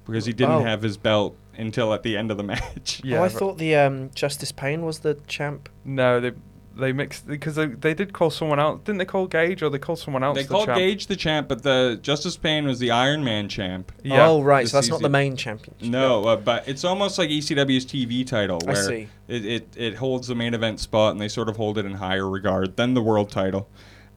Because 0.05 0.27
he 0.27 0.33
didn't 0.33 0.53
Oh. 0.57 0.63
have 0.63 0.83
his 0.83 0.97
belt 0.97 1.35
until 1.57 1.91
at 1.91 2.03
the 2.03 2.15
end 2.15 2.29
of 2.29 2.37
the 2.37 2.43
match. 2.53 3.01
yeah. 3.03 3.17
oh, 3.19 3.23
I 3.23 3.29
thought 3.29 3.57
the 3.57 3.75
um, 3.77 4.11
Justice 4.13 4.51
Pain 4.51 4.85
was 4.85 4.99
the 4.99 5.15
champ. 5.25 5.67
no, 5.83 6.19
they 6.19 6.33
they 6.75 6.91
mixed 6.91 7.27
because 7.27 7.55
they, 7.55 7.67
they 7.67 7.93
did 7.93 8.13
call 8.13 8.29
someone 8.29 8.59
else. 8.59 8.81
Didn't 8.83 8.99
they 8.99 9.05
call 9.05 9.27
Gage 9.27 9.63
or 9.63 9.69
they 9.69 9.79
called 9.79 9.99
someone 9.99 10.23
else? 10.23 10.35
They 10.35 10.43
the 10.43 10.49
called 10.49 10.65
champ? 10.67 10.77
Gage 10.77 11.07
the 11.07 11.15
champ, 11.15 11.47
but 11.47 11.63
the 11.63 11.99
Justice 12.01 12.37
Pain 12.37 12.65
was 12.65 12.79
the 12.79 12.91
Iron 12.91 13.23
Man 13.23 13.49
champ. 13.49 13.91
Yeah. 14.03 14.27
Oh, 14.27 14.41
right. 14.41 14.67
So 14.67 14.77
that's 14.77 14.89
not 14.89 15.01
the 15.01 15.09
main 15.09 15.35
championship. 15.37 15.87
No, 15.87 16.25
uh, 16.25 16.35
but 16.35 16.67
it's 16.67 16.83
almost 16.83 17.17
like 17.17 17.29
ECW's 17.29 17.85
TV 17.85 18.25
title, 18.25 18.59
I 18.67 18.73
where 18.73 18.83
see. 18.83 19.07
It, 19.27 19.45
it 19.45 19.67
it 19.75 19.95
holds 19.95 20.27
the 20.27 20.35
main 20.35 20.53
event 20.53 20.79
spot, 20.79 21.11
and 21.11 21.21
they 21.21 21.29
sort 21.29 21.49
of 21.49 21.57
hold 21.57 21.77
it 21.77 21.85
in 21.85 21.93
higher 21.93 22.29
regard 22.29 22.75
than 22.77 22.93
the 22.93 23.01
world 23.01 23.29
title. 23.29 23.67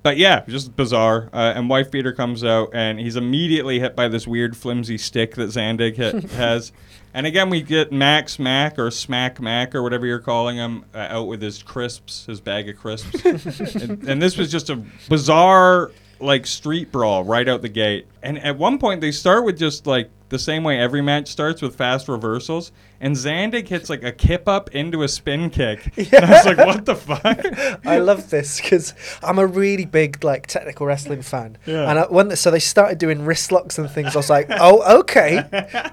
But 0.03 0.17
yeah, 0.17 0.45
just 0.47 0.77
bizarre. 0.77 1.29
Uh, 1.33 1.53
and 1.57 1.69
Wife 1.69 1.91
Beater 1.91 2.13
comes 2.13 2.45
out, 2.45 2.71
and 2.73 3.01
he's 3.01 3.17
immediately 3.17 3.81
hit 3.81 3.97
by 3.97 4.09
this 4.09 4.27
weird 4.27 4.57
flimsy 4.57 4.97
stick 4.97 5.35
that 5.35 5.51
Zandig 5.51 5.97
hit, 5.97 6.31
has. 6.33 6.73
And 7.15 7.27
again, 7.27 7.51
we 7.51 7.63
get 7.63 7.91
Max 7.91 8.39
Mac 8.39 8.79
or 8.79 8.91
Smack 8.91 9.41
Mac 9.41 9.75
or 9.75 9.83
whatever 9.83 10.07
you're 10.07 10.19
calling 10.19 10.57
him 10.57 10.85
uh, 10.95 10.99
out 10.99 11.27
with 11.27 11.41
his 11.41 11.63
crisps, 11.63 12.27
his 12.27 12.41
bag 12.41 12.69
of 12.69 12.77
crisps. 12.77 13.25
and, 13.75 14.03
and 14.05 14.23
this 14.23 14.37
was 14.37 14.51
just 14.51 14.71
a 14.71 14.77
bizarre 15.09 15.91
like 16.21 16.47
street 16.47 16.93
brawl 16.93 17.25
right 17.25 17.49
out 17.49 17.63
the 17.63 17.69
gate. 17.69 18.07
And 18.23 18.39
at 18.39 18.59
one 18.59 18.79
point 18.79 19.01
they 19.01 19.13
start 19.13 19.45
with 19.45 19.59
just 19.59 19.87
like 19.87 20.11
the 20.29 20.39
same 20.39 20.63
way 20.65 20.79
every 20.79 21.03
match 21.03 21.29
starts 21.29 21.63
with 21.63 21.75
fast 21.77 22.09
reversals, 22.09 22.71
and 23.01 23.15
Zandig 23.17 23.69
hits 23.69 23.89
like 23.89 24.03
a 24.03 24.13
kip 24.13 24.47
up 24.49 24.75
into 24.75 25.03
a 25.03 25.09
spin 25.09 25.51
kick. 25.51 25.93
And 26.13 26.25
I 26.25 26.31
was 26.31 26.47
like, 26.47 26.59
what 26.59 26.85
the 26.85 26.95
fuck? 26.97 27.41
I 27.87 27.99
love 27.99 28.31
this 28.31 28.61
because 28.61 28.95
I'm 29.23 29.39
a 29.39 29.47
really 29.47 29.85
big 29.85 30.23
like 30.25 30.47
technical 30.47 30.87
wrestling 30.87 31.23
fan, 31.23 31.57
Yeah. 31.67 31.89
and 31.89 31.99
I, 32.01 32.03
when 32.07 32.35
so 32.37 32.51
they 32.51 32.59
started 32.59 32.99
doing 32.99 33.25
wrist 33.25 33.53
locks 33.53 33.79
and 33.79 33.91
things, 33.91 34.15
I 34.15 34.19
was 34.19 34.31
like, 34.31 34.49
oh 34.51 35.01
okay, 35.01 35.45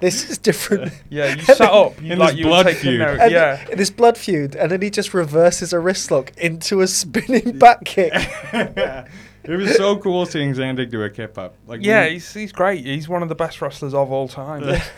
this 0.02 0.30
is 0.30 0.38
different. 0.38 0.92
Yeah, 1.10 1.36
you 1.36 1.42
sat 1.44 1.62
up. 1.62 2.02
You, 2.02 2.14
In 2.14 2.20
like 2.20 2.32
this 2.32 2.40
you 2.40 2.46
blood 2.46 2.70
feud. 2.76 3.00
note. 3.00 3.20
And 3.20 3.32
Yeah. 3.32 3.64
this 3.76 3.90
blood 3.90 4.18
feud, 4.18 4.56
and 4.56 4.72
then 4.72 4.82
he 4.82 4.90
just 4.90 5.14
reverses 5.14 5.72
a 5.74 5.80
wrist 5.80 6.12
lock 6.12 6.32
into 6.38 6.82
a 6.82 6.88
spinning 6.88 7.58
back 7.60 7.86
kick. 7.86 8.12
it 9.50 9.56
was 9.56 9.76
so 9.76 9.98
cool 9.98 10.26
seeing 10.26 10.54
Zandig 10.54 10.90
do 10.90 11.04
a 11.04 11.10
kip 11.10 11.38
up. 11.38 11.56
Like 11.68 11.84
Yeah, 11.84 12.06
he's, 12.08 12.34
he's 12.34 12.52
great. 12.52 12.86
He's 12.86 13.08
one 13.08 13.22
of 13.24 13.30
the 13.30 13.36
best 13.36 13.62
wrestlers 13.62 13.94
of 13.94 14.12
all 14.12 14.28
time. 14.28 14.64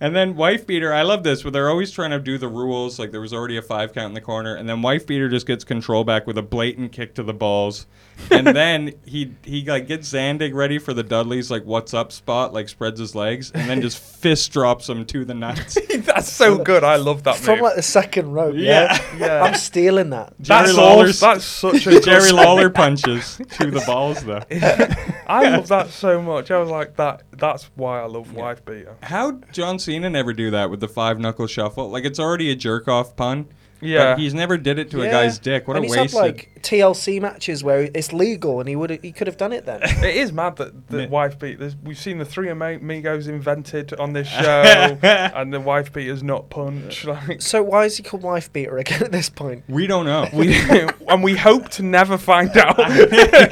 and 0.00 0.14
then 0.16 0.36
wife 0.36 0.66
beater, 0.66 0.92
I 0.92 1.02
love 1.02 1.22
this, 1.22 1.44
where 1.44 1.50
they're 1.50 1.68
always 1.68 1.90
trying 1.90 2.10
to 2.10 2.18
do 2.18 2.38
the 2.38 2.48
rules. 2.48 2.98
Like 2.98 3.10
there 3.10 3.20
was 3.20 3.32
already 3.32 3.56
a 3.56 3.62
five 3.62 3.92
count 3.92 4.08
in 4.08 4.14
the 4.14 4.20
corner, 4.20 4.54
and 4.54 4.68
then 4.68 4.82
wife 4.82 5.06
beater 5.06 5.28
just 5.28 5.46
gets 5.46 5.64
control 5.64 6.04
back 6.04 6.26
with 6.26 6.38
a 6.38 6.42
blatant 6.42 6.92
kick 6.92 7.14
to 7.14 7.22
the 7.22 7.34
balls, 7.34 7.86
and 8.30 8.46
then 8.56 8.92
he 9.04 9.34
he 9.44 9.64
like 9.64 9.86
gets 9.86 10.12
Zandig 10.12 10.54
ready 10.54 10.78
for 10.78 10.92
the 10.94 11.04
Dudley's 11.04 11.50
like 11.50 11.64
what's 11.64 11.94
up 11.94 12.12
spot, 12.12 12.52
like 12.52 12.68
spreads 12.68 13.00
his 13.00 13.14
legs, 13.14 13.50
and 13.52 13.68
then 13.68 13.80
just 13.80 13.98
fist 13.98 14.52
drops 14.52 14.88
him 14.88 15.04
to 15.06 15.24
the 15.24 15.34
nuts. 15.34 15.78
That's 16.00 16.32
so 16.32 16.58
good. 16.58 16.84
I 16.84 16.96
love 16.96 17.22
that 17.24 17.36
From 17.36 17.56
move. 17.56 17.62
like 17.62 17.76
the 17.76 17.82
second 17.82 18.32
rope, 18.32 18.54
Yeah. 18.56 18.98
yeah. 19.16 19.18
Yeah. 19.18 19.42
I'm 19.42 19.54
stealing 19.54 20.10
that. 20.10 20.34
Jerry 20.40 20.66
that's 20.66 20.76
Lawler's 20.76 21.22
awesome. 21.22 21.70
That's 21.72 21.84
such 21.84 21.86
a 21.86 22.00
Jerry 22.00 22.32
Lawler 22.32 22.70
punches 22.70 23.29
to 23.58 23.70
the 23.70 23.82
balls 23.86 24.24
though. 24.24 24.42
I 25.26 25.50
love 25.50 25.68
that 25.68 25.90
so 25.90 26.20
much. 26.20 26.50
I 26.50 26.58
was 26.58 26.70
like 26.70 26.96
that. 26.96 27.22
That's 27.32 27.64
why 27.74 28.00
I 28.00 28.06
love 28.06 28.32
wife 28.32 28.64
beater. 28.64 28.96
How 29.02 29.32
John 29.52 29.78
Cena 29.78 30.10
never 30.10 30.32
do 30.32 30.50
that 30.50 30.70
with 30.70 30.80
the 30.80 30.88
five 30.88 31.18
knuckle 31.18 31.46
shuffle? 31.46 31.90
Like 31.90 32.04
it's 32.04 32.18
already 32.18 32.50
a 32.50 32.56
jerk 32.56 32.88
off 32.88 33.16
pun. 33.16 33.48
Yeah. 33.80 34.12
But 34.12 34.20
he's 34.20 34.34
never 34.34 34.56
did 34.58 34.78
it 34.78 34.90
to 34.92 35.02
a 35.02 35.06
guy's 35.10 35.38
dick. 35.38 35.66
What 35.68 35.76
and 35.76 35.84
a 35.86 35.88
he's 35.88 35.96
waste. 35.96 36.14
had 36.14 36.20
like 36.20 36.50
TLC 36.62 37.20
matches 37.20 37.64
where 37.64 37.88
it's 37.94 38.12
legal, 38.12 38.60
and 38.60 38.68
he 38.68 38.76
would 38.76 38.90
he 39.02 39.12
could 39.12 39.26
have 39.26 39.36
done 39.38 39.52
it 39.52 39.64
then. 39.66 39.80
It 39.82 40.16
is 40.16 40.32
mad 40.32 40.56
that 40.56 40.88
the 40.88 41.02
Yeah. 41.02 41.08
wife 41.08 41.38
beat. 41.38 41.58
There's, 41.58 41.74
we've 41.76 41.98
seen 41.98 42.18
the 42.18 42.24
three 42.24 42.50
Ama- 42.50 42.74
amigos 42.76 43.28
invented 43.28 43.94
on 43.94 44.12
this 44.12 44.28
show, 44.40 44.98
and 45.02 45.52
the 45.52 45.60
wife 45.60 45.92
beater's 45.92 46.22
not 46.22 46.50
punch. 46.50 47.04
Like 47.10 47.40
so 47.42 47.62
why 47.62 47.86
is 47.86 47.96
he 47.96 48.02
called 48.02 48.22
wife 48.22 48.52
beater 48.52 48.76
again 48.78 49.02
at 49.02 49.12
this 49.12 49.28
point? 49.30 49.64
we 49.68 49.86
don't 49.86 50.04
know. 50.06 50.28
we, 50.32 50.54
and 51.08 51.22
we 51.24 51.36
hope 51.36 51.68
to 51.70 51.82
never 51.82 52.18
find 52.18 52.56
out. 52.56 52.76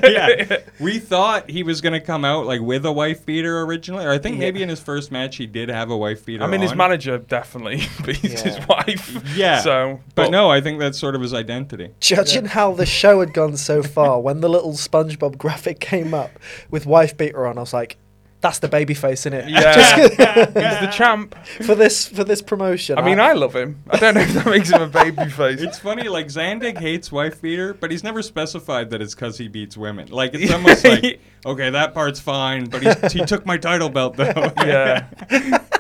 yeah. 0.03 0.59
We 0.81 0.99
thought 0.99 1.51
he 1.51 1.63
was 1.63 1.81
gonna 1.81 2.01
come 2.01 2.25
out 2.25 2.47
like 2.47 2.61
with 2.61 2.85
a 2.87 2.93
wife 2.93 3.25
beater 3.27 3.63
originally, 3.63 4.05
or 4.05 4.11
I 4.11 4.19
think 4.19 4.37
Yeah. 4.37 4.41
maybe 4.41 4.63
in 4.63 4.69
his 4.69 4.81
first 4.81 5.11
match 5.11 5.37
he 5.37 5.47
did 5.47 5.69
have 5.69 5.91
a 5.91 5.97
wife 5.97 6.25
beater. 6.25 6.45
I 6.45 6.47
mean, 6.47 6.61
his 6.61 6.73
on. 6.73 6.77
manager 6.79 7.19
definitely 7.19 7.83
beats 8.05 8.43
his 8.43 8.57
Yeah. 8.59 8.67
wife. 8.69 9.37
Yeah. 9.37 9.61
So, 9.61 10.01
But 10.19 10.31
no, 10.31 10.51
I 10.51 10.61
think 10.61 10.79
that's 10.79 10.99
sort 10.99 11.15
of 11.15 11.21
his 11.21 11.33
identity. 11.35 11.95
Judging 12.01 12.45
how 12.45 12.73
the 12.73 12.87
show 12.87 13.21
had 13.21 13.33
gone 13.33 13.57
so 13.57 13.83
far, 13.95 14.21
when 14.21 14.41
the 14.41 14.49
little 14.49 14.73
SpongeBob 14.73 15.39
graphic 15.39 15.81
came 15.81 16.13
up 16.15 16.31
with 16.71 16.87
wife 16.87 17.17
beater 17.17 17.47
on, 17.47 17.59
I 17.59 17.61
was 17.61 17.73
like, 17.73 17.97
"That's 18.41 18.59
the 18.61 18.69
baby 18.69 18.95
face, 18.95 19.27
in 19.27 19.33
it?" 19.33 19.49
Yeah, 19.49 20.47
he's 20.47 20.81
the 20.81 20.91
champ. 20.93 21.35
for 21.63 21.75
this 21.75 22.07
for 22.09 22.25
this 22.25 22.43
promotion. 22.43 22.99
I 22.99 23.03
mean, 23.03 23.19
I 23.21 23.33
love 23.33 23.55
him. 23.55 23.83
I 23.91 23.99
don't 23.99 24.15
know 24.15 24.21
if 24.21 24.33
that 24.35 24.47
makes 24.47 24.71
him 24.71 24.83
a 24.83 24.87
baby 24.87 25.29
face. 25.31 25.61
It's 25.61 25.79
funny, 25.79 26.09
like 26.09 26.27
Zandig 26.27 26.79
hates 26.79 27.11
wife 27.13 27.41
beater, 27.43 27.75
but 27.75 27.91
he's 27.91 28.05
never 28.05 28.23
specified 28.23 28.91
that 28.91 29.03
it's 29.03 29.15
because 29.15 29.39
he 29.39 29.49
beats 29.49 29.77
women. 29.77 30.09
Like 30.09 30.35
it's 30.35 30.53
almost 30.53 30.85
like, 30.85 31.21
okay, 31.47 31.71
that 31.71 31.95
part's 31.95 32.21
fine, 32.21 32.67
but 32.67 32.83
he's, 32.83 33.13
he 33.13 33.25
took 33.25 33.45
my 33.47 33.57
title 33.59 33.89
belt 33.89 34.17
though. 34.17 34.53
yeah, 34.59 35.07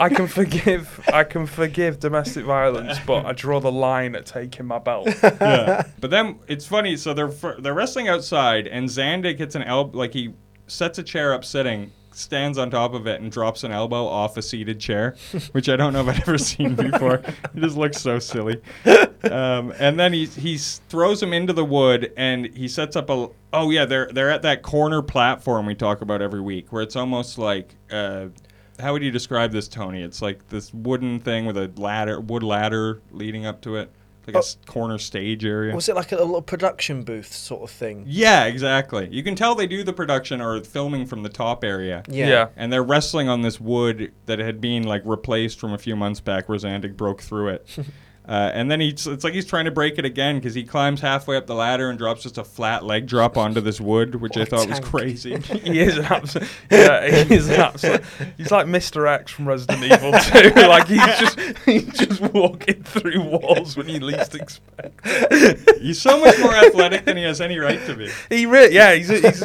I 0.00 0.08
can 0.08 0.26
forgive. 0.26 1.00
I 1.12 1.24
can 1.24 1.46
forgive 1.46 1.98
domestic 2.00 2.44
violence, 2.44 2.98
but 3.06 3.26
I 3.26 3.32
draw 3.32 3.60
the 3.60 3.72
line 3.72 4.14
at 4.14 4.26
taking 4.26 4.66
my 4.66 4.78
belt. 4.78 5.08
yeah. 5.22 5.84
But 6.00 6.10
then 6.10 6.38
it's 6.48 6.66
funny. 6.66 6.96
So 6.96 7.14
they're 7.14 7.32
they're 7.58 7.74
wrestling 7.74 8.08
outside, 8.08 8.66
and 8.66 8.88
Zandig 8.88 9.38
hits 9.38 9.54
an 9.54 9.62
elbow. 9.62 9.98
Like 9.98 10.12
he 10.12 10.34
sets 10.66 10.98
a 10.98 11.02
chair 11.02 11.32
up 11.32 11.44
sitting, 11.44 11.92
stands 12.18 12.58
on 12.58 12.70
top 12.70 12.94
of 12.94 13.06
it, 13.06 13.20
and 13.20 13.30
drops 13.30 13.64
an 13.64 13.72
elbow 13.72 14.06
off 14.06 14.36
a 14.36 14.42
seated 14.42 14.80
chair, 14.80 15.16
which 15.52 15.68
I 15.68 15.76
don't 15.76 15.92
know 15.92 16.00
if 16.00 16.08
I've 16.08 16.20
ever 16.20 16.38
seen 16.38 16.74
before. 16.74 17.16
it 17.16 17.34
just 17.56 17.76
looks 17.76 17.98
so 17.98 18.18
silly. 18.18 18.60
Um, 19.24 19.72
and 19.78 19.98
then 19.98 20.12
he 20.12 20.26
he 20.26 20.58
throws 20.58 21.22
him 21.22 21.32
into 21.32 21.52
the 21.52 21.64
wood, 21.64 22.12
and 22.16 22.46
he 22.54 22.68
sets 22.68 22.96
up 22.96 23.10
a. 23.10 23.28
Oh 23.52 23.70
yeah, 23.70 23.84
they're 23.84 24.06
they're 24.12 24.30
at 24.30 24.42
that 24.42 24.62
corner 24.62 25.02
platform 25.02 25.66
we 25.66 25.74
talk 25.74 26.00
about 26.00 26.22
every 26.22 26.40
week, 26.40 26.72
where 26.72 26.82
it's 26.82 26.96
almost 26.96 27.38
like. 27.38 27.74
Uh, 27.90 28.28
how 28.80 28.92
would 28.92 29.02
you 29.02 29.10
describe 29.10 29.50
this, 29.50 29.66
Tony? 29.66 30.02
It's 30.02 30.22
like 30.22 30.48
this 30.50 30.72
wooden 30.72 31.18
thing 31.18 31.46
with 31.46 31.56
a 31.56 31.68
ladder, 31.76 32.20
wood 32.20 32.44
ladder 32.44 33.00
leading 33.10 33.44
up 33.44 33.60
to 33.62 33.74
it, 33.74 33.90
like 34.28 34.34
a 34.34 34.38
Oh. 34.38 34.40
s- 34.40 34.58
corner 34.66 34.98
stage 34.98 35.44
area. 35.44 35.74
Was 35.74 35.88
it 35.88 35.96
like 35.96 36.12
a 36.12 36.16
little 36.16 36.42
production 36.42 37.02
booth 37.02 37.32
sort 37.32 37.62
of 37.62 37.70
thing? 37.70 38.04
Yeah, 38.06 38.44
exactly. 38.44 39.08
You 39.10 39.22
can 39.22 39.34
tell 39.34 39.54
they 39.54 39.66
do 39.66 39.82
the 39.82 39.92
production 39.92 40.40
or 40.40 40.62
filming 40.62 41.06
from 41.06 41.22
the 41.22 41.28
top 41.28 41.64
area. 41.64 42.02
Yeah. 42.08 42.28
Yeah. 42.28 42.48
And 42.56 42.72
they're 42.72 42.82
wrestling 42.82 43.28
on 43.28 43.42
this 43.42 43.60
wood 43.60 44.12
that 44.26 44.38
had 44.38 44.60
been 44.60 44.84
like 44.84 45.02
replaced 45.04 45.58
from 45.58 45.72
a 45.72 45.78
few 45.78 45.96
months 45.96 46.20
back 46.20 46.48
where 46.48 46.58
Zandig 46.58 46.96
broke 46.96 47.20
through 47.22 47.48
it. 47.48 47.66
Uh, 48.28 48.50
and 48.52 48.70
then 48.70 48.78
he's, 48.78 49.06
it's 49.06 49.24
like 49.24 49.32
he's 49.32 49.46
trying 49.46 49.64
to 49.64 49.70
break 49.70 49.98
it 49.98 50.04
again 50.04 50.36
because 50.36 50.54
he 50.54 50.62
climbs 50.62 51.00
halfway 51.00 51.34
up 51.34 51.46
the 51.46 51.54
ladder 51.54 51.88
and 51.88 51.98
drops 51.98 52.24
just 52.24 52.36
a 52.36 52.44
flat 52.44 52.84
leg 52.84 53.06
drop 53.06 53.38
onto 53.38 53.58
this 53.58 53.80
wood, 53.80 54.16
which 54.16 54.36
I 54.36 54.40
Like 54.40 54.50
thought 54.50 54.68
was 54.68 54.80
crazy. 54.80 55.38
he 55.40 55.80
is 55.80 55.96
an 55.96 56.04
absolute. 56.04 56.48
Yeah, 56.70 57.24
he 57.24 57.34
is 57.34 57.48
an 57.48 57.60
absolute. 57.60 58.02
He's 58.36 58.50
like 58.50 58.66
Mr. 58.66 59.08
X 59.08 59.32
from 59.32 59.48
Resident 59.48 59.82
Evil 59.82 60.12
2. 60.12 60.50
like 60.68 60.86
he's 60.88 61.18
just 61.18 61.38
he's 61.64 61.86
just 61.86 62.20
walking 62.20 62.82
through 62.82 63.22
walls 63.22 63.78
when 63.78 63.88
you 63.88 64.00
least 64.00 64.34
expect. 64.34 65.06
he's 65.78 66.00
so 66.00 66.20
much 66.20 66.38
more 66.38 66.54
athletic 66.54 67.06
than 67.06 67.16
he 67.16 67.22
has 67.22 67.40
any 67.40 67.58
right 67.58 67.84
to 67.86 67.94
be. 67.94 68.10
He 68.28 68.44
really, 68.44 68.74
yeah, 68.74 68.94
he's 68.94 69.08
he's, 69.08 69.42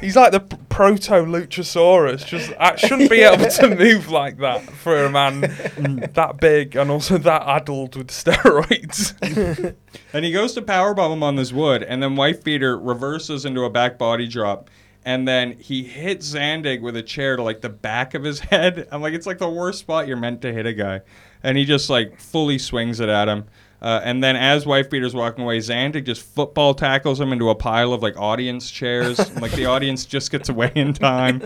he's 0.00 0.16
like 0.16 0.32
the 0.32 0.40
proto 0.40 1.24
Luchasaurus. 1.24 2.26
Just 2.26 2.52
uh, 2.58 2.76
shouldn't 2.76 3.08
be 3.08 3.22
able 3.22 3.48
to 3.48 3.74
move 3.74 4.10
like 4.10 4.36
that 4.38 4.62
for 4.62 5.04
a 5.04 5.10
man 5.10 5.40
that 6.12 6.36
big 6.38 6.76
and 6.76 6.90
also 6.90 7.16
that 7.16 7.42
addled 7.46 7.96
with 7.96 8.10
steroids. 8.26 9.74
And 10.12 10.24
he 10.24 10.32
goes 10.32 10.54
to 10.54 10.62
powerbomb 10.62 11.12
him 11.12 11.22
on 11.22 11.36
this 11.36 11.52
wood, 11.52 11.82
and 11.82 12.02
then 12.02 12.16
Wife 12.16 12.42
Beater 12.42 12.78
reverses 12.78 13.44
into 13.44 13.64
a 13.64 13.70
back 13.70 13.98
body 13.98 14.26
drop. 14.26 14.70
And 15.04 15.28
then 15.28 15.52
he 15.58 15.82
hits 15.82 16.32
Zandig 16.32 16.80
with 16.80 16.96
a 16.96 17.02
chair 17.02 17.36
to 17.36 17.42
like 17.42 17.60
the 17.60 17.68
back 17.68 18.14
of 18.14 18.24
his 18.24 18.40
head. 18.50 18.88
I'm 18.90 19.02
like, 19.02 19.12
it's 19.14 19.26
like 19.26 19.38
the 19.38 19.48
worst 19.48 19.80
spot 19.80 20.08
you're 20.08 20.16
meant 20.16 20.40
to 20.42 20.52
hit 20.52 20.64
a 20.64 20.72
guy. 20.72 21.02
And 21.42 21.58
he 21.58 21.64
just 21.64 21.90
like 21.90 22.18
fully 22.18 22.58
swings 22.58 22.98
it 22.98 23.08
at 23.08 23.28
him. 23.28 23.44
Uh, 23.82 24.00
and 24.02 24.22
then 24.24 24.36
as 24.36 24.64
Wife 24.66 24.88
Beater's 24.90 25.14
walking 25.14 25.44
away, 25.44 25.58
Zandig 25.58 26.04
just 26.06 26.22
football 26.22 26.74
tackles 26.74 27.20
him 27.20 27.32
into 27.32 27.50
a 27.50 27.54
pile 27.54 27.92
of 27.92 28.02
like 28.02 28.16
audience 28.18 28.70
chairs. 28.70 29.18
And, 29.18 29.40
like 29.42 29.52
the 29.52 29.66
audience 29.66 30.04
just 30.06 30.30
gets 30.30 30.48
away 30.48 30.72
in 30.74 30.92
time. 30.94 31.42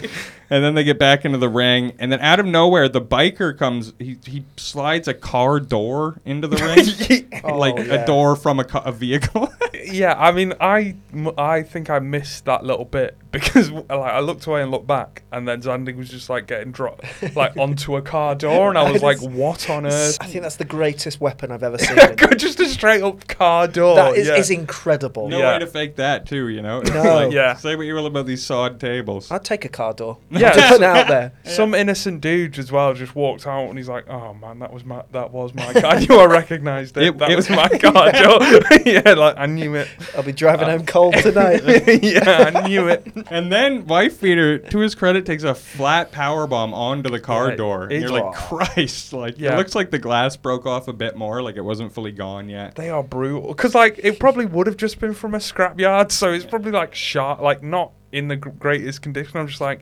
And 0.48 0.64
then 0.64 0.74
they 0.74 0.84
get 0.84 0.98
back 0.98 1.24
into 1.24 1.38
the 1.38 1.48
ring. 1.48 1.92
And 1.98 2.10
then 2.12 2.20
out 2.20 2.40
of 2.40 2.46
nowhere, 2.46 2.88
the 2.88 3.00
biker 3.02 3.56
comes. 3.56 3.92
He, 3.98 4.16
he 4.24 4.44
slides 4.56 5.08
a 5.08 5.14
car 5.14 5.60
door 5.60 6.20
into 6.24 6.46
the 6.48 6.56
ring 6.56 7.40
Oh, 7.44 7.58
like 7.58 7.76
yeah. 7.76 7.94
a 7.94 8.06
door 8.06 8.36
from 8.36 8.60
a, 8.60 8.64
ca- 8.64 8.82
a 8.84 8.92
vehicle. 8.92 9.52
yeah, 9.84 10.14
I 10.18 10.32
mean, 10.32 10.54
I, 10.60 10.96
I 11.36 11.62
think 11.62 11.90
I 11.90 11.98
missed 11.98 12.44
that 12.46 12.64
little 12.64 12.84
bit 12.84 13.16
because 13.32 13.70
like 13.70 13.90
I 13.90 14.20
looked 14.20 14.46
away 14.46 14.62
and 14.62 14.70
looked 14.70 14.86
back, 14.86 15.22
and 15.32 15.46
then 15.46 15.62
Zandig 15.62 15.96
was 15.96 16.08
just 16.08 16.28
like 16.28 16.46
getting 16.46 16.72
dropped 16.72 17.04
like 17.36 17.56
onto 17.58 17.96
a 17.96 18.02
car 18.02 18.34
door, 18.34 18.68
and 18.68 18.76
I 18.78 18.90
was 18.90 19.02
like, 19.02 19.18
"What 19.22 19.68
on 19.70 19.86
earth?" 19.86 20.18
I 20.20 20.26
think 20.26 20.42
that's 20.42 20.56
the 20.56 20.64
greatest 20.64 21.20
weapon 21.20 21.52
I've 21.52 21.62
ever 21.62 21.78
seen. 21.78 21.96
just 22.36 22.58
a 22.60 22.66
straight 22.66 23.02
up 23.02 23.26
car 23.28 23.68
door. 23.68 23.96
that 23.96 24.16
is, 24.16 24.26
yeah. 24.28 24.36
is 24.36 24.50
incredible. 24.50 25.28
no 25.28 25.38
Yeah. 25.38 25.52
way 25.54 25.58
to 25.60 25.66
fake 25.66 25.96
that, 25.96 26.26
too. 26.26 26.48
You 26.48 26.62
know. 26.62 26.80
It's 26.80 26.90
No. 26.90 27.02
like, 27.02 27.32
Yeah. 27.32 27.54
Say 27.54 27.76
what 27.76 27.86
you 27.86 27.94
will 27.94 28.06
about 28.06 28.26
these 28.26 28.42
sawed 28.44 28.80
tables. 28.80 29.30
I'd 29.30 29.44
take 29.44 29.64
a 29.64 29.68
car 29.68 29.92
door. 29.92 30.18
Yeah. 30.30 30.52
Just 30.54 30.68
putting 30.68 30.82
it 30.84 30.86
out 30.86 31.08
there. 31.08 31.32
Some 31.44 31.74
innocent 31.74 32.20
dude 32.20 32.58
as 32.58 32.72
well 32.72 32.94
just 32.94 33.14
walked 33.14 33.46
out 33.46 33.68
and 33.68 33.78
he's 33.78 33.88
like, 33.88 34.08
"Oh 34.08 34.34
man, 34.34 34.58
that 34.60 34.72
was 34.72 34.84
my 34.84 35.02
that 35.12 35.30
was 35.32 35.54
my 35.54 35.72
car. 35.72 35.86
I 35.92 35.98
knew 36.04 36.16
I 36.18 36.24
recognised 36.26 36.96
it. 36.96 37.02
It- 37.04 37.18
that 37.18 37.30
it- 37.30 37.36
was 37.36 37.48
my 37.50 37.68
car 37.68 38.10
door. 38.12 38.38
yeah, 38.86 39.14
like 39.14 39.36
I 39.38 39.46
knew 39.46 39.74
it. 39.74 39.88
I'll 40.16 40.22
be 40.22 40.32
driving 40.32 40.68
home 40.68 40.86
cold 40.86 41.14
tonight. 41.14 41.62
yeah, 42.02 42.50
I 42.54 42.66
knew 42.68 42.88
it. 42.88 43.06
And 43.30 43.50
then 43.52 43.86
Wife 43.86 44.20
Beater, 44.20 44.58
to 44.58 44.78
his 44.78 44.94
credit, 44.94 45.26
takes 45.26 45.42
a 45.42 45.54
flat 45.54 46.12
power 46.12 46.46
bomb 46.46 46.72
onto 46.72 47.10
the 47.10 47.20
car 47.20 47.50
Yeah, 47.50 47.56
door. 47.56 47.82
And 47.84 47.92
it's- 47.92 48.10
you're 48.10 48.20
like, 48.22 48.34
Christ! 48.34 49.12
Like 49.12 49.38
Yeah. 49.38 49.54
it 49.54 49.56
looks 49.56 49.74
like 49.74 49.90
the 49.90 49.98
glass 49.98 50.36
broke 50.36 50.66
off 50.66 50.88
a 50.88 50.92
bit 50.92 51.16
more, 51.16 51.42
like 51.42 51.56
it 51.56 51.64
wasn't 51.64 51.92
fully 51.92 52.12
gone 52.12 52.48
yet. 52.48 52.74
They 52.76 52.90
are 52.90 53.02
brutal 53.02 53.48
because 53.48 53.74
like 53.74 53.98
it 54.02 54.18
probably 54.18 54.46
would 54.46 54.66
have 54.66 54.76
just 54.76 55.00
been 55.00 55.14
from 55.14 55.34
a 55.34 55.38
scrapyard, 55.38 56.12
so 56.12 56.32
it's 56.32 56.44
probably 56.46 56.72
like 56.72 56.94
sharp, 56.94 57.40
like 57.40 57.62
not 57.62 57.92
in 58.12 58.28
the 58.28 58.36
greatest 58.36 59.02
condition. 59.02 59.38
I'm 59.38 59.46
just 59.48 59.60
like, 59.60 59.80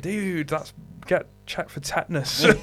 dude, 0.00 0.48
that's 0.48 0.72
get 1.06 1.26
checked 1.46 1.70
for 1.70 1.80
tetanus. 1.80 2.46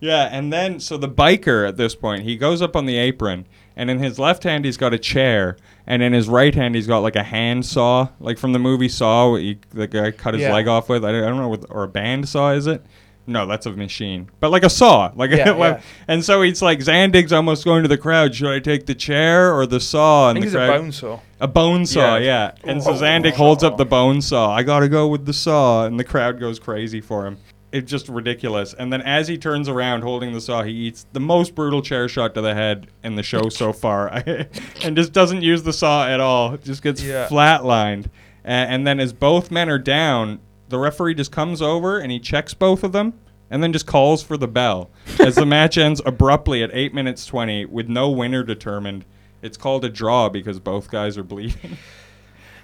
Yeah, 0.00 0.28
and 0.32 0.52
then 0.52 0.80
so 0.80 0.96
the 0.96 1.08
biker 1.08 1.66
at 1.68 1.76
this 1.76 1.94
point, 1.94 2.22
he 2.24 2.36
goes 2.36 2.60
up 2.62 2.74
on 2.74 2.86
the 2.86 2.96
apron, 2.96 3.46
and 3.76 3.88
in 3.90 3.98
his 4.00 4.18
left 4.18 4.42
hand 4.42 4.64
he's 4.64 4.76
got 4.76 4.92
a 4.92 4.98
chair, 4.98 5.56
and 5.86 6.02
in 6.02 6.12
his 6.12 6.28
right 6.28 6.54
hand 6.54 6.74
he's 6.74 6.86
got 6.86 6.98
like 7.00 7.16
a 7.16 7.22
hand 7.22 7.64
saw, 7.66 8.08
like 8.20 8.38
from 8.38 8.52
the 8.52 8.58
movie 8.58 8.88
Saw, 8.88 9.32
what 9.32 9.40
he, 9.42 9.58
the 9.70 9.86
guy 9.86 10.10
cut 10.10 10.34
his 10.34 10.42
Yeah. 10.42 10.52
leg 10.52 10.68
off 10.68 10.88
with. 10.88 11.04
I 11.04 11.12
don't, 11.12 11.24
I 11.24 11.28
don't 11.28 11.38
know, 11.38 11.48
what, 11.48 11.64
or 11.70 11.82
a 11.84 11.88
band 11.88 12.28
saw 12.28 12.52
is 12.52 12.66
it? 12.66 12.84
No, 13.26 13.46
that's 13.46 13.66
a 13.66 13.70
machine, 13.72 14.28
but 14.40 14.50
like 14.50 14.64
a 14.64 14.70
saw, 14.70 15.12
like 15.14 15.30
Yeah, 15.30 15.50
a, 15.54 15.58
yeah. 15.58 15.80
and 16.08 16.24
so 16.24 16.42
he's 16.42 16.62
like 16.62 16.80
Zandig's 16.80 17.32
almost 17.32 17.64
going 17.64 17.82
to 17.82 17.88
the 17.88 17.98
crowd. 17.98 18.34
Should 18.34 18.48
I 18.52 18.58
take 18.58 18.86
the 18.86 18.94
chair 18.94 19.54
or 19.54 19.66
the 19.66 19.78
saw? 19.78 20.26
I 20.28 20.30
And 20.30 20.40
think 20.40 20.50
the 20.52 20.58
it's 20.58 20.64
a 20.64 20.66
crowd, 20.72 20.80
bone 20.80 20.92
saw. 20.92 21.20
a 21.40 21.46
bone 21.48 21.86
saw, 21.86 22.16
yeah. 22.16 22.52
Yeah. 22.64 22.70
And 22.70 22.82
so 22.82 22.90
Oh. 22.92 22.94
Zandig 22.94 23.34
holds 23.34 23.62
up 23.62 23.76
the 23.76 23.84
bone 23.84 24.20
saw. 24.20 24.50
I 24.52 24.62
gotta 24.64 24.88
go 24.88 25.06
with 25.06 25.26
the 25.26 25.32
saw, 25.32 25.84
and 25.86 25.98
the 26.00 26.04
crowd 26.04 26.40
goes 26.40 26.58
crazy 26.58 27.00
for 27.00 27.26
him. 27.26 27.36
It's 27.72 27.90
just 27.90 28.08
ridiculous. 28.08 28.74
And 28.74 28.92
then 28.92 29.00
as 29.02 29.28
he 29.28 29.38
turns 29.38 29.68
around 29.68 30.02
holding 30.02 30.32
the 30.32 30.40
saw, 30.40 30.62
he 30.62 30.72
eats 30.72 31.06
the 31.12 31.20
most 31.20 31.54
brutal 31.54 31.82
chair 31.82 32.08
shot 32.08 32.34
to 32.34 32.40
the 32.40 32.54
head 32.54 32.88
in 33.04 33.14
the 33.14 33.22
show 33.22 33.48
so 33.48 33.72
far, 33.72 34.08
and 34.82 34.96
just 34.96 35.12
doesn't 35.12 35.42
use 35.42 35.62
the 35.62 35.72
saw 35.72 36.08
at 36.08 36.18
all. 36.20 36.56
Just 36.56 36.82
gets 36.82 37.02
Yeah. 37.02 37.28
flatlined. 37.28 38.06
And 38.44 38.86
then 38.86 38.98
as 38.98 39.12
both 39.12 39.50
men 39.50 39.68
are 39.68 39.78
down, 39.78 40.40
the 40.68 40.78
referee 40.78 41.14
just 41.14 41.30
comes 41.30 41.60
over 41.62 41.98
and 41.98 42.10
he 42.10 42.18
checks 42.18 42.54
both 42.54 42.82
of 42.82 42.92
them. 42.92 43.14
And 43.52 43.62
then 43.64 43.72
just 43.72 43.86
calls 43.86 44.22
for 44.22 44.36
the 44.36 44.46
bell 44.46 44.90
as 45.18 45.34
the 45.34 45.44
match 45.44 45.76
ends 45.76 46.00
abruptly 46.06 46.62
at 46.62 46.70
8 46.72 46.94
minutes 46.94 47.26
20 47.26 47.64
with 47.66 47.88
no 47.88 48.08
winner 48.08 48.44
determined. 48.44 49.04
It's 49.42 49.56
called 49.56 49.84
a 49.84 49.88
draw 49.88 50.28
because 50.28 50.60
both 50.60 50.88
guys 50.90 51.18
are 51.18 51.24
bleeding. 51.24 51.76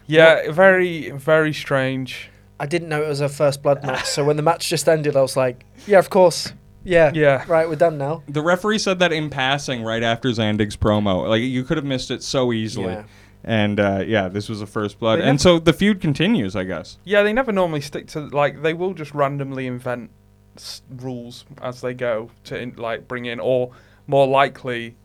Yeah, 0.07 0.51
very 0.53 1.11
very 1.11 1.53
strange. 1.53 2.31
I 2.59 2.67
didn't 2.67 2.89
know 2.89 3.03
it 3.03 3.09
was 3.09 3.21
a 3.21 3.29
first 3.29 3.63
blood 3.63 3.83
match, 3.85 4.05
so 4.07 4.25
when 4.25 4.37
the 4.37 4.43
match 4.43 4.69
just 4.69 4.89
ended, 4.89 5.17
I 5.17 5.23
was 5.23 5.37
like, 5.37 5.65
"Yeah, 5.87 5.99
of 5.99 6.09
course, 6.11 6.53
yeah, 6.85 7.11
Yeah. 7.15 7.45
right, 7.49 7.69
we're 7.69 7.77
done 7.77 7.99
now." 7.99 8.23
The 8.29 8.43
referee 8.43 8.79
said 8.79 8.99
that 9.01 9.13
in 9.13 9.29
passing 9.31 9.83
right 9.83 10.03
after 10.03 10.29
Zandig's 10.31 10.77
promo. 10.77 11.29
Like 11.29 11.43
you 11.43 11.65
could 11.65 11.77
have 11.77 11.85
missed 11.87 12.11
it 12.11 12.23
so 12.23 12.53
easily. 12.53 12.93
Yeah. 12.95 13.05
And 13.45 13.79
uh, 13.79 14.03
yeah, 14.07 14.29
this 14.29 14.49
was 14.49 14.61
a 14.63 14.67
first 14.67 14.99
blood. 14.99 15.17
They 15.19 15.23
And 15.23 15.33
never- 15.33 15.39
so 15.39 15.59
the 15.61 15.73
feud 15.73 16.01
continues, 16.01 16.57
I 16.57 16.65
guess. 16.65 16.99
Yeah, 17.05 17.23
they 17.23 17.33
never 17.33 17.53
normally 17.53 17.81
stick 17.81 18.07
to 18.09 18.21
like 18.29 18.63
they 18.63 18.75
will 18.75 18.95
just 18.95 19.15
randomly 19.15 19.67
invent 19.67 20.11
s- 20.57 20.83
rules 20.97 21.45
as 21.63 21.81
they 21.81 21.95
go 21.95 22.31
to 22.45 22.59
in, 22.59 22.75
like 22.77 23.07
bring 23.07 23.27
in, 23.27 23.39
or 23.39 23.71
more 24.09 24.27
likely, 24.27 24.97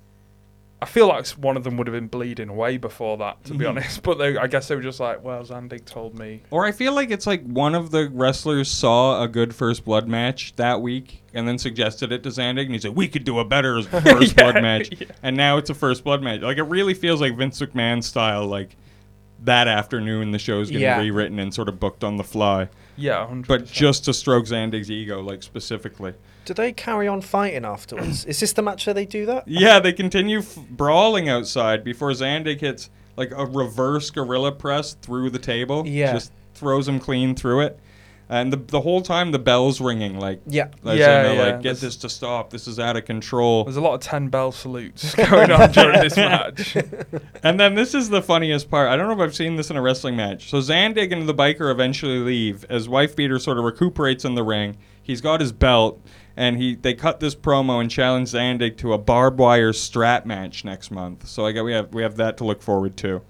I 0.84 0.88
feel 0.88 1.08
like 1.08 1.28
one 1.30 1.58
of 1.58 1.64
them 1.64 1.78
would 1.78 1.86
have 1.86 1.94
been 1.94 2.08
bleeding 2.08 2.56
way 2.56 2.78
before 2.78 3.16
that, 3.18 3.44
to 3.44 3.54
be 3.54 3.66
Mhm. 3.66 3.70
honest. 3.70 4.02
But 4.02 4.18
they, 4.18 4.36
I 4.36 4.48
guess 4.48 4.68
they 4.68 4.76
were 4.76 4.82
just 4.82 5.00
like, 5.00 5.24
well, 5.24 5.44
Zandig 5.44 5.86
told 5.86 6.18
me. 6.18 6.42
Or 6.50 6.66
I 6.66 6.72
feel 6.72 6.94
like 6.94 7.12
it's 7.12 7.28
like 7.28 7.44
one 7.46 7.76
of 7.76 7.92
the 7.92 8.10
wrestlers 8.12 8.72
saw 8.72 9.22
a 9.22 9.28
good 9.28 9.54
first 9.54 9.86
blood 9.86 10.08
match 10.08 10.56
that 10.56 10.82
week 10.82 11.22
and 11.36 11.48
then 11.48 11.60
suggested 11.60 12.12
it 12.12 12.24
to 12.24 12.30
Zandig, 12.30 12.66
and 12.66 12.72
he 12.74 12.80
said 12.80 12.96
we 12.96 13.08
could 13.08 13.24
do 13.26 13.38
a 13.38 13.46
better 13.46 13.82
first 13.84 14.36
Yeah, 14.36 14.52
blood 14.52 14.62
match, 14.64 14.90
yeah. 15.00 15.08
and 15.22 15.38
now 15.38 15.58
it's 15.58 15.70
a 15.70 15.76
first 15.76 16.04
blood 16.04 16.24
match. 16.24 16.42
Like 16.42 16.58
it 16.58 16.64
really 16.64 16.96
feels 16.96 17.22
like 17.22 17.38
Vince 17.38 17.60
McMahon 17.62 18.04
style. 18.04 18.48
Like 18.48 18.76
that 19.44 19.68
afternoon, 19.68 20.32
the 20.32 20.40
show's 20.40 20.70
getting 20.70 20.82
Yeah. 20.84 21.00
rewritten 21.00 21.38
and 21.38 21.54
sort 21.54 21.70
of 21.70 21.80
booked 21.80 22.04
on 22.04 22.18
the 22.18 22.24
fly, 22.24 22.70
Yeah, 23.02 23.28
100%. 23.30 23.48
but 23.48 23.66
just 23.66 24.06
to 24.06 24.14
stroke 24.14 24.46
Zandig's 24.46 24.90
ego, 24.92 25.22
like 25.22 25.44
specifically. 25.44 26.14
Do 26.46 26.54
they 26.54 26.72
carry 26.72 27.08
on 27.08 27.22
fighting 27.22 27.66
afterwards? 27.66 28.26
Is 28.28 28.40
this 28.40 28.54
the 28.54 28.62
match 28.62 28.86
where 28.88 28.94
they 28.94 29.06
do 29.06 29.26
that? 29.28 29.48
Yeah, 29.48 29.80
they 29.80 29.94
continue 29.94 30.40
f- 30.40 30.58
brawling 30.70 31.30
outside 31.30 31.84
before 31.84 32.12
Zandig 32.12 32.60
hits 32.62 32.90
like 33.18 33.32
a 33.32 33.46
reverse 33.46 34.10
gorilla 34.10 34.52
press 34.52 34.94
through 35.02 35.30
the 35.32 35.40
table. 35.40 35.86
Yeah. 35.86 36.14
just 36.14 36.32
throws 36.54 36.88
him 36.88 37.00
clean 37.00 37.36
through 37.36 37.62
it, 37.62 37.80
and 38.32 38.54
the 38.54 38.58
the 38.58 38.80
whole 38.80 39.02
time 39.02 39.32
the 39.32 39.40
bell's 39.40 39.82
ringing 39.82 40.18
like. 40.18 40.42
Yeah. 40.48 40.70
Like, 40.84 40.98
Yeah, 40.98 41.24
saying 41.24 41.38
yeah, 41.38 41.44
like, 41.44 41.62
get 41.62 41.78
this 41.78 41.98
to 41.98 42.10
stop. 42.10 42.50
This 42.50 42.66
is 42.66 42.80
out 42.80 42.96
of 42.96 43.04
control. 43.04 43.66
There's 43.66 43.76
a 43.76 43.82
lot 43.82 43.94
of 43.96 44.00
10 44.00 44.30
bell 44.30 44.54
salutes 44.54 45.14
going 45.30 45.52
on 45.52 45.72
during 45.74 46.00
this 46.00 46.16
match. 46.18 46.78
And 47.44 47.60
then 47.60 47.76
this 47.76 47.94
is 47.94 48.10
the 48.10 48.22
funniest 48.22 48.72
part. 48.72 48.90
I 48.90 48.96
don't 48.96 49.08
know 49.08 49.14
if 49.14 49.20
I've 49.20 49.36
seen 49.36 49.58
this 49.58 49.70
in 49.70 49.76
a 49.76 49.82
wrestling 49.82 50.16
match. 50.16 50.50
So 50.50 50.60
Zandig 50.60 51.12
and 51.12 51.28
the 51.28 51.36
biker 51.36 51.70
eventually 51.70 52.20
leave 52.20 52.66
as 52.70 52.88
Wife 52.88 53.18
Beater 53.18 53.38
sort 53.38 53.58
of 53.58 53.66
recuperates 53.66 54.24
in 54.24 54.36
the 54.36 54.44
ring. 54.44 54.78
He's 55.04 55.20
got 55.20 55.42
his 55.42 55.52
belt, 55.52 56.02
and 56.38 56.56
he 56.56 56.76
they 56.76 56.94
cut 56.94 57.20
this 57.20 57.36
promo 57.36 57.82
and 57.82 57.92
challenge 57.92 58.32
Zandig 58.32 58.78
to 58.78 58.94
a 58.94 58.98
barbed 58.98 59.40
wire 59.40 59.74
strap 59.74 60.26
match 60.26 60.64
next 60.64 60.90
month. 60.90 61.28
So 61.28 61.46
I 61.46 61.52
got 61.52 61.64
we 61.64 61.74
have 61.74 61.94
we 61.94 62.02
have 62.02 62.16
that 62.16 62.38
to 62.38 62.46
look 62.46 62.62
forward 62.62 62.96
to. 62.98 63.22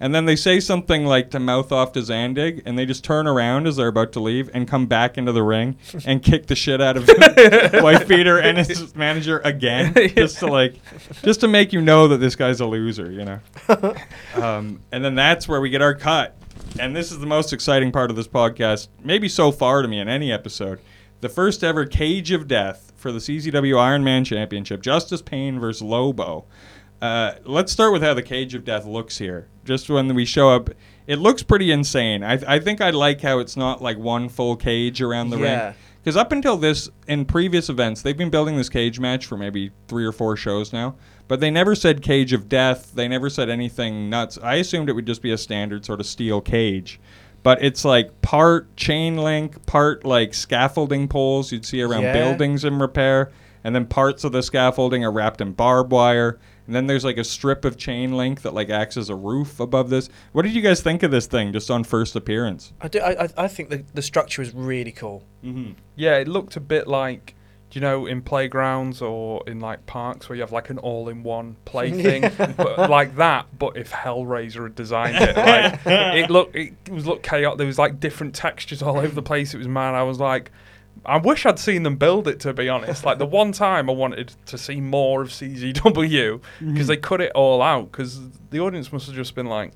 And 0.00 0.14
then 0.14 0.26
they 0.26 0.36
say 0.36 0.60
something 0.60 1.04
like 1.04 1.30
to 1.30 1.40
mouth 1.40 1.72
off 1.72 1.92
to 1.92 2.00
Zandig, 2.00 2.62
and 2.64 2.78
they 2.78 2.86
just 2.86 3.02
turn 3.02 3.26
around 3.26 3.66
as 3.66 3.76
they're 3.76 3.88
about 3.88 4.12
to 4.12 4.20
leave 4.20 4.48
and 4.54 4.68
come 4.68 4.86
back 4.86 5.18
into 5.18 5.32
the 5.32 5.42
ring 5.42 5.76
and 6.06 6.22
kick 6.22 6.46
the 6.46 6.54
shit 6.54 6.80
out 6.80 6.96
of 6.96 7.08
Wife 7.82 8.06
Beater 8.06 8.38
and 8.38 8.58
his 8.58 8.94
manager 8.94 9.40
again, 9.40 9.92
just 10.14 10.38
to 10.38 10.46
like, 10.46 10.76
just 11.22 11.40
to 11.40 11.48
make 11.48 11.72
you 11.72 11.80
know 11.80 12.06
that 12.08 12.18
this 12.18 12.36
guy's 12.36 12.60
a 12.60 12.66
loser, 12.66 13.10
you 13.10 13.24
know. 13.24 13.40
Um, 14.36 14.80
and 14.92 15.04
then 15.04 15.14
that's 15.14 15.48
where 15.48 15.60
we 15.60 15.70
get 15.70 15.82
our 15.82 15.94
cut. 15.94 16.36
And 16.78 16.94
this 16.94 17.10
is 17.10 17.18
the 17.18 17.26
most 17.26 17.52
exciting 17.52 17.90
part 17.92 18.10
of 18.10 18.16
this 18.16 18.28
podcast, 18.28 18.88
maybe 19.02 19.28
so 19.28 19.50
far 19.50 19.82
to 19.82 19.88
me 19.88 19.98
in 19.98 20.08
any 20.08 20.30
episode. 20.30 20.78
the 21.20 21.28
first 21.28 21.64
ever 21.64 21.84
Cage 21.86 22.30
of 22.30 22.46
Death 22.46 22.92
for 22.96 23.10
the 23.10 23.18
CZW 23.18 23.78
Iron 23.80 24.04
Man 24.04 24.24
Championship. 24.24 24.82
Justice 24.82 25.22
Pain 25.22 25.58
versus 25.58 25.82
Lobo. 25.82 26.44
Uh, 27.00 27.32
let's 27.44 27.70
start 27.72 27.92
with 27.92 28.02
how 28.02 28.12
the 28.14 28.22
Cage 28.22 28.54
of 28.54 28.64
Death 28.64 28.84
looks 28.84 29.18
here. 29.18 29.48
Just 29.64 29.88
when 29.88 30.12
we 30.14 30.24
show 30.24 30.50
up, 30.50 30.70
it 31.06 31.18
looks 31.18 31.42
pretty 31.42 31.70
insane. 31.70 32.24
I, 32.24 32.38
I 32.46 32.58
think 32.58 32.80
I 32.80 32.90
like 32.90 33.20
how 33.20 33.38
it's 33.38 33.56
not 33.56 33.80
like 33.80 33.98
one 33.98 34.28
full 34.28 34.56
cage 34.56 35.00
around 35.00 35.30
the 35.30 35.38
Yeah. 35.38 35.66
ring. 35.66 35.74
Because 36.02 36.16
up 36.16 36.32
until 36.32 36.56
this, 36.56 36.88
in 37.06 37.24
previous 37.24 37.68
events, 37.68 38.02
they've 38.02 38.16
been 38.16 38.30
building 38.30 38.56
this 38.56 38.68
cage 38.68 38.98
match 38.98 39.26
for 39.26 39.36
maybe 39.36 39.70
three 39.88 40.04
or 40.06 40.12
four 40.12 40.36
shows 40.36 40.72
now. 40.72 40.94
But 41.28 41.40
they 41.40 41.50
never 41.50 41.74
said 41.74 42.02
cage 42.02 42.32
of 42.32 42.48
death. 42.48 42.92
They 42.94 43.06
never 43.08 43.28
said 43.28 43.50
anything 43.50 44.08
nuts. 44.08 44.38
I 44.42 44.54
assumed 44.56 44.88
it 44.88 44.94
would 44.94 45.06
just 45.06 45.22
be 45.22 45.32
a 45.32 45.38
standard 45.38 45.84
sort 45.84 46.00
of 46.00 46.06
steel 46.06 46.40
cage. 46.40 46.98
But 47.42 47.62
it's 47.62 47.84
like 47.84 48.22
part 48.22 48.74
chain 48.76 49.16
link, 49.18 49.64
part 49.66 50.04
like 50.04 50.34
scaffolding 50.34 51.08
poles 51.08 51.52
you'd 51.52 51.66
see 51.66 51.82
around 51.82 52.02
Yeah. 52.02 52.12
buildings 52.14 52.64
in 52.64 52.78
repair. 52.78 53.30
And 53.62 53.74
then 53.74 53.84
parts 53.86 54.24
of 54.24 54.32
the 54.32 54.42
scaffolding 54.42 55.04
are 55.04 55.12
wrapped 55.12 55.40
in 55.40 55.52
barbed 55.52 55.92
wire. 55.92 56.38
And 56.68 56.76
then 56.76 56.86
there's 56.86 57.04
like 57.04 57.16
a 57.16 57.24
strip 57.24 57.64
of 57.64 57.76
chain 57.76 58.12
link 58.16 58.42
that 58.42 58.52
like 58.54 58.68
acts 58.70 58.96
as 58.96 59.08
a 59.08 59.14
roof 59.16 59.58
above 59.58 59.88
this. 59.90 60.08
What 60.32 60.42
did 60.42 60.52
you 60.54 60.60
guys 60.60 60.80
think 60.82 61.02
of 61.02 61.10
this 61.10 61.26
thing 61.26 61.52
just 61.52 61.70
on 61.70 61.82
first 61.82 62.14
appearance? 62.14 62.72
I, 62.80 62.88
do, 62.88 63.00
I, 63.00 63.24
I- 63.24 63.28
I 63.36 63.48
think 63.48 63.70
the, 63.70 63.82
the 63.94 64.02
structure 64.02 64.42
is 64.42 64.54
really 64.54 64.92
cool. 64.92 65.24
Mm-hmm. 65.42 65.72
Yeah, 65.96 66.16
it 66.18 66.28
looked 66.28 66.56
a 66.56 66.60
bit 66.60 66.86
like, 66.86 67.34
do 67.70 67.78
you 67.78 67.80
know, 67.80 68.04
in 68.06 68.20
playgrounds 68.22 69.00
or 69.02 69.42
in 69.46 69.60
like 69.60 69.86
parks 69.86 70.28
where 70.28 70.36
you 70.36 70.42
have 70.42 70.52
like 70.52 70.68
an 70.70 70.76
all-in-one 70.78 71.56
plaything, 71.64 72.30
but 72.56 72.90
like 72.90 73.16
that. 73.16 73.46
But 73.58 73.76
if 73.78 73.90
Hellraiser 73.90 74.64
had 74.64 74.74
designed 74.74 75.16
it, 75.16 75.36
like 75.36 75.80
it 75.86 76.30
looked, 76.30 76.54
it 76.54 76.74
was 76.90 77.06
look 77.06 77.22
chaotic. 77.22 77.58
There 77.58 77.66
was 77.66 77.78
like 77.78 77.98
different 77.98 78.34
textures 78.34 78.82
all 78.82 78.98
over 78.98 79.08
the 79.14 79.22
place. 79.22 79.54
It 79.54 79.58
was 79.58 79.68
mad. 79.68 79.94
I 79.94 80.02
was 80.02 80.20
like, 80.20 80.50
I 81.08 81.16
wish 81.16 81.46
I'd 81.46 81.58
seen 81.58 81.84
them 81.84 81.96
build 81.96 82.28
it. 82.28 82.38
To 82.40 82.52
be 82.52 82.68
honest, 82.68 83.02
like 83.04 83.18
the 83.18 83.26
one 83.40 83.50
time 83.52 83.88
I 83.88 83.94
wanted 83.94 84.34
to 84.46 84.58
see 84.58 84.80
more 84.80 85.22
of 85.22 85.30
CZW 85.30 85.72
because 85.82 86.42
mm-hmm. 86.60 86.86
they 86.86 86.96
cut 86.98 87.22
it 87.22 87.32
all 87.34 87.62
out 87.62 87.90
because 87.90 88.20
the 88.50 88.60
audience 88.60 88.92
must 88.92 89.06
have 89.06 89.16
just 89.16 89.34
been 89.34 89.46
like, 89.46 89.72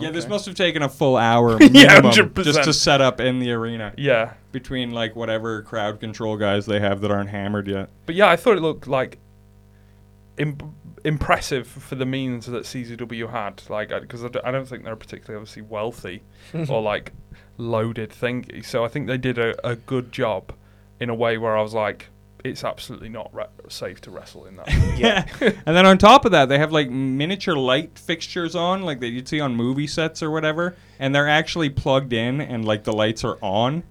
Yeah, 0.00 0.10
this 0.10 0.26
must 0.26 0.46
have 0.46 0.54
taken 0.54 0.82
a 0.82 0.88
full 0.88 1.18
hour 1.18 1.58
Yeah, 1.60 2.00
minimum 2.00 2.12
100%. 2.12 2.44
just 2.44 2.64
to 2.64 2.72
set 2.72 3.02
up 3.02 3.20
in 3.20 3.38
the 3.38 3.52
arena 3.52 3.92
yeah. 3.98 4.32
between 4.50 4.92
like 4.92 5.14
whatever 5.14 5.60
crowd 5.62 6.00
control 6.00 6.38
guys 6.38 6.64
they 6.64 6.80
have 6.80 7.02
that 7.02 7.10
aren't 7.10 7.28
hammered 7.28 7.68
yet. 7.68 7.90
But 8.06 8.14
yeah, 8.14 8.30
I 8.30 8.36
thought 8.36 8.56
it 8.56 8.62
looked 8.62 8.88
like 8.88 9.18
imp- 10.38 10.64
impressive 11.04 11.66
for 11.66 11.96
the 11.96 12.06
means 12.06 12.46
that 12.46 12.62
CZW 12.62 13.30
had. 13.30 13.62
Like, 13.68 13.90
because 13.90 14.24
I, 14.24 14.28
d- 14.28 14.40
I 14.42 14.50
don't 14.50 14.66
think 14.66 14.84
they're 14.84 14.96
particularly 14.96 15.38
obviously 15.38 15.62
wealthy 15.62 16.22
or 16.70 16.80
like 16.80 17.12
loaded 17.58 18.08
thingy. 18.08 18.64
So 18.64 18.86
I 18.86 18.88
think 18.88 19.06
they 19.06 19.18
did 19.18 19.36
a, 19.36 19.68
a 19.68 19.76
good 19.76 20.10
job 20.12 20.54
in 21.02 21.10
a 21.10 21.14
way 21.14 21.36
where 21.36 21.56
I 21.56 21.62
was 21.62 21.74
like, 21.74 22.08
it's 22.44 22.62
absolutely 22.62 23.08
not 23.08 23.28
re- 23.34 23.46
safe 23.68 24.00
to 24.02 24.10
wrestle 24.10 24.46
in 24.46 24.56
that. 24.56 24.68
Yeah. 24.98 25.26
and 25.40 25.76
then 25.76 25.84
on 25.84 25.98
top 25.98 26.24
of 26.24 26.30
that, 26.32 26.48
they 26.48 26.58
have 26.58 26.70
like 26.70 26.90
miniature 26.90 27.56
light 27.56 27.98
fixtures 27.98 28.54
on, 28.54 28.82
like 28.82 29.00
that 29.00 29.08
you'd 29.08 29.26
see 29.26 29.40
on 29.40 29.56
movie 29.56 29.88
sets 29.88 30.22
or 30.22 30.30
whatever, 30.30 30.76
and 31.00 31.12
they're 31.12 31.28
actually 31.28 31.70
plugged 31.70 32.12
in 32.12 32.40
and 32.40 32.64
like 32.64 32.84
the 32.84 32.92
lights 32.92 33.24
are 33.24 33.36
on. 33.42 33.82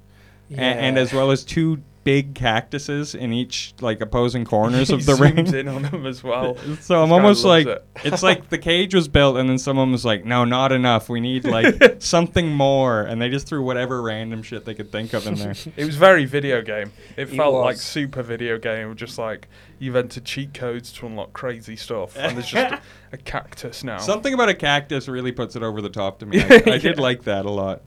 A- 0.51 0.59
and 0.59 0.97
as 0.97 1.13
well 1.13 1.31
as 1.31 1.43
two 1.43 1.81
big 2.03 2.33
cactuses 2.35 3.13
in 3.15 3.31
each 3.31 3.73
like 3.81 4.01
opposing 4.01 4.43
corners 4.45 4.87
He 4.89 4.93
of 4.95 5.05
the 5.05 5.13
zooms 5.13 5.19
ring. 5.35 5.53
in 5.55 5.67
on 5.67 5.83
them 5.83 6.05
as 6.05 6.23
well. 6.23 6.57
So 6.81 7.01
I'm 7.03 7.11
almost 7.11 7.45
like 7.45 7.67
it. 7.67 7.85
it's 8.03 8.23
like 8.23 8.49
the 8.49 8.57
cage 8.57 8.95
was 8.95 9.07
built 9.07 9.37
and 9.37 9.49
then 9.49 9.57
someone 9.59 9.91
was 9.91 10.03
like, 10.03 10.25
"No, 10.25 10.43
not 10.45 10.71
enough. 10.71 11.09
We 11.09 11.19
need 11.19 11.45
like 11.45 11.95
something 12.01 12.49
more." 12.51 13.01
And 13.03 13.21
they 13.21 13.29
just 13.29 13.47
threw 13.47 13.63
whatever 13.63 14.01
random 14.01 14.41
shit 14.43 14.65
they 14.65 14.73
could 14.73 14.91
think 14.91 15.13
of 15.13 15.27
in 15.27 15.35
there. 15.35 15.53
It 15.77 15.85
was 15.85 15.95
very 15.95 16.25
video 16.25 16.61
game. 16.61 16.91
It 17.17 17.31
It 17.31 17.35
felt 17.37 17.53
like 17.53 17.77
super 17.77 18.23
video 18.23 18.57
game, 18.57 18.95
just 18.95 19.17
like 19.17 19.47
you've 19.79 19.95
entered 19.95 20.25
cheat 20.25 20.53
codes 20.53 20.91
to 20.93 21.05
unlock 21.07 21.33
crazy 21.33 21.75
stuff, 21.75 22.15
and 22.17 22.35
there's 22.37 22.47
just 22.49 22.73
a, 22.73 22.81
a 23.13 23.17
cactus 23.17 23.83
now. 23.83 23.97
Something 23.97 24.33
about 24.33 24.49
a 24.49 24.53
cactus 24.53 25.07
really 25.07 25.31
puts 25.31 25.55
it 25.55 25.63
over 25.63 25.81
the 25.81 25.89
top 25.89 26.19
to 26.19 26.25
me. 26.25 26.39
I, 26.41 26.45
I 26.65 26.77
did 26.77 26.83
Yeah. 26.97 27.01
like 27.01 27.23
that 27.23 27.45
a 27.45 27.51
lot. 27.51 27.81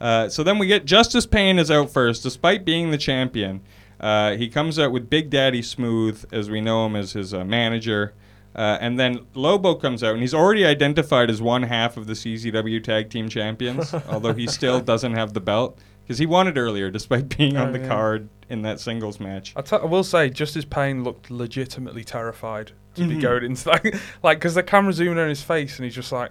Uh, 0.00 0.28
so 0.28 0.42
then 0.42 0.58
we 0.58 0.66
get 0.66 0.84
Justice 0.86 1.26
Pain 1.26 1.58
is 1.58 1.70
out 1.70 1.90
first, 1.90 2.22
despite 2.22 2.64
being 2.64 2.90
the 2.90 2.98
champion. 2.98 3.60
Uh, 4.00 4.34
he 4.36 4.48
comes 4.48 4.78
out 4.78 4.92
with 4.92 5.10
Big 5.10 5.28
Daddy 5.28 5.60
Smooth, 5.60 6.24
as 6.32 6.48
we 6.48 6.60
know 6.60 6.86
him 6.86 6.96
as 6.96 7.12
his 7.12 7.34
uh, 7.34 7.44
manager. 7.44 8.14
Uh, 8.56 8.78
and 8.80 8.98
then 8.98 9.20
Lobo 9.34 9.74
comes 9.74 10.02
out, 10.02 10.12
and 10.14 10.20
he's 10.22 10.34
already 10.34 10.64
identified 10.64 11.28
as 11.30 11.40
one 11.42 11.62
half 11.64 11.96
of 11.96 12.06
the 12.06 12.14
CZW 12.14 12.82
Tag 12.82 13.10
Team 13.10 13.28
Champions, 13.28 13.92
although 14.08 14.32
he 14.32 14.46
still 14.46 14.80
doesn't 14.80 15.12
have 15.14 15.34
the 15.34 15.40
belt 15.40 15.78
because 16.02 16.18
he 16.18 16.26
won 16.26 16.48
it 16.48 16.56
earlier, 16.56 16.90
despite 16.90 17.28
being 17.36 17.56
on 17.56 17.68
Oh, 17.68 17.72
the 17.72 17.78
yeah. 17.80 17.86
card 17.88 18.28
in 18.48 18.62
that 18.62 18.80
singles 18.80 19.20
match. 19.20 19.52
I, 19.54 19.60
t- 19.60 19.76
I 19.76 19.84
will 19.84 20.02
say, 20.02 20.30
Justice 20.30 20.64
Pain 20.64 21.04
looked 21.04 21.30
legitimately 21.30 22.02
terrified 22.02 22.72
to 22.96 23.06
be 23.06 23.16
Mhm. 23.16 23.20
going 23.20 23.44
into 23.44 23.64
that. 23.66 24.00
like, 24.22 24.38
because 24.38 24.54
the 24.54 24.62
camera 24.64 24.92
zoomed 24.94 25.18
in 25.18 25.28
his 25.28 25.42
face, 25.42 25.76
and 25.76 25.84
he's 25.84 25.94
just 25.94 26.10
like. 26.10 26.30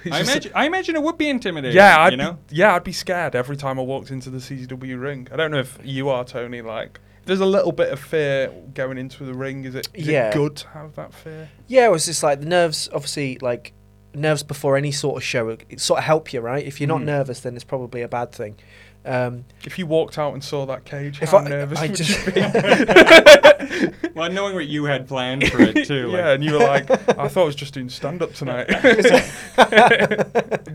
he's 0.04 0.12
I 0.12 0.20
imagine, 0.20 0.52
I 0.54 0.66
imagine 0.66 0.96
it 0.96 1.02
would 1.02 1.18
be 1.18 1.28
intimidating. 1.28 1.76
yeah, 1.76 2.00
I'd 2.00 2.12
you 2.12 2.16
know. 2.16 2.38
be, 2.48 2.56
yeah, 2.56 2.74
I'd 2.74 2.84
be 2.84 2.92
scared 2.92 3.34
every 3.34 3.56
time 3.56 3.78
I 3.78 3.82
walked 3.82 4.10
into 4.10 4.30
the 4.30 4.38
CZW 4.38 5.00
ring. 5.00 5.28
I 5.32 5.36
don't 5.36 5.50
know 5.50 5.58
if 5.60 5.78
you 5.82 6.08
are, 6.08 6.24
Tony. 6.24 6.62
Like, 6.62 7.00
there's 7.26 7.40
a 7.40 7.46
little 7.46 7.72
bit 7.72 7.92
of 7.92 8.00
fear 8.00 8.50
going 8.74 8.98
into 8.98 9.24
the 9.24 9.34
ring. 9.34 9.64
Is 9.64 9.74
it? 9.74 9.88
Is 9.94 10.06
Yeah. 10.06 10.28
it 10.28 10.34
good 10.34 10.56
to 10.56 10.68
have 10.68 10.94
that 10.96 11.12
fear? 11.14 11.48
Yeah, 11.66 11.86
it 11.86 11.90
was 11.90 12.06
just 12.06 12.22
like 12.22 12.40
the 12.40 12.46
nerves, 12.46 12.88
obviously, 12.92 13.38
like 13.40 13.72
nerves 14.14 14.42
before 14.42 14.76
any 14.76 14.90
sort 14.90 15.16
of 15.16 15.22
show, 15.22 15.48
it, 15.50 15.64
it 15.68 15.80
sort 15.80 15.98
of 15.98 16.04
help 16.04 16.32
you, 16.32 16.40
right? 16.40 16.66
If 16.66 16.80
you're 16.80 16.88
not 16.88 17.00
Mhm. 17.02 17.04
nervous, 17.04 17.40
then 17.40 17.54
it's 17.54 17.62
probably 17.64 18.02
a 18.02 18.08
bad 18.08 18.32
thing. 18.32 18.56
Um, 19.04 19.44
If 19.64 19.78
you 19.78 19.86
walked 19.86 20.18
out 20.18 20.34
and 20.34 20.44
saw 20.44 20.66
that 20.66 20.84
cage, 20.84 21.22
If 21.22 21.30
how 21.30 21.38
I- 21.38 21.48
nervous 21.48 21.78
I 21.78 21.86
would 21.86 21.96
just- 21.96 22.26
you 22.26 22.32
be? 22.32 22.40
Well, 24.14 24.30
knowing 24.30 24.54
what 24.54 24.66
you 24.66 24.84
had 24.84 25.08
planned 25.08 25.48
for 25.48 25.62
it 25.62 25.86
too. 25.86 26.10
yeah, 26.10 26.16
like- 26.26 26.34
and 26.34 26.44
you 26.44 26.52
were 26.52 26.58
like, 26.58 26.90
I 26.90 27.28
thought 27.28 27.42
I 27.42 27.44
was 27.44 27.54
just 27.54 27.72
doing 27.72 27.88
stand 27.88 28.20
up 28.20 28.34
tonight. 28.34 28.66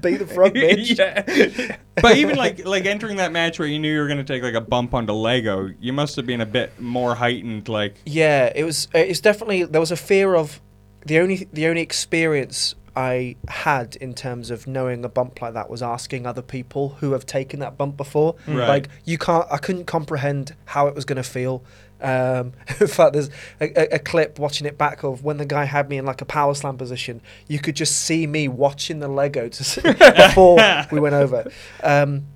Be 0.01 0.15
the 0.17 0.25
frog, 0.33 0.53
bitch. 0.55 0.97
yeah. 0.97 1.77
but 2.01 2.17
even 2.17 2.35
like 2.37 2.65
like 2.65 2.85
entering 2.85 3.17
that 3.17 3.31
match 3.31 3.59
where 3.59 3.67
you 3.67 3.79
knew 3.79 3.93
you 3.93 3.99
were 3.99 4.07
gonna 4.07 4.23
take 4.23 4.41
like 4.43 4.53
a 4.53 4.61
bump 4.61 4.93
onto 4.93 5.13
Lego, 5.13 5.69
you 5.79 5.93
must 5.93 6.15
have 6.15 6.25
been 6.25 6.41
a 6.41 6.45
bit 6.45 6.79
more 6.79 7.15
heightened. 7.15 7.67
Like, 7.69 7.95
Yeah, 8.05 8.51
it 8.55 8.63
was. 8.63 8.87
It's 8.93 9.19
definitely 9.19 9.63
there 9.63 9.81
was 9.81 9.91
a 9.91 9.95
fear 9.97 10.35
of 10.35 10.61
the 11.05 11.19
only 11.19 11.47
the 11.53 11.67
only 11.67 11.81
experience 11.81 12.75
I 12.95 13.35
had 13.47 13.95
in 13.97 14.13
terms 14.13 14.49
of 14.51 14.67
knowing 14.67 15.03
a 15.03 15.09
bump 15.09 15.41
like 15.41 15.53
that 15.53 15.69
was 15.69 15.81
asking 15.81 16.25
other 16.25 16.41
people 16.41 16.89
who 16.99 17.11
have 17.11 17.25
taken 17.25 17.59
that 17.59 17.77
bump 17.77 17.97
before. 17.97 18.35
Right. 18.47 18.67
Like 18.67 18.89
you 19.03 19.17
can't, 19.17 19.45
I 19.51 19.57
couldn't 19.57 19.85
comprehend 19.85 20.55
how 20.65 20.87
it 20.87 20.95
was 20.95 21.05
going 21.05 21.17
to 21.17 21.23
feel. 21.23 21.63
Um, 22.01 22.53
in 22.79 22.87
fact, 22.87 23.13
there's 23.13 23.29
a, 23.59 23.93
a, 23.93 23.95
a 23.95 23.99
clip 23.99 24.39
watching 24.39 24.65
it 24.65 24.77
back 24.77 25.03
of 25.03 25.23
when 25.23 25.37
the 25.37 25.45
guy 25.45 25.65
had 25.65 25.89
me 25.89 25.97
in 25.97 26.05
like 26.05 26.21
a 26.21 26.25
power 26.25 26.53
slam 26.53 26.77
position. 26.77 27.21
You 27.47 27.59
could 27.59 27.75
just 27.75 28.01
see 28.01 28.27
me 28.27 28.47
watching 28.47 28.99
the 28.99 29.07
Lego 29.07 29.49
before 29.49 30.57
we 30.91 30.99
went 30.99 31.15
over. 31.15 31.51
Um, 31.83 32.27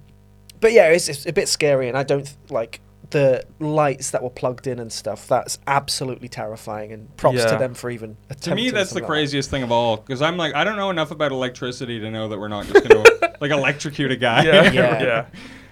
but 0.60 0.74
yeah, 0.74 0.89
it's, 0.89 1.07
it's 1.07 1.26
a 1.26 1.32
bit 1.32 1.47
scary, 1.47 1.88
and 1.88 1.97
I 1.97 2.03
don't 2.03 2.36
like 2.49 2.82
the 3.12 3.43
lights 3.60 4.12
that 4.12 4.22
were 4.24 4.30
plugged 4.30 4.68
in 4.68 4.80
and 4.80 4.91
stuff. 4.91 5.28
That's 5.28 5.57
absolutely 5.68 6.28
terrifying, 6.30 6.91
and 6.91 7.16
props 7.18 7.43
to 7.45 7.57
them 7.57 7.74
for 7.74 7.89
even 7.89 8.18
to 8.41 8.55
me, 8.55 8.70
that's 8.70 8.89
the 8.89 8.95
something 8.95 8.95
like 8.95 9.01
that. 9.03 9.07
craziest 9.07 9.49
thing 9.49 9.64
of 9.64 9.72
all. 9.72 9.97
Because 9.97 10.22
I'm 10.22 10.38
like, 10.38 10.53
I 10.55 10.64
don't 10.64 10.76
know 10.78 10.89
enough 10.89 11.12
about 11.12 11.32
electricity 11.32 11.99
to 11.99 12.12
know 12.12 12.28
that 12.28 12.38
we're 12.39 12.47
not 12.47 12.66
just 12.68 12.88
gonna 12.88 13.03
like 13.41 13.51
electrocute 13.51 14.12
a 14.12 14.16
guy. 14.16 14.43
Yeah. 14.45 14.72
Yeah. 14.72 15.01
yeah. 15.03 15.26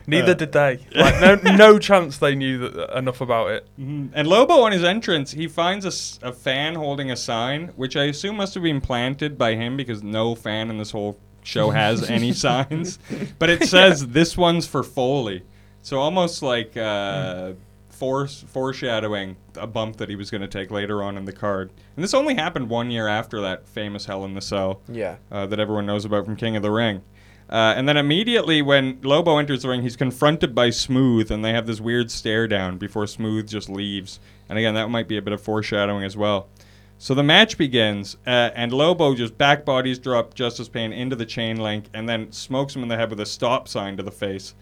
Neither 0.09 0.31
Uh, 0.31 0.35
did 0.35 0.51
they. 0.53 0.79
Like, 0.95 1.43
no, 1.43 1.55
no 1.55 1.79
chance 1.79 2.17
they 2.19 2.33
knew 2.33 2.59
that, 2.69 2.97
enough 2.97 3.19
about 3.19 3.51
it. 3.51 3.67
Mhm. 3.77 4.09
And 4.13 4.25
Lobo 4.25 4.61
on 4.61 4.71
his 4.71 4.81
entrance, 4.83 5.31
he 5.33 5.47
finds 5.49 5.83
a, 5.83 5.89
s- 5.89 6.17
a 6.23 6.31
fan 6.31 6.75
holding 6.75 7.11
a 7.11 7.17
sign, 7.17 7.73
which 7.75 7.97
I 7.97 8.05
assume 8.05 8.37
must 8.37 8.53
have 8.53 8.63
been 8.63 8.79
planted 8.79 9.37
by 9.37 9.55
him 9.55 9.75
because 9.75 10.01
no 10.03 10.33
fan 10.33 10.69
in 10.69 10.77
this 10.77 10.91
whole 10.91 11.19
show 11.43 11.71
has 11.71 12.09
any 12.09 12.31
signs. 12.45 12.99
But 13.37 13.49
it 13.49 13.65
says 13.67 14.07
this 14.07 14.37
one's 14.37 14.65
for 14.65 14.81
Foley, 14.81 15.43
so 15.87 15.99
almost 15.99 16.43
like 16.43 16.75
uh, 16.75 17.53
force 17.87 18.43
foreshadowing 18.49 19.37
a 19.55 19.65
bump 19.65 19.95
that 19.95 20.09
he 20.09 20.17
was 20.17 20.29
going 20.29 20.41
to 20.41 20.47
take 20.47 20.69
later 20.69 21.01
on 21.01 21.17
in 21.17 21.23
the 21.23 21.31
card. 21.31 21.71
And 21.95 22.03
this 22.03 22.13
only 22.13 22.35
happened 22.35 22.67
one 22.67 22.91
year 22.91 23.07
after 23.07 23.39
that 23.39 23.69
famous 23.69 24.03
Hell 24.05 24.25
in 24.25 24.33
the 24.33 24.41
Cell 24.41 24.81
Yeah. 24.89 25.15
uh, 25.31 25.45
that 25.45 25.61
everyone 25.61 25.85
knows 25.85 26.03
about 26.03 26.25
from 26.25 26.35
King 26.35 26.57
of 26.57 26.61
the 26.61 26.71
Ring. 26.71 27.03
Uh, 27.49 27.73
and 27.77 27.87
then 27.87 27.95
immediately 27.95 28.61
when 28.61 28.99
Lobo 29.01 29.37
enters 29.37 29.61
the 29.61 29.69
ring, 29.69 29.81
he's 29.81 29.95
confronted 29.95 30.53
by 30.53 30.71
Smooth, 30.71 31.31
and 31.31 31.45
they 31.45 31.53
have 31.53 31.67
this 31.67 31.79
weird 31.79 32.11
stare 32.11 32.49
down 32.49 32.77
before 32.77 33.07
Smooth 33.07 33.47
just 33.47 33.69
leaves. 33.69 34.19
And 34.49 34.59
again, 34.59 34.73
that 34.73 34.89
might 34.89 35.07
be 35.07 35.15
a 35.15 35.21
bit 35.21 35.31
of 35.31 35.39
foreshadowing 35.39 36.03
as 36.03 36.17
well. 36.17 36.49
So 36.97 37.13
the 37.13 37.23
match 37.23 37.57
begins, 37.57 38.17
uh, 38.27 38.49
and 38.53 38.73
Lobo 38.73 39.15
just 39.15 39.37
back 39.37 39.63
bodies 39.63 39.99
drop 39.99 40.33
Justice 40.33 40.67
Pain 40.67 40.91
into 40.91 41.15
the 41.15 41.25
chain 41.25 41.55
link, 41.55 41.85
and 41.93 42.09
then 42.09 42.33
smokes 42.33 42.75
him 42.75 42.83
in 42.83 42.89
the 42.89 42.97
head 42.97 43.09
with 43.09 43.21
a 43.21 43.25
stop 43.25 43.69
sign 43.69 43.95
to 43.95 44.03
the 44.03 44.11
face. 44.11 44.53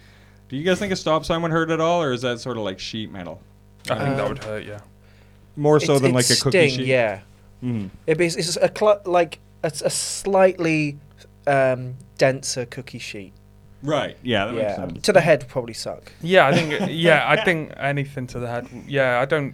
Do 0.50 0.58
you 0.58 0.64
guys 0.64 0.80
think 0.80 0.92
a 0.94 0.96
stop 0.96 1.26
sign 1.26 1.42
would 1.42 1.52
hurt 1.52 1.70
at 1.72 1.80
all, 1.82 2.02
or 2.04 2.12
is 2.14 2.22
that 2.22 2.40
sort 2.40 2.58
of 2.58 2.64
like 2.64 2.80
sheet 2.80 3.12
metal? 3.12 3.42
I 3.90 3.96
think 3.96 4.16
that 4.18 4.22
Um, 4.24 4.30
would 4.30 4.44
hurt, 4.44 4.66
yeah. 4.66 4.80
More 5.56 5.80
so 5.80 5.96
It's- 5.96 6.02
than 6.02 6.16
it's 6.16 6.30
like 6.30 6.38
a 6.38 6.42
cookie 6.42 6.70
sting, 6.70 6.78
sheet. 6.80 6.88
Yeah. 6.88 7.20
Mhm. 7.64 7.90
It 8.06 8.22
is, 8.22 8.36
it's 8.36 8.58
a 8.58 8.72
cl- 8.76 9.02
like 9.06 9.40
a, 9.64 9.72
a 9.84 9.90
slightly 9.90 10.98
um, 11.48 11.96
denser 12.18 12.66
cookie 12.66 13.00
sheet. 13.00 13.32
Right. 13.84 14.18
Yeah. 14.24 14.46
That 14.46 14.54
makes 14.56 14.64
Yeah, 14.64 14.76
sense. 14.76 15.02
to 15.04 15.14
the 15.14 15.22
head 15.22 15.44
would 15.44 15.50
probably 15.50 15.74
suck. 15.76 16.12
Yeah, 16.22 16.48
I 16.48 16.54
think. 16.54 16.90
Yeah, 16.92 17.24
I 17.28 17.44
think 17.44 17.72
anything 17.78 18.26
to 18.28 18.40
the 18.40 18.48
head. 18.48 18.68
Yeah, 18.88 19.20
I 19.20 19.26
don't. 19.26 19.54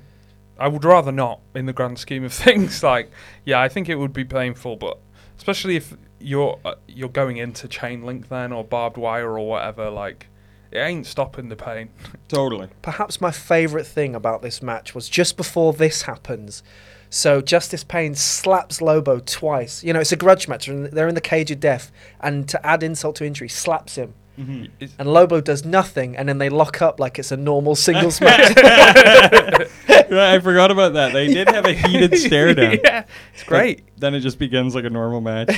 I 0.58 0.68
would 0.68 0.86
rather 0.86 1.12
not, 1.12 1.40
in 1.56 1.66
the 1.66 1.74
grand 1.74 2.00
scheme 2.00 2.24
of 2.24 2.32
things. 2.46 2.82
Like, 2.84 3.12
yeah, 3.46 3.60
I 3.60 3.68
think 3.68 3.90
it 3.90 3.96
would 3.96 4.14
be 4.14 4.24
painful, 4.24 4.78
but 4.78 4.98
especially 5.38 5.76
if 5.76 5.94
you're 6.20 6.60
uh, 6.64 6.76
you're 6.88 7.10
going 7.10 7.38
into 7.38 7.68
chain 7.68 8.06
link 8.06 8.30
then 8.30 8.52
or 8.54 8.64
barbed 8.64 8.96
wire 8.98 9.38
or 9.38 9.46
whatever. 9.48 9.90
Like, 9.90 10.28
it 10.72 10.80
ain't 10.80 11.06
stopping 11.06 11.50
the 11.50 11.56
pain. 11.56 11.90
Totally. 12.28 12.70
Perhaps 12.82 13.20
my 13.20 13.32
favourite 13.32 13.86
thing 13.86 14.16
about 14.16 14.42
this 14.42 14.62
match 14.62 14.96
was 14.96 15.10
just 15.10 15.38
before 15.38 15.74
this 15.74 16.04
happens. 16.04 16.64
So 17.10 17.42
Justice 17.42 17.84
Pain 17.84 18.16
slaps 18.16 18.82
Lobo 18.82 19.20
twice. 19.20 19.84
You 19.84 19.92
know, 19.92 20.00
it's 20.00 20.14
a 20.14 20.16
grudge 20.18 20.48
match, 20.48 20.70
and 20.70 20.86
they're 20.86 21.10
in 21.10 21.16
the 21.16 21.20
cage 21.20 21.52
of 21.52 21.60
death. 21.60 21.92
And 22.22 22.48
to 22.48 22.66
add 22.66 22.84
insult 22.84 23.18
to 23.18 23.26
injury, 23.26 23.50
slaps 23.50 23.96
him. 23.96 24.14
It's- 24.38 24.96
And 24.98 25.12
Lobo 25.14 25.40
does 25.42 25.64
nothing, 25.66 26.16
and 26.18 26.28
then 26.28 26.38
they 26.40 26.50
lock 26.50 26.82
up 26.82 27.00
like 27.00 27.20
it's 27.20 27.32
a 27.32 27.38
normal 27.38 27.76
singles 27.76 28.20
match. 28.22 28.56
Right, 30.12 30.34
I 30.36 30.40
forgot 30.40 30.72
about 30.72 30.94
that. 30.94 31.14
They 31.14 31.28
did 31.28 31.48
have 31.48 31.64
a 31.66 31.72
heated 31.72 32.18
stare 32.18 32.54
down. 32.54 32.80
yeah, 32.84 33.06
it's 33.34 33.44
great. 33.44 33.86
But 33.94 34.02
then 34.02 34.14
it 34.14 34.20
just 34.20 34.40
begins 34.40 34.76
like 34.76 34.84
a 34.84 34.90
normal 34.90 35.22
match. 35.22 35.50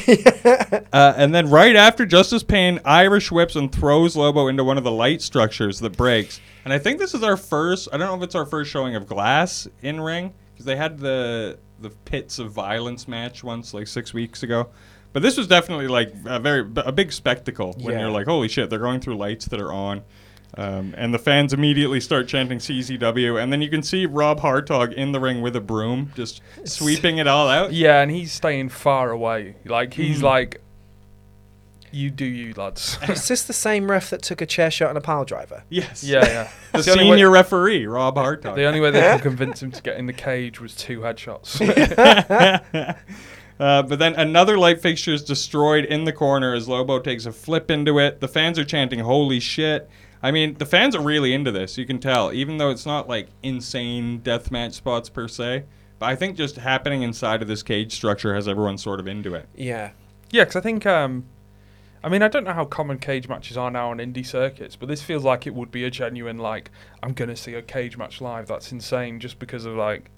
uh, 0.93 1.13
and 1.17 1.33
then 1.33 1.49
right 1.49 1.75
after 1.75 2.05
Justice 2.05 2.43
Pain 2.43 2.79
Irish 2.85 3.31
whips 3.31 3.55
and 3.55 3.71
throws 3.71 4.15
Lobo 4.15 4.47
into 4.49 4.63
one 4.63 4.77
of 4.77 4.83
the 4.83 4.91
light 4.91 5.23
structures 5.23 5.79
that 5.79 5.97
breaks. 5.97 6.39
And 6.65 6.73
I 6.73 6.77
think 6.77 6.99
this 6.99 7.15
is 7.15 7.23
our 7.23 7.35
first. 7.37 7.87
I 7.91 7.97
don't 7.97 8.07
know 8.09 8.15
if 8.15 8.21
it's 8.21 8.35
our 8.35 8.45
first 8.45 8.69
showing 8.69 8.95
of 8.95 9.07
glass 9.07 9.67
in 9.81 9.99
ring 9.99 10.33
because 10.53 10.65
they 10.65 10.75
had 10.75 10.99
the 10.99 11.57
the 11.79 11.89
pits 11.89 12.37
of 12.37 12.51
violence 12.51 13.07
match 13.07 13.43
once 13.43 13.73
like 13.73 13.87
six 13.87 14.13
weeks 14.13 14.43
ago. 14.43 14.69
But 15.13 15.21
this 15.21 15.37
was 15.37 15.47
definitely 15.47 15.87
like 15.87 16.11
a 16.25 16.39
very 16.39 16.67
a 16.77 16.91
big 16.91 17.11
spectacle 17.13 17.73
when 17.79 17.93
Yeah. 17.93 18.01
you're 18.01 18.09
like, 18.11 18.25
holy 18.27 18.47
shit, 18.47 18.69
they're 18.69 18.79
going 18.79 18.99
through 18.99 19.15
lights 19.17 19.45
that 19.45 19.61
are 19.61 19.71
on. 19.71 20.01
Um, 20.55 20.93
and 20.97 21.11
the 21.13 21.17
fans 21.19 21.51
immediately 21.51 21.99
start 21.99 22.27
chanting 22.27 22.59
CZW, 22.59 23.41
and 23.41 23.51
then 23.51 23.61
you 23.63 23.69
can 23.71 23.81
see 23.81 24.05
Rob 24.05 24.39
Hartog 24.41 24.93
in 24.93 25.11
the 25.11 25.19
ring 25.19 25.41
with 25.41 25.55
a 25.55 25.61
broom, 25.61 26.11
just 26.15 26.41
sweeping 26.63 27.17
it 27.17 27.25
all 27.25 27.47
out. 27.49 27.73
Yeah, 27.73 28.01
and 28.01 28.11
he's 28.11 28.31
staying 28.31 28.69
far 28.69 29.09
away. 29.09 29.55
Like 29.65 29.95
he's 29.95 30.19
Mm. 30.19 30.23
like, 30.23 30.61
you 31.91 32.11
do 32.11 32.25
you, 32.25 32.53
lads. 32.55 32.99
Is 33.09 33.27
this 33.27 33.43
the 33.45 33.53
same 33.53 33.89
ref 33.89 34.11
that 34.11 34.21
took 34.21 34.41
a 34.41 34.45
chair 34.45 34.69
shot 34.69 34.89
and 34.89 34.97
a 34.97 35.01
pile 35.01 35.25
driver? 35.25 35.63
Yes. 35.69 36.03
yeah, 36.03 36.23
yeah. 36.25 36.49
The 36.71 36.77
the 36.79 36.83
senior 36.83 37.29
way- 37.31 37.37
referee, 37.39 37.85
Rob 37.87 38.15
Hartog. 38.15 38.55
The 38.55 38.65
only 38.65 38.79
way 38.79 38.91
they 38.91 39.01
could 39.13 39.21
convince 39.29 39.61
him 39.61 39.71
to 39.71 39.81
get 39.81 39.97
in 39.97 40.05
the 40.05 40.13
cage 40.13 40.59
was 40.61 40.75
two 40.75 40.99
headshots. 40.99 41.59
Uh, 43.59 43.83
but 43.83 43.99
then 43.99 44.15
another 44.15 44.57
light 44.57 44.81
fixture 44.81 45.13
is 45.13 45.23
destroyed 45.23 45.85
in 45.85 46.03
the 46.03 46.13
corner 46.13 46.53
as 46.53 46.67
Lobo 46.67 46.99
takes 46.99 47.25
a 47.25 47.31
flip 47.31 47.69
into 47.69 47.99
it. 47.99 48.19
The 48.19 48.27
fans 48.27 48.57
are 48.57 48.65
chanting, 48.65 48.99
holy 48.99 49.39
shit. 49.39 49.89
I 50.21 50.31
mean, 50.31 50.53
the 50.53 50.65
fans 50.65 50.95
are 50.95 51.01
really 51.01 51.33
into 51.33 51.51
this, 51.51 51.77
you 51.77 51.85
can 51.85 51.99
tell, 51.99 52.31
even 52.31 52.57
though 52.57 52.69
it's 52.69 52.85
not 52.85 53.09
like 53.09 53.27
insane 53.43 54.21
deathmatch 54.21 54.73
spots 54.73 55.09
per 55.09 55.27
se. 55.27 55.65
But 55.99 56.05
I 56.07 56.15
think 56.15 56.37
just 56.37 56.55
happening 56.55 57.01
inside 57.01 57.41
of 57.41 57.47
this 57.47 57.61
cage 57.61 57.93
structure 57.93 58.33
has 58.33 58.47
everyone 58.47 58.77
sort 58.77 58.99
of 58.99 59.07
into 59.07 59.35
it. 59.35 59.47
Yeah. 59.55 59.91
yeah, 60.31 60.43
because 60.43 60.55
I 60.55 60.61
think, 60.61 60.85
um, 60.85 61.25
I 62.03 62.09
mean, 62.09 62.21
I 62.21 62.27
don't 62.27 62.43
know 62.43 62.53
how 62.53 62.65
common 62.65 62.99
cage 62.99 63.27
matches 63.29 63.57
are 63.57 63.71
now 63.71 63.91
on 63.91 63.99
indie 63.99 64.25
circuits, 64.25 64.75
but 64.75 64.89
this 64.89 65.01
feels 65.01 65.23
like 65.23 65.45
it 65.45 65.53
would 65.53 65.71
be 65.71 65.83
a 65.85 65.91
genuine, 65.91 66.37
like, 66.37 66.71
I'm 67.01 67.13
going 67.13 67.29
to 67.29 67.35
see 67.35 67.53
a 67.53 67.61
cage 67.61 67.97
match 67.97 68.19
live. 68.19 68.47
That's 68.47 68.71
insane 68.71 69.19
just 69.19 69.39
because 69.39 69.65
of, 69.65 69.75
like, 69.75 70.09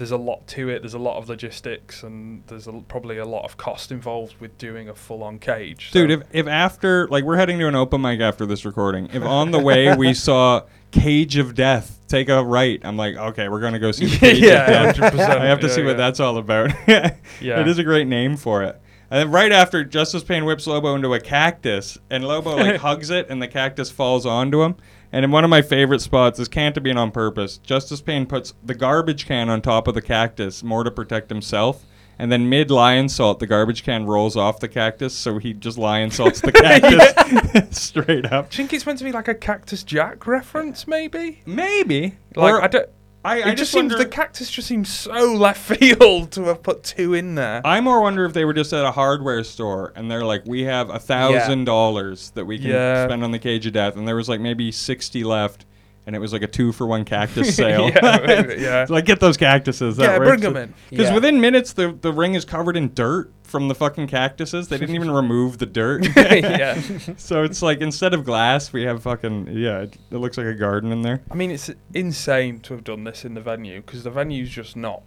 there's 0.00 0.10
a 0.12 0.16
lot 0.16 0.46
to 0.46 0.70
it. 0.70 0.80
There's 0.80 0.94
a 0.94 0.98
lot 0.98 1.18
of 1.18 1.28
logistics, 1.28 2.02
and 2.02 2.42
there's 2.46 2.66
a, 2.66 2.72
probably 2.72 3.18
a 3.18 3.26
lot 3.26 3.44
of 3.44 3.58
cost 3.58 3.92
involved 3.92 4.34
with 4.40 4.56
doing 4.56 4.88
a 4.88 4.94
full 4.94 5.22
on 5.22 5.38
cage. 5.38 5.90
Dude, 5.90 6.10
if, 6.10 6.22
if 6.32 6.46
after, 6.46 7.06
like, 7.08 7.22
we're 7.22 7.36
heading 7.36 7.58
to 7.58 7.68
an 7.68 7.74
open 7.74 8.00
mic 8.00 8.18
after 8.18 8.46
this 8.46 8.64
recording, 8.64 9.10
if 9.12 9.22
on 9.22 9.50
the 9.50 9.58
way 9.58 9.94
we 9.94 10.14
saw 10.28 10.62
Cage 10.90 11.36
of 11.36 11.54
Death 11.54 12.00
take 12.08 12.30
a 12.30 12.42
right, 12.42 12.80
I'm 12.82 12.96
like, 12.96 13.14
okay, 13.14 13.50
we're 13.50 13.60
going 13.60 13.74
to 13.74 13.78
go 13.78 13.92
see 13.92 14.08
Cage 14.18 14.38
Yeah, 14.38 14.88
of 14.88 14.96
Death. 14.96 15.12
100%, 15.12 15.20
I 15.38 15.44
have 15.44 15.60
to 15.60 15.66
yeah, 15.66 15.72
see 15.74 15.82
what 15.82 15.90
yeah. 15.90 15.96
that's 15.96 16.18
all 16.18 16.38
about. 16.38 16.70
Yeah. 16.88 17.60
It 17.60 17.68
is 17.68 17.78
a 17.78 17.84
great 17.84 18.06
name 18.06 18.38
for 18.38 18.62
it. 18.62 18.80
And 19.10 19.20
then 19.20 19.30
right 19.30 19.52
after, 19.52 19.84
Justice 19.84 20.24
Pain 20.24 20.46
whips 20.46 20.66
Lobo 20.66 20.94
into 20.94 21.12
a 21.12 21.20
cactus, 21.20 21.98
and 22.08 22.24
Lobo 22.24 22.56
like 22.56 22.76
hugs 22.76 23.10
it, 23.10 23.28
and 23.28 23.42
the 23.42 23.48
cactus 23.48 23.90
falls 23.90 24.24
onto 24.24 24.62
him. 24.62 24.76
And 25.12 25.24
in 25.24 25.30
one 25.32 25.42
of 25.44 25.50
my 25.50 25.62
favorite 25.62 26.00
spots, 26.00 26.38
is 26.38 26.46
can't 26.48 26.74
have 26.76 26.84
been 26.84 26.96
on 26.96 27.10
purpose. 27.10 27.58
Justice 27.58 28.00
Pain 28.00 28.26
puts 28.26 28.54
the 28.64 28.74
garbage 28.74 29.26
can 29.26 29.48
on 29.48 29.60
top 29.60 29.88
of 29.88 29.94
the 29.94 30.02
cactus, 30.02 30.62
more 30.62 30.84
to 30.84 30.90
protect 30.90 31.30
himself. 31.30 31.84
And 32.18 32.30
then 32.30 32.48
mid 32.50 32.68
lionsault, 32.68 33.38
the 33.38 33.46
garbage 33.46 33.82
can 33.82 34.04
rolls 34.04 34.36
off 34.36 34.60
the 34.60 34.68
cactus, 34.68 35.14
so 35.14 35.38
he 35.38 35.54
just 35.54 35.78
lionsaults 35.78 36.42
the 36.42 36.52
cactus 37.72 37.78
straight 37.80 38.26
up. 38.26 38.50
Do 38.50 38.56
you 38.56 38.64
think 38.68 38.74
it's 38.74 38.84
meant 38.86 38.98
to 38.98 39.04
be 39.04 39.10
like 39.12 39.26
a 39.26 39.34
Cactus 39.34 39.82
Jack 39.82 40.26
reference, 40.26 40.86
maybe? 40.86 41.40
Maybe. 41.46 42.18
Like, 42.36 42.54
Or- 42.54 42.62
I 42.62 42.66
don't. 42.68 42.88
I, 43.24 43.34
I 43.34 43.42
just, 43.50 43.56
just 43.58 43.72
seems 43.72 43.92
wonder- 43.92 43.98
the 44.04 44.10
cactus 44.10 44.50
just 44.50 44.66
seems 44.66 44.88
so 44.88 45.34
left 45.34 45.60
field 45.60 46.32
to 46.32 46.44
have 46.44 46.62
put 46.62 46.82
two 46.82 47.12
in 47.14 47.34
there. 47.34 47.60
I 47.66 47.80
more 47.82 48.00
wonder 48.00 48.24
if 48.24 48.32
they 48.32 48.44
were 48.46 48.54
just 48.54 48.72
at 48.72 48.84
a 48.84 48.90
hardware 48.92 49.44
store 49.44 49.92
and 49.94 50.10
they're 50.10 50.24
like, 50.24 50.46
we 50.46 50.62
have 50.62 50.88
a 50.88 50.98
thousand 50.98 51.64
dollars 51.66 52.30
that 52.34 52.46
we 52.46 52.58
can 52.58 52.68
Yeah. 52.70 53.04
spend 53.06 53.22
on 53.22 53.30
the 53.30 53.38
cage 53.38 53.66
of 53.66 53.74
death, 53.74 53.96
and 53.96 54.08
there 54.08 54.16
was 54.16 54.28
like 54.28 54.40
maybe 54.40 54.72
sixty 54.72 55.22
left, 55.22 55.66
and 56.06 56.16
it 56.16 56.18
was 56.18 56.32
like 56.32 56.42
a 56.42 56.46
two 56.46 56.72
for 56.72 56.86
one 56.86 57.04
cactus 57.04 57.54
sale. 57.56 57.90
yeah, 57.90 58.52
yeah. 58.58 58.86
like 58.88 59.04
get 59.04 59.20
those 59.20 59.36
cactuses. 59.36 59.98
That 59.98 60.04
Yeah, 60.12 60.18
bring 60.18 60.30
works. 60.30 60.44
'em 60.44 60.56
in. 60.56 60.74
Because 60.88 61.08
Yeah. 61.08 61.14
within 61.14 61.40
minutes, 61.42 61.74
the 61.74 61.92
the 62.00 62.12
ring 62.12 62.34
is 62.34 62.44
covered 62.46 62.76
in 62.76 62.94
dirt 62.94 63.30
from 63.50 63.68
the 63.68 63.74
fucking 63.74 64.06
cactuses. 64.06 64.68
They 64.68 64.78
didn't 64.78 64.94
even 64.94 65.10
remove 65.22 65.58
the 65.58 65.66
dirt. 65.66 66.06
yeah. 66.16 66.80
so 67.16 67.42
it's 67.42 67.60
like 67.62 67.80
instead 67.80 68.14
of 68.14 68.24
glass, 68.24 68.72
we 68.72 68.84
have 68.84 69.02
fucking 69.02 69.48
yeah. 69.48 69.80
It, 69.80 69.98
it 70.10 70.16
looks 70.16 70.38
like 70.38 70.46
a 70.46 70.54
garden 70.54 70.92
in 70.92 71.02
there. 71.02 71.20
I 71.30 71.34
mean, 71.34 71.50
it's 71.50 71.70
insane 71.92 72.60
to 72.60 72.74
have 72.74 72.84
done 72.84 73.04
this 73.04 73.24
in 73.24 73.34
the 73.34 73.40
venue 73.40 73.80
because 73.82 74.04
the 74.04 74.10
venue's 74.10 74.50
just 74.50 74.76
not 74.76 75.02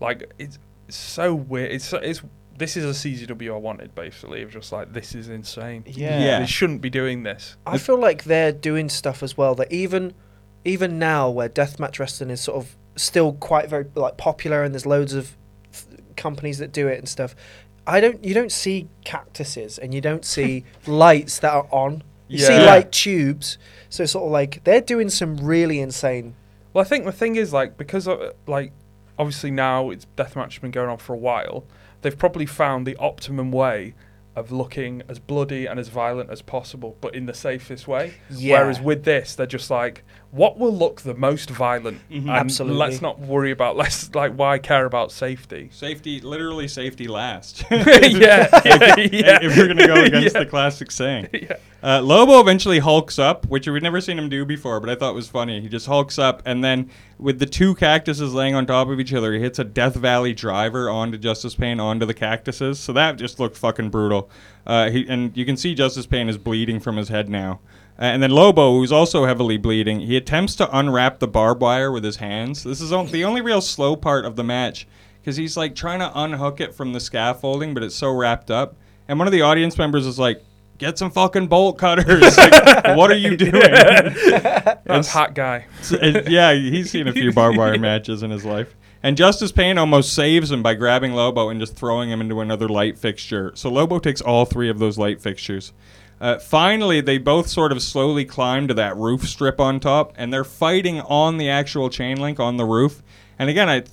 like 0.00 0.32
it's, 0.38 0.58
it's 0.88 0.96
so 0.96 1.34
weird. 1.34 1.70
It's 1.72 1.84
so- 1.86 1.98
it's 1.98 2.22
this 2.58 2.76
is 2.76 2.84
a 2.84 3.08
CZW 3.08 3.54
I 3.54 3.56
wanted 3.56 3.94
basically. 3.94 4.42
Of 4.42 4.50
just 4.50 4.72
like 4.72 4.92
this 4.92 5.14
is 5.14 5.28
insane. 5.28 5.84
Yeah. 5.86 6.18
Yeah. 6.22 6.38
They 6.40 6.46
shouldn't 6.46 6.80
be 6.82 6.90
doing 6.90 7.22
this. 7.22 7.56
I 7.66 7.78
feel 7.78 7.98
like 7.98 8.24
they're 8.24 8.52
doing 8.52 8.88
stuff 8.88 9.22
as 9.22 9.36
well 9.36 9.54
that 9.54 9.72
even 9.72 10.14
even 10.64 10.98
now 10.98 11.30
where 11.30 11.48
deathmatch 11.48 11.98
wrestling 11.98 12.30
is 12.30 12.40
sort 12.40 12.58
of 12.58 12.76
still 12.94 13.32
quite 13.34 13.68
very 13.68 13.86
like 13.94 14.16
popular 14.16 14.62
and 14.62 14.74
there's 14.74 14.84
loads 14.86 15.14
of 15.14 15.28
th- 15.28 15.36
companies 16.16 16.58
that 16.58 16.72
do 16.72 16.88
it 16.88 16.98
and 16.98 17.08
stuff. 17.08 17.34
I 17.86 18.00
don't 18.00 18.24
you 18.24 18.34
don't 18.34 18.52
see 18.52 18.88
cactuses 19.04 19.78
and 19.78 19.92
you 19.92 20.00
don't 20.00 20.24
see 20.24 20.64
lights 20.86 21.38
that 21.40 21.52
are 21.52 21.68
on. 21.70 22.02
You 22.28 22.38
see 22.38 22.58
light 22.64 22.92
tubes. 22.92 23.58
So 23.90 24.06
sort 24.06 24.24
of 24.24 24.30
like 24.30 24.64
they're 24.64 24.80
doing 24.80 25.10
some 25.10 25.36
really 25.36 25.80
insane 25.80 26.34
Well, 26.72 26.82
I 26.82 26.88
think 26.88 27.04
the 27.04 27.12
thing 27.12 27.36
is 27.36 27.52
like 27.52 27.76
because 27.76 28.08
uh, 28.08 28.32
like 28.46 28.72
obviously 29.18 29.50
now 29.50 29.90
it's 29.90 30.06
deathmatch 30.16 30.52
has 30.52 30.58
been 30.58 30.70
going 30.70 30.88
on 30.88 30.98
for 30.98 31.12
a 31.12 31.18
while. 31.18 31.64
They've 32.00 32.16
probably 32.16 32.46
found 32.46 32.86
the 32.86 32.96
optimum 32.96 33.52
way 33.52 33.94
of 34.34 34.50
looking 34.50 35.02
as 35.08 35.18
bloody 35.18 35.66
and 35.66 35.78
as 35.78 35.88
violent 35.88 36.30
as 36.30 36.40
possible, 36.40 36.96
but 37.00 37.14
in 37.14 37.26
the 37.26 37.34
safest 37.34 37.86
way. 37.86 38.14
Yeah. 38.30 38.60
Whereas 38.60 38.80
with 38.80 39.04
this, 39.04 39.34
they're 39.34 39.46
just 39.46 39.70
like, 39.70 40.04
what 40.32 40.58
will 40.58 40.74
look 40.74 41.02
the 41.02 41.14
most 41.14 41.48
violent? 41.50 42.00
And 42.10 42.28
Absolutely. 42.28 42.78
Let's 42.78 43.00
not 43.02 43.20
worry 43.20 43.50
about 43.50 43.76
less. 43.76 44.10
Like, 44.14 44.32
why 44.32 44.58
care 44.58 44.86
about 44.86 45.12
safety? 45.12 45.68
Safety, 45.72 46.20
literally 46.20 46.66
safety 46.68 47.06
last. 47.06 47.64
yeah, 47.70 47.78
yeah, 48.00 48.48
yeah. 48.96 49.38
if 49.42 49.56
we're 49.56 49.68
gonna 49.68 49.86
go 49.86 49.94
against 50.04 50.34
Yeah. 50.34 50.40
the 50.44 50.46
classic 50.46 50.90
saying. 50.90 51.28
Yeah. 51.32 51.56
Uh, 51.84 52.00
Lobo 52.00 52.40
eventually 52.40 52.78
hulks 52.78 53.18
up, 53.18 53.44
which 53.46 53.68
we've 53.68 53.82
never 53.82 54.00
seen 54.00 54.18
him 54.18 54.28
do 54.28 54.44
before, 54.44 54.80
but 54.80 54.88
I 54.88 54.94
thought 54.94 55.14
was 55.14 55.28
funny. 55.28 55.60
He 55.60 55.68
just 55.68 55.86
hulks 55.86 56.18
up, 56.18 56.40
and 56.46 56.62
then 56.64 56.88
with 57.18 57.38
the 57.38 57.46
two 57.46 57.74
cactuses 57.74 58.32
laying 58.32 58.54
on 58.54 58.64
top 58.66 58.88
of 58.88 58.98
each 59.00 59.12
other, 59.12 59.34
he 59.34 59.40
hits 59.40 59.58
a 59.58 59.64
Death 59.64 59.96
Valley 59.96 60.32
driver 60.32 60.88
onto 60.88 61.18
Justice 61.18 61.54
Pain 61.54 61.78
onto 61.80 62.06
the 62.06 62.14
cactuses. 62.14 62.78
So 62.78 62.92
that 62.94 63.16
just 63.16 63.38
looked 63.38 63.56
fucking 63.58 63.90
brutal. 63.90 64.30
Uh, 64.66 64.90
he, 64.90 65.06
and 65.08 65.36
you 65.36 65.44
can 65.44 65.56
see 65.56 65.74
Justice 65.74 66.06
Pain 66.06 66.28
is 66.28 66.38
bleeding 66.38 66.80
from 66.80 66.96
his 66.96 67.08
head 67.08 67.28
now. 67.28 67.60
Uh, 67.98 68.04
and 68.04 68.22
then 68.22 68.30
Lobo, 68.30 68.72
who's 68.72 68.90
also 68.92 69.26
heavily 69.26 69.58
bleeding, 69.58 70.00
he 70.00 70.16
attempts 70.16 70.56
to 70.56 70.76
unwrap 70.76 71.18
the 71.18 71.28
barbed 71.28 71.60
wire 71.60 71.92
with 71.92 72.04
his 72.04 72.16
hands. 72.16 72.64
This 72.64 72.80
is 72.80 72.92
on- 72.92 73.06
the 73.06 73.24
only 73.24 73.40
real 73.40 73.60
slow 73.60 73.96
part 73.96 74.24
of 74.24 74.36
the 74.36 74.44
match 74.44 74.86
because 75.20 75.36
he's 75.36 75.56
like 75.56 75.74
trying 75.74 76.00
to 76.00 76.10
unhook 76.18 76.60
it 76.60 76.74
from 76.74 76.92
the 76.92 77.00
scaffolding, 77.00 77.74
but 77.74 77.82
it's 77.82 77.94
so 77.94 78.10
wrapped 78.12 78.50
up. 78.50 78.74
And 79.08 79.18
one 79.18 79.28
of 79.28 79.32
the 79.32 79.42
audience 79.42 79.76
members 79.78 80.06
is 80.06 80.18
like, 80.18 80.42
"Get 80.78 80.98
some 80.98 81.10
fucking 81.10 81.48
bolt 81.48 81.78
cutters! 81.78 82.36
like, 82.38 82.96
what 82.96 83.10
are 83.10 83.16
you 83.16 83.36
doing?" 83.36 83.52
That's 84.84 85.08
hot 85.08 85.34
guy. 85.34 85.66
Yeah, 85.90 86.54
he's 86.54 86.90
seen 86.90 87.06
a 87.08 87.12
few 87.12 87.32
barbed 87.32 87.58
wire 87.58 87.78
matches 87.78 88.22
in 88.22 88.30
his 88.30 88.44
life. 88.44 88.74
And 89.04 89.16
Justice 89.16 89.50
Pain 89.50 89.78
almost 89.78 90.12
saves 90.12 90.50
him 90.52 90.62
by 90.62 90.74
grabbing 90.74 91.12
Lobo 91.12 91.48
and 91.48 91.58
just 91.58 91.74
throwing 91.74 92.08
him 92.10 92.20
into 92.20 92.40
another 92.40 92.68
light 92.68 92.96
fixture. 92.96 93.50
So 93.56 93.68
Lobo 93.68 93.98
takes 93.98 94.20
all 94.20 94.44
three 94.44 94.70
of 94.70 94.78
those 94.78 94.96
light 94.96 95.20
fixtures. 95.20 95.72
Uh, 96.22 96.38
finally, 96.38 97.00
they 97.00 97.18
both 97.18 97.48
sort 97.48 97.72
of 97.72 97.82
slowly 97.82 98.24
climb 98.24 98.68
to 98.68 98.74
that 98.74 98.96
roof 98.96 99.28
strip 99.28 99.58
on 99.58 99.80
top, 99.80 100.12
and 100.16 100.32
they're 100.32 100.44
fighting 100.44 101.00
on 101.00 101.36
the 101.36 101.48
actual 101.48 101.90
chain 101.90 102.20
link 102.20 102.38
on 102.38 102.56
the 102.58 102.64
roof. 102.64 103.02
And 103.42 103.50
again, 103.50 103.68
it 103.68 103.90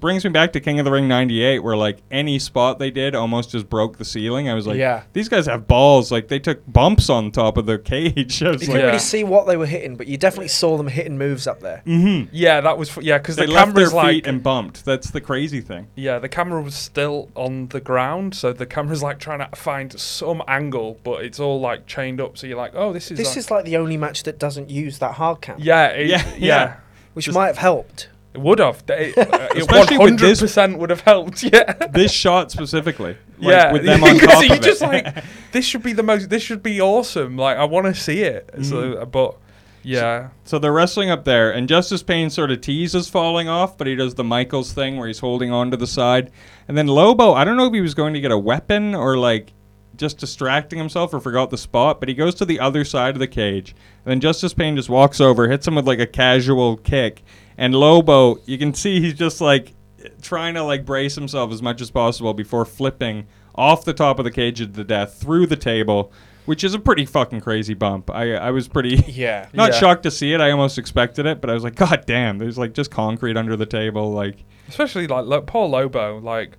brings 0.00 0.22
me 0.22 0.30
back 0.30 0.52
to 0.52 0.60
King 0.60 0.78
of 0.78 0.84
the 0.84 0.92
Ring 0.92 1.08
'98, 1.08 1.58
where 1.58 1.76
like 1.76 1.98
any 2.12 2.38
spot 2.38 2.78
they 2.78 2.92
did 2.92 3.16
almost 3.16 3.50
just 3.50 3.68
broke 3.68 3.98
the 3.98 4.04
ceiling. 4.04 4.48
I 4.48 4.54
was 4.54 4.64
like, 4.64 4.78
Yeah. 4.78 5.02
these 5.12 5.28
guys 5.28 5.46
have 5.46 5.66
balls. 5.66 6.12
Like 6.12 6.28
they 6.28 6.38
took 6.38 6.62
bumps 6.70 7.10
on 7.10 7.32
top 7.32 7.56
of 7.56 7.66
the 7.66 7.78
cage. 7.80 8.42
I 8.44 8.50
was 8.50 8.62
You 8.62 8.68
like, 8.68 8.74
couldn't 8.74 8.76
Yeah. 8.80 8.86
really 8.86 8.98
see 9.00 9.24
what 9.24 9.48
they 9.48 9.56
were 9.56 9.66
hitting, 9.66 9.96
but 9.96 10.06
you 10.06 10.16
definitely 10.16 10.48
saw 10.48 10.76
them 10.76 10.86
hitting 10.86 11.18
moves 11.18 11.48
up 11.48 11.58
there. 11.60 11.82
mm-hmm. 11.84 12.28
Yeah, 12.32 12.60
that 12.60 12.78
was 12.78 12.96
f- 12.96 13.02
yeah 13.02 13.18
because 13.18 13.34
They 13.34 13.46
the 13.46 13.52
left 13.52 13.74
their 13.74 13.86
camera's 13.86 13.92
like 13.92 14.14
feet 14.14 14.26
and 14.28 14.40
bumped. 14.40 14.84
That's 14.84 15.10
the 15.10 15.20
crazy 15.20 15.60
thing. 15.60 15.88
yeah 15.96 16.20
the 16.20 16.28
camera 16.28 16.62
was 16.62 16.76
still 16.76 17.28
on 17.34 17.66
the 17.68 17.80
ground, 17.80 18.36
so 18.36 18.52
the 18.52 18.66
camera's 18.66 19.02
like 19.02 19.18
trying 19.18 19.40
to 19.40 19.48
find 19.56 19.98
some 19.98 20.42
angle, 20.46 21.00
but 21.02 21.24
it's 21.24 21.40
all 21.40 21.60
like 21.60 21.86
chained 21.88 22.20
up. 22.20 22.38
So 22.38 22.46
you're 22.46 22.56
like, 22.56 22.72
oh, 22.76 22.92
this 22.92 23.10
is 23.10 23.18
This 23.18 23.30
like- 23.30 23.36
is 23.38 23.50
like 23.50 23.64
the 23.64 23.76
only 23.78 23.96
match 23.96 24.22
that 24.22 24.38
doesn't 24.38 24.70
use 24.70 25.00
that 25.00 25.14
hard 25.14 25.40
cam, 25.40 25.56
yeah 25.58 25.88
it, 25.88 26.06
Yeah, 26.06 26.24
yeah 26.34 26.36
yeah. 26.38 26.76
which 27.14 27.24
just- 27.24 27.34
might 27.34 27.48
have 27.48 27.58
helped. 27.58 28.08
It 28.34 28.40
would 28.40 28.58
have. 28.60 28.82
It, 28.88 29.16
uh, 29.18 29.48
it 29.54 29.58
Especially 29.62 29.98
with 29.98 30.18
this- 30.18 30.40
100% 30.40 30.78
would 30.78 30.90
have 30.90 31.02
helped. 31.02 31.42
Yeah. 31.52 31.72
This 31.88 32.12
shot 32.12 32.50
specifically, 32.50 33.16
like, 33.38 33.52
yeah, 33.52 33.72
with 33.72 33.84
them 33.86 34.02
on 34.02 34.18
top 34.18 34.44
you're 34.44 34.54
of 34.54 34.62
just 34.62 34.80
like, 34.80 35.22
this 35.52 35.64
should 35.66 35.82
be 35.82 35.92
the 35.92 36.02
most. 36.02 36.30
This 36.30 36.42
should 36.42 36.62
be 36.62 36.80
awesome. 36.80 37.36
Like, 37.36 37.58
I 37.58 37.64
want 37.64 37.86
to 37.86 37.94
see 37.94 38.22
it. 38.22 38.48
Mm-hmm. 38.48 38.62
So, 38.62 39.04
but 39.04 39.36
yeah, 39.82 40.28
So 40.44 40.58
they're 40.58 40.72
wrestling 40.72 41.10
up 41.10 41.24
there, 41.24 41.50
and 41.50 41.68
Justice 41.68 42.02
Pain 42.02 42.30
sort 42.30 42.50
of 42.52 42.60
teases 42.60 43.08
falling 43.08 43.48
off, 43.48 43.76
but 43.76 43.86
he 43.86 43.96
does 43.96 44.14
the 44.14 44.24
Michaels 44.24 44.72
thing 44.72 44.96
where 44.96 45.08
he's 45.08 45.18
holding 45.18 45.50
on 45.50 45.70
to 45.72 45.76
the 45.76 45.86
side. 45.88 46.30
And 46.68 46.78
then 46.78 46.86
Lobo, 46.86 47.32
I 47.34 47.44
don't 47.44 47.56
know 47.56 47.66
if 47.66 47.74
he 47.74 47.80
was 47.80 47.94
going 47.94 48.14
to 48.14 48.20
get 48.20 48.30
a 48.30 48.38
weapon 48.38 48.94
or 48.94 49.18
like 49.18 49.52
just 49.96 50.18
distracting 50.18 50.78
himself 50.78 51.12
or 51.12 51.20
forgot 51.20 51.50
the 51.50 51.58
spot, 51.58 51.98
but 52.00 52.08
he 52.08 52.14
goes 52.14 52.34
to 52.36 52.44
the 52.44 52.60
other 52.60 52.84
side 52.84 53.14
of 53.14 53.18
the 53.18 53.26
cage. 53.26 53.74
And 54.04 54.12
then 54.12 54.20
Justice 54.20 54.54
Pain 54.54 54.76
just 54.76 54.88
walks 54.88 55.20
over, 55.20 55.48
hits 55.48 55.66
him 55.66 55.74
with 55.74 55.86
like 55.86 55.98
a 56.00 56.06
casual 56.06 56.76
kick. 56.76 57.22
And 57.58 57.74
Lobo, 57.74 58.38
you 58.46 58.58
can 58.58 58.74
see 58.74 59.00
he's 59.00 59.14
just 59.14 59.40
like 59.40 59.74
trying 60.20 60.54
to 60.54 60.62
like 60.64 60.84
brace 60.84 61.14
himself 61.14 61.52
as 61.52 61.62
much 61.62 61.80
as 61.80 61.90
possible 61.90 62.34
before 62.34 62.64
flipping 62.64 63.26
off 63.54 63.84
the 63.84 63.92
top 63.92 64.18
of 64.18 64.24
the 64.24 64.30
cage 64.30 64.58
to 64.58 64.66
the 64.66 64.84
death 64.84 65.14
through 65.20 65.46
the 65.46 65.56
table. 65.56 66.12
Which 66.44 66.64
is 66.64 66.74
a 66.74 66.80
pretty 66.80 67.04
fucking 67.06 67.40
crazy 67.40 67.74
bump. 67.74 68.10
I 68.10 68.32
I 68.34 68.50
was 68.50 68.66
pretty 68.66 68.96
Yeah. 69.06 69.48
not 69.52 69.72
Yeah. 69.72 69.78
shocked 69.78 70.02
to 70.02 70.10
see 70.10 70.32
it. 70.32 70.40
I 70.40 70.50
almost 70.50 70.76
expected 70.76 71.24
it, 71.24 71.40
but 71.40 71.48
I 71.50 71.54
was 71.54 71.62
like, 71.62 71.76
God 71.76 72.02
damn! 72.04 72.38
There's 72.38 72.58
like 72.58 72.72
just 72.72 72.90
concrete 72.90 73.36
under 73.36 73.54
the 73.54 73.64
table. 73.66 74.10
Like, 74.12 74.42
especially 74.68 75.06
like 75.06 75.26
Lo- 75.26 75.42
Paul 75.42 75.70
Lobo. 75.70 76.18
Like 76.18 76.58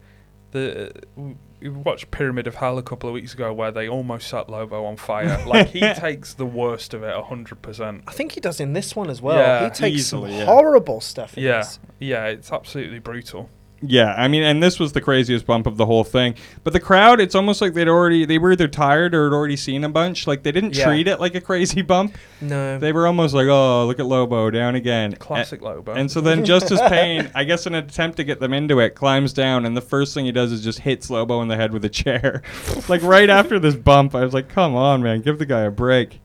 the 0.51 0.93
we 1.17 1.35
we 1.69 1.69
watched 1.69 2.11
Pyramid 2.11 2.47
of 2.47 2.55
Hell 2.55 2.77
a 2.77 2.83
couple 2.83 3.09
of 3.09 3.13
weeks 3.13 3.33
ago 3.33 3.53
where 3.53 3.71
they 3.71 3.87
almost 3.87 4.27
set 4.27 4.49
Lobo 4.49 4.85
on 4.85 4.97
fire. 4.97 5.43
like 5.47 5.69
he 5.69 5.79
takes 5.93 6.33
the 6.33 6.45
worst 6.45 6.93
of 6.93 7.03
it 7.03 7.15
hundred 7.25 7.61
percent. 7.61 8.03
I 8.07 8.11
think 8.13 8.33
he 8.33 8.39
does 8.41 8.59
in 8.59 8.73
this 8.73 8.95
one 8.95 9.09
as 9.09 9.21
well. 9.21 9.37
Yeah, 9.37 9.63
he 9.65 9.69
takes 9.69 9.97
easily, 9.99 10.31
some 10.31 10.39
yeah. 10.39 10.45
horrible 10.45 11.01
stuff. 11.01 11.37
In 11.37 11.43
Yeah, 11.43 11.59
this. 11.59 11.79
yeah, 11.99 12.25
it's 12.25 12.51
absolutely 12.51 12.99
brutal. 12.99 13.49
Yeah, 13.85 14.13
I 14.17 14.29
mean, 14.29 14.43
and 14.43 14.63
this 14.63 14.79
was 14.79 14.93
the 14.93 15.01
craziest 15.01 15.45
bump 15.45 15.67
of 15.67 15.75
the 15.75 15.85
whole 15.85 16.05
thing. 16.05 16.35
But 16.63 16.71
the 16.71 16.79
crowd, 16.79 17.19
it's 17.19 17.35
almost 17.35 17.61
like 17.61 17.73
they'd 17.73 17.89
already 17.89 18.23
they 18.25 18.37
were 18.37 18.53
either 18.53 18.67
tired 18.69 19.13
or 19.13 19.25
had 19.25 19.35
already 19.35 19.57
seen 19.57 19.83
a 19.83 19.89
bunch. 19.89 20.25
Like 20.25 20.43
they 20.43 20.51
didn't 20.53 20.75
Yeah. 20.75 20.85
treat 20.85 21.07
it 21.07 21.19
like 21.19 21.35
a 21.35 21.41
crazy 21.41 21.81
bump. 21.93 22.15
No. 22.39 22.79
They 22.79 22.93
were 22.93 23.05
almost 23.07 23.33
like, 23.33 23.47
oh, 23.47 23.85
look 23.85 23.99
at 23.99 24.05
Lobo 24.05 24.49
down 24.49 24.75
again. 24.75 25.13
Classic 25.15 25.61
Lobo. 25.61 25.93
And 25.93 26.09
so 26.09 26.21
then 26.21 26.45
Justice 26.45 26.79
Pain, 26.87 27.29
I 27.35 27.43
guess 27.43 27.65
in 27.67 27.73
an 27.75 27.83
attempt 27.83 28.17
to 28.17 28.23
get 28.23 28.39
them 28.39 28.53
into 28.53 28.79
it, 28.79 28.95
climbs 28.95 29.33
down, 29.33 29.65
and 29.65 29.75
the 29.75 29.81
first 29.81 30.13
thing 30.13 30.25
he 30.25 30.31
does 30.31 30.51
is 30.51 30.63
just 30.63 30.79
hits 30.79 31.09
Lobo 31.09 31.41
in 31.41 31.47
the 31.49 31.55
head 31.57 31.73
with 31.73 31.83
a 31.83 31.89
chair. 31.89 32.41
like 32.89 33.01
right 33.03 33.29
after 33.29 33.59
this 33.59 33.75
bump, 33.75 34.15
I 34.15 34.23
was 34.23 34.33
like, 34.33 34.47
come 34.49 34.75
on, 34.75 35.03
man, 35.03 35.21
give 35.21 35.39
the 35.39 35.45
guy 35.45 35.61
a 35.61 35.71
break. 35.71 36.21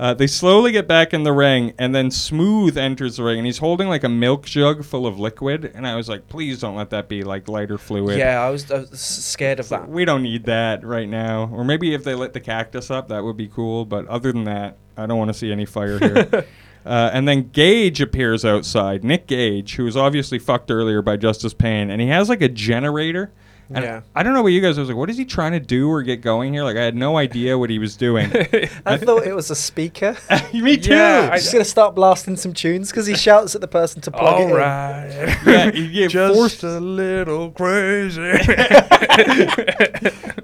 Uh, 0.00 0.14
they 0.14 0.26
slowly 0.26 0.72
get 0.72 0.88
back 0.88 1.12
in 1.12 1.24
the 1.24 1.32
ring, 1.32 1.74
and 1.78 1.94
then 1.94 2.10
Smooth 2.10 2.78
enters 2.78 3.18
the 3.18 3.22
ring, 3.22 3.36
and 3.36 3.44
he's 3.44 3.58
holding 3.58 3.86
like 3.86 4.02
a 4.02 4.08
milk 4.08 4.46
jug 4.46 4.82
full 4.82 5.06
of 5.06 5.20
liquid. 5.20 5.70
And 5.74 5.86
I 5.86 5.94
was 5.94 6.08
like, 6.08 6.26
please 6.26 6.58
don't 6.58 6.74
let 6.74 6.88
that 6.88 7.06
be 7.06 7.22
like 7.22 7.48
lighter 7.48 7.76
fluid. 7.76 8.18
yeah, 8.18 8.40
I 8.40 8.48
was, 8.48 8.70
I 8.72 8.78
was 8.78 8.98
scared 8.98 9.60
of 9.60 9.68
that. 9.68 9.90
We 9.90 10.06
don't 10.06 10.22
need 10.22 10.44
that 10.44 10.82
right 10.86 11.06
now. 11.06 11.50
Or 11.52 11.64
maybe 11.64 11.92
if 11.92 12.02
they 12.02 12.14
lit 12.14 12.32
the 12.32 12.40
cactus 12.40 12.90
up, 12.90 13.08
that 13.08 13.24
would 13.24 13.36
be 13.36 13.48
cool. 13.48 13.84
But 13.84 14.06
other 14.06 14.32
than 14.32 14.44
that, 14.44 14.78
I 14.96 15.04
don't 15.04 15.18
want 15.18 15.28
to 15.28 15.34
see 15.34 15.52
any 15.52 15.66
fire 15.66 15.98
here. 15.98 16.46
uh, 16.86 17.10
and 17.12 17.28
then 17.28 17.50
Gage 17.50 18.00
appears 18.00 18.42
outside. 18.42 19.04
Nick 19.04 19.26
Gage, 19.26 19.74
who 19.74 19.84
was 19.84 19.98
obviously 19.98 20.38
fucked 20.38 20.70
earlier 20.70 21.02
by 21.02 21.18
Justice 21.18 21.52
Pain, 21.52 21.90
and 21.90 22.00
he 22.00 22.08
has 22.08 22.30
like 22.30 22.40
a 22.40 22.48
generator. 22.48 23.32
And 23.72 23.84
Yeah. 23.84 24.00
I 24.16 24.22
don't 24.24 24.34
know 24.34 24.42
what 24.42 24.48
you 24.52 24.60
guys 24.60 24.76
I 24.78 24.80
was 24.80 24.88
like. 24.88 24.96
What 24.98 25.10
is 25.10 25.16
he 25.16 25.24
trying 25.24 25.52
to 25.52 25.60
do 25.60 25.88
or 25.88 26.02
get 26.02 26.22
going 26.22 26.52
here? 26.52 26.64
Like 26.64 26.76
I 26.76 26.82
had 26.82 26.96
no 26.96 27.16
idea 27.16 27.56
what 27.56 27.70
he 27.70 27.78
was 27.78 27.96
doing. 27.96 28.30
I 28.84 28.96
thought 28.96 29.24
it 29.26 29.34
was 29.34 29.50
a 29.50 29.54
speaker. 29.54 30.16
Me 30.52 30.76
too. 30.76 30.90
Yeah, 30.92 31.30
I- 31.32 31.36
He's 31.38 31.52
gonna 31.52 31.64
start 31.64 31.94
blasting 31.94 32.36
some 32.36 32.52
tunes 32.52 32.90
because 32.90 33.06
he 33.06 33.14
shouts 33.16 33.54
at 33.54 33.60
the 33.60 33.68
person 33.68 34.00
to 34.02 34.10
plug 34.10 34.24
All 34.34 34.46
it 34.48 34.50
in. 34.50 34.56
right. 34.56 35.38
Yeah, 35.46 35.70
he 35.70 35.88
get 35.88 36.10
Just 36.10 36.34
forced- 36.34 36.62
a 36.64 36.80
little 36.80 37.50
crazy. 37.52 38.20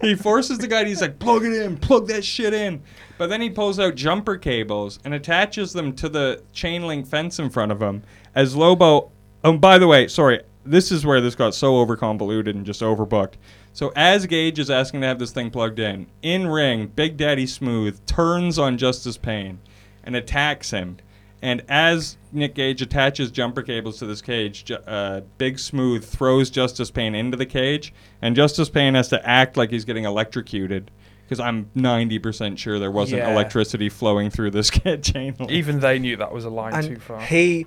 he 0.01 0.15
forces 0.15 0.59
the 0.59 0.67
guy. 0.69 0.85
He's 0.85 1.01
like, 1.01 1.19
plug 1.19 1.45
it 1.45 1.53
in, 1.53 1.77
plug 1.77 2.07
that 2.09 2.25
shit 2.25 2.55
in. 2.55 2.83
But 3.19 3.29
then 3.31 3.41
he 3.41 3.51
pulls 3.51 3.79
out 3.81 3.95
jumper 3.95 4.37
cables 4.37 4.99
and 5.05 5.15
attaches 5.15 5.73
them 5.73 5.95
to 5.97 6.09
the 6.09 6.43
chain 6.53 6.87
link 6.87 7.07
fence 7.07 7.39
in 7.39 7.51
front 7.51 7.73
of 7.73 7.81
him. 7.81 8.03
As 8.35 8.55
Lobo, 8.55 9.11
oh, 9.43 9.57
by 9.57 9.79
the 9.79 9.87
way, 9.87 10.07
sorry, 10.09 10.43
this 10.67 10.91
is 10.93 11.05
where 11.07 11.21
this 11.21 11.35
got 11.35 11.55
so 11.55 11.77
over 11.79 11.97
convoluted 11.97 12.55
and 12.57 12.65
just 12.67 12.81
overbooked. 12.83 13.35
So 13.73 13.93
as 13.97 14.27
Gage 14.27 14.59
is 14.59 14.71
asking 14.71 15.03
to 15.03 15.07
have 15.07 15.19
this 15.19 15.33
thing 15.33 15.51
plugged 15.51 15.79
in, 15.79 16.07
in 16.23 16.47
ring, 16.49 16.87
Big 16.89 17.17
Daddy 17.17 17.47
Smooth 17.47 18.05
turns 18.07 18.59
on 18.59 18.79
Justice 18.79 19.17
Pain 19.17 19.59
and 20.05 20.17
attacks 20.17 20.71
him. 20.71 20.97
And 21.43 21.63
as 21.69 22.17
Nick 22.33 22.55
Gage 22.55 22.81
attaches 22.81 23.31
jumper 23.31 23.63
cables 23.63 23.99
to 23.99 24.07
this 24.07 24.23
cage, 24.23 24.65
Ju- 24.65 24.77
uh, 24.77 25.21
Big 25.39 25.59
Smooth 25.59 26.05
throws 26.05 26.49
Justice 26.49 26.91
Pain 26.91 27.15
into 27.15 27.37
the 27.37 27.45
cage, 27.47 27.93
and 28.23 28.35
Justice 28.35 28.71
Pain 28.71 28.95
has 28.95 29.09
to 29.09 29.29
act 29.29 29.57
like 29.57 29.71
he's 29.71 29.85
getting 29.85 30.05
electrocuted. 30.05 30.91
Because 31.25 31.41
I'm 31.41 31.69
90% 31.77 32.57
sure 32.57 32.79
there 32.79 32.91
wasn't 32.91 33.23
Yeah. 33.23 33.33
electricity 33.33 33.89
flowing 33.89 34.31
through 34.31 34.53
this 34.53 34.71
kid 34.71 35.03
chain. 35.03 35.35
link. 35.39 35.51
Even 35.51 35.81
they 35.81 35.99
knew 35.99 36.17
that 36.17 36.33
was 36.33 36.45
a 36.45 36.51
line 36.51 36.73
too 36.85 36.89
And 36.93 37.03
far. 37.03 37.21
he 37.21 37.67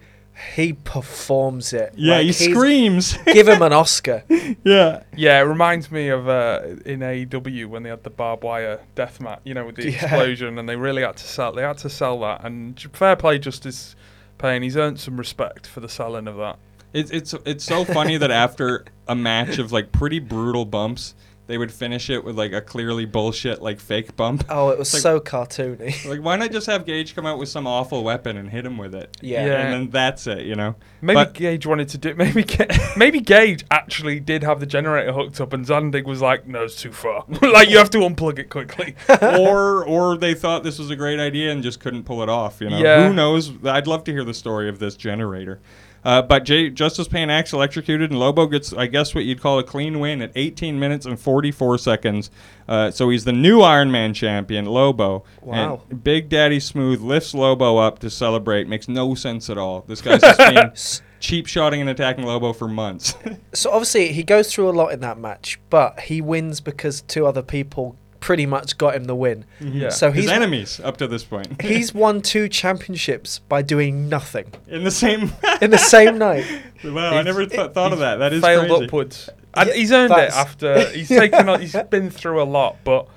he 0.55 0.73
performs 0.73 1.73
it. 1.73 1.93
yeah, 1.95 2.15
Like, 2.17 2.25
he 2.27 2.31
screams. 2.31 3.17
Give 3.25 3.47
him 3.47 3.61
an 3.61 3.73
Oscar. 3.73 4.23
yeah. 4.63 5.03
Yeah, 5.15 5.39
it 5.39 5.43
reminds 5.43 5.91
me 5.91 6.09
of 6.09 6.27
uh, 6.29 6.61
in 6.85 6.99
AEW 7.01 7.67
when 7.67 7.83
they 7.83 7.89
had 7.89 8.03
the 8.03 8.09
barbed 8.09 8.43
wire 8.43 8.79
death 8.95 9.19
match, 9.19 9.39
you 9.43 9.53
know, 9.53 9.65
with 9.65 9.75
the 9.75 9.91
Yeah. 9.91 10.03
explosion, 10.05 10.57
and 10.57 10.67
they 10.69 10.75
really 10.75 11.01
had 11.01 11.17
to 11.17 11.27
sell. 11.27 11.51
They 11.51 11.61
had 11.63 11.77
to 11.79 11.89
sell 11.89 12.19
that, 12.21 12.43
and 12.45 12.79
fair 12.93 13.15
play, 13.15 13.37
Justice 13.39 13.95
Pain. 14.37 14.61
He's 14.61 14.77
earned 14.77 14.99
some 14.99 15.17
respect 15.17 15.67
for 15.67 15.79
the 15.81 15.89
selling 15.89 16.27
of 16.27 16.37
that. 16.37 16.57
It's 16.93 17.11
it's 17.11 17.35
it's 17.45 17.63
so 17.63 17.85
funny 17.85 18.17
that 18.17 18.31
after 18.31 18.85
a 19.07 19.13
match 19.15 19.59
of 19.59 19.71
like 19.71 19.91
pretty 19.91 20.19
brutal 20.19 20.65
bumps, 20.65 21.13
they 21.49 21.57
would 21.57 21.71
finish 21.71 22.11
it 22.11 22.23
with 22.23 22.37
like 22.37 22.53
a 22.53 22.61
clearly 22.61 23.05
bullshit 23.05 23.59
like 23.59 23.79
fake 23.79 24.15
bump. 24.15 24.45
Oh, 24.49 24.69
it 24.69 24.77
was 24.77 24.93
Like- 24.93 25.01
so 25.01 25.19
cartoony. 25.19 26.05
Like 26.09 26.21
why 26.21 26.35
not 26.37 26.51
just 26.51 26.67
have 26.67 26.85
Gage 26.85 27.15
come 27.15 27.25
out 27.25 27.39
with 27.39 27.49
some 27.49 27.65
awful 27.65 28.03
weapon 28.03 28.37
and 28.37 28.49
hit 28.51 28.65
him 28.65 28.77
with 28.77 28.93
it? 28.93 29.17
Yeah. 29.19 29.45
Yeah. 29.47 29.61
And 29.61 29.73
then 29.73 29.89
that's 29.89 30.27
it, 30.27 30.45
you 30.45 30.53
know. 30.55 30.75
Maybe 31.01 31.15
But- 31.15 31.33
Gage 31.33 31.65
wanted 31.65 31.89
to 31.89 31.97
do. 31.97 32.13
Maybe 32.17 32.43
Ga- 32.43 32.67
maybe 32.95 33.19
Gage 33.19 33.65
actually 33.71 34.19
did 34.19 34.43
have 34.43 34.59
the 34.59 34.65
generator 34.67 35.11
hooked 35.11 35.41
up, 35.41 35.51
and 35.53 35.65
Zandig 35.65 36.03
was 36.05 36.21
like, 36.21 36.45
"No, 36.47 36.63
it's 36.65 36.79
too 36.79 36.91
far. 36.91 37.25
like 37.41 37.69
you 37.69 37.77
have 37.79 37.89
to 37.91 37.97
unplug 37.99 38.37
it 38.37 38.49
quickly." 38.49 38.95
or 39.21 39.83
or 39.85 40.17
they 40.17 40.33
thought 40.35 40.63
this 40.63 40.77
was 40.77 40.89
a 40.91 40.95
great 40.95 41.19
idea 41.19 41.51
and 41.51 41.63
just 41.63 41.79
couldn't 41.79 42.03
pull 42.03 42.21
it 42.21 42.29
off. 42.29 42.61
You 42.61 42.69
know, 42.69 42.77
Yeah. 42.77 43.07
who 43.07 43.13
knows? 43.13 43.51
I'd 43.65 43.87
love 43.87 44.03
to 44.05 44.11
hear 44.11 44.23
the 44.23 44.33
story 44.35 44.69
of 44.69 44.77
this 44.79 44.95
generator. 44.95 45.59
Uh, 46.03 46.21
but 46.21 46.45
Jay, 46.45 46.69
Justice 46.69 47.07
Pain 47.07 47.29
acts 47.29 47.53
electrocuted, 47.53 48.11
and 48.11 48.19
Lobo 48.19 48.47
gets, 48.47 48.73
I 48.73 48.87
guess, 48.87 49.13
what 49.13 49.25
you'd 49.25 49.41
call 49.41 49.59
a 49.59 49.63
clean 49.63 49.99
win 49.99 50.21
at 50.21 50.31
18 50.35 50.79
minutes 50.79 51.05
and 51.05 51.19
44 51.19 51.77
seconds. 51.77 52.31
Uh, 52.67 52.91
so 52.91 53.09
he's 53.09 53.25
the 53.25 53.33
new 53.33 53.61
Iron 53.61 53.91
Man 53.91 54.13
champion, 54.13 54.65
Lobo. 54.65 55.23
Wow. 55.41 55.81
And 55.89 56.03
Big 56.03 56.29
Daddy 56.29 56.59
Smooth 56.59 57.01
lifts 57.01 57.33
Lobo 57.33 57.77
up 57.77 57.99
to 57.99 58.09
celebrate. 58.09 58.67
Makes 58.67 58.87
no 58.87 59.15
sense 59.15 59.49
at 59.49 59.57
all. 59.57 59.83
This 59.87 60.01
guy's 60.01 60.21
just 60.21 60.37
been 60.37 60.71
cheap 61.19 61.47
shotting 61.47 61.81
and 61.81 61.89
attacking 61.89 62.25
Lobo 62.25 62.53
for 62.53 62.67
months. 62.67 63.15
So 63.53 63.71
obviously 63.71 64.13
he 64.13 64.23
goes 64.23 64.53
through 64.53 64.69
a 64.69 64.71
lot 64.71 64.93
in 64.93 65.01
that 65.01 65.17
match, 65.17 65.59
but 65.69 65.99
he 66.01 66.21
wins 66.21 66.61
because 66.61 67.01
two 67.01 67.25
other 67.25 67.41
people 67.41 67.97
pretty 68.19 68.45
much 68.45 68.77
got 68.77 68.95
him 68.95 69.05
the 69.05 69.15
win. 69.15 69.45
Mm-hmm. 69.59 69.77
Yeah. 69.77 69.89
So 69.89 70.11
His 70.11 70.25
he's 70.25 70.31
enemies 70.31 70.79
up 70.79 70.97
to 70.97 71.07
this 71.07 71.23
point. 71.23 71.61
he's 71.61 71.93
won 71.93 72.21
two 72.21 72.49
championships 72.49 73.39
by 73.39 73.61
doing 73.61 74.09
nothing 74.09 74.51
in 74.67 74.83
the 74.83 74.91
same. 74.91 75.31
in 75.61 75.71
the 75.71 75.77
same 75.77 76.17
night. 76.17 76.45
wow, 76.83 77.09
I 77.09 77.13
He's- 77.13 77.25
never 77.25 77.45
th- 77.45 77.71
thought 77.71 77.93
of 77.93 77.99
that. 77.99 78.17
That 78.17 78.33
is 78.33 78.41
failed 78.43 78.67
crazy. 78.69 78.85
upwards. 78.85 79.29
And 79.55 79.69
Yeah, 79.69 79.75
he's 79.75 79.91
earned 79.91 80.11
it 80.11 80.15
that's- 80.15 80.35
after 80.37 80.89
he's 80.89 81.07
taken. 81.07 81.49
on, 81.49 81.59
he's 81.61 81.75
been 81.89 82.09
through 82.09 82.41
a 82.41 82.45
lot, 82.45 82.77
but 82.83 83.07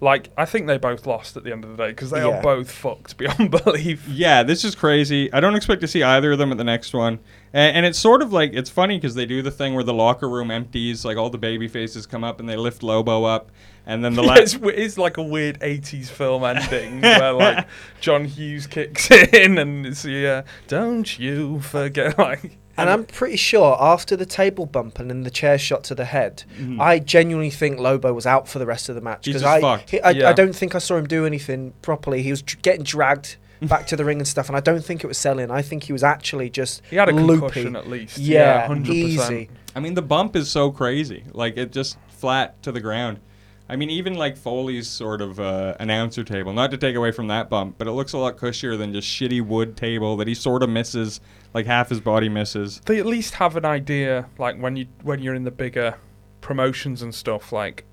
like 0.00 0.30
I 0.36 0.46
think 0.46 0.66
they 0.66 0.78
both 0.78 1.06
lost 1.06 1.36
at 1.36 1.44
the 1.44 1.52
end 1.52 1.62
of 1.64 1.70
the 1.70 1.76
day 1.76 1.90
because 1.90 2.10
they 2.10 2.18
Yeah. 2.20 2.38
are 2.38 2.42
both 2.42 2.70
fucked 2.70 3.16
beyond 3.18 3.50
belief. 3.64 4.08
Yeah, 4.08 4.42
this 4.42 4.64
is 4.64 4.74
crazy. 4.74 5.32
I 5.32 5.38
don't 5.40 5.54
expect 5.54 5.80
to 5.82 5.86
see 5.88 6.02
either 6.02 6.32
of 6.32 6.38
them 6.38 6.50
at 6.50 6.58
the 6.58 6.64
next 6.64 6.92
one. 6.92 7.20
And, 7.52 7.76
and 7.76 7.86
it's 7.86 7.98
sort 7.98 8.20
of 8.22 8.32
like 8.32 8.52
it's 8.54 8.70
funny 8.70 8.96
because 8.96 9.14
they 9.14 9.26
do 9.26 9.42
the 9.42 9.50
thing 9.52 9.74
where 9.74 9.84
the 9.84 9.94
locker 9.94 10.28
room 10.28 10.50
empties, 10.50 11.04
like 11.04 11.16
all 11.18 11.30
the 11.30 11.38
baby 11.38 11.68
faces 11.68 12.06
come 12.06 12.24
up 12.24 12.40
and 12.40 12.48
they 12.48 12.56
lift 12.56 12.82
Lobo 12.82 13.22
up, 13.24 13.52
and 13.86 14.04
then 14.04 14.14
the 14.14 14.22
last. 14.32 14.54
w- 14.54 14.76
it's 14.76 14.96
like 14.98 15.16
a 15.16 15.22
weird 15.22 15.58
'80s 15.60 16.06
film 16.08 16.44
ending 16.44 17.00
where 17.00 17.32
like 17.32 17.66
John 18.00 18.24
Hughes 18.24 18.66
kicks 18.66 19.10
in 19.32 19.58
and 19.58 19.86
it's 19.86 20.04
yeah, 20.04 20.42
don't 20.68 21.18
you 21.18 21.60
forget 21.60 22.18
like 22.18 22.58
And 22.76 22.88
I'm 22.88 23.04
pretty 23.04 23.36
sure 23.36 23.76
after 23.80 24.16
the 24.16 24.24
table 24.26 24.64
bump 24.66 24.98
and 24.98 25.10
then 25.10 25.22
the 25.24 25.30
chair 25.30 25.58
shot 25.58 25.84
to 25.84 25.94
the 25.94 26.06
head, 26.06 26.44
Mhm. 26.58 26.80
I 26.80 26.98
genuinely 27.00 27.50
think 27.50 27.78
Lobo 27.78 28.12
was 28.14 28.24
out 28.26 28.48
for 28.48 28.58
the 28.58 28.66
rest 28.66 28.88
of 28.88 28.94
the 28.94 29.00
match 29.02 29.24
because 29.26 29.42
I, 29.42 29.78
he- 29.88 30.00
I, 30.00 30.10
Yeah. 30.10 30.28
I 30.30 30.32
don't 30.32 30.54
think 30.56 30.74
I 30.74 30.78
saw 30.78 30.96
him 30.96 31.06
do 31.06 31.26
anything 31.26 31.74
properly. 31.82 32.22
He 32.22 32.30
was 32.30 32.40
dr- 32.42 32.62
getting 32.62 32.82
dragged 32.84 33.36
back 33.60 33.86
to 33.88 33.94
the 33.96 34.04
ring 34.04 34.18
and 34.18 34.26
stuff, 34.26 34.48
and 34.48 34.56
I 34.56 34.60
don't 34.60 34.84
think 34.84 35.04
it 35.04 35.06
was 35.06 35.18
selling. 35.18 35.48
I 35.50 35.62
think 35.62 35.84
he 35.84 35.92
was 35.92 36.02
actually 36.02 36.50
just 36.50 36.82
He 36.90 36.96
had 36.96 37.08
a 37.08 37.12
loopy. 37.12 37.40
concussion 37.42 37.76
at 37.76 37.88
least. 37.88 38.18
Yeah, 38.18 38.66
100%. 38.66 38.88
easy. 38.88 39.50
I 39.76 39.80
mean, 39.80 39.94
the 39.94 40.02
bump 40.02 40.34
is 40.34 40.50
so 40.50 40.72
crazy. 40.72 41.22
Like, 41.32 41.56
it 41.56 41.70
just 41.72 41.96
flat 42.08 42.60
to 42.64 42.72
the 42.72 42.80
ground. 42.80 43.20
I 43.68 43.76
mean, 43.76 43.90
even 43.90 44.14
like 44.14 44.36
Foley's 44.36 44.88
sort 44.88 45.22
of 45.22 45.40
uh, 45.40 45.74
announcer 45.80 46.24
table, 46.24 46.52
not 46.52 46.70
to 46.72 46.76
take 46.76 46.94
away 46.96 47.12
from 47.12 47.28
that 47.28 47.48
bump, 47.48 47.76
but 47.78 47.86
it 47.86 47.92
looks 47.92 48.12
a 48.12 48.18
lot 48.18 48.36
cushier 48.36 48.76
than 48.76 48.92
just 48.92 49.08
shitty 49.08 49.40
wood 49.40 49.76
table 49.76 50.16
that 50.18 50.28
he 50.28 50.34
sort 50.34 50.62
of 50.62 50.68
misses, 50.68 51.20
like 51.54 51.66
half 51.66 51.88
his 51.88 52.00
body 52.00 52.28
misses. 52.28 52.80
They 52.84 52.98
at 52.98 53.06
least 53.06 53.34
have 53.34 53.56
an 53.56 53.64
idea, 53.64 54.28
like 54.38 54.58
when 54.58 54.76
you 54.76 54.86
when 55.02 55.20
you're 55.22 55.34
in 55.34 55.44
the 55.44 55.50
bigger 55.50 55.96
promotions 56.40 57.02
and 57.02 57.14
stuff, 57.14 57.52
like 57.52 57.84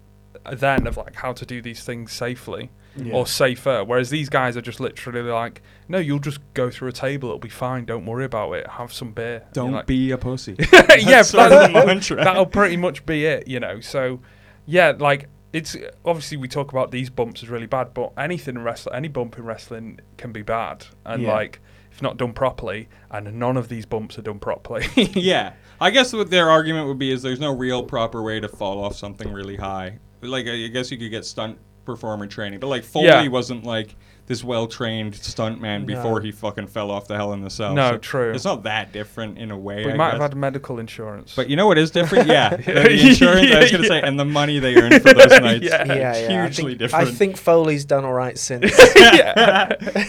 then 0.51 0.87
of 0.87 0.97
like 0.97 1.15
how 1.15 1.33
to 1.33 1.45
do 1.45 1.61
these 1.61 1.83
things 1.83 2.11
safely 2.11 2.71
or 3.13 3.25
safer. 3.25 3.83
Whereas 3.83 4.09
these 4.09 4.27
guys 4.27 4.57
are 4.57 4.61
just 4.61 4.81
literally 4.81 5.21
like, 5.21 5.61
no, 5.87 5.99
you'll 5.99 6.19
just 6.19 6.39
go 6.53 6.69
through 6.69 6.89
a 6.89 6.91
table, 6.91 7.29
it'll 7.29 7.39
be 7.39 7.47
fine. 7.47 7.85
Don't 7.85 8.05
worry 8.05 8.25
about 8.25 8.51
it. 8.53 8.67
Have 8.67 8.91
some 8.91 9.11
beer. 9.11 9.45
Don't 9.53 9.71
like, 9.71 9.85
be 9.85 10.11
a 10.11 10.17
pussy. 10.17 10.55
yeah, 10.73 10.81
That's 10.81 11.31
that- 11.31 11.51
of 11.51 11.73
the 11.73 11.85
mantra. 11.85 12.17
that'll 12.23 12.45
pretty 12.45 12.75
much 12.75 13.05
be 13.05 13.25
it, 13.25 13.47
you 13.47 13.59
know. 13.61 13.79
So, 13.79 14.19
yeah, 14.65 14.93
like 14.97 15.29
it's 15.53 15.75
obviously 16.05 16.37
we 16.37 16.47
talk 16.47 16.71
about 16.71 16.91
these 16.91 17.09
bumps 17.09 17.41
as 17.43 17.49
really 17.49 17.65
bad, 17.65 17.93
but 17.93 18.11
anything 18.17 18.55
in 18.55 18.63
wrestling, 18.63 18.95
any 18.95 19.07
bump 19.07 19.37
in 19.37 19.43
wrestling 19.45 19.99
can 20.17 20.31
be 20.31 20.41
bad, 20.41 20.85
and 21.05 21.23
Yeah. 21.23 21.33
like 21.33 21.59
if 21.91 22.01
not 22.03 22.17
done 22.17 22.33
properly, 22.33 22.87
and 23.09 23.33
none 23.39 23.57
of 23.57 23.67
these 23.67 23.85
bumps 23.85 24.17
are 24.19 24.21
done 24.21 24.39
properly. 24.39 24.85
yeah, 25.15 25.53
I 25.81 25.89
guess 25.89 26.13
what 26.13 26.29
their 26.29 26.49
argument 26.49 26.87
would 26.87 26.99
be 26.99 27.11
is 27.11 27.21
there's 27.23 27.39
no 27.39 27.55
real 27.55 27.83
proper 27.83 28.21
way 28.21 28.39
to 28.39 28.47
fall 28.47 28.83
off 28.83 28.95
something 28.95 29.31
really 29.31 29.55
high. 29.55 29.97
Like 30.21 30.47
I 30.47 30.67
guess 30.67 30.91
you 30.91 30.97
could 30.97 31.09
get 31.11 31.25
stunt 31.25 31.57
performer 31.85 32.27
training, 32.27 32.59
but 32.59 32.67
like 32.67 32.83
Foley 32.83 33.05
Yeah. 33.07 33.27
wasn't 33.29 33.63
like 33.63 33.95
this 34.29 34.43
well 34.43 34.67
trained 34.67 35.15
stuntman 35.15 35.81
No. 35.81 35.85
before 35.87 36.21
he 36.21 36.31
fucking 36.31 36.67
fell 36.67 36.91
off 36.91 37.07
the 37.07 37.15
hell 37.15 37.33
in 37.33 37.41
the 37.41 37.49
cell. 37.49 37.73
No, 37.73 37.93
So 37.93 37.97
true. 37.97 38.31
It's 38.31 38.45
not 38.45 38.61
that 38.63 38.91
different 38.93 39.39
in 39.39 39.49
a 39.49 39.57
way. 39.57 39.85
we 39.87 39.91
I 39.91 39.95
might 39.95 40.11
have 40.11 40.21
had 40.21 40.35
medical 40.35 40.77
insurance. 40.79 41.33
But 41.35 41.49
you 41.49 41.55
know 41.55 41.65
what 41.67 41.77
is 41.79 41.89
different? 41.91 42.27
Yeah, 42.29 42.55
the, 42.55 42.63
the 42.63 43.07
insurance. 43.09 43.51
I 43.51 43.59
was 43.59 43.71
gonna 43.71 43.83
say, 43.87 44.01
and 44.01 44.19
the 44.19 44.25
money 44.25 44.59
they 44.59 44.75
earned 44.75 45.01
for 45.01 45.13
those 45.15 45.31
nights. 45.41 45.65
Yeah. 45.65 45.83
Yeah, 45.83 46.11
It's 46.13 46.29
yeah. 46.29 46.43
I 46.43 46.45
hugely 46.45 46.63
think, 46.73 46.79
different. 46.79 47.07
I 47.07 47.11
think 47.11 47.37
Foley's 47.37 47.85
done 47.85 48.05
all 48.05 48.13
right 48.13 48.37
since. 48.37 48.71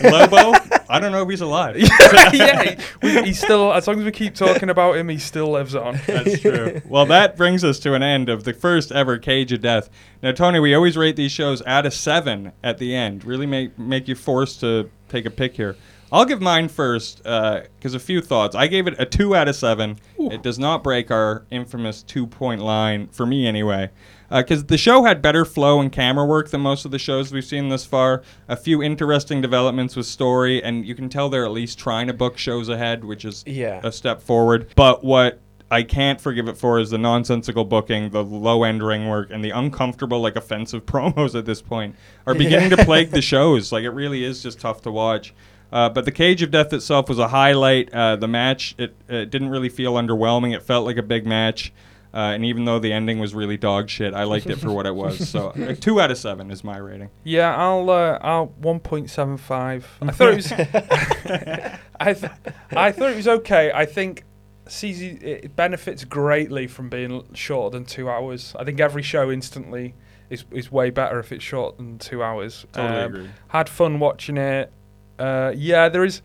Lobo. 0.03 0.53
I 0.91 0.99
don't 0.99 1.13
know 1.13 1.23
if 1.23 1.29
he's 1.29 1.41
alive. 1.41 1.77
yeah, 2.33 2.79
we, 3.03 3.23
he's 3.23 3.39
still. 3.43 3.73
As 3.73 3.87
long 3.87 3.99
as 4.01 4.05
we 4.05 4.11
keep 4.11 4.35
talking 4.35 4.69
about 4.69 4.97
him, 4.97 5.09
he 5.09 5.19
still 5.19 5.53
lives 5.53 5.75
on. 5.75 6.01
That's 6.07 6.41
true. 6.41 6.83
Well, 6.85 7.07
that 7.07 7.37
brings 7.37 7.63
us 7.63 7.79
to 7.81 7.95
an 7.95 8.03
end 8.03 8.29
of 8.29 8.45
the 8.45 8.53
first 8.53 8.91
ever 8.91 9.17
Cage 9.19 9.53
of 9.53 9.61
Death. 9.61 9.89
Now, 10.23 10.33
Tony, 10.33 10.59
we 10.59 10.75
always 10.75 10.97
rate 10.97 11.17
these 11.17 11.33
shows 11.33 11.63
out 11.65 11.87
of 11.87 11.95
seven 11.95 12.53
at 12.65 12.79
the 12.79 12.95
end. 12.95 13.25
Really 13.25 13.47
make 13.47 13.79
make 13.79 14.09
you 14.09 14.15
forced 14.17 14.61
to 14.61 14.91
take 15.09 15.27
a 15.27 15.31
pick 15.31 15.55
here. 15.55 15.77
I'll 16.13 16.25
give 16.25 16.41
mine 16.41 16.69
first 16.69 17.23
uh, 17.25 17.63
because 17.77 17.95
a 17.95 18.01
few 18.01 18.21
thoughts. 18.21 18.57
I 18.57 18.67
gave 18.67 18.89
it 18.89 18.95
a 18.99 19.07
two 19.07 19.37
out 19.37 19.47
of 19.47 19.55
seven. 19.55 19.99
It 20.19 20.43
does 20.43 20.59
not 20.59 20.83
break 20.83 21.11
our 21.11 21.45
infamous 21.51 22.03
two 22.03 22.27
point 22.27 22.61
line 22.61 23.07
for 23.09 23.25
me 23.25 23.47
anyway. 23.47 23.91
Because 24.31 24.65
the 24.67 24.79
show 24.79 25.03
had 25.05 25.21
better 25.21 25.45
flow 25.45 25.81
and 25.81 25.91
camera 25.91 26.25
work 26.25 26.51
than 26.51 26.61
most 26.61 26.85
of 26.85 26.93
the 26.93 26.99
shows 26.99 27.33
we've 27.33 27.45
seen 27.45 27.69
thus 27.69 27.85
far. 27.85 28.23
A 28.49 28.57
few 28.57 28.83
interesting 28.83 29.41
developments 29.41 29.97
with 29.97 30.07
story, 30.07 30.63
and 30.63 30.87
you 30.87 30.95
can 30.95 31.09
tell 31.09 31.29
they're 31.29 31.45
at 31.45 31.51
least 31.51 31.79
trying 31.79 32.07
to 32.07 32.13
book 32.15 32.39
shows 32.39 32.69
ahead, 32.69 33.05
which 33.05 33.25
is 33.25 33.43
Yeah. 33.47 33.81
a 33.83 33.91
step 33.91 34.23
forward. 34.23 34.69
But 34.77 35.03
what 35.05 35.41
I 35.73 35.83
can't 35.83 36.21
forgive 36.21 36.49
it 36.49 36.57
for 36.57 36.79
is 36.81 36.91
the 36.91 36.99
nonsensical 36.99 37.65
booking, 37.65 38.11
the 38.11 38.23
low 38.25 38.63
end 38.65 38.83
ring 38.85 39.09
work, 39.09 39.31
and 39.33 39.45
the 39.45 39.51
uncomfortable, 39.51 40.21
like 40.21 40.37
offensive 40.37 40.87
promos 40.87 41.37
at 41.37 41.45
this 41.45 41.61
point 41.63 41.97
are 42.27 42.35
beginning 42.35 42.71
to 42.71 42.85
plague 42.85 43.11
the 43.11 43.23
shows. 43.35 43.73
Like 43.73 43.85
it 43.85 43.91
really 43.91 44.23
is 44.25 44.43
just 44.43 44.61
tough 44.61 44.83
to 44.83 44.91
watch. 44.93 45.35
Uh, 45.73 45.89
but 45.89 46.05
the 46.05 46.11
Cage 46.11 46.43
of 46.43 46.51
Death 46.51 46.73
itself 46.73 47.09
was 47.09 47.19
a 47.21 47.29
highlight. 47.29 47.93
Uh, 47.95 48.17
the 48.17 48.27
match 48.27 48.75
it, 48.79 48.95
it 49.09 49.31
didn't 49.31 49.51
really 49.51 49.69
feel 49.69 49.95
underwhelming. 49.95 50.53
It 50.55 50.63
felt 50.63 50.85
like 50.85 50.97
a 50.97 51.03
big 51.03 51.27
match. 51.27 51.73
Uh, 52.13 52.17
and 52.35 52.45
even 52.45 52.65
though 52.65 52.81
the 52.81 52.93
ending 52.93 53.21
was 53.21 53.35
really 53.35 53.57
dog 53.57 53.89
shit, 53.89 54.15
I 54.15 54.25
liked 54.25 54.47
it 54.47 54.57
for 54.57 54.73
what 54.73 54.85
it 54.85 54.95
was. 54.95 55.29
So 55.29 55.51
a 55.55 55.77
two 55.87 56.01
out 56.01 56.11
of 56.11 56.19
seven 56.19 56.51
is 56.51 56.65
my 56.65 56.77
rating. 56.77 57.11
Yeah, 57.23 57.55
I'll 57.57 57.89
uh, 57.89 58.19
I'll 58.21 58.47
one 58.47 58.81
point 58.81 59.11
seven 59.11 59.37
five. 59.37 59.87
I 60.03 60.11
thought 60.11 60.29
it 60.33 60.37
was. 60.37 60.53
I 62.01 62.15
th- 62.15 62.33
I 62.73 62.93
thought 62.93 63.11
it 63.11 63.17
was 63.17 63.29
okay. 63.29 63.71
I 63.73 63.87
think 63.87 64.25
CZ 64.67 65.23
it 65.23 65.57
benefits 65.57 66.05
greatly 66.05 66.67
from 66.67 66.89
being 66.89 67.25
shorter 67.35 67.77
than 67.77 67.85
two 67.85 68.09
hours. 68.11 68.55
I 68.59 68.65
think 68.65 68.81
every 68.81 69.03
show 69.03 69.31
instantly 69.31 69.95
is 70.31 70.45
is 70.51 70.71
way 70.73 70.91
better 70.91 71.19
if 71.21 71.31
it's 71.33 71.45
shorter 71.45 71.77
than 71.77 71.99
two 71.99 72.23
hours. 72.23 72.67
Totally 72.73 72.99
Um, 73.03 73.15
agree. 73.15 73.31
Had 73.49 73.69
fun 73.69 74.01
watching 74.01 74.37
it. 74.37 74.73
Uh, 75.19 75.53
yeah, 75.55 75.89
there 75.89 76.05
is. 76.05 76.23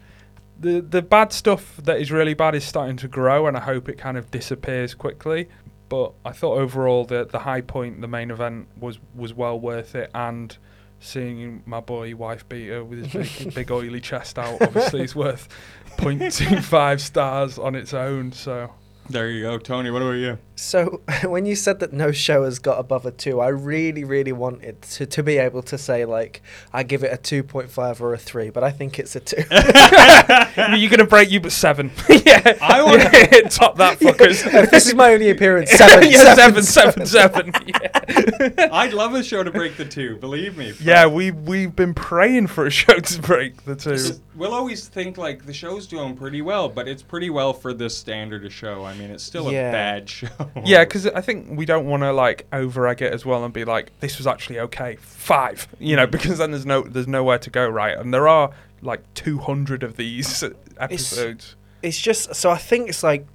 The, 0.57 0.79
the 0.79 1.01
bad 1.01 1.33
stuff 1.33 1.75
that 1.83 1.99
is 1.99 2.13
really 2.13 2.33
bad 2.33 2.55
is 2.55 2.63
starting 2.63 2.95
to 2.97 3.09
grow, 3.09 3.45
and 3.45 3.57
I 3.57 3.59
hope 3.59 3.89
it 3.89 3.97
kind 3.97 4.17
of 4.17 4.31
disappears 4.31 4.93
quickly. 4.93 5.49
But 5.89 6.13
I 6.23 6.31
thought 6.31 6.57
overall 6.57 7.05
the 7.05 7.25
the 7.25 7.39
high 7.39 7.61
point, 7.61 8.01
the 8.01 8.07
main 8.07 8.31
event, 8.31 8.67
was 8.79 8.99
was 9.13 9.33
well 9.33 9.59
worth 9.59 9.95
it, 9.95 10.09
and 10.13 10.57
seeing 10.99 11.61
my 11.65 11.79
boy 11.79 12.15
wife 12.15 12.47
beater 12.49 12.83
with 12.83 13.05
his 13.11 13.29
big, 13.43 13.53
big 13.55 13.71
oily 13.71 14.01
chest 14.01 14.39
out 14.39 14.59
obviously 14.61 15.03
is 15.03 15.15
worth 15.15 15.47
0.25 15.97 16.99
stars 16.99 17.59
on 17.59 17.75
its 17.75 17.93
own. 17.93 18.31
So 18.31 18.71
There 19.07 19.29
you 19.29 19.43
go, 19.43 19.59
Tony. 19.59 19.91
What 19.91 20.01
about 20.01 20.11
you? 20.13 20.39
So 20.55 21.01
when 21.23 21.45
you 21.45 21.55
said 21.55 21.79
that 21.81 21.93
no 21.93 22.11
show 22.11 22.43
has 22.45 22.59
got 22.59 22.79
above 22.79 23.05
a 23.05 23.11
two, 23.11 23.39
I 23.39 23.49
really, 23.49 24.03
really 24.03 24.31
wanted 24.31 24.81
to, 24.83 25.05
to 25.05 25.21
be 25.23 25.37
able 25.37 25.61
to 25.63 25.77
say 25.77 26.05
like 26.05 26.41
I 26.73 26.83
give 26.83 27.03
it 27.03 27.13
a 27.13 27.17
two 27.17 27.43
point 27.43 27.69
five 27.69 28.01
or 28.01 28.13
a 28.13 28.17
three, 28.17 28.49
but 28.49 28.63
I 28.63 28.71
think 28.71 28.97
it's 28.97 29.15
a 29.15 29.19
two. 29.19 29.43
you're 30.77 30.89
gonna 30.89 31.05
break 31.07 31.29
you, 31.29 31.39
but 31.39 31.51
seven. 31.51 31.91
yeah, 32.09 32.57
I 32.61 32.81
want- 32.81 33.01
to 33.03 33.29
yeah, 33.31 33.47
top 33.49 33.77
that 33.77 33.99
fuckers. 33.99 34.45
if 34.51 34.71
this 34.71 34.87
is 34.87 34.95
my 34.95 35.13
only 35.13 35.29
appearance, 35.29 35.71
seven, 35.71 36.09
yeah, 36.09 36.33
seven, 36.33 36.63
seven, 36.63 37.05
seven, 37.05 37.51
seven. 37.51 37.53
Yeah. 37.67 38.69
I'd 38.71 38.93
love 38.93 39.13
a 39.13 39.23
show 39.23 39.43
to 39.43 39.51
break 39.51 39.77
the 39.77 39.85
two. 39.85 40.17
Believe 40.17 40.57
me. 40.57 40.73
yeah, 40.81 41.05
we 41.05 41.31
we've 41.31 41.75
been 41.75 41.93
praying 41.93 42.47
for 42.47 42.65
a 42.65 42.71
show 42.71 42.97
to 42.99 43.21
break 43.21 43.65
the 43.65 43.75
two. 43.75 43.97
We'll 44.35 44.53
always 44.53 44.87
think 44.87 45.17
like 45.17 45.45
the 45.45 45.53
show's 45.53 45.85
doing 45.85 46.15
pretty 46.15 46.41
well, 46.41 46.69
but 46.69 46.87
it's 46.87 47.03
pretty 47.03 47.29
well 47.29 47.53
for 47.53 47.73
this 47.73 47.95
standard 47.97 48.45
of 48.45 48.53
show. 48.53 48.83
I 48.83 48.94
mean, 48.95 49.11
it's 49.11 49.23
still 49.23 49.51
Yeah. 49.51 49.69
a 49.69 49.71
bad 49.71 50.09
show. 50.09 50.27
Yeah, 50.63 50.83
because 50.83 51.07
I 51.07 51.21
think 51.21 51.57
we 51.57 51.65
don't 51.65 51.85
want 51.85 52.03
to 52.03 52.11
like 52.11 52.47
over 52.51 52.87
egg 52.87 53.01
it 53.01 53.13
as 53.13 53.25
well 53.25 53.43
and 53.43 53.53
be 53.53 53.65
like, 53.65 53.97
this 53.99 54.17
was 54.17 54.27
actually 54.27 54.59
okay, 54.59 54.97
five. 54.99 55.67
You 55.79 55.95
know, 55.95 56.07
mm. 56.07 56.11
because 56.11 56.37
then 56.39 56.51
there's 56.51 56.65
no 56.65 56.81
there's 56.81 57.07
nowhere 57.07 57.39
to 57.39 57.49
go 57.49 57.67
right, 57.67 57.97
and 57.97 58.13
there 58.13 58.27
are 58.27 58.51
like 58.81 59.01
200 59.13 59.83
of 59.83 59.97
these 59.97 60.43
episodes. 60.79 61.55
It's 61.81 61.99
just 61.99 62.35
so 62.35 62.49
I 62.49 62.57
think 62.57 62.89
it's 62.89 63.03
like 63.03 63.27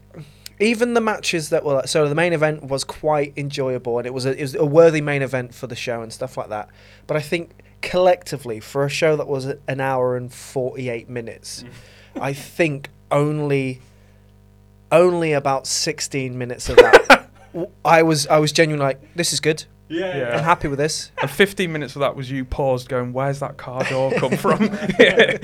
even 0.61 0.93
the 0.93 1.01
matches 1.01 1.49
that 1.49 1.65
were 1.65 1.83
so 1.87 2.09
the 2.09 2.15
main 2.15 2.33
event 2.33 2.65
was 2.65 2.85
quite 2.85 3.33
enjoyable 3.37 3.99
and 3.99 4.07
it 4.07 4.13
was 4.13 4.27
a, 4.27 4.37
it 4.37 4.43
was 4.43 4.55
a 4.55 4.65
worthy 4.65 5.01
main 5.01 5.23
event 5.23 5.55
for 5.55 5.67
the 5.67 5.75
show 5.75 6.03
and 6.03 6.13
stuff 6.13 6.37
like 6.37 6.51
that. 6.51 6.69
But 7.07 7.17
I 7.17 7.21
think 7.21 7.53
collectively 7.81 8.61
for 8.61 8.85
a 8.85 8.91
show 8.91 9.17
that 9.17 9.27
was 9.27 9.47
an 9.47 9.81
hour 9.81 10.17
and 10.17 10.33
48 10.33 11.09
minutes, 11.09 11.65
mm. 11.65 12.21
I 12.21 12.35
think 12.35 12.91
only 13.11 13.81
only 14.93 15.33
about 15.33 15.67
16 15.67 16.37
minutes 16.37 16.69
of 16.69 16.77
that 16.77 17.29
I 17.85 18.03
was 18.03 18.27
I 18.29 18.39
was 18.39 18.53
genuinely 18.53 18.85
like 18.87 19.15
this 19.17 19.33
is 19.33 19.41
good. 19.41 19.65
yeah, 19.89 20.17
Yeah. 20.19 20.37
I'm 20.37 20.45
happy 20.45 20.69
with 20.69 20.79
this. 20.79 21.11
And 21.21 21.29
15 21.29 21.73
minutes 21.73 21.97
of 21.97 22.01
that 22.01 22.15
was 22.15 22.31
you 22.31 22.45
paused, 22.45 22.89
going, 22.89 23.13
"Where's 23.13 23.41
that 23.41 23.57
car 23.57 23.83
door 23.85 24.13
come 24.13 24.37
from?" 24.37 24.63
yeah, 25.01 25.37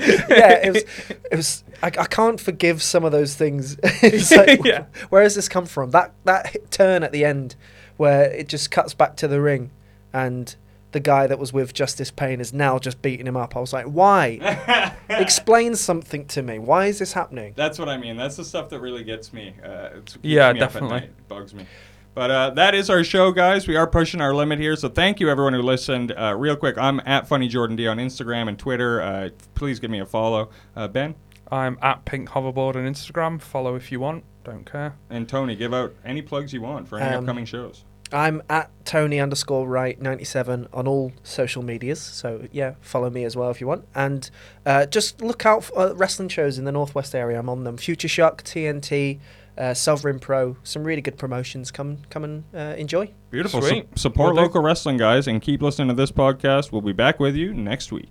it 0.63 0.73
was. 0.73 0.83
It 1.31 1.35
was. 1.35 1.63
I, 1.83 1.87
I 1.87 2.05
can't 2.05 2.39
forgive 2.39 2.81
some 2.81 3.03
of 3.03 3.11
those 3.11 3.35
things. 3.35 3.77
it's 3.83 4.31
like, 4.31 4.63
Yeah. 4.63 4.85
where 5.09 5.23
has 5.23 5.35
this 5.35 5.49
come 5.49 5.65
from? 5.65 5.91
That 5.91 6.13
that 6.23 6.71
turn 6.71 7.03
at 7.03 7.11
the 7.11 7.25
end, 7.25 7.55
where 7.97 8.31
it 8.31 8.47
just 8.47 8.71
cuts 8.71 8.93
back 8.93 9.17
to 9.17 9.27
the 9.27 9.41
ring, 9.41 9.71
and 10.13 10.55
the 10.91 10.99
guy 10.99 11.27
that 11.27 11.37
was 11.39 11.51
with 11.53 11.73
Justice 11.73 12.11
Pain 12.11 12.39
is 12.39 12.53
now 12.53 12.79
just 12.79 13.01
beating 13.01 13.27
him 13.27 13.35
up. 13.37 13.55
I 13.55 13.59
was 13.59 13.73
like, 13.73 13.85
why? 13.85 14.93
Explain 15.09 15.75
something 15.75 16.25
to 16.27 16.41
me. 16.41 16.59
Why 16.59 16.85
is 16.87 16.99
this 16.99 17.13
happening? 17.13 17.53
That's 17.55 17.77
what 17.79 17.89
I 17.89 17.97
mean. 17.97 18.15
That's 18.17 18.35
the 18.37 18.45
stuff 18.45 18.69
that 18.69 18.79
really 18.79 19.03
gets 19.03 19.33
me. 19.33 19.53
Uh, 19.63 19.89
Yeah, 20.21 20.53
me 20.53 20.59
definitely. 20.59 20.99
It 20.99 21.27
bugs 21.27 21.53
me. 21.53 21.65
But 22.13 22.31
uh, 22.31 22.49
that 22.51 22.73
is 22.73 22.89
our 22.89 23.03
show, 23.03 23.31
guys. 23.31 23.67
We 23.67 23.75
are 23.75 23.85
pushing 23.85 24.21
our 24.21 24.33
limit 24.33 24.57
here, 24.59 24.75
so 24.75 24.89
thank 24.89 25.19
you 25.19 25.29
everyone 25.29 25.53
who 25.53 25.61
listened. 25.61 26.13
Uh, 26.17 26.33
real 26.35 26.55
quick, 26.55 26.75
I'm 26.77 26.99
at 27.05 27.27
Funny 27.27 27.47
Jordan 27.47 27.75
D 27.75 27.85
on 27.87 27.97
Instagram 27.97 28.47
and 28.49 28.57
Twitter. 28.57 29.01
Uh, 29.01 29.29
please 29.53 29.79
give 29.79 29.91
me 29.91 29.99
a 29.99 30.05
follow. 30.05 30.49
Uh, 30.75 30.87
ben 30.87 31.13
I'm 31.51 31.77
at 31.81 32.05
Pink 32.05 32.29
Hoverboard 32.29 32.75
on 32.75 32.85
Instagram. 32.91 33.39
Follow 33.39 33.75
if 33.75 33.91
you 33.91 33.99
want. 33.99 34.23
Don't 34.43 34.65
care. 34.65 34.95
and 35.11 35.29
Tony, 35.29 35.55
give 35.55 35.73
out 35.73 35.93
any 36.03 36.21
plugs 36.23 36.53
you 36.53 36.61
want 36.61 36.87
for 36.87 36.97
any 36.97 37.13
Um, 37.15 37.21
upcoming 37.23 37.45
shows. 37.45 37.83
I'm 38.11 38.41
at 38.49 38.69
Tony 38.85 39.19
underscore 39.19 39.67
Wright 39.67 39.99
ninety 40.01 40.23
seven 40.23 40.67
on 40.73 40.87
all 40.87 41.11
social 41.23 41.63
medias. 41.63 41.99
So 42.01 42.47
yeah, 42.51 42.75
follow 42.81 43.09
me 43.09 43.23
as 43.25 43.35
well 43.35 43.49
if 43.49 43.59
you 43.59 43.67
want. 43.67 43.85
And 43.95 44.29
uh, 44.65 44.85
just 44.85 45.21
look 45.21 45.45
out 45.45 45.65
for 45.65 45.79
uh, 45.79 45.93
wrestling 45.93 46.29
shows 46.29 46.57
in 46.57 46.65
the 46.65 46.71
northwest 46.71 47.13
area. 47.15 47.39
I'm 47.39 47.49
on 47.49 47.63
them. 47.63 47.75
Future 47.77 48.07
Shock, 48.07 48.43
TNT, 48.43 49.19
uh, 49.57 49.73
Sovereign 49.73 50.19
Pro, 50.19 50.55
some 50.63 50.83
really 50.83 51.01
good 51.01 51.17
promotions. 51.17 51.71
Come 51.71 51.97
come 52.09 52.23
and 52.23 52.43
uh, 52.55 52.75
enjoy. 52.77 53.11
Beautiful. 53.31 53.61
Su- 53.61 53.67
Sweet. 53.69 53.87
support 53.99 54.29
Will 54.35 54.35
do. 54.35 54.41
local 54.43 54.61
wrestling, 54.61 54.97
guys, 54.97 55.27
and 55.27 55.41
keep 55.41 55.61
listening 55.61 55.89
to 55.89 55.93
this 55.93 56.11
podcast. 56.11 56.71
We'll 56.71 56.81
be 56.81 56.93
back 56.93 57.19
with 57.19 57.35
you 57.35 57.53
next 57.53 57.91
week. 57.91 58.05